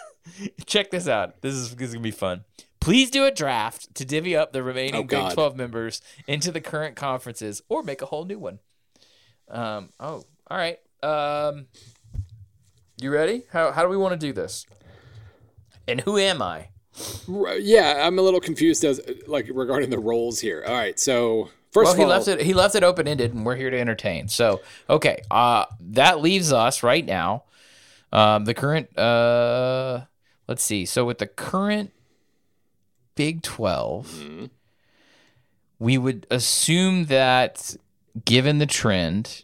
Check 0.67 0.93
this 0.93 1.09
out. 1.09 1.43
This 1.43 1.55
is, 1.55 1.75
this 1.75 1.89
is 1.89 1.95
gonna 1.95 2.03
be 2.05 2.13
fun. 2.13 2.45
Please 2.81 3.11
do 3.11 3.25
a 3.25 3.33
draft 3.33 3.93
to 3.97 4.05
divvy 4.05 4.37
up 4.37 4.53
the 4.53 4.63
remaining 4.63 4.95
Oh, 4.95 5.03
Big 5.03 5.33
Twelve 5.33 5.57
members 5.57 6.01
into 6.29 6.53
the 6.53 6.61
current 6.61 6.95
conferences, 6.95 7.61
or 7.69 7.83
make 7.83 8.03
a 8.03 8.07
whole 8.07 8.25
new 8.25 8.39
one. 8.39 8.61
Um. 9.51 9.89
Oh. 9.99 10.23
All 10.49 10.57
right. 10.57 10.79
Um. 11.03 11.67
You 13.01 13.11
ready? 13.13 13.47
How 13.51 13.73
How 13.73 13.83
do 13.83 13.89
we 13.89 13.97
want 13.97 14.13
to 14.13 14.27
do 14.27 14.33
this? 14.33 14.65
And 15.89 16.03
who 16.03 16.19
am 16.19 16.41
I? 16.41 16.69
Yeah, 17.29 18.07
I'm 18.07 18.19
a 18.19 18.23
little 18.23 18.41
confused 18.41 18.85
as 18.85 19.01
like 19.27 19.49
regarding 19.53 19.91
the 19.91 19.99
roles 19.99 20.41
here. 20.41 20.65
All 20.67 20.75
right, 20.75 20.99
so 20.99 21.51
first 21.71 21.85
Well, 21.87 21.93
of 21.93 21.99
he 21.99 22.05
all, 22.05 22.11
left 22.11 22.29
it. 22.29 22.41
He 22.43 22.55
left 22.55 22.75
it 22.75 22.83
open 22.83 23.07
ended, 23.09 23.35
and 23.35 23.45
we're 23.45 23.57
here 23.57 23.71
to 23.71 23.79
entertain. 23.79 24.29
So, 24.29 24.61
okay, 24.89 25.23
uh, 25.31 25.65
that 25.81 26.21
leaves 26.21 26.53
us 26.53 26.83
right 26.83 27.05
now. 27.05 27.45
Um, 28.13 28.45
the 28.45 28.55
current. 28.55 28.97
Uh, 28.99 30.03
let's 30.47 30.63
see. 30.63 30.85
So 30.87 31.05
with 31.05 31.19
the 31.19 31.27
current 31.27 31.93
Big 33.15 33.43
12 33.43 34.07
Mm-hmm. 34.09 34.45
we 35.79 35.99
would 35.99 36.27
assume 36.31 37.07
that, 37.07 37.77
given 38.25 38.59
the 38.59 38.67
trend, 38.67 39.43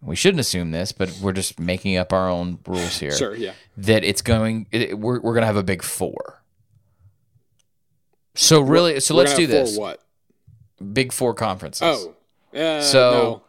we 0.00 0.16
shouldn't 0.16 0.40
assume 0.40 0.72
this, 0.72 0.90
but 0.92 1.16
we're 1.22 1.32
just 1.32 1.58
making 1.60 1.96
up 1.96 2.12
our 2.12 2.28
own 2.28 2.58
rules 2.66 2.98
here. 2.98 3.12
sure, 3.12 3.34
yeah, 3.36 3.52
That 3.76 4.02
it's 4.04 4.20
going. 4.20 4.66
It, 4.72 4.98
we're 4.98 5.20
we're 5.20 5.32
gonna 5.34 5.46
have 5.46 5.56
a 5.56 5.62
Big 5.62 5.82
Four. 5.82 6.41
So 8.34 8.60
really, 8.60 9.00
so 9.00 9.14
let's 9.14 9.34
do 9.34 9.46
this. 9.46 9.76
What? 9.76 10.02
Big 10.92 11.12
Four 11.12 11.34
conferences. 11.34 11.82
Oh, 12.54 12.58
uh, 12.58 12.80
So- 12.82 13.42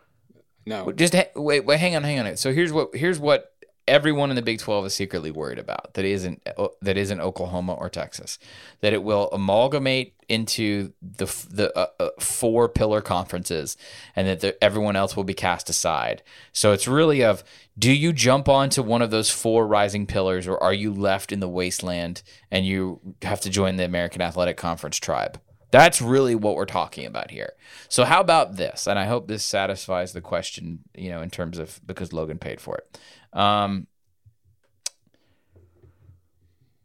no, 0.66 0.86
no. 0.86 0.92
just 0.92 1.16
ha- 1.16 1.30
wait, 1.36 1.66
wait, 1.66 1.80
hang 1.80 1.96
on, 1.96 2.04
hang 2.04 2.20
on. 2.20 2.38
So 2.38 2.54
here's 2.54 2.72
what 2.72 2.96
here's 2.96 3.20
what 3.20 3.50
everyone 3.88 4.30
in 4.30 4.36
the 4.36 4.42
Big 4.42 4.60
Twelve 4.60 4.86
is 4.86 4.94
secretly 4.94 5.32
worried 5.32 5.60
about. 5.60 5.94
That 5.96 6.06
isn't 6.06 6.46
that 6.82 6.98
isn't 6.98 7.20
Oklahoma 7.22 7.74
or 7.74 7.90
Texas. 7.90 8.40
That 8.82 8.94
it 8.94 9.04
will 9.04 9.30
amalgamate 9.32 10.14
into 10.30 10.94
the 11.02 11.26
the 11.50 11.78
uh, 11.78 11.88
uh, 12.00 12.10
four 12.20 12.70
pillar 12.70 13.02
conferences, 13.02 13.76
and 14.16 14.28
that 14.28 14.40
the, 14.42 14.64
everyone 14.64 14.96
else 14.96 15.16
will 15.18 15.24
be 15.26 15.34
cast 15.34 15.70
aside. 15.70 16.24
So 16.54 16.72
it's 16.72 16.88
really 16.88 17.24
of 17.24 17.44
do 17.78 17.92
you 17.92 18.14
jump 18.14 18.48
onto 18.48 18.84
one 18.84 19.02
of 19.02 19.12
those 19.12 19.30
four 19.30 19.66
rising 19.66 20.06
pillars, 20.06 20.48
or 20.48 20.62
are 20.62 20.74
you 20.74 20.94
left 20.94 21.32
in 21.32 21.40
the 21.40 21.50
wasteland 21.50 22.22
and 22.52 22.66
you 22.66 23.00
have 23.24 23.42
to 23.42 23.50
join 23.50 23.78
the 23.78 23.86
American 23.86 24.22
Athletic 24.22 24.58
Conference 24.58 24.98
tribe? 24.98 25.40
That's 25.72 26.04
really 26.04 26.36
what 26.36 26.56
we're 26.56 26.66
talking 26.66 27.08
about 27.08 27.32
here. 27.32 27.54
So 27.90 28.04
how 28.04 28.22
about 28.22 28.58
this? 28.58 28.86
And 28.86 29.00
I 29.00 29.06
hope 29.06 29.28
this 29.28 29.44
satisfies 29.44 30.14
the 30.14 30.22
question, 30.22 30.80
you 30.94 31.10
know, 31.10 31.24
in 31.24 31.32
terms 31.32 31.58
of 31.58 31.82
because 31.84 32.14
Logan 32.14 32.38
paid 32.38 32.62
for 32.62 32.78
it. 32.78 33.00
Um, 33.38 33.88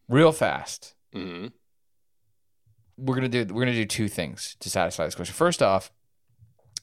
real 0.09 0.32
fast. 0.32 0.95
Mm-hmm. 1.14 1.49
We're 2.97 3.14
gonna 3.14 3.28
do 3.28 3.45
we're 3.53 3.62
gonna 3.62 3.74
do 3.74 3.84
two 3.84 4.09
things 4.09 4.57
to 4.61 4.70
satisfy 4.70 5.05
this 5.05 5.14
question. 5.14 5.34
First 5.34 5.62
off, 5.62 5.93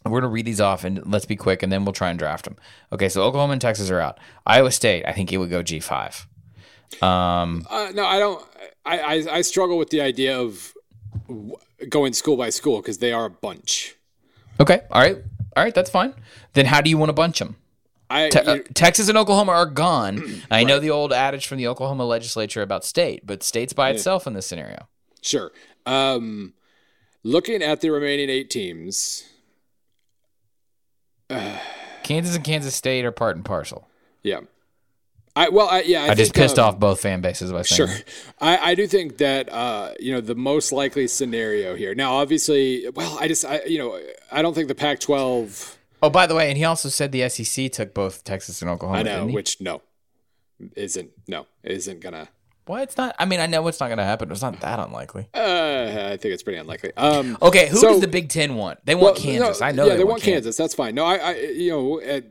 we're 0.05 0.21
gonna 0.21 0.31
read 0.31 0.45
these 0.45 0.61
off 0.61 0.83
and 0.83 1.05
let's 1.11 1.25
be 1.25 1.35
quick, 1.35 1.63
and 1.63 1.71
then 1.71 1.85
we'll 1.85 1.93
try 1.93 2.09
and 2.09 2.19
draft 2.19 2.45
them. 2.45 2.55
Okay, 2.91 3.09
so 3.09 3.21
Oklahoma 3.23 3.53
and 3.53 3.61
Texas 3.61 3.89
are 3.89 3.99
out. 3.99 4.19
Iowa 4.45 4.71
State, 4.71 5.03
I 5.07 5.11
think 5.13 5.31
it 5.33 5.37
would 5.37 5.49
go 5.49 5.61
G 5.63 5.79
five. 5.79 6.27
Um, 7.01 7.65
Uh, 7.69 7.91
no, 7.93 8.05
I 8.05 8.19
don't. 8.19 8.45
I, 8.85 8.99
I 8.99 9.13
I 9.37 9.41
struggle 9.41 9.77
with 9.77 9.89
the 9.89 10.01
idea 10.01 10.39
of 10.39 10.73
w- 11.27 11.55
going 11.89 12.13
school 12.13 12.37
by 12.37 12.49
school 12.51 12.81
because 12.81 12.99
they 12.99 13.11
are 13.11 13.25
a 13.25 13.29
bunch. 13.29 13.95
okay, 14.59 14.81
all 14.91 15.01
right, 15.01 15.17
all 15.57 15.63
right, 15.63 15.73
that's 15.73 15.89
fine. 15.89 16.13
Then 16.53 16.65
how 16.67 16.81
do 16.81 16.89
you 16.89 16.97
want 16.97 17.09
to 17.09 17.13
bunch 17.13 17.39
them? 17.39 17.55
I 18.09 18.29
Te- 18.29 18.39
uh, 18.39 18.59
Texas 18.75 19.09
and 19.09 19.17
Oklahoma 19.17 19.51
are 19.53 19.65
gone. 19.65 20.43
I 20.51 20.63
know 20.63 20.79
the 20.79 20.91
old 20.91 21.11
adage 21.11 21.47
from 21.47 21.57
the 21.57 21.67
Oklahoma 21.67 22.05
legislature 22.05 22.61
about 22.61 22.85
state, 22.85 23.25
but 23.25 23.41
state's 23.41 23.73
by 23.73 23.89
itself 23.89 24.27
in 24.27 24.33
this 24.33 24.45
scenario. 24.45 24.87
sure. 25.23 25.51
Um, 25.87 26.53
looking 27.23 27.63
at 27.63 27.81
the 27.81 27.89
remaining 27.89 28.29
eight 28.29 28.49
teams, 28.51 29.23
Kansas 32.03 32.35
and 32.35 32.43
Kansas 32.43 32.75
State 32.75 33.05
are 33.05 33.11
part 33.11 33.35
and 33.35 33.45
parcel. 33.45 33.87
yeah. 34.23 34.41
I 35.37 35.49
well, 35.49 35.67
I, 35.67 35.81
yeah. 35.81 36.03
I, 36.03 36.09
I, 36.11 36.13
just 36.15 36.33
pissed 36.33 36.57
um, 36.57 36.65
off 36.65 36.79
both 36.79 37.01
fan 37.01 37.19
bases 37.19 37.51
by 37.51 37.63
saying 37.63 37.89
Sure. 37.89 37.97
I, 38.39 38.71
I 38.71 38.75
do 38.75 38.87
think 38.87 39.17
that 39.17 39.51
uh, 39.51 39.93
you 39.99 40.13
know 40.13 40.21
the 40.21 40.35
most 40.35 40.71
likely 40.71 41.07
scenario 41.07 41.75
here. 41.75 41.93
Now, 41.93 42.15
obviously, 42.15 42.87
well, 42.95 43.17
I 43.19 43.27
just 43.27 43.43
I, 43.43 43.61
you 43.65 43.77
know 43.77 43.99
I 44.31 44.41
don't 44.41 44.53
think 44.53 44.69
the 44.69 44.75
Pac-12. 44.75 45.75
Oh, 46.01 46.09
by 46.09 46.25
the 46.25 46.35
way, 46.35 46.47
and 46.47 46.57
he 46.57 46.63
also 46.63 46.87
said 46.87 47.11
the 47.11 47.27
SEC 47.27 47.71
took 47.71 47.93
both 47.93 48.23
Texas 48.23 48.61
and 48.61 48.71
Oklahoma. 48.71 48.99
I 48.99 49.03
know, 49.03 49.27
which 49.27 49.59
no, 49.59 49.81
isn't 50.75 51.11
no 51.27 51.47
isn't 51.63 51.99
gonna. 51.99 52.29
Well, 52.67 52.81
it's 52.81 52.97
not. 52.97 53.15
I 53.19 53.25
mean, 53.25 53.39
I 53.39 53.45
know 53.45 53.67
it's 53.67 53.79
not 53.79 53.87
going 53.87 53.99
to 53.99 54.03
happen. 54.03 54.31
It's 54.31 54.41
not 54.41 54.59
that 54.61 54.79
unlikely. 54.79 55.27
Uh, 55.35 56.09
I 56.13 56.17
think 56.17 56.33
it's 56.33 56.41
pretty 56.41 56.57
unlikely. 56.57 56.93
Um, 56.97 57.37
Okay, 57.39 57.67
who 57.69 57.77
So- 57.77 57.89
does 57.89 58.01
the 58.01 58.07
Big 58.07 58.29
Ten 58.29 58.55
want? 58.55 58.83
They 58.85 58.95
want 58.95 59.17
well, 59.17 59.23
Kansas. 59.23 59.61
no, 59.61 59.67
I 59.67 59.71
know 59.71 59.83
Yeah, 59.83 59.89
they, 59.91 59.97
they, 59.97 60.03
want 60.03 60.13
want 60.13 60.23
Kansas. 60.23 60.57
That's 60.57 60.73
fine. 60.73 60.95
No, 60.95 61.05
I, 61.05 61.15
I 61.17 61.35
you 61.35 61.69
know, 61.69 62.01
uh, 62.01 62.21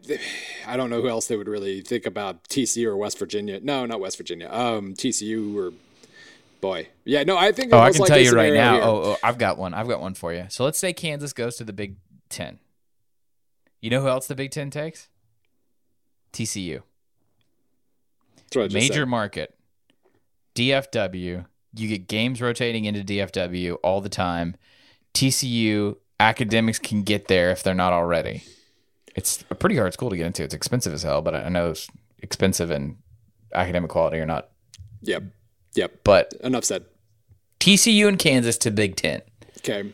I 0.66 0.76
don't 0.76 0.91
know 0.91 1.01
who 1.01 1.09
else 1.09 1.28
they 1.28 1.37
would 1.37 1.47
really 1.47 1.82
think 1.82 2.05
about 2.05 2.43
TCU 2.49 2.87
or 2.89 2.97
West 2.97 3.16
Virginia. 3.18 3.61
No, 3.62 3.87
not 3.87 4.01
West 4.01 4.16
Virginia. 4.16 4.49
Um, 4.51 4.95
TCU 4.95 5.55
or 5.57 5.72
boy, 6.61 6.89
yeah. 7.05 7.22
No, 7.22 7.37
I 7.37 7.53
think. 7.53 7.72
Oh, 7.72 7.78
I 7.78 7.93
can 7.93 8.05
tell 8.05 8.18
you 8.18 8.32
right 8.32 8.53
now. 8.53 8.80
Oh, 8.80 9.03
oh, 9.05 9.16
I've 9.22 9.39
got 9.39 9.57
one. 9.57 9.72
I've 9.72 9.87
got 9.87 10.01
one 10.01 10.14
for 10.14 10.32
you. 10.35 10.47
So 10.49 10.64
let's 10.64 10.78
say 10.78 10.93
Kansas 10.93 11.32
goes 11.32 11.55
to 11.59 11.64
the 11.64 11.72
Big 11.72 11.95
Ten. 12.28 12.59
You 13.80 13.91
know 13.91 14.01
who 14.01 14.09
else 14.09 14.26
the 14.26 14.35
Big 14.35 14.51
Ten 14.51 14.70
takes? 14.70 15.09
TCU. 16.32 16.82
that's 18.37 18.57
what 18.57 18.62
I 18.62 18.66
just 18.66 18.74
Major 18.74 19.03
said. 19.03 19.09
market. 19.09 19.55
DFW. 20.55 21.47
You 21.77 21.89
get 21.89 22.09
games 22.09 22.41
rotating 22.41 22.85
into 22.85 23.03
DFW 23.03 23.77
all 23.83 24.01
the 24.01 24.09
time. 24.09 24.57
TCU 25.13 25.97
academics 26.21 26.79
can 26.79 27.03
get 27.03 27.29
there 27.29 27.51
if 27.51 27.63
they're 27.63 27.75
not 27.75 27.93
already. 27.93 28.45
It's 29.17 29.45
a 29.51 29.55
pretty 29.55 29.77
hard 29.77 29.93
school 29.93 30.11
to 30.11 30.17
get 30.17 30.27
into. 30.27 30.43
It's 30.43 30.55
expensive 30.55 30.93
as 30.93 31.03
hell, 31.03 31.23
but 31.23 31.35
I 31.35 31.49
know 31.49 31.71
it's 31.71 31.89
expensive 32.19 32.71
and 32.71 32.97
academic 33.55 33.91
quality 33.91 34.19
or 34.19 34.27
not. 34.27 34.51
Yep. 35.03 35.25
Yep. 35.75 36.01
But 36.05 36.33
Enough 36.43 36.65
said. 36.65 36.85
TCU 37.61 38.09
and 38.09 38.19
Kansas 38.19 38.59
to 38.59 38.71
Big 38.71 38.97
Ten. 38.97 39.23
Okay. 39.59 39.93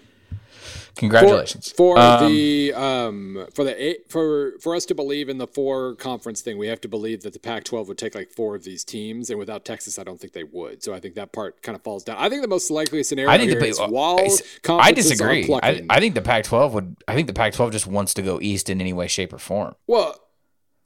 Congratulations. 1.01 1.73
For, 1.73 1.97
for 1.97 2.01
Um, 2.01 2.33
the 2.33 2.73
um 2.75 3.47
for 3.55 3.65
the 3.65 3.83
eight 3.83 4.11
for 4.11 4.53
for 4.61 4.75
us 4.77 4.85
to 4.87 4.95
believe 4.95 5.29
in 5.29 5.39
the 5.39 5.47
four 5.47 5.95
conference 5.97 6.41
thing, 6.41 6.59
we 6.59 6.69
have 6.69 6.81
to 6.83 6.89
believe 6.89 7.23
that 7.23 7.33
the 7.33 7.39
Pac-12 7.39 7.89
would 7.89 7.99
take 7.99 8.15
like 8.15 8.31
four 8.31 8.55
of 8.55 8.65
these 8.65 8.85
teams, 8.85 9.31
and 9.31 9.39
without 9.39 9.65
Texas, 9.65 9.99
I 9.99 10.05
don't 10.05 10.21
think 10.21 10.33
they 10.33 10.45
would. 10.45 10.83
So 10.83 10.95
I 10.95 11.01
think 11.01 11.15
that 11.17 11.33
part 11.33 11.63
kind 11.63 11.75
of 11.75 11.83
falls 11.83 12.05
down. 12.05 12.17
I 12.19 12.29
think 12.29 12.43
the 12.43 12.49
most 12.49 12.71
likely 12.71 13.03
scenario 13.03 13.31
I 13.31 13.39
think 13.39 13.51
here 13.51 13.61
the 13.61 13.67
is 13.67 13.79
while 13.81 14.19
I 14.21 14.25
s- 14.25 14.43
I 14.43 14.59
conferences 14.63 15.11
disagree. 15.11 15.53
I. 15.63 15.85
I 15.91 16.01
think 16.01 16.15
the 16.15 16.23
Pac-12 16.23 16.73
would. 16.73 16.97
I 17.09 17.15
think 17.15 17.27
the 17.27 17.33
Pac-12 17.35 17.73
just 17.73 17.87
wants 17.87 18.15
to 18.15 18.23
go 18.23 18.39
east 18.41 18.71
in 18.71 18.81
any 18.81 18.93
way, 18.93 19.07
shape, 19.09 19.33
or 19.33 19.39
form. 19.39 19.75
well, 19.87 20.15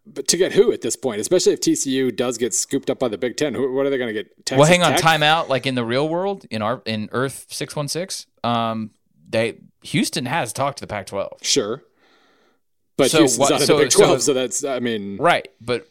but 0.07 0.29
to 0.29 0.37
get 0.37 0.53
who 0.53 0.71
at 0.71 0.83
this 0.83 0.97
point, 0.97 1.19
especially 1.21 1.55
if 1.55 1.61
TCU 1.61 2.15
does 2.15 2.37
get 2.37 2.53
scooped 2.53 2.91
up 2.91 2.99
by 2.99 3.09
the 3.09 3.17
Big 3.17 3.39
Ten, 3.39 3.55
who, 3.55 3.73
what 3.73 3.87
are 3.87 3.91
they 3.91 3.97
going 3.97 4.15
to 4.15 4.23
get? 4.23 4.27
Texas 4.45 4.59
well, 4.59 4.69
hang 4.69 4.83
on, 4.83 4.93
Tech? 4.93 5.01
time 5.01 5.23
out. 5.23 5.49
Like 5.49 5.67
in 5.67 5.75
the 5.75 5.85
real 5.85 6.07
world, 6.09 6.45
in 6.51 6.61
our 6.61 6.83
in 6.85 7.09
Earth 7.13 7.47
six 7.49 7.75
one 7.75 7.89
six, 7.89 8.27
um, 8.45 8.91
they 9.31 9.57
Houston 9.85 10.27
has 10.27 10.53
talked 10.53 10.79
to 10.79 10.83
the 10.83 10.87
Pac-12, 10.89 11.43
Sure. 11.43 11.83
But 12.97 13.11
So 13.11 13.19
Houston's 13.21 13.51
of 13.51 13.61
so- 13.63 13.77
the 13.77 13.83
Big 13.85 13.91
12, 13.93 14.23
so, 14.23 14.35
that's 14.35 14.65
I 14.65 14.79
mean, 14.79 15.17
right? 15.17 15.49
But 15.61 15.89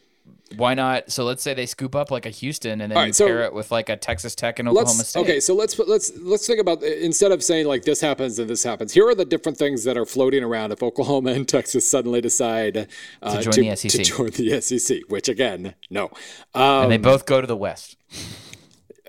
why 0.56 0.74
not? 0.74 1.10
So 1.10 1.24
let's 1.24 1.42
say 1.42 1.52
they 1.52 1.66
scoop 1.66 1.94
up 1.96 2.10
like 2.10 2.26
a 2.26 2.30
Houston, 2.30 2.80
and 2.80 2.92
then 2.92 2.96
right, 2.96 3.14
so- 3.14 3.26
pair 3.26 3.42
it 3.42 3.52
with 3.52 3.70
like 3.70 3.88
a 3.88 3.96
Texas 3.96 4.34
Tech 4.34 4.58
and 4.58 4.68
Oklahoma 4.68 5.04
State. 5.04 5.20
okay 5.20 5.40
so 5.40 5.54
let's 5.54 5.74
put- 5.74 5.88
let's 5.88 6.12
let's 6.18 6.46
think 6.46 6.60
about 6.60 6.82
instead 6.82 7.30
of 7.32 7.42
saying 7.42 7.66
like 7.66 7.82
this 7.82 8.00
happens 8.00 8.38
and 8.38 8.48
this 8.48 8.62
happens 8.62 8.92
here 8.92 9.06
are 9.08 9.14
the 9.14 9.24
different 9.24 9.58
things 9.58 9.84
that 9.84 9.96
are 9.96 10.06
floating 10.06 10.42
around 10.44 10.70
if 10.72 10.82
oklahoma 10.82 11.30
and 11.32 11.48
texas 11.48 11.88
suddenly 11.88 12.20
decide 12.20 12.86
uh, 13.22 13.40
join 13.40 13.52
the 13.68 13.74
SEC. 13.76 13.90
to 13.90 14.02
join 14.04 14.30
the 14.30 14.60
sec 14.60 14.98
which 15.08 15.28
again 15.28 15.74
no 15.90 16.04
um, 16.54 16.84
and 16.84 16.92
they 16.92 16.98
both 16.98 17.26
go 17.26 17.40
to 17.40 17.46
the 17.46 17.56
West. 17.56 17.96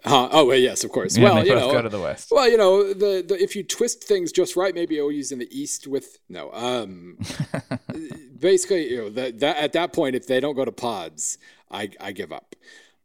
Oh 0.05 0.45
well, 0.45 0.57
yes 0.57 0.83
of 0.83 0.91
course. 0.91 1.17
Yeah, 1.17 1.33
well 1.33 1.45
you 1.45 1.55
know 1.55 1.71
go 1.71 1.81
to 1.81 1.89
the 1.89 1.99
West. 1.99 2.29
well 2.31 2.49
you 2.49 2.57
know 2.57 2.93
the, 2.93 3.23
the 3.27 3.41
if 3.41 3.55
you 3.55 3.63
twist 3.63 4.03
things 4.03 4.31
just 4.31 4.55
right 4.55 4.73
maybe 4.73 4.99
OU's 4.99 5.31
in 5.31 5.39
the 5.39 5.47
east 5.57 5.87
with 5.87 6.19
no 6.29 6.51
um 6.53 7.17
basically 8.39 8.91
you 8.91 8.97
know 8.97 9.09
that, 9.09 9.39
that 9.39 9.57
at 9.57 9.73
that 9.73 9.93
point 9.93 10.15
if 10.15 10.27
they 10.27 10.39
don't 10.39 10.55
go 10.55 10.65
to 10.65 10.71
pods 10.71 11.37
i 11.71 11.89
i 11.99 12.11
give 12.11 12.31
up. 12.31 12.55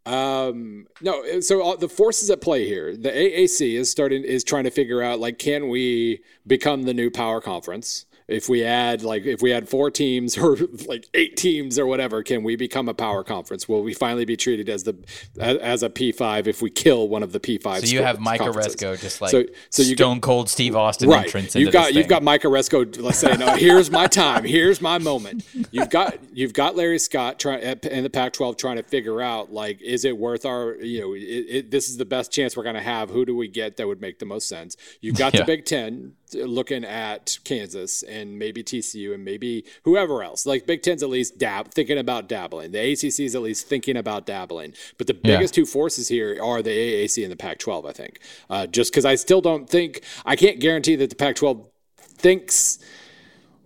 Um 0.06 0.86
no 1.00 1.40
so 1.40 1.62
all, 1.62 1.76
the 1.76 1.88
forces 1.88 2.30
at 2.30 2.40
play 2.40 2.66
here 2.66 2.96
the 2.96 3.10
AAC 3.10 3.74
is 3.78 3.90
starting 3.90 4.24
is 4.24 4.42
trying 4.44 4.64
to 4.64 4.70
figure 4.70 5.02
out 5.02 5.20
like 5.20 5.38
can 5.38 5.68
we 5.68 6.22
become 6.46 6.82
the 6.84 6.94
new 6.94 7.10
power 7.10 7.40
conference 7.40 8.06
if 8.30 8.48
we 8.48 8.64
add 8.64 9.02
like 9.02 9.24
if 9.26 9.42
we 9.42 9.52
add 9.52 9.68
four 9.68 9.90
teams 9.90 10.38
or 10.42 10.56
like 10.86 11.06
eight 11.14 11.36
teams 11.36 11.78
or 11.78 11.86
whatever 11.86 12.22
can 12.22 12.42
we 12.42 12.56
become 12.56 12.88
a 12.88 12.94
power 12.94 13.22
conference 13.24 13.68
will 13.68 13.82
we 13.82 13.92
finally 13.92 14.24
be 14.24 14.36
treated 14.36 14.68
as 14.68 14.84
the 14.84 14.96
as, 15.38 15.82
a 15.82 15.88
P5 15.90 16.46
if 16.46 16.62
we 16.62 16.70
kill 16.70 17.08
one 17.08 17.22
of 17.22 17.32
the 17.32 17.40
P5 17.40 17.80
So 17.80 17.86
you 17.86 18.02
have 18.02 18.20
Mike? 18.20 18.40
Aresco 18.40 18.98
just 19.00 19.20
like 19.20 19.30
So- 19.30 19.44
so 19.70 19.82
you 19.82 19.94
Stone 19.96 20.20
Cold 20.20 20.48
Steve 20.48 20.76
Austin 20.76 21.08
right. 21.08 21.24
entrance. 21.24 21.54
You've 21.54 21.72
got 21.72 21.94
you've 21.94 22.08
got 22.08 22.22
Mike 22.22 22.42
Aresco 22.42 23.00
let's 23.00 23.18
say, 23.18 23.36
no, 23.36 23.54
here's 23.56 23.90
my 23.90 24.06
time, 24.06 24.44
here's 24.44 24.80
my 24.80 24.98
moment. 24.98 25.44
You've 25.70 25.90
got 25.90 26.18
you've 26.32 26.52
got 26.52 26.76
Larry 26.76 26.98
Scott 26.98 27.38
trying 27.38 27.62
in 27.62 28.02
the 28.02 28.10
Pac-12 28.10 28.56
trying 28.58 28.76
to 28.76 28.82
figure 28.82 29.20
out 29.20 29.52
like, 29.52 29.80
is 29.82 30.04
it 30.04 30.16
worth 30.16 30.44
our 30.46 30.74
you 30.76 31.00
know, 31.00 31.14
it, 31.14 31.20
it, 31.20 31.70
this 31.70 31.88
is 31.88 31.96
the 31.96 32.04
best 32.04 32.32
chance 32.32 32.56
we're 32.56 32.62
going 32.62 32.74
to 32.76 32.80
have. 32.80 33.10
Who 33.10 33.24
do 33.24 33.36
we 33.36 33.48
get 33.48 33.76
that 33.76 33.86
would 33.86 34.00
make 34.00 34.18
the 34.18 34.26
most 34.26 34.48
sense? 34.48 34.76
You've 35.00 35.16
got 35.16 35.34
Yeah. 35.34 35.40
the 35.40 35.46
Big 35.46 35.64
Ten 35.64 36.14
looking 36.34 36.84
at 36.84 37.38
Kansas 37.44 38.02
and 38.02 38.38
maybe 38.38 38.62
TCU 38.62 39.14
and 39.14 39.24
maybe 39.24 39.64
whoever 39.84 40.22
else. 40.22 40.46
Like 40.46 40.66
Big 40.66 40.82
Ten's 40.82 41.02
at 41.02 41.08
least 41.08 41.38
dab 41.38 41.70
thinking 41.72 41.98
about 41.98 42.28
dabbling. 42.28 42.72
The 42.72 42.92
ACC 42.92 43.20
is 43.20 43.34
at 43.34 43.42
least 43.42 43.66
thinking 43.66 43.96
about 43.96 44.26
dabbling. 44.26 44.74
But 44.98 45.06
the 45.06 45.14
Yeah. 45.14 45.36
biggest 45.36 45.54
two 45.54 45.66
forces 45.66 46.08
here 46.08 46.38
are 46.42 46.62
the 46.62 46.70
AAC 46.70 47.22
and 47.22 47.32
the 47.32 47.36
Pac-12. 47.36 47.86
I 47.86 47.92
think, 47.92 48.18
uh, 48.48 48.66
just 48.66 48.92
because 48.92 49.04
I 49.04 49.14
still 49.14 49.40
don't 49.40 49.68
think 49.68 50.02
I 50.24 50.36
can't 50.36 50.60
guarantee 50.60 50.96
that 50.96 51.10
the 51.10 51.16
Pac-12 51.16 51.66
thinks. 51.98 52.78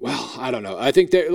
Well, 0.00 0.32
I 0.36 0.50
don't 0.50 0.62
know. 0.62 0.76
I 0.78 0.90
think 0.92 1.12
they. 1.12 1.28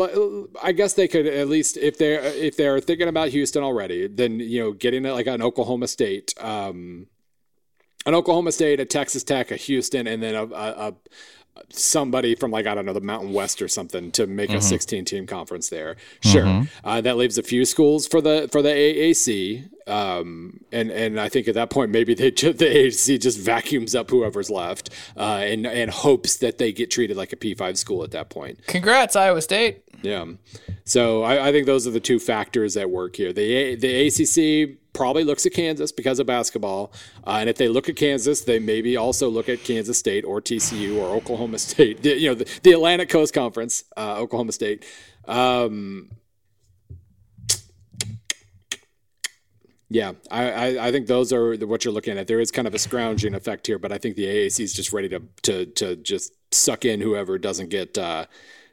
I 0.61 0.71
guess 0.73 0.93
they 0.93 1.07
could 1.07 1.25
at 1.25 1.47
least 1.47 1.75
if 1.77 1.97
they're 1.97 2.21
if 2.21 2.55
they're 2.55 2.79
thinking 2.79 3.07
about 3.07 3.29
Houston 3.29 3.63
already, 3.63 4.07
then 4.07 4.39
you 4.39 4.59
know 4.59 4.71
getting 4.73 5.03
like 5.03 5.25
an 5.27 5.41
Oklahoma 5.41 5.87
State, 5.87 6.35
um, 6.39 7.07
an 8.05 8.15
Oklahoma 8.15 8.51
State, 8.51 8.79
a 8.79 8.85
Texas 8.85 9.23
Tech, 9.23 9.51
a 9.51 9.55
Houston, 9.55 10.07
and 10.07 10.21
then 10.23 10.35
a, 10.35 10.43
a, 10.43 10.87
a 10.87 10.93
somebody 11.69 12.35
from 12.35 12.51
like 12.51 12.65
I 12.65 12.73
don't 12.75 12.85
know 12.85 12.93
the 12.93 13.01
Mountain 13.01 13.33
West 13.33 13.61
or 13.61 13.67
something 13.67 14.11
to 14.13 14.25
make 14.27 14.49
a 14.51 14.61
16 14.61 15.05
team 15.05 15.27
conference 15.27 15.69
there. 15.69 15.97
Sure, 16.21 16.65
uh, 16.83 17.01
that 17.01 17.17
leaves 17.17 17.37
a 17.37 17.43
few 17.43 17.65
schools 17.65 18.07
for 18.07 18.21
the 18.21 18.47
for 18.51 18.61
the 18.61 18.69
AAC, 18.69 19.69
um, 19.89 20.61
and 20.71 20.89
and 20.89 21.19
I 21.19 21.27
think 21.29 21.47
at 21.47 21.55
that 21.55 21.69
point 21.69 21.91
maybe 21.91 22.13
they 22.13 22.31
ju- 22.31 22.53
the 22.53 22.65
AAC 22.65 23.19
just 23.19 23.37
vacuums 23.39 23.93
up 23.93 24.09
whoever's 24.09 24.49
left 24.49 24.89
uh, 25.17 25.41
and 25.43 25.67
and 25.67 25.91
hopes 25.91 26.37
that 26.37 26.57
they 26.57 26.71
get 26.71 26.89
treated 26.89 27.17
like 27.17 27.33
a 27.33 27.35
P5 27.35 27.77
school 27.77 28.03
at 28.03 28.11
that 28.11 28.29
point. 28.29 28.65
Congrats, 28.67 29.15
Iowa 29.15 29.41
State. 29.41 29.83
Yeah. 30.01 30.25
So 30.85 31.23
I, 31.23 31.49
I 31.49 31.51
think 31.51 31.65
those 31.65 31.85
are 31.87 31.91
the 31.91 31.99
two 31.99 32.19
factors 32.19 32.77
at 32.77 32.89
work 32.89 33.15
here. 33.15 33.33
The 33.33 33.75
the 33.75 34.07
ACC 34.07 34.77
probably 34.93 35.23
looks 35.23 35.45
at 35.45 35.53
Kansas 35.53 35.91
because 35.91 36.19
of 36.19 36.25
basketball, 36.27 36.93
uh, 37.27 37.37
and 37.39 37.49
if 37.49 37.57
they 37.57 37.67
look 37.67 37.89
at 37.89 37.95
Kansas, 37.95 38.41
they 38.41 38.59
maybe 38.59 38.97
also 38.97 39.29
look 39.29 39.49
at 39.49 39.63
Kansas 39.63 39.97
State 39.99 40.23
or 40.25 40.41
TCU 40.41 40.97
or 40.97 41.15
Oklahoma 41.15 41.59
State. 41.69 42.01
The- 42.01 42.17
you 42.17 42.29
know, 42.29 42.35
the, 42.35 42.59
the 42.63 42.71
Atlantic 42.71 43.09
Coast 43.09 43.33
Conference, 43.33 43.83
uh, 43.97 44.15
Oklahoma 44.17 44.51
State. 44.51 44.85
Um, 45.27 46.09
yeah, 49.89 50.13
I, 50.31 50.51
I, 50.77 50.87
I 50.87 50.91
think 50.91 51.07
those 51.07 51.33
are 51.33 51.55
what 51.65 51.83
you're 51.83 51.93
looking 51.93 52.17
at. 52.17 52.27
There 52.27 52.39
is 52.39 52.51
kind 52.51 52.67
of 52.67 52.73
a 52.73 52.79
scrounging 52.79 53.33
effect 53.33 53.67
here, 53.67 53.79
but 53.79 53.91
I 53.91 53.97
think 53.97 54.15
the 54.15 54.25
AAC 54.25 54.59
is 54.61 54.73
just 54.73 54.93
ready 54.93 55.09
to 55.09 55.21
to 55.43 55.65
to 55.65 55.95
just 55.97 56.33
suck 56.53 56.85
in 56.85 57.01
whoever 57.01 57.37
doesn't 57.37 57.69
get 57.69 57.97
uh, 57.97 58.25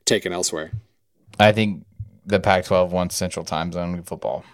taken 0.05 0.33
elsewhere. 0.33 0.73
I 1.39 1.53
think 1.53 1.85
the 2.25 2.41
Pac-12 2.41 2.91
wants 2.91 3.15
Central 3.17 3.45
Time 3.45 3.73
Zone 3.73 4.03
football. 4.03 4.45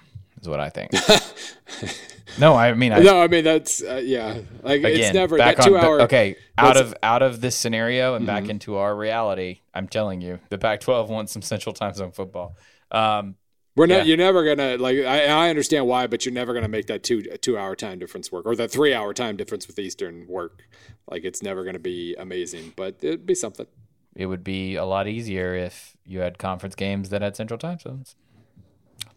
Is 0.41 0.49
what 0.49 0.59
I 0.61 0.71
think. 0.71 0.91
no, 2.39 2.55
I 2.57 2.75
mean, 2.75 2.93
I, 2.93 2.99
No, 2.99 3.21
I 3.23 3.29
mean 3.29 3.45
that's 3.45 3.83
uh, 3.83 4.01
yeah. 4.05 4.39
Like 4.63 4.81
again, 4.81 5.01
it's 5.01 5.15
never 5.15 5.39
back 5.39 5.57
that 5.57 5.65
two 5.67 5.77
on. 5.79 5.85
hour. 5.85 6.01
okay, 6.03 6.37
out 6.59 6.77
of 6.77 6.95
out 7.03 7.23
of 7.23 7.41
this 7.41 7.55
scenario 7.57 8.15
and 8.15 8.27
Mm-hmm. 8.27 8.35
back 8.45 8.51
into 8.51 8.77
our 8.77 8.95
reality. 8.97 9.61
I'm 9.75 9.87
telling 9.89 10.21
you, 10.21 10.41
the 10.51 10.59
Pac-12 10.59 11.09
wants 11.09 11.33
some 11.33 11.43
Central 11.43 11.73
Time 11.73 11.95
Zone 11.95 12.11
football. 12.13 12.57
Um, 12.91 13.37
We're 13.77 13.87
not. 13.87 13.99
yeah. 13.99 14.03
You're 14.05 14.17
never 14.17 14.45
gonna 14.45 14.77
like. 14.79 14.99
I, 14.99 15.27
I 15.27 15.49
understand 15.51 15.87
why, 15.87 16.07
but 16.09 16.25
you're 16.27 16.35
never 16.35 16.53
gonna 16.55 16.69
make 16.69 16.89
that 16.89 17.05
two 17.05 17.23
two 17.23 17.57
hour 17.57 17.77
time 17.77 17.99
difference 18.01 18.33
work 18.33 18.45
or 18.45 18.57
that 18.57 18.71
three 18.73 18.93
hour 18.93 19.15
time 19.15 19.37
difference 19.37 19.67
with 19.69 19.79
Eastern 19.79 20.27
work. 20.27 20.63
Like 21.09 21.25
it's 21.25 21.41
never 21.43 21.65
gonna 21.65 21.79
be 21.79 22.17
amazing, 22.19 22.73
but 22.77 22.97
it'd 23.03 23.27
be 23.27 23.35
something. 23.37 23.67
It 24.15 24.27
would 24.27 24.45
be 24.45 24.77
a 24.77 24.85
lot 24.85 25.09
easier 25.09 25.55
if 25.55 25.97
you 26.05 26.21
had 26.21 26.39
conference 26.39 26.75
games 26.75 27.09
that 27.11 27.23
had 27.23 27.37
Central 27.37 27.59
Time 27.59 27.79
Zones. 27.79 28.17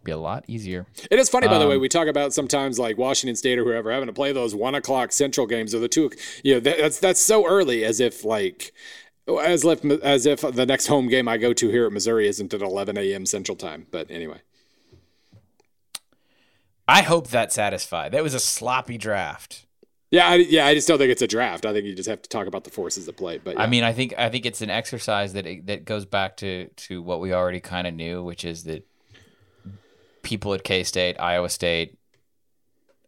Be 0.04 0.12
a 0.12 0.18
lot 0.18 0.46
easier. 0.48 0.86
It 1.10 1.18
is 1.18 1.30
funny, 1.30 1.48
by 1.48 1.58
the 1.58 1.68
way. 1.68 1.76
Um, 1.76 1.82
We 1.82 1.90
talk 1.90 2.08
about 2.08 2.32
sometimes 2.32 2.78
like 2.78 2.96
Washington 2.98 3.36
State 3.36 3.58
or 3.58 3.64
whoever 3.64 3.92
having 3.92 4.06
to 4.08 4.14
play 4.14 4.32
those 4.32 4.54
one 4.54 4.76
o'clock 4.76 5.12
Central 5.12 5.48
games 5.48 5.74
or 5.74 5.80
the 5.80 5.88
two. 5.88 6.12
You 6.44 6.56
know, 6.56 6.60
that, 6.60 6.78
that's 6.78 7.00
that's 7.00 7.20
so 7.20 7.48
early, 7.48 7.84
as 7.84 8.00
if 8.00 8.24
like 8.24 8.72
as 9.28 9.66
if 9.66 9.84
as 9.84 10.28
if 10.28 10.42
the 10.42 10.66
next 10.66 10.88
home 10.88 11.08
game 11.08 11.28
I 11.28 11.38
go 11.38 11.54
to 11.54 11.70
here 11.70 11.88
at 11.88 11.92
Missouri 11.92 12.28
isn't 12.28 12.54
at 12.54 12.62
11 12.62 12.98
a.m. 12.98 13.26
Central 13.26 13.56
time. 13.56 13.88
But 13.90 14.12
anyway, 14.12 14.42
I 16.88 17.02
hope 17.02 17.30
that 17.30 17.52
satisfied. 17.52 18.12
That 18.12 18.24
was 18.24 18.36
a 18.36 18.40
sloppy 18.40 19.00
draft. 19.00 19.66
Yeah, 20.12 20.28
I, 20.28 20.36
yeah. 20.36 20.66
I 20.66 20.74
just 20.74 20.88
don't 20.88 20.98
think 20.98 21.12
it's 21.12 21.22
a 21.22 21.28
draft. 21.28 21.66
I 21.66 21.74
think 21.74 21.86
you 21.86 21.96
just 21.96 22.10
have 22.10 22.22
to 22.22 22.30
talk 22.30 22.48
about 22.48 22.64
the 22.64 22.70
forces 22.72 23.08
at 23.08 23.18
play. 23.18 23.38
But 23.38 23.56
yeah. 23.56 23.64
I 23.64 23.68
mean, 23.68 23.84
I 23.84 23.92
think 23.94 24.14
I 24.18 24.30
think 24.30 24.46
it's 24.46 24.62
an 24.62 24.70
exercise 24.70 25.34
that 25.34 25.46
that 25.66 25.86
goes 25.86 26.06
back 26.06 26.38
to 26.38 26.68
to 26.88 27.02
what 27.02 27.20
we 27.22 27.34
already 27.34 27.60
kind 27.60 27.88
of 27.88 27.94
knew, 27.94 28.24
which 28.24 28.46
is 28.46 28.64
that 28.66 28.88
people 30.22 30.54
at 30.54 30.64
K 30.64 30.84
State, 30.84 31.20
Iowa 31.20 31.50
State, 31.50 31.98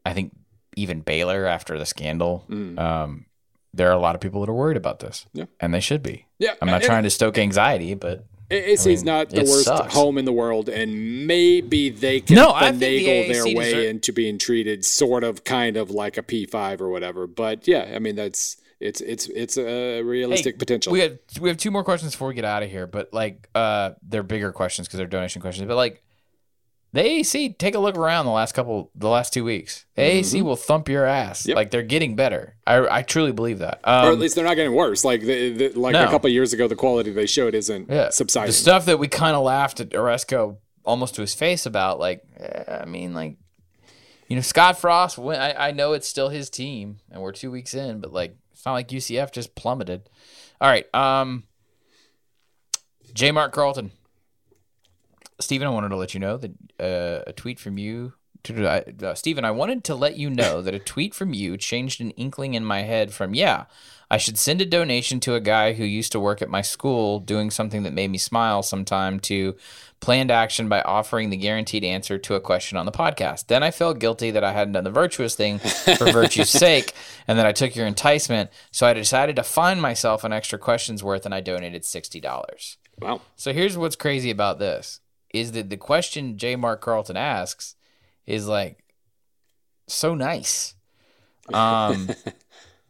I 0.05 0.13
think 0.13 0.35
even 0.75 1.01
Baylor 1.01 1.45
after 1.45 1.77
the 1.77 1.85
scandal, 1.85 2.45
um, 2.77 3.25
there 3.73 3.89
are 3.89 3.93
a 3.93 3.99
lot 3.99 4.15
of 4.15 4.21
people 4.21 4.41
that 4.41 4.49
are 4.49 4.53
worried 4.53 4.77
about 4.77 4.99
this, 4.99 5.25
Mm. 5.35 5.39
Yeah. 5.39 5.45
and 5.59 5.73
they 5.73 5.79
should 5.79 6.03
be. 6.03 6.25
yeah, 6.39 6.53
I'm 6.61 6.67
not 6.67 6.75
and- 6.77 6.83
trying 6.83 7.03
to 7.03 7.09
stoke 7.09 7.37
anxiety, 7.37 7.93
but 7.95 8.25
AAC 8.49 8.71
is 8.71 9.03
mean, 9.03 9.05
not 9.05 9.29
the 9.29 9.41
it 9.41 9.47
worst 9.47 9.65
sucks. 9.65 9.93
home 9.93 10.17
in 10.17 10.25
the 10.25 10.31
world, 10.33 10.69
and 10.69 11.27
maybe 11.27 11.89
they 11.89 12.21
can 12.21 12.35
No, 12.37 12.51
I 12.53 12.69
think 12.71 12.79
the 12.79 13.05
finagle 13.05 13.33
their 13.33 13.43
way 13.57 13.65
deserve- 13.65 13.85
into 13.85 14.13
being 14.13 14.37
treated 14.37 14.85
sort 14.85 15.23
of, 15.23 15.43
kind 15.43 15.75
of 15.77 15.91
like 15.91 16.17
a 16.17 16.23
P 16.23 16.45
five 16.45 16.81
or 16.81 16.89
whatever. 16.89 17.27
But 17.27 17.67
yeah, 17.67 17.91
I 17.93 17.99
mean 17.99 18.15
that's 18.15 18.57
it's 18.79 19.01
it's 19.01 19.27
it's 19.27 19.57
a 19.57 20.01
realistic 20.03 20.55
Hey, 20.55 20.59
potential. 20.59 20.93
We 20.93 20.99
have 21.01 21.17
we 21.41 21.49
have 21.49 21.57
two 21.57 21.71
more 21.71 21.83
questions 21.83 22.13
before 22.13 22.27
we 22.29 22.35
get 22.35 22.45
out 22.45 22.63
of 22.63 22.69
here, 22.69 22.87
but 22.87 23.13
like 23.13 23.49
uh 23.55 23.91
they're 24.01 24.23
bigger 24.23 24.51
questions 24.51 24.87
because 24.87 24.97
they're 24.99 25.07
donation 25.07 25.41
questions. 25.41 25.67
But 25.67 25.75
like 25.75 26.03
the 26.93 27.01
AAC, 27.01 27.57
take 27.57 27.75
a 27.75 27.79
look 27.79 27.97
around 27.97 28.25
the 28.25 28.31
last 28.31 28.53
couple 28.53 28.89
the 28.95 29.09
last 29.09 29.33
two 29.33 29.43
weeks. 29.43 29.85
The 29.95 30.01
AAC 30.03 30.41
will 30.41 30.55
thump 30.55 30.87
your 30.89 31.05
ass. 31.05 31.41
Mm-hmm. 31.41 31.49
Yep. 31.49 31.55
Like 31.55 31.71
they're 31.71 31.83
getting 31.83 32.15
better. 32.15 32.55
I 32.65 32.99
I 32.99 33.01
truly 33.03 33.31
believe 33.33 33.59
that. 33.59 33.79
or 33.83 33.89
at 33.89 34.05
Um, 34.05 34.19
least 34.19 34.35
they're 34.35 34.45
not 34.45 34.55
getting 34.55 34.73
worse. 34.73 35.03
Like 35.03 35.21
the, 35.21 35.51
the, 35.53 35.69
like 35.79 35.93
No. 35.93 36.05
a 36.05 36.09
couple 36.09 36.29
years 36.29 36.53
ago, 36.53 36.67
the 36.67 36.75
quality 36.75 37.11
they 37.11 37.25
showed 37.27 37.53
isn't 37.55 37.89
yeah, 37.89 38.09
subsiding. 38.09 38.47
the 38.47 38.53
stuff 38.53 38.85
that 38.85 38.99
we 38.99 39.07
kind 39.07 39.35
of 39.35 39.43
laughed 39.43 39.79
at 39.79 39.89
Aresco 39.89 40.57
almost 40.85 41.15
to 41.15 41.21
his 41.21 41.33
face 41.33 41.65
about, 41.65 41.99
like 41.99 42.23
eh, 42.39 42.79
I 42.81 42.85
mean, 42.85 43.13
like 43.13 43.35
you 44.29 44.35
know, 44.35 44.41
Scott 44.41 44.79
Frost. 44.79 45.19
I 45.19 45.53
I 45.53 45.71
know 45.71 45.93
it's 45.93 46.07
still 46.07 46.29
his 46.29 46.49
team, 46.49 46.99
and 47.11 47.21
we're 47.21 47.31
two 47.33 47.51
weeks 47.51 47.73
in, 47.73 47.99
but 47.99 48.11
like 48.13 48.35
it's 48.53 48.65
not 48.65 48.73
like 48.73 48.87
UCF 48.87 49.31
just 49.31 49.55
plummeted. 49.55 50.09
All 50.59 50.69
right, 50.69 50.85
um, 50.95 51.43
J. 53.13 53.31
Mark 53.31 53.51
Carlton. 53.53 53.91
Stephen, 55.39 55.67
I 55.67 55.71
wanted 55.71 55.89
to 55.89 55.97
let 55.97 56.13
you 56.13 56.19
know 56.19 56.37
that 56.37 56.51
uh, 56.79 57.23
a 57.27 57.33
tweet 57.33 57.59
from 57.59 57.77
you, 57.77 58.13
uh, 58.49 59.13
Stephen, 59.13 59.45
I 59.45 59.51
wanted 59.51 59.83
to 59.85 59.95
let 59.95 60.17
you 60.17 60.29
know 60.29 60.61
that 60.61 60.73
a 60.73 60.79
tweet 60.79 61.13
from 61.13 61.33
you 61.33 61.57
changed 61.57 62.01
an 62.01 62.11
inkling 62.11 62.53
in 62.53 62.63
my 62.63 62.81
head 62.81 63.13
from, 63.13 63.33
yeah, 63.33 63.65
I 64.09 64.17
should 64.17 64.37
send 64.37 64.61
a 64.61 64.65
donation 64.65 65.19
to 65.21 65.35
a 65.35 65.41
guy 65.41 65.73
who 65.73 65.83
used 65.83 66.13
to 66.13 66.19
work 66.19 66.41
at 66.41 66.49
my 66.49 66.61
school 66.61 67.19
doing 67.19 67.51
something 67.51 67.83
that 67.83 67.93
made 67.93 68.09
me 68.09 68.17
smile 68.17 68.63
sometime 68.63 69.19
to 69.21 69.55
planned 69.99 70.31
action 70.31 70.69
by 70.69 70.81
offering 70.81 71.29
the 71.29 71.37
guaranteed 71.37 71.83
answer 71.83 72.17
to 72.17 72.35
a 72.35 72.39
question 72.39 72.77
on 72.77 72.85
the 72.85 72.91
podcast. 72.91 73.47
Then 73.47 73.63
I 73.63 73.71
felt 73.71 73.99
guilty 73.99 74.31
that 74.31 74.43
I 74.43 74.53
hadn't 74.53 74.73
done 74.73 74.85
the 74.85 74.91
virtuous 74.91 75.35
thing 75.35 75.59
for 75.59 76.05
virtue's 76.11 76.49
sake 76.49 76.93
and 77.27 77.37
that 77.37 77.45
I 77.45 77.51
took 77.51 77.75
your 77.75 77.87
enticement. 77.87 78.49
So 78.71 78.87
I 78.87 78.93
decided 78.93 79.35
to 79.35 79.43
find 79.43 79.81
myself 79.81 80.23
an 80.23 80.31
extra 80.31 80.57
question's 80.57 81.03
worth 81.03 81.25
and 81.25 81.35
I 81.35 81.41
donated 81.41 81.83
$60. 81.83 82.77
wow. 82.99 83.21
So 83.35 83.51
here's 83.51 83.77
what's 83.77 83.97
crazy 83.97 84.31
about 84.31 84.59
this 84.59 85.01
is 85.33 85.51
that 85.53 85.69
the 85.69 85.77
question 85.77 86.37
J. 86.37 86.55
Mark 86.55 86.81
Carlton 86.81 87.17
asks 87.17 87.75
is 88.25 88.47
like 88.47 88.83
so 89.87 90.15
nice. 90.15 90.73
Um, 91.53 92.09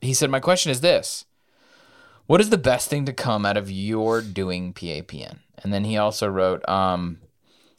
he 0.02 0.16
said, 0.16 0.32
My 0.32 0.40
question 0.40 0.72
is 0.72 0.82
this 0.82 1.26
What 2.26 2.42
is 2.42 2.50
the 2.50 2.58
best 2.58 2.90
thing 2.90 3.06
to 3.06 3.14
come 3.14 3.46
out 3.46 3.56
of 3.56 3.70
your 3.70 4.20
doing 4.20 4.74
PAPN? 4.74 5.38
And 5.64 5.72
then 5.72 5.84
he 5.84 5.96
also 5.96 6.28
wrote, 6.28 6.68
um, 6.68 7.20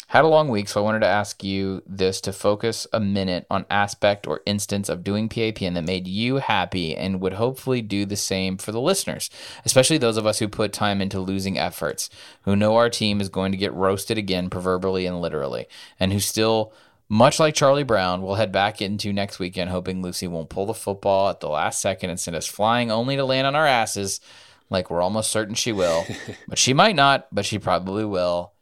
had 0.08 0.24
a 0.24 0.28
long 0.28 0.48
week, 0.48 0.68
so 0.70 0.80
I 0.80 0.84
wanted 0.84 1.00
to 1.00 1.06
ask 1.06 1.44
you 1.44 1.82
this 1.86 2.22
to 2.22 2.32
focus 2.32 2.86
a 2.94 2.98
minute 2.98 3.46
on 3.50 3.66
aspect 3.68 4.26
or 4.26 4.40
instance 4.46 4.88
of 4.88 5.04
doing 5.04 5.28
PAPN 5.28 5.74
that 5.74 5.84
made 5.84 6.08
you 6.08 6.36
happy 6.36 6.96
and 6.96 7.20
would 7.20 7.34
hopefully 7.34 7.82
do 7.82 8.06
the 8.06 8.16
same 8.16 8.56
for 8.56 8.72
the 8.72 8.80
listeners, 8.80 9.28
especially 9.66 9.98
those 9.98 10.16
of 10.16 10.24
us 10.24 10.38
who 10.38 10.48
put 10.48 10.72
time 10.72 11.02
into 11.02 11.20
losing 11.20 11.58
efforts, 11.58 12.08
who 12.42 12.56
know 12.56 12.76
our 12.76 12.88
team 12.88 13.20
is 13.20 13.28
going 13.28 13.52
to 13.52 13.58
get 13.58 13.74
roasted 13.74 14.16
again, 14.16 14.48
proverbially 14.48 15.04
and 15.04 15.20
literally, 15.20 15.68
and 16.00 16.10
who 16.10 16.20
still, 16.20 16.72
much 17.10 17.38
like 17.38 17.54
Charlie 17.54 17.82
Brown, 17.82 18.22
will 18.22 18.36
head 18.36 18.50
back 18.50 18.80
into 18.80 19.12
next 19.12 19.38
weekend 19.38 19.68
hoping 19.68 20.00
Lucy 20.00 20.26
won't 20.26 20.48
pull 20.48 20.64
the 20.64 20.72
football 20.72 21.28
at 21.28 21.40
the 21.40 21.50
last 21.50 21.82
second 21.82 22.08
and 22.08 22.18
send 22.18 22.34
us 22.34 22.46
flying 22.46 22.90
only 22.90 23.16
to 23.16 23.26
land 23.26 23.46
on 23.46 23.54
our 23.54 23.66
asses, 23.66 24.22
like 24.70 24.90
we're 24.90 25.02
almost 25.02 25.30
certain 25.30 25.54
she 25.54 25.70
will. 25.70 26.06
but 26.48 26.56
she 26.56 26.72
might 26.72 26.96
not, 26.96 27.26
but 27.30 27.44
she 27.44 27.58
probably 27.58 28.06
will. 28.06 28.54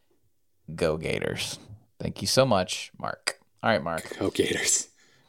Go 0.75 0.97
Gators. 0.97 1.59
Thank 2.01 2.21
you 2.21 2.27
so 2.27 2.45
much, 2.45 2.91
Mark. 2.99 3.39
All 3.63 3.71
right, 3.71 3.83
Mark. 3.83 4.19
Go 4.19 4.31
Gators. 4.31 4.89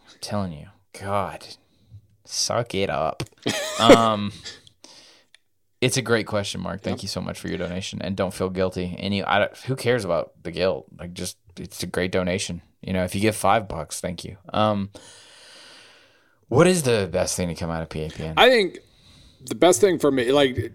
I'm 0.10 0.16
telling 0.20 0.52
you, 0.54 0.68
God, 1.00 1.46
suck 2.26 2.74
it 2.76 2.90
up. 2.90 3.24
Um, 3.80 4.32
it's 5.82 5.98
a 5.98 6.02
great 6.02 6.28
question, 6.28 6.62
Mark. 6.62 6.82
Thank 6.82 7.04
you 7.04 7.08
so 7.10 7.22
much 7.22 7.40
for 7.40 7.48
your 7.48 7.58
donation, 7.58 8.02
and 8.02 8.16
don't 8.16 8.34
feel 8.34 8.50
guilty. 8.50 8.96
Any, 8.98 9.24
I, 9.24 9.40
don't- 9.40 9.58
who 9.60 9.76
cares 9.76 10.04
about 10.06 10.32
the 10.44 10.52
guilt? 10.52 10.88
Like, 10.98 11.14
just 11.14 11.38
it's 11.58 11.84
a 11.84 11.88
great 11.88 12.12
donation. 12.12 12.62
You 12.82 12.94
know, 12.94 13.04
if 13.04 13.16
you 13.16 13.22
give 13.22 13.36
five 13.36 13.68
bucks, 13.68 14.00
thank 14.02 14.24
you. 14.24 14.38
Um, 14.54 14.90
what 16.48 16.68
is 16.68 16.84
the 16.84 17.10
best 17.12 17.36
thing 17.36 17.48
to 17.50 17.56
come 17.56 17.70
out 17.70 17.82
of 17.82 17.90
PAPN? 17.90 18.34
I 18.38 18.50
think 18.50 18.80
the 19.46 19.56
best 19.56 19.82
thing 19.82 20.00
for 20.00 20.12
me, 20.12 20.32
like 20.32 20.72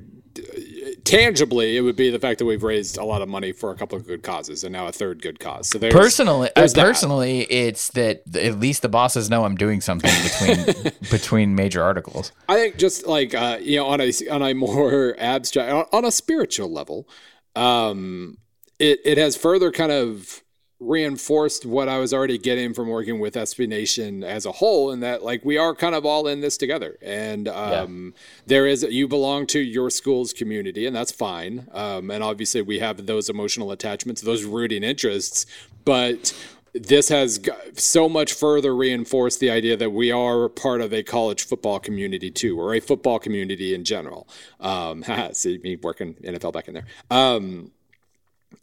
tangibly, 1.05 1.77
it 1.77 1.81
would 1.83 1.97
be 1.97 2.11
the 2.11 2.19
fact 2.19 2.39
that 2.39 2.45
we've 2.45 2.63
raised 2.63 2.97
a 2.99 3.05
lot 3.05 3.23
of 3.23 3.29
money 3.29 3.53
for 3.53 3.71
a 3.71 3.77
couple 3.77 3.97
of 3.97 4.07
good 4.07 4.23
causes 4.23 4.65
and 4.65 4.73
now 4.73 4.87
a 4.87 4.93
third 4.93 5.23
good 5.23 5.39
cause. 5.41 5.69
So 5.69 5.79
there's 5.79 5.93
Personally, 5.95 6.49
uh, 6.49 6.53
there's 6.57 6.73
that. 6.75 6.83
personally, 6.85 7.41
it's 7.43 7.89
that 7.91 8.23
at 8.37 8.59
least 8.61 8.83
the 8.83 8.89
bosses 8.89 9.29
know 9.31 9.45
I'm 9.45 9.57
doing 9.57 9.81
something 9.81 10.11
between 10.23 10.93
between 11.11 11.55
major 11.55 11.83
articles. 11.83 12.33
I 12.49 12.57
think 12.57 12.77
just 12.79 13.07
like 13.07 13.35
uh, 13.35 13.59
you 13.61 13.77
know, 13.79 13.87
on 13.87 14.01
a 14.01 14.13
on 14.31 14.43
a 14.43 14.55
more 14.55 15.15
abstract, 15.19 15.73
on- 15.73 15.87
on 15.93 16.05
a 16.05 16.13
spiritual 16.13 16.71
level, 16.73 17.09
um, 17.57 18.39
it 18.79 19.01
it 19.05 19.19
has 19.19 19.37
further 19.37 19.71
kind 19.71 19.93
of 19.93 20.42
reinforced 20.83 21.65
what 21.65 21.89
I 21.89 21.99
was 21.99 22.13
already 22.13 22.39
getting 22.39 22.75
from 22.75 22.89
working 22.89 23.21
with 23.21 23.35
SB 23.35 23.69
Nation 23.69 24.25
as 24.25 24.47
a 24.47 24.53
whole, 24.53 24.91
and 24.91 25.03
that 25.03 25.23
like 25.23 25.45
we 25.45 25.57
are 25.59 25.75
kind 25.75 25.95
of 25.95 26.05
all 26.05 26.27
in 26.27 26.41
this 26.41 26.57
together, 26.57 26.99
and 27.03 27.49
um, 27.49 28.15
there 28.47 28.67
is 28.67 28.83
you 28.83 29.09
belong 29.09 29.47
to 29.49 29.61
your 29.61 29.91
school's 29.91 30.33
community, 30.33 30.87
and 30.87 30.95
that's 30.95 31.13
fine, 31.13 31.69
um, 31.73 32.11
and 32.11 32.23
obviously 32.23 32.63
we 32.63 32.79
have 32.79 33.07
those 33.07 33.29
emotional 33.29 33.71
attachments, 33.71 34.21
those 34.23 34.45
rooting 34.45 34.83
interests, 34.83 35.47
but 35.85 36.35
this 36.75 37.09
has 37.11 37.41
so 37.75 38.09
much 38.09 38.33
further 38.33 38.75
reinforced 38.75 39.41
the 39.41 39.51
idea 39.51 39.77
that 39.77 39.91
we 39.91 40.11
are 40.11 40.49
part 40.49 40.81
of 40.81 40.93
a 40.93 41.03
college 41.03 41.47
football 41.47 41.79
community 41.79 42.31
too, 42.31 42.59
or 42.59 42.75
a 42.75 42.81
football 42.81 43.19
community 43.19 43.75
in 43.75 43.85
general. 43.85 44.27
Um, 44.61 45.05
see 45.33 45.59
me 45.59 45.77
working 45.77 46.15
NFL 46.15 46.53
back 46.53 46.69
in 46.69 46.75
there. 46.75 46.87
Um, 47.11 47.73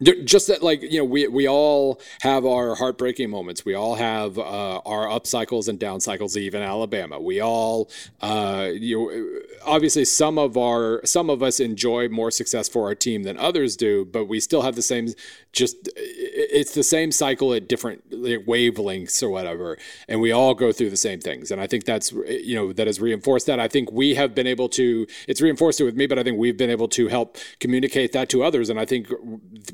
just 0.01 0.47
that 0.47 0.63
like 0.63 0.81
you 0.81 0.99
know 0.99 1.05
we 1.05 1.27
we 1.27 1.47
all 1.47 1.99
have 2.21 2.45
our 2.45 2.75
heartbreaking 2.75 3.29
moments. 3.29 3.65
We 3.65 3.73
all 3.73 3.95
have 3.95 4.37
uh, 4.37 4.79
our 4.85 5.09
up 5.09 5.27
cycles 5.27 5.67
and 5.67 5.77
down 5.77 5.99
cycles 5.99 6.37
even 6.37 6.61
alabama. 6.61 7.19
We 7.19 7.41
all 7.41 7.89
uh, 8.21 8.69
you 8.73 8.97
know, 8.97 9.39
obviously 9.65 10.05
some 10.05 10.37
of 10.37 10.57
our 10.57 11.01
some 11.05 11.29
of 11.29 11.41
us 11.41 11.59
enjoy 11.59 12.07
more 12.09 12.31
success 12.31 12.67
for 12.69 12.85
our 12.87 12.95
team 12.95 13.23
than 13.23 13.37
others 13.37 13.75
do 13.75 14.05
but 14.05 14.25
we 14.25 14.39
still 14.39 14.61
have 14.61 14.75
the 14.75 14.81
same 14.81 15.07
just 15.53 15.89
it's 15.95 16.73
the 16.73 16.83
same 16.83 17.11
cycle 17.11 17.53
at 17.53 17.67
different 17.67 18.09
wavelengths 18.09 19.21
or 19.23 19.29
whatever 19.29 19.77
and 20.07 20.21
we 20.21 20.31
all 20.31 20.53
go 20.53 20.71
through 20.71 20.89
the 20.89 20.97
same 20.97 21.19
things 21.19 21.51
and 21.51 21.61
i 21.61 21.67
think 21.67 21.85
that's 21.85 22.11
you 22.11 22.55
know 22.55 22.73
that 22.73 22.87
has 22.87 22.99
reinforced 22.99 23.45
that 23.45 23.59
i 23.59 23.67
think 23.67 23.91
we 23.91 24.15
have 24.15 24.35
been 24.35 24.47
able 24.47 24.69
to 24.69 25.05
it's 25.27 25.41
reinforced 25.41 25.79
it 25.79 25.83
with 25.83 25.95
me 25.95 26.07
but 26.07 26.19
i 26.19 26.23
think 26.23 26.37
we've 26.37 26.57
been 26.57 26.69
able 26.69 26.87
to 26.87 27.07
help 27.07 27.37
communicate 27.59 28.11
that 28.11 28.29
to 28.29 28.43
others 28.43 28.69
and 28.69 28.79
i 28.79 28.85
think 28.85 29.07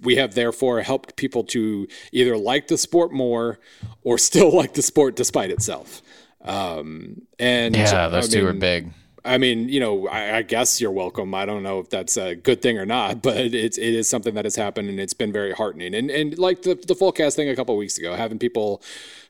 we 0.02 0.16
have 0.16 0.36
therefore 0.36 0.82
helped 0.82 1.16
people 1.16 1.44
to 1.44 1.88
either 2.12 2.38
like 2.38 2.68
the 2.68 2.78
sport 2.78 3.12
more 3.12 3.60
or 4.04 4.18
still 4.18 4.56
like 4.56 4.74
the 4.74 4.82
sport 4.82 5.16
despite 5.16 5.50
itself 5.52 6.02
um 6.42 7.22
and 7.40 7.76
Yeah, 7.76 8.06
I 8.06 8.10
those 8.10 8.30
two 8.30 8.48
are 8.48 8.54
big. 8.54 8.92
I 9.26 9.38
mean, 9.38 9.70
you 9.70 9.80
know, 9.80 10.08
I, 10.08 10.38
I 10.38 10.42
guess 10.42 10.80
you're 10.80 10.92
welcome. 10.92 11.34
I 11.34 11.46
don't 11.46 11.64
know 11.64 11.80
if 11.80 11.90
that's 11.90 12.16
a 12.18 12.36
good 12.36 12.62
thing 12.62 12.78
or 12.78 12.86
not, 12.86 13.22
but 13.22 13.38
it's 13.38 13.78
it 13.78 13.94
is 13.94 14.08
something 14.08 14.34
that 14.36 14.46
has 14.46 14.56
happened, 14.56 14.90
and 14.90 15.00
it's 15.00 15.14
been 15.14 15.32
very 15.32 15.52
heartening. 15.52 15.94
And 15.94 16.10
and 16.10 16.38
like 16.38 16.62
the 16.62 16.76
the 16.76 16.94
fullcast 16.94 17.36
thing 17.36 17.50
a 17.50 17.56
couple 17.56 17.76
of 17.76 17.80
weeks 17.80 17.98
ago, 17.98 18.16
having 18.16 18.40
people 18.40 18.82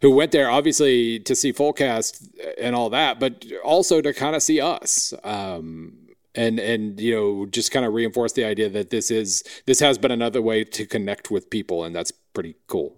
who 0.01 0.11
went 0.11 0.31
there 0.31 0.49
obviously 0.49 1.19
to 1.21 1.35
see 1.35 1.53
fullcast 1.53 2.27
and 2.59 2.75
all 2.75 2.89
that, 2.89 3.19
but 3.19 3.45
also 3.63 4.01
to 4.01 4.13
kind 4.13 4.35
of 4.35 4.43
see 4.43 4.61
us. 4.61 5.13
Um, 5.23 5.97
and 6.35 6.59
and 6.59 6.99
you 6.99 7.15
know 7.15 7.45
just 7.45 7.71
kind 7.71 7.85
of 7.85 7.93
reinforce 7.93 8.33
the 8.33 8.43
idea 8.43 8.67
that 8.67 8.89
this 8.89 9.09
is 9.09 9.41
this 9.67 9.79
has 9.79 9.97
been 9.97 10.11
another 10.11 10.41
way 10.41 10.65
to 10.65 10.85
connect 10.85 11.31
with 11.31 11.49
people 11.49 11.85
and 11.85 11.95
that's 11.95 12.11
pretty 12.11 12.55
cool 12.67 12.97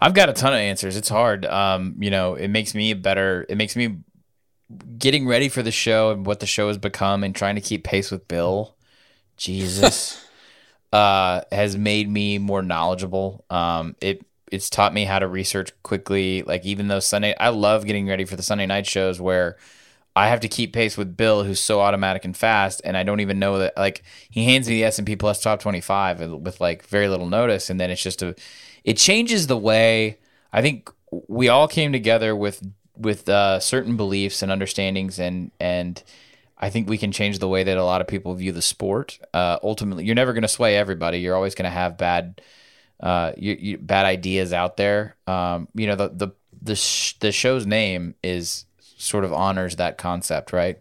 I've 0.00 0.14
got 0.14 0.28
a 0.28 0.32
ton 0.32 0.52
of 0.52 0.58
answers. 0.58 0.96
It's 0.96 1.08
hard. 1.08 1.46
Um, 1.46 1.96
you 1.98 2.10
know, 2.10 2.34
it 2.34 2.48
makes 2.48 2.74
me 2.74 2.92
better. 2.92 3.46
It 3.48 3.56
makes 3.56 3.74
me 3.74 4.00
getting 4.98 5.26
ready 5.26 5.48
for 5.48 5.62
the 5.62 5.70
show 5.70 6.10
and 6.10 6.26
what 6.26 6.40
the 6.40 6.46
show 6.46 6.68
has 6.68 6.78
become 6.78 7.22
and 7.22 7.34
trying 7.34 7.54
to 7.54 7.60
keep 7.60 7.84
pace 7.84 8.10
with 8.10 8.28
Bill. 8.28 8.74
Jesus. 9.36 10.24
uh, 10.92 11.42
has 11.52 11.76
made 11.76 12.08
me 12.08 12.38
more 12.38 12.62
knowledgeable. 12.62 13.44
Um, 13.50 13.96
it 14.00 14.24
it's 14.50 14.70
taught 14.70 14.94
me 14.94 15.04
how 15.04 15.18
to 15.18 15.26
research 15.26 15.72
quickly. 15.82 16.42
Like 16.42 16.64
even 16.64 16.88
though 16.88 17.00
Sunday, 17.00 17.34
I 17.38 17.48
love 17.48 17.84
getting 17.84 18.06
ready 18.06 18.24
for 18.24 18.36
the 18.36 18.42
Sunday 18.42 18.66
night 18.66 18.86
shows 18.86 19.20
where 19.20 19.56
I 20.14 20.28
have 20.28 20.40
to 20.40 20.48
keep 20.48 20.72
pace 20.72 20.96
with 20.96 21.16
Bill, 21.16 21.44
who's 21.44 21.60
so 21.60 21.80
automatic 21.80 22.24
and 22.24 22.36
fast, 22.36 22.80
and 22.84 22.96
I 22.96 23.02
don't 23.02 23.20
even 23.20 23.38
know 23.38 23.58
that. 23.58 23.76
Like 23.76 24.02
he 24.30 24.44
hands 24.44 24.68
me 24.68 24.76
the 24.76 24.84
S 24.84 24.98
and 24.98 25.06
P 25.06 25.16
Plus 25.16 25.42
Top 25.42 25.60
Twenty 25.60 25.80
Five 25.80 26.20
with 26.20 26.60
like 26.60 26.86
very 26.86 27.08
little 27.08 27.28
notice, 27.28 27.68
and 27.70 27.78
then 27.78 27.90
it's 27.90 28.02
just 28.02 28.22
a. 28.22 28.34
It 28.84 28.96
changes 28.96 29.48
the 29.48 29.56
way 29.56 30.18
I 30.52 30.62
think 30.62 30.90
we 31.28 31.48
all 31.48 31.68
came 31.68 31.92
together 31.92 32.34
with 32.34 32.62
with 32.96 33.28
uh, 33.28 33.60
certain 33.60 33.96
beliefs 33.96 34.42
and 34.42 34.50
understandings, 34.50 35.18
and 35.18 35.50
and 35.60 36.02
I 36.58 36.70
think 36.70 36.88
we 36.88 36.98
can 36.98 37.12
change 37.12 37.38
the 37.38 37.48
way 37.48 37.64
that 37.64 37.76
a 37.76 37.84
lot 37.84 38.00
of 38.00 38.06
people 38.06 38.34
view 38.34 38.52
the 38.52 38.62
sport. 38.62 39.18
Uh, 39.34 39.58
ultimately, 39.62 40.04
you're 40.04 40.14
never 40.14 40.32
going 40.32 40.42
to 40.42 40.48
sway 40.48 40.76
everybody. 40.76 41.18
You're 41.18 41.34
always 41.34 41.54
going 41.54 41.64
to 41.64 41.70
have 41.70 41.98
bad, 41.98 42.40
uh, 43.00 43.32
you, 43.36 43.56
you, 43.58 43.78
bad 43.78 44.06
ideas 44.06 44.52
out 44.52 44.76
there. 44.76 45.16
Um, 45.26 45.68
you 45.74 45.86
know, 45.86 45.96
the 45.96 46.08
the 46.08 46.28
the 46.62 46.76
sh- 46.76 47.14
the 47.20 47.32
show's 47.32 47.66
name 47.66 48.14
is 48.22 48.64
sort 48.80 49.24
of 49.24 49.32
honors 49.32 49.76
that 49.76 49.98
concept, 49.98 50.52
right? 50.52 50.78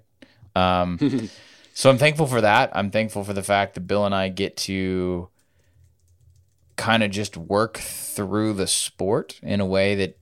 Um, 0.56 1.30
so 1.74 1.90
I'm 1.90 1.98
thankful 1.98 2.28
for 2.28 2.42
that. 2.42 2.72
I'm 2.74 2.92
thankful 2.92 3.24
for 3.24 3.34
the 3.34 3.44
fact 3.44 3.74
that 3.76 3.82
Bill 3.82 4.06
and 4.06 4.16
I 4.16 4.30
get 4.30 4.58
to 4.58 5.30
kind 6.78 7.04
of 7.04 7.12
just 7.12 7.38
work 7.38 7.78
through 7.78 8.54
the 8.54 8.68
sport 8.68 9.40
in 9.42 9.60
a 9.60 9.66
way 9.66 9.96
that 9.96 10.18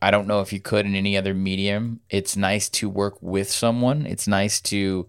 I 0.00 0.10
don't 0.10 0.26
know 0.26 0.40
if 0.40 0.52
you 0.52 0.60
could 0.60 0.86
in 0.86 0.94
any 0.94 1.16
other 1.16 1.34
medium. 1.34 2.00
It's 2.10 2.36
nice 2.36 2.68
to 2.70 2.88
work 2.88 3.20
with 3.20 3.50
someone. 3.50 4.06
It's 4.06 4.28
nice 4.28 4.60
to 4.62 5.06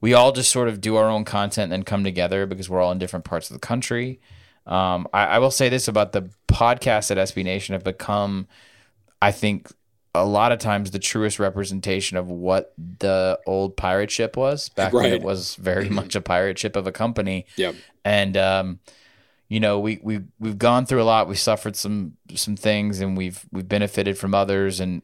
we 0.00 0.14
all 0.14 0.32
just 0.32 0.50
sort 0.50 0.68
of 0.68 0.80
do 0.80 0.96
our 0.96 1.08
own 1.08 1.24
content 1.24 1.64
and 1.64 1.72
then 1.72 1.82
come 1.82 2.04
together 2.04 2.46
because 2.46 2.68
we're 2.68 2.80
all 2.80 2.92
in 2.92 2.98
different 2.98 3.24
parts 3.24 3.50
of 3.50 3.54
the 3.54 3.66
country. 3.66 4.20
Um, 4.66 5.08
I, 5.12 5.26
I 5.26 5.38
will 5.38 5.50
say 5.50 5.68
this 5.68 5.88
about 5.88 6.12
the 6.12 6.30
podcasts 6.48 7.10
at 7.10 7.16
SB 7.16 7.44
Nation 7.44 7.72
have 7.72 7.84
become, 7.84 8.46
I 9.22 9.32
think, 9.32 9.70
a 10.14 10.24
lot 10.24 10.52
of 10.52 10.58
times 10.58 10.90
the 10.90 10.98
truest 10.98 11.38
representation 11.38 12.16
of 12.16 12.28
what 12.28 12.72
the 12.76 13.38
old 13.46 13.76
pirate 13.76 14.10
ship 14.10 14.36
was 14.36 14.68
back 14.70 14.92
right. 14.92 15.02
when 15.02 15.12
it 15.12 15.22
was 15.22 15.54
very 15.56 15.88
much 15.88 16.14
a 16.14 16.20
pirate 16.20 16.58
ship 16.58 16.76
of 16.76 16.86
a 16.86 16.92
company. 16.92 17.46
Yep. 17.56 17.74
And 18.04 18.36
um, 18.36 18.80
you 19.48 19.60
know 19.60 19.78
we 19.78 19.98
we 20.02 20.22
we've 20.38 20.58
gone 20.58 20.86
through 20.86 21.02
a 21.02 21.04
lot. 21.04 21.28
we've 21.28 21.38
suffered 21.38 21.76
some 21.76 22.16
some 22.34 22.56
things, 22.56 23.00
and 23.00 23.16
we've 23.16 23.44
we've 23.52 23.68
benefited 23.68 24.18
from 24.18 24.34
others. 24.34 24.80
And 24.80 25.02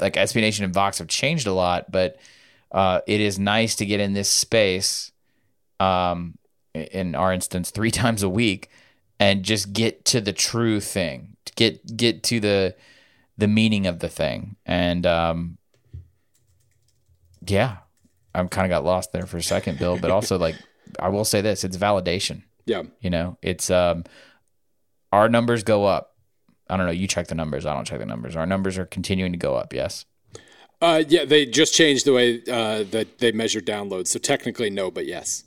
like 0.00 0.14
SB 0.14 0.36
Nation 0.36 0.64
and 0.64 0.74
Vox 0.74 0.98
have 0.98 1.08
changed 1.08 1.46
a 1.46 1.52
lot, 1.52 1.90
but 1.90 2.18
uh, 2.72 3.00
it 3.06 3.20
is 3.20 3.38
nice 3.38 3.74
to 3.76 3.86
get 3.86 4.00
in 4.00 4.12
this 4.12 4.28
space. 4.28 5.12
Um, 5.80 6.36
in 6.74 7.14
our 7.14 7.32
instance, 7.32 7.70
three 7.70 7.90
times 8.02 8.22
a 8.22 8.28
week, 8.28 8.70
and 9.18 9.42
just 9.42 9.72
get 9.72 10.04
to 10.06 10.20
the 10.20 10.32
true 10.32 10.80
thing. 10.80 11.36
Get 11.56 11.96
get 11.96 12.22
to 12.24 12.40
the 12.40 12.76
the 13.38 13.48
meaning 13.48 13.86
of 13.86 14.00
the 14.00 14.08
thing, 14.08 14.56
and 14.66 15.06
um, 15.06 15.56
yeah, 17.46 17.78
I'm 18.34 18.48
kind 18.48 18.66
of 18.66 18.76
got 18.76 18.84
lost 18.84 19.12
there 19.12 19.26
for 19.26 19.38
a 19.38 19.42
second, 19.42 19.78
Bill. 19.78 19.98
But 19.98 20.10
also, 20.10 20.36
like, 20.36 20.56
I 21.00 21.08
will 21.08 21.24
say 21.24 21.40
this: 21.40 21.64
it's 21.64 21.78
validation 21.78 22.42
yeah. 22.68 22.82
You 23.00 23.10
know, 23.10 23.38
it's 23.42 23.70
um 23.70 24.04
our 25.12 25.28
numbers 25.28 25.62
go 25.62 25.86
up. 25.86 26.14
I 26.68 26.76
don't 26.76 26.86
know, 26.86 26.92
you 26.92 27.08
check 27.08 27.28
the 27.28 27.34
numbers, 27.34 27.64
I 27.64 27.74
don't 27.74 27.86
check 27.86 27.98
the 27.98 28.06
numbers. 28.06 28.36
Our 28.36 28.46
numbers 28.46 28.76
are 28.76 28.84
continuing 28.84 29.32
to 29.32 29.38
go 29.38 29.54
up, 29.54 29.72
yes. 29.72 30.04
Uh 30.80 31.02
yeah, 31.08 31.24
they 31.24 31.46
just 31.46 31.74
changed 31.74 32.04
the 32.04 32.12
way 32.12 32.42
uh 32.50 32.84
that 32.90 33.18
they 33.18 33.32
measure 33.32 33.60
downloads. 33.60 34.08
So 34.08 34.18
technically 34.18 34.70
no, 34.70 34.90
but 34.90 35.06
yes. 35.06 35.44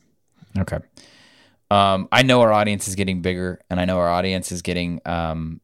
Okay. 0.57 0.79
Um 1.69 2.09
I 2.11 2.23
know 2.23 2.41
our 2.41 2.51
audience 2.51 2.87
is 2.87 2.95
getting 2.95 3.21
bigger 3.21 3.61
and 3.69 3.79
I 3.79 3.85
know 3.85 3.99
our 3.99 4.09
audience 4.09 4.51
is 4.51 4.61
getting 4.61 4.99
um 5.05 5.61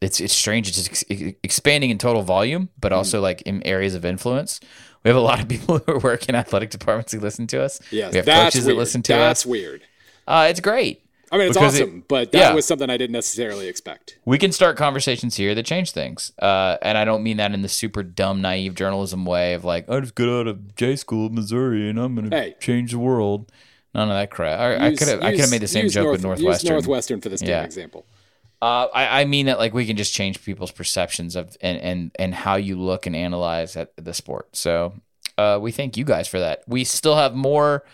it's 0.00 0.20
it's 0.20 0.32
strange 0.32 0.68
it's 0.68 0.88
ex- 0.88 1.04
expanding 1.42 1.90
in 1.90 1.98
total 1.98 2.22
volume, 2.22 2.70
but 2.78 2.92
also 2.92 3.18
mm. 3.18 3.22
like 3.22 3.42
in 3.42 3.62
areas 3.66 3.94
of 3.94 4.04
influence. 4.04 4.60
We 5.04 5.08
have 5.08 5.16
a 5.16 5.20
lot 5.20 5.40
of 5.40 5.48
people 5.48 5.78
who 5.86 5.98
work 5.98 6.28
in 6.28 6.34
athletic 6.34 6.70
departments 6.70 7.12
who 7.12 7.20
listen 7.20 7.46
to 7.48 7.62
us. 7.62 7.80
Yes, 7.90 8.12
we 8.12 8.18
have 8.18 8.26
that's 8.26 8.54
coaches 8.54 8.66
weird. 8.66 8.76
that 8.76 8.78
listen 8.78 9.02
to 9.02 9.12
that's 9.12 9.20
us. 9.20 9.28
That's 9.28 9.46
weird. 9.46 9.82
Uh, 10.30 10.46
it's 10.48 10.60
great. 10.60 11.04
I 11.32 11.38
mean, 11.38 11.48
it's 11.48 11.56
awesome, 11.56 11.98
it, 11.98 12.08
but 12.08 12.32
that 12.32 12.38
yeah. 12.38 12.54
was 12.54 12.66
something 12.66 12.90
I 12.90 12.96
didn't 12.96 13.12
necessarily 13.12 13.68
expect. 13.68 14.18
We 14.24 14.36
can 14.36 14.50
start 14.50 14.76
conversations 14.76 15.36
here 15.36 15.54
that 15.54 15.64
change 15.64 15.92
things. 15.92 16.32
Uh, 16.40 16.76
and 16.82 16.98
I 16.98 17.04
don't 17.04 17.22
mean 17.22 17.36
that 17.36 17.52
in 17.52 17.62
the 17.62 17.68
super 17.68 18.02
dumb, 18.02 18.40
naive 18.40 18.74
journalism 18.74 19.24
way 19.24 19.54
of 19.54 19.64
like, 19.64 19.88
I 19.88 20.00
just 20.00 20.16
got 20.16 20.28
out 20.28 20.46
of 20.48 20.74
J 20.74 20.96
school, 20.96 21.26
in 21.28 21.36
Missouri, 21.36 21.88
and 21.88 22.00
I'm 22.00 22.16
going 22.16 22.30
to 22.30 22.36
hey. 22.36 22.56
change 22.58 22.90
the 22.90 22.98
world. 22.98 23.52
None 23.94 24.08
of 24.08 24.14
that 24.14 24.30
crap. 24.30 24.58
I, 24.58 24.86
I 24.86 24.94
could 24.94 25.08
have 25.08 25.22
I 25.22 25.32
could 25.32 25.40
have 25.40 25.50
made 25.50 25.62
the 25.62 25.68
same 25.68 25.88
joke 25.88 26.04
North, 26.04 26.12
with 26.12 26.22
Northwestern. 26.22 26.72
Northwestern 26.72 27.20
for 27.20 27.28
this 27.28 27.42
yeah. 27.42 27.62
example. 27.62 28.06
Uh, 28.62 28.86
I, 28.92 29.22
I 29.22 29.24
mean 29.24 29.46
that 29.46 29.58
like 29.58 29.74
we 29.74 29.86
can 29.86 29.96
just 29.96 30.14
change 30.14 30.44
people's 30.44 30.70
perceptions 30.70 31.34
of 31.34 31.56
and 31.60 31.78
and 31.80 32.10
and 32.16 32.34
how 32.34 32.54
you 32.56 32.78
look 32.78 33.06
and 33.06 33.16
analyze 33.16 33.76
at 33.76 33.92
the 33.96 34.14
sport. 34.14 34.54
So 34.54 34.94
uh, 35.38 35.58
we 35.60 35.72
thank 35.72 35.96
you 35.96 36.04
guys 36.04 36.28
for 36.28 36.38
that. 36.38 36.62
We 36.68 36.84
still 36.84 37.16
have 37.16 37.34
more 37.34 37.84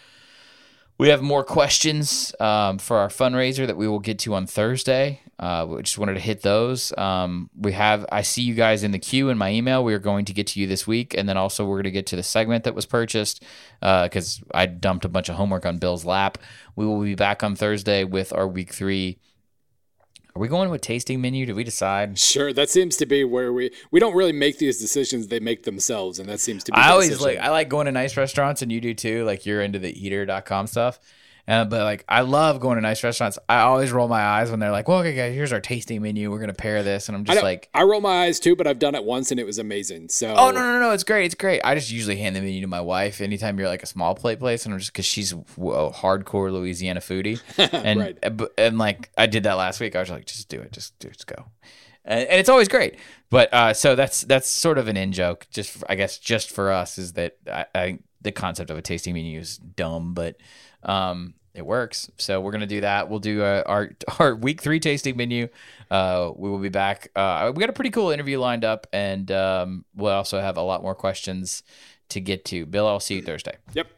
we 0.98 1.09
have 1.09 1.23
more 1.23 1.44
questions 1.44 2.35
um, 2.40 2.78
for 2.78 2.97
our 2.97 3.09
fundraiser 3.09 3.66
that 3.66 3.77
we 3.77 3.86
will 3.86 3.98
get 3.98 4.18
to 4.20 4.35
on 4.35 4.47
Thursday. 4.47 5.20
Uh, 5.39 5.66
we 5.68 5.82
just 5.82 5.98
wanted 5.98 6.14
to 6.14 6.20
hit 6.20 6.40
those. 6.40 6.97
Um, 6.97 7.51
we 7.59 7.73
have, 7.73 8.06
I 8.10 8.23
see 8.23 8.40
you 8.40 8.55
guys 8.55 8.82
in 8.82 8.93
the 8.93 8.98
queue 8.98 9.28
in 9.28 9.36
my 9.36 9.51
email. 9.51 9.85
We 9.85 9.93
are 9.93 9.98
going 9.98 10.24
to 10.24 10.32
get 10.32 10.47
to 10.48 10.60
you 10.60 10.66
this 10.66 10.86
week. 10.86 11.14
And 11.16 11.28
then 11.28 11.36
also, 11.36 11.66
we're 11.66 11.77
going 11.77 11.85
to 11.85 11.90
get 11.90 12.06
to 12.06 12.16
the 12.16 12.23
segment 12.23 12.64
that 12.64 12.74
was 12.74 12.86
purchased 12.86 13.44
because 13.81 14.43
uh, 14.43 14.56
I 14.56 14.66
dumped 14.66 15.05
a 15.05 15.10
bunch 15.10 15.28
of 15.28 15.35
homework 15.35 15.66
on 15.66 15.77
Bill's 15.77 16.06
lap. 16.06 16.39
We 16.74 16.86
will 16.86 17.02
be 17.02 17.14
back 17.14 17.43
on 17.43 17.55
Thursday 17.55 18.05
with 18.05 18.32
our 18.32 18.48
week 18.48 18.73
three 18.73 19.18
are 20.37 20.39
we 20.39 20.49
going 20.49 20.69
with 20.69 20.83
tasting 20.83 21.23
menu? 21.23 21.47
Did 21.47 21.57
we 21.57 21.65
decide? 21.65 22.19
Sure, 22.19 22.53
that 22.53 22.69
seems 22.69 22.99
to 22.99 23.07
be 23.07 23.25
where 23.25 23.55
we 23.55 23.71
we 23.91 23.99
don't 23.99 24.15
really 24.15 24.33
make 24.33 24.59
these 24.59 24.79
decisions; 24.79 25.29
they 25.29 25.41
make 25.41 25.63
themselves, 25.63 26.19
and 26.19 26.29
that 26.29 26.41
seems 26.41 26.63
to 26.65 26.73
be. 26.73 26.77
I 26.77 26.91
always 26.91 27.09
decision. 27.09 27.37
like 27.37 27.39
I 27.39 27.49
like 27.49 27.71
going 27.71 27.87
to 27.87 27.93
nice 27.93 28.19
restaurants, 28.19 28.61
and 28.61 28.71
you 28.71 28.79
do 28.83 28.93
too. 28.93 29.25
Like 29.25 29.47
you're 29.47 29.63
into 29.63 29.79
the 29.79 30.07
eater.com 30.07 30.67
stuff. 30.67 31.01
Uh, 31.48 31.64
but 31.64 31.85
like, 31.85 32.05
I 32.09 32.23
love 32.23 32.59
going 32.59 32.74
to 32.74 32.81
nice 32.81 33.05
restaurants. 33.05 33.39
I 33.48 33.60
always 33.60 33.93
roll 33.93 34.09
my 34.09 34.20
eyes 34.20 34.51
when 34.51 34.59
they're 34.59 34.73
like, 34.73 34.89
"Well, 34.89 34.98
okay, 34.98 35.14
guys, 35.14 35.32
here's 35.32 35.52
our 35.52 35.60
tasting 35.60 36.02
menu. 36.02 36.28
We're 36.31 36.40
gonna 36.40 36.52
pair 36.52 36.82
this," 36.82 37.09
and 37.09 37.16
I'm 37.16 37.24
just 37.24 37.39
I 37.39 37.43
like, 37.43 37.68
I 37.73 37.85
roll 37.85 38.01
my 38.01 38.24
eyes 38.24 38.40
too, 38.40 38.56
but 38.56 38.66
I've 38.66 38.81
done 38.81 38.97
it 38.97 39.05
once 39.05 39.31
and 39.31 39.39
it 39.39 39.47
was 39.47 39.59
amazing. 39.59 40.09
So, 40.09 40.35
oh 40.36 40.51
no, 40.51 40.60
no, 40.60 40.81
no, 40.81 40.90
it's 40.90 41.05
great, 41.05 41.27
it's 41.27 41.36
great. 41.36 41.60
I 41.62 41.77
just 41.77 41.93
usually 41.93 42.16
hand 42.16 42.35
the 42.35 42.40
menu 42.40 42.62
to 42.62 42.66
my 42.66 42.81
wife 42.81 43.20
anytime 43.20 43.59
you're 43.59 43.68
like 43.68 43.85
a 43.85 43.86
small 43.86 44.16
plate 44.16 44.40
place, 44.40 44.64
and 44.64 44.74
I'm 44.74 44.81
just 44.81 44.93
because 44.93 45.06
she's 45.06 45.32
a 45.32 45.36
hardcore 45.36 46.52
Louisiana 46.52 47.01
foodie, 47.01 47.40
and 47.73 48.01
right. 48.01 48.18
and, 48.23 48.48
and 48.59 48.78
like 48.78 49.10
I 49.16 49.27
did 49.27 49.44
that 49.44 49.55
last 49.55 49.78
week. 49.78 49.94
I 49.94 50.01
was 50.01 50.10
like, 50.10 50.27
just 50.27 50.48
do 50.48 50.60
it, 50.60 50.73
just 50.73 50.98
do 50.98 51.09
it, 51.09 51.14
just 51.14 51.28
go. 51.28 51.44
And, 52.05 52.28
and 52.28 52.40
it's 52.40 52.48
always 52.48 52.66
great, 52.66 52.97
but 53.31 53.55
uh, 53.55 53.73
so 53.73 53.94
that's 53.94 54.23
that's 54.23 54.48
sort 54.48 54.78
of 54.78 54.89
an 54.89 54.97
in 54.97 55.12
joke. 55.12 55.47
Just 55.51 55.85
I 55.89 55.94
guess 55.94 56.18
just 56.18 56.51
for 56.51 56.73
us 56.73 56.98
is 56.98 57.12
that 57.12 57.36
I, 57.47 57.66
I 57.73 57.98
the 58.23 58.32
concept 58.32 58.70
of 58.70 58.78
a 58.78 58.82
tasting 58.82 59.14
menu 59.14 59.39
is 59.39 59.59
dumb, 59.59 60.12
but 60.12 60.36
um, 60.87 61.35
it 61.55 61.65
works. 61.65 62.11
So 62.19 62.41
we're 62.41 62.53
gonna 62.53 62.67
do 62.67 62.81
that. 62.81 63.11
We'll 63.11 63.19
do 63.19 63.43
uh, 63.43 63.63
our 63.67 63.91
our 64.19 64.35
week 64.35 64.63
three 64.63 64.81
tasting 64.81 65.17
menu. 65.17 65.49
Uh, 65.91 66.33
we 66.35 66.49
will 66.49 66.59
be 66.59 66.69
back. 66.69 67.11
Uh, 67.15 67.53
we 67.55 67.61
got 67.61 67.71
a 67.71 67.75
pretty 67.75 67.91
cool 67.91 68.11
interview 68.11 68.39
lined 68.39 68.65
up, 68.65 68.87
and 68.93 69.31
um, 69.31 69.85
we'll 69.95 70.13
also 70.13 70.41
have 70.41 70.57
a 70.57 70.63
lot 70.63 70.83
more 70.83 70.95
questions 70.95 71.63
to 72.09 72.21
get 72.21 72.45
to. 72.47 72.67
Bill, 72.67 72.87
I'll 72.87 73.01
see 73.01 73.17
you 73.17 73.23
Thursday. 73.23 73.57
Yep. 73.75 73.89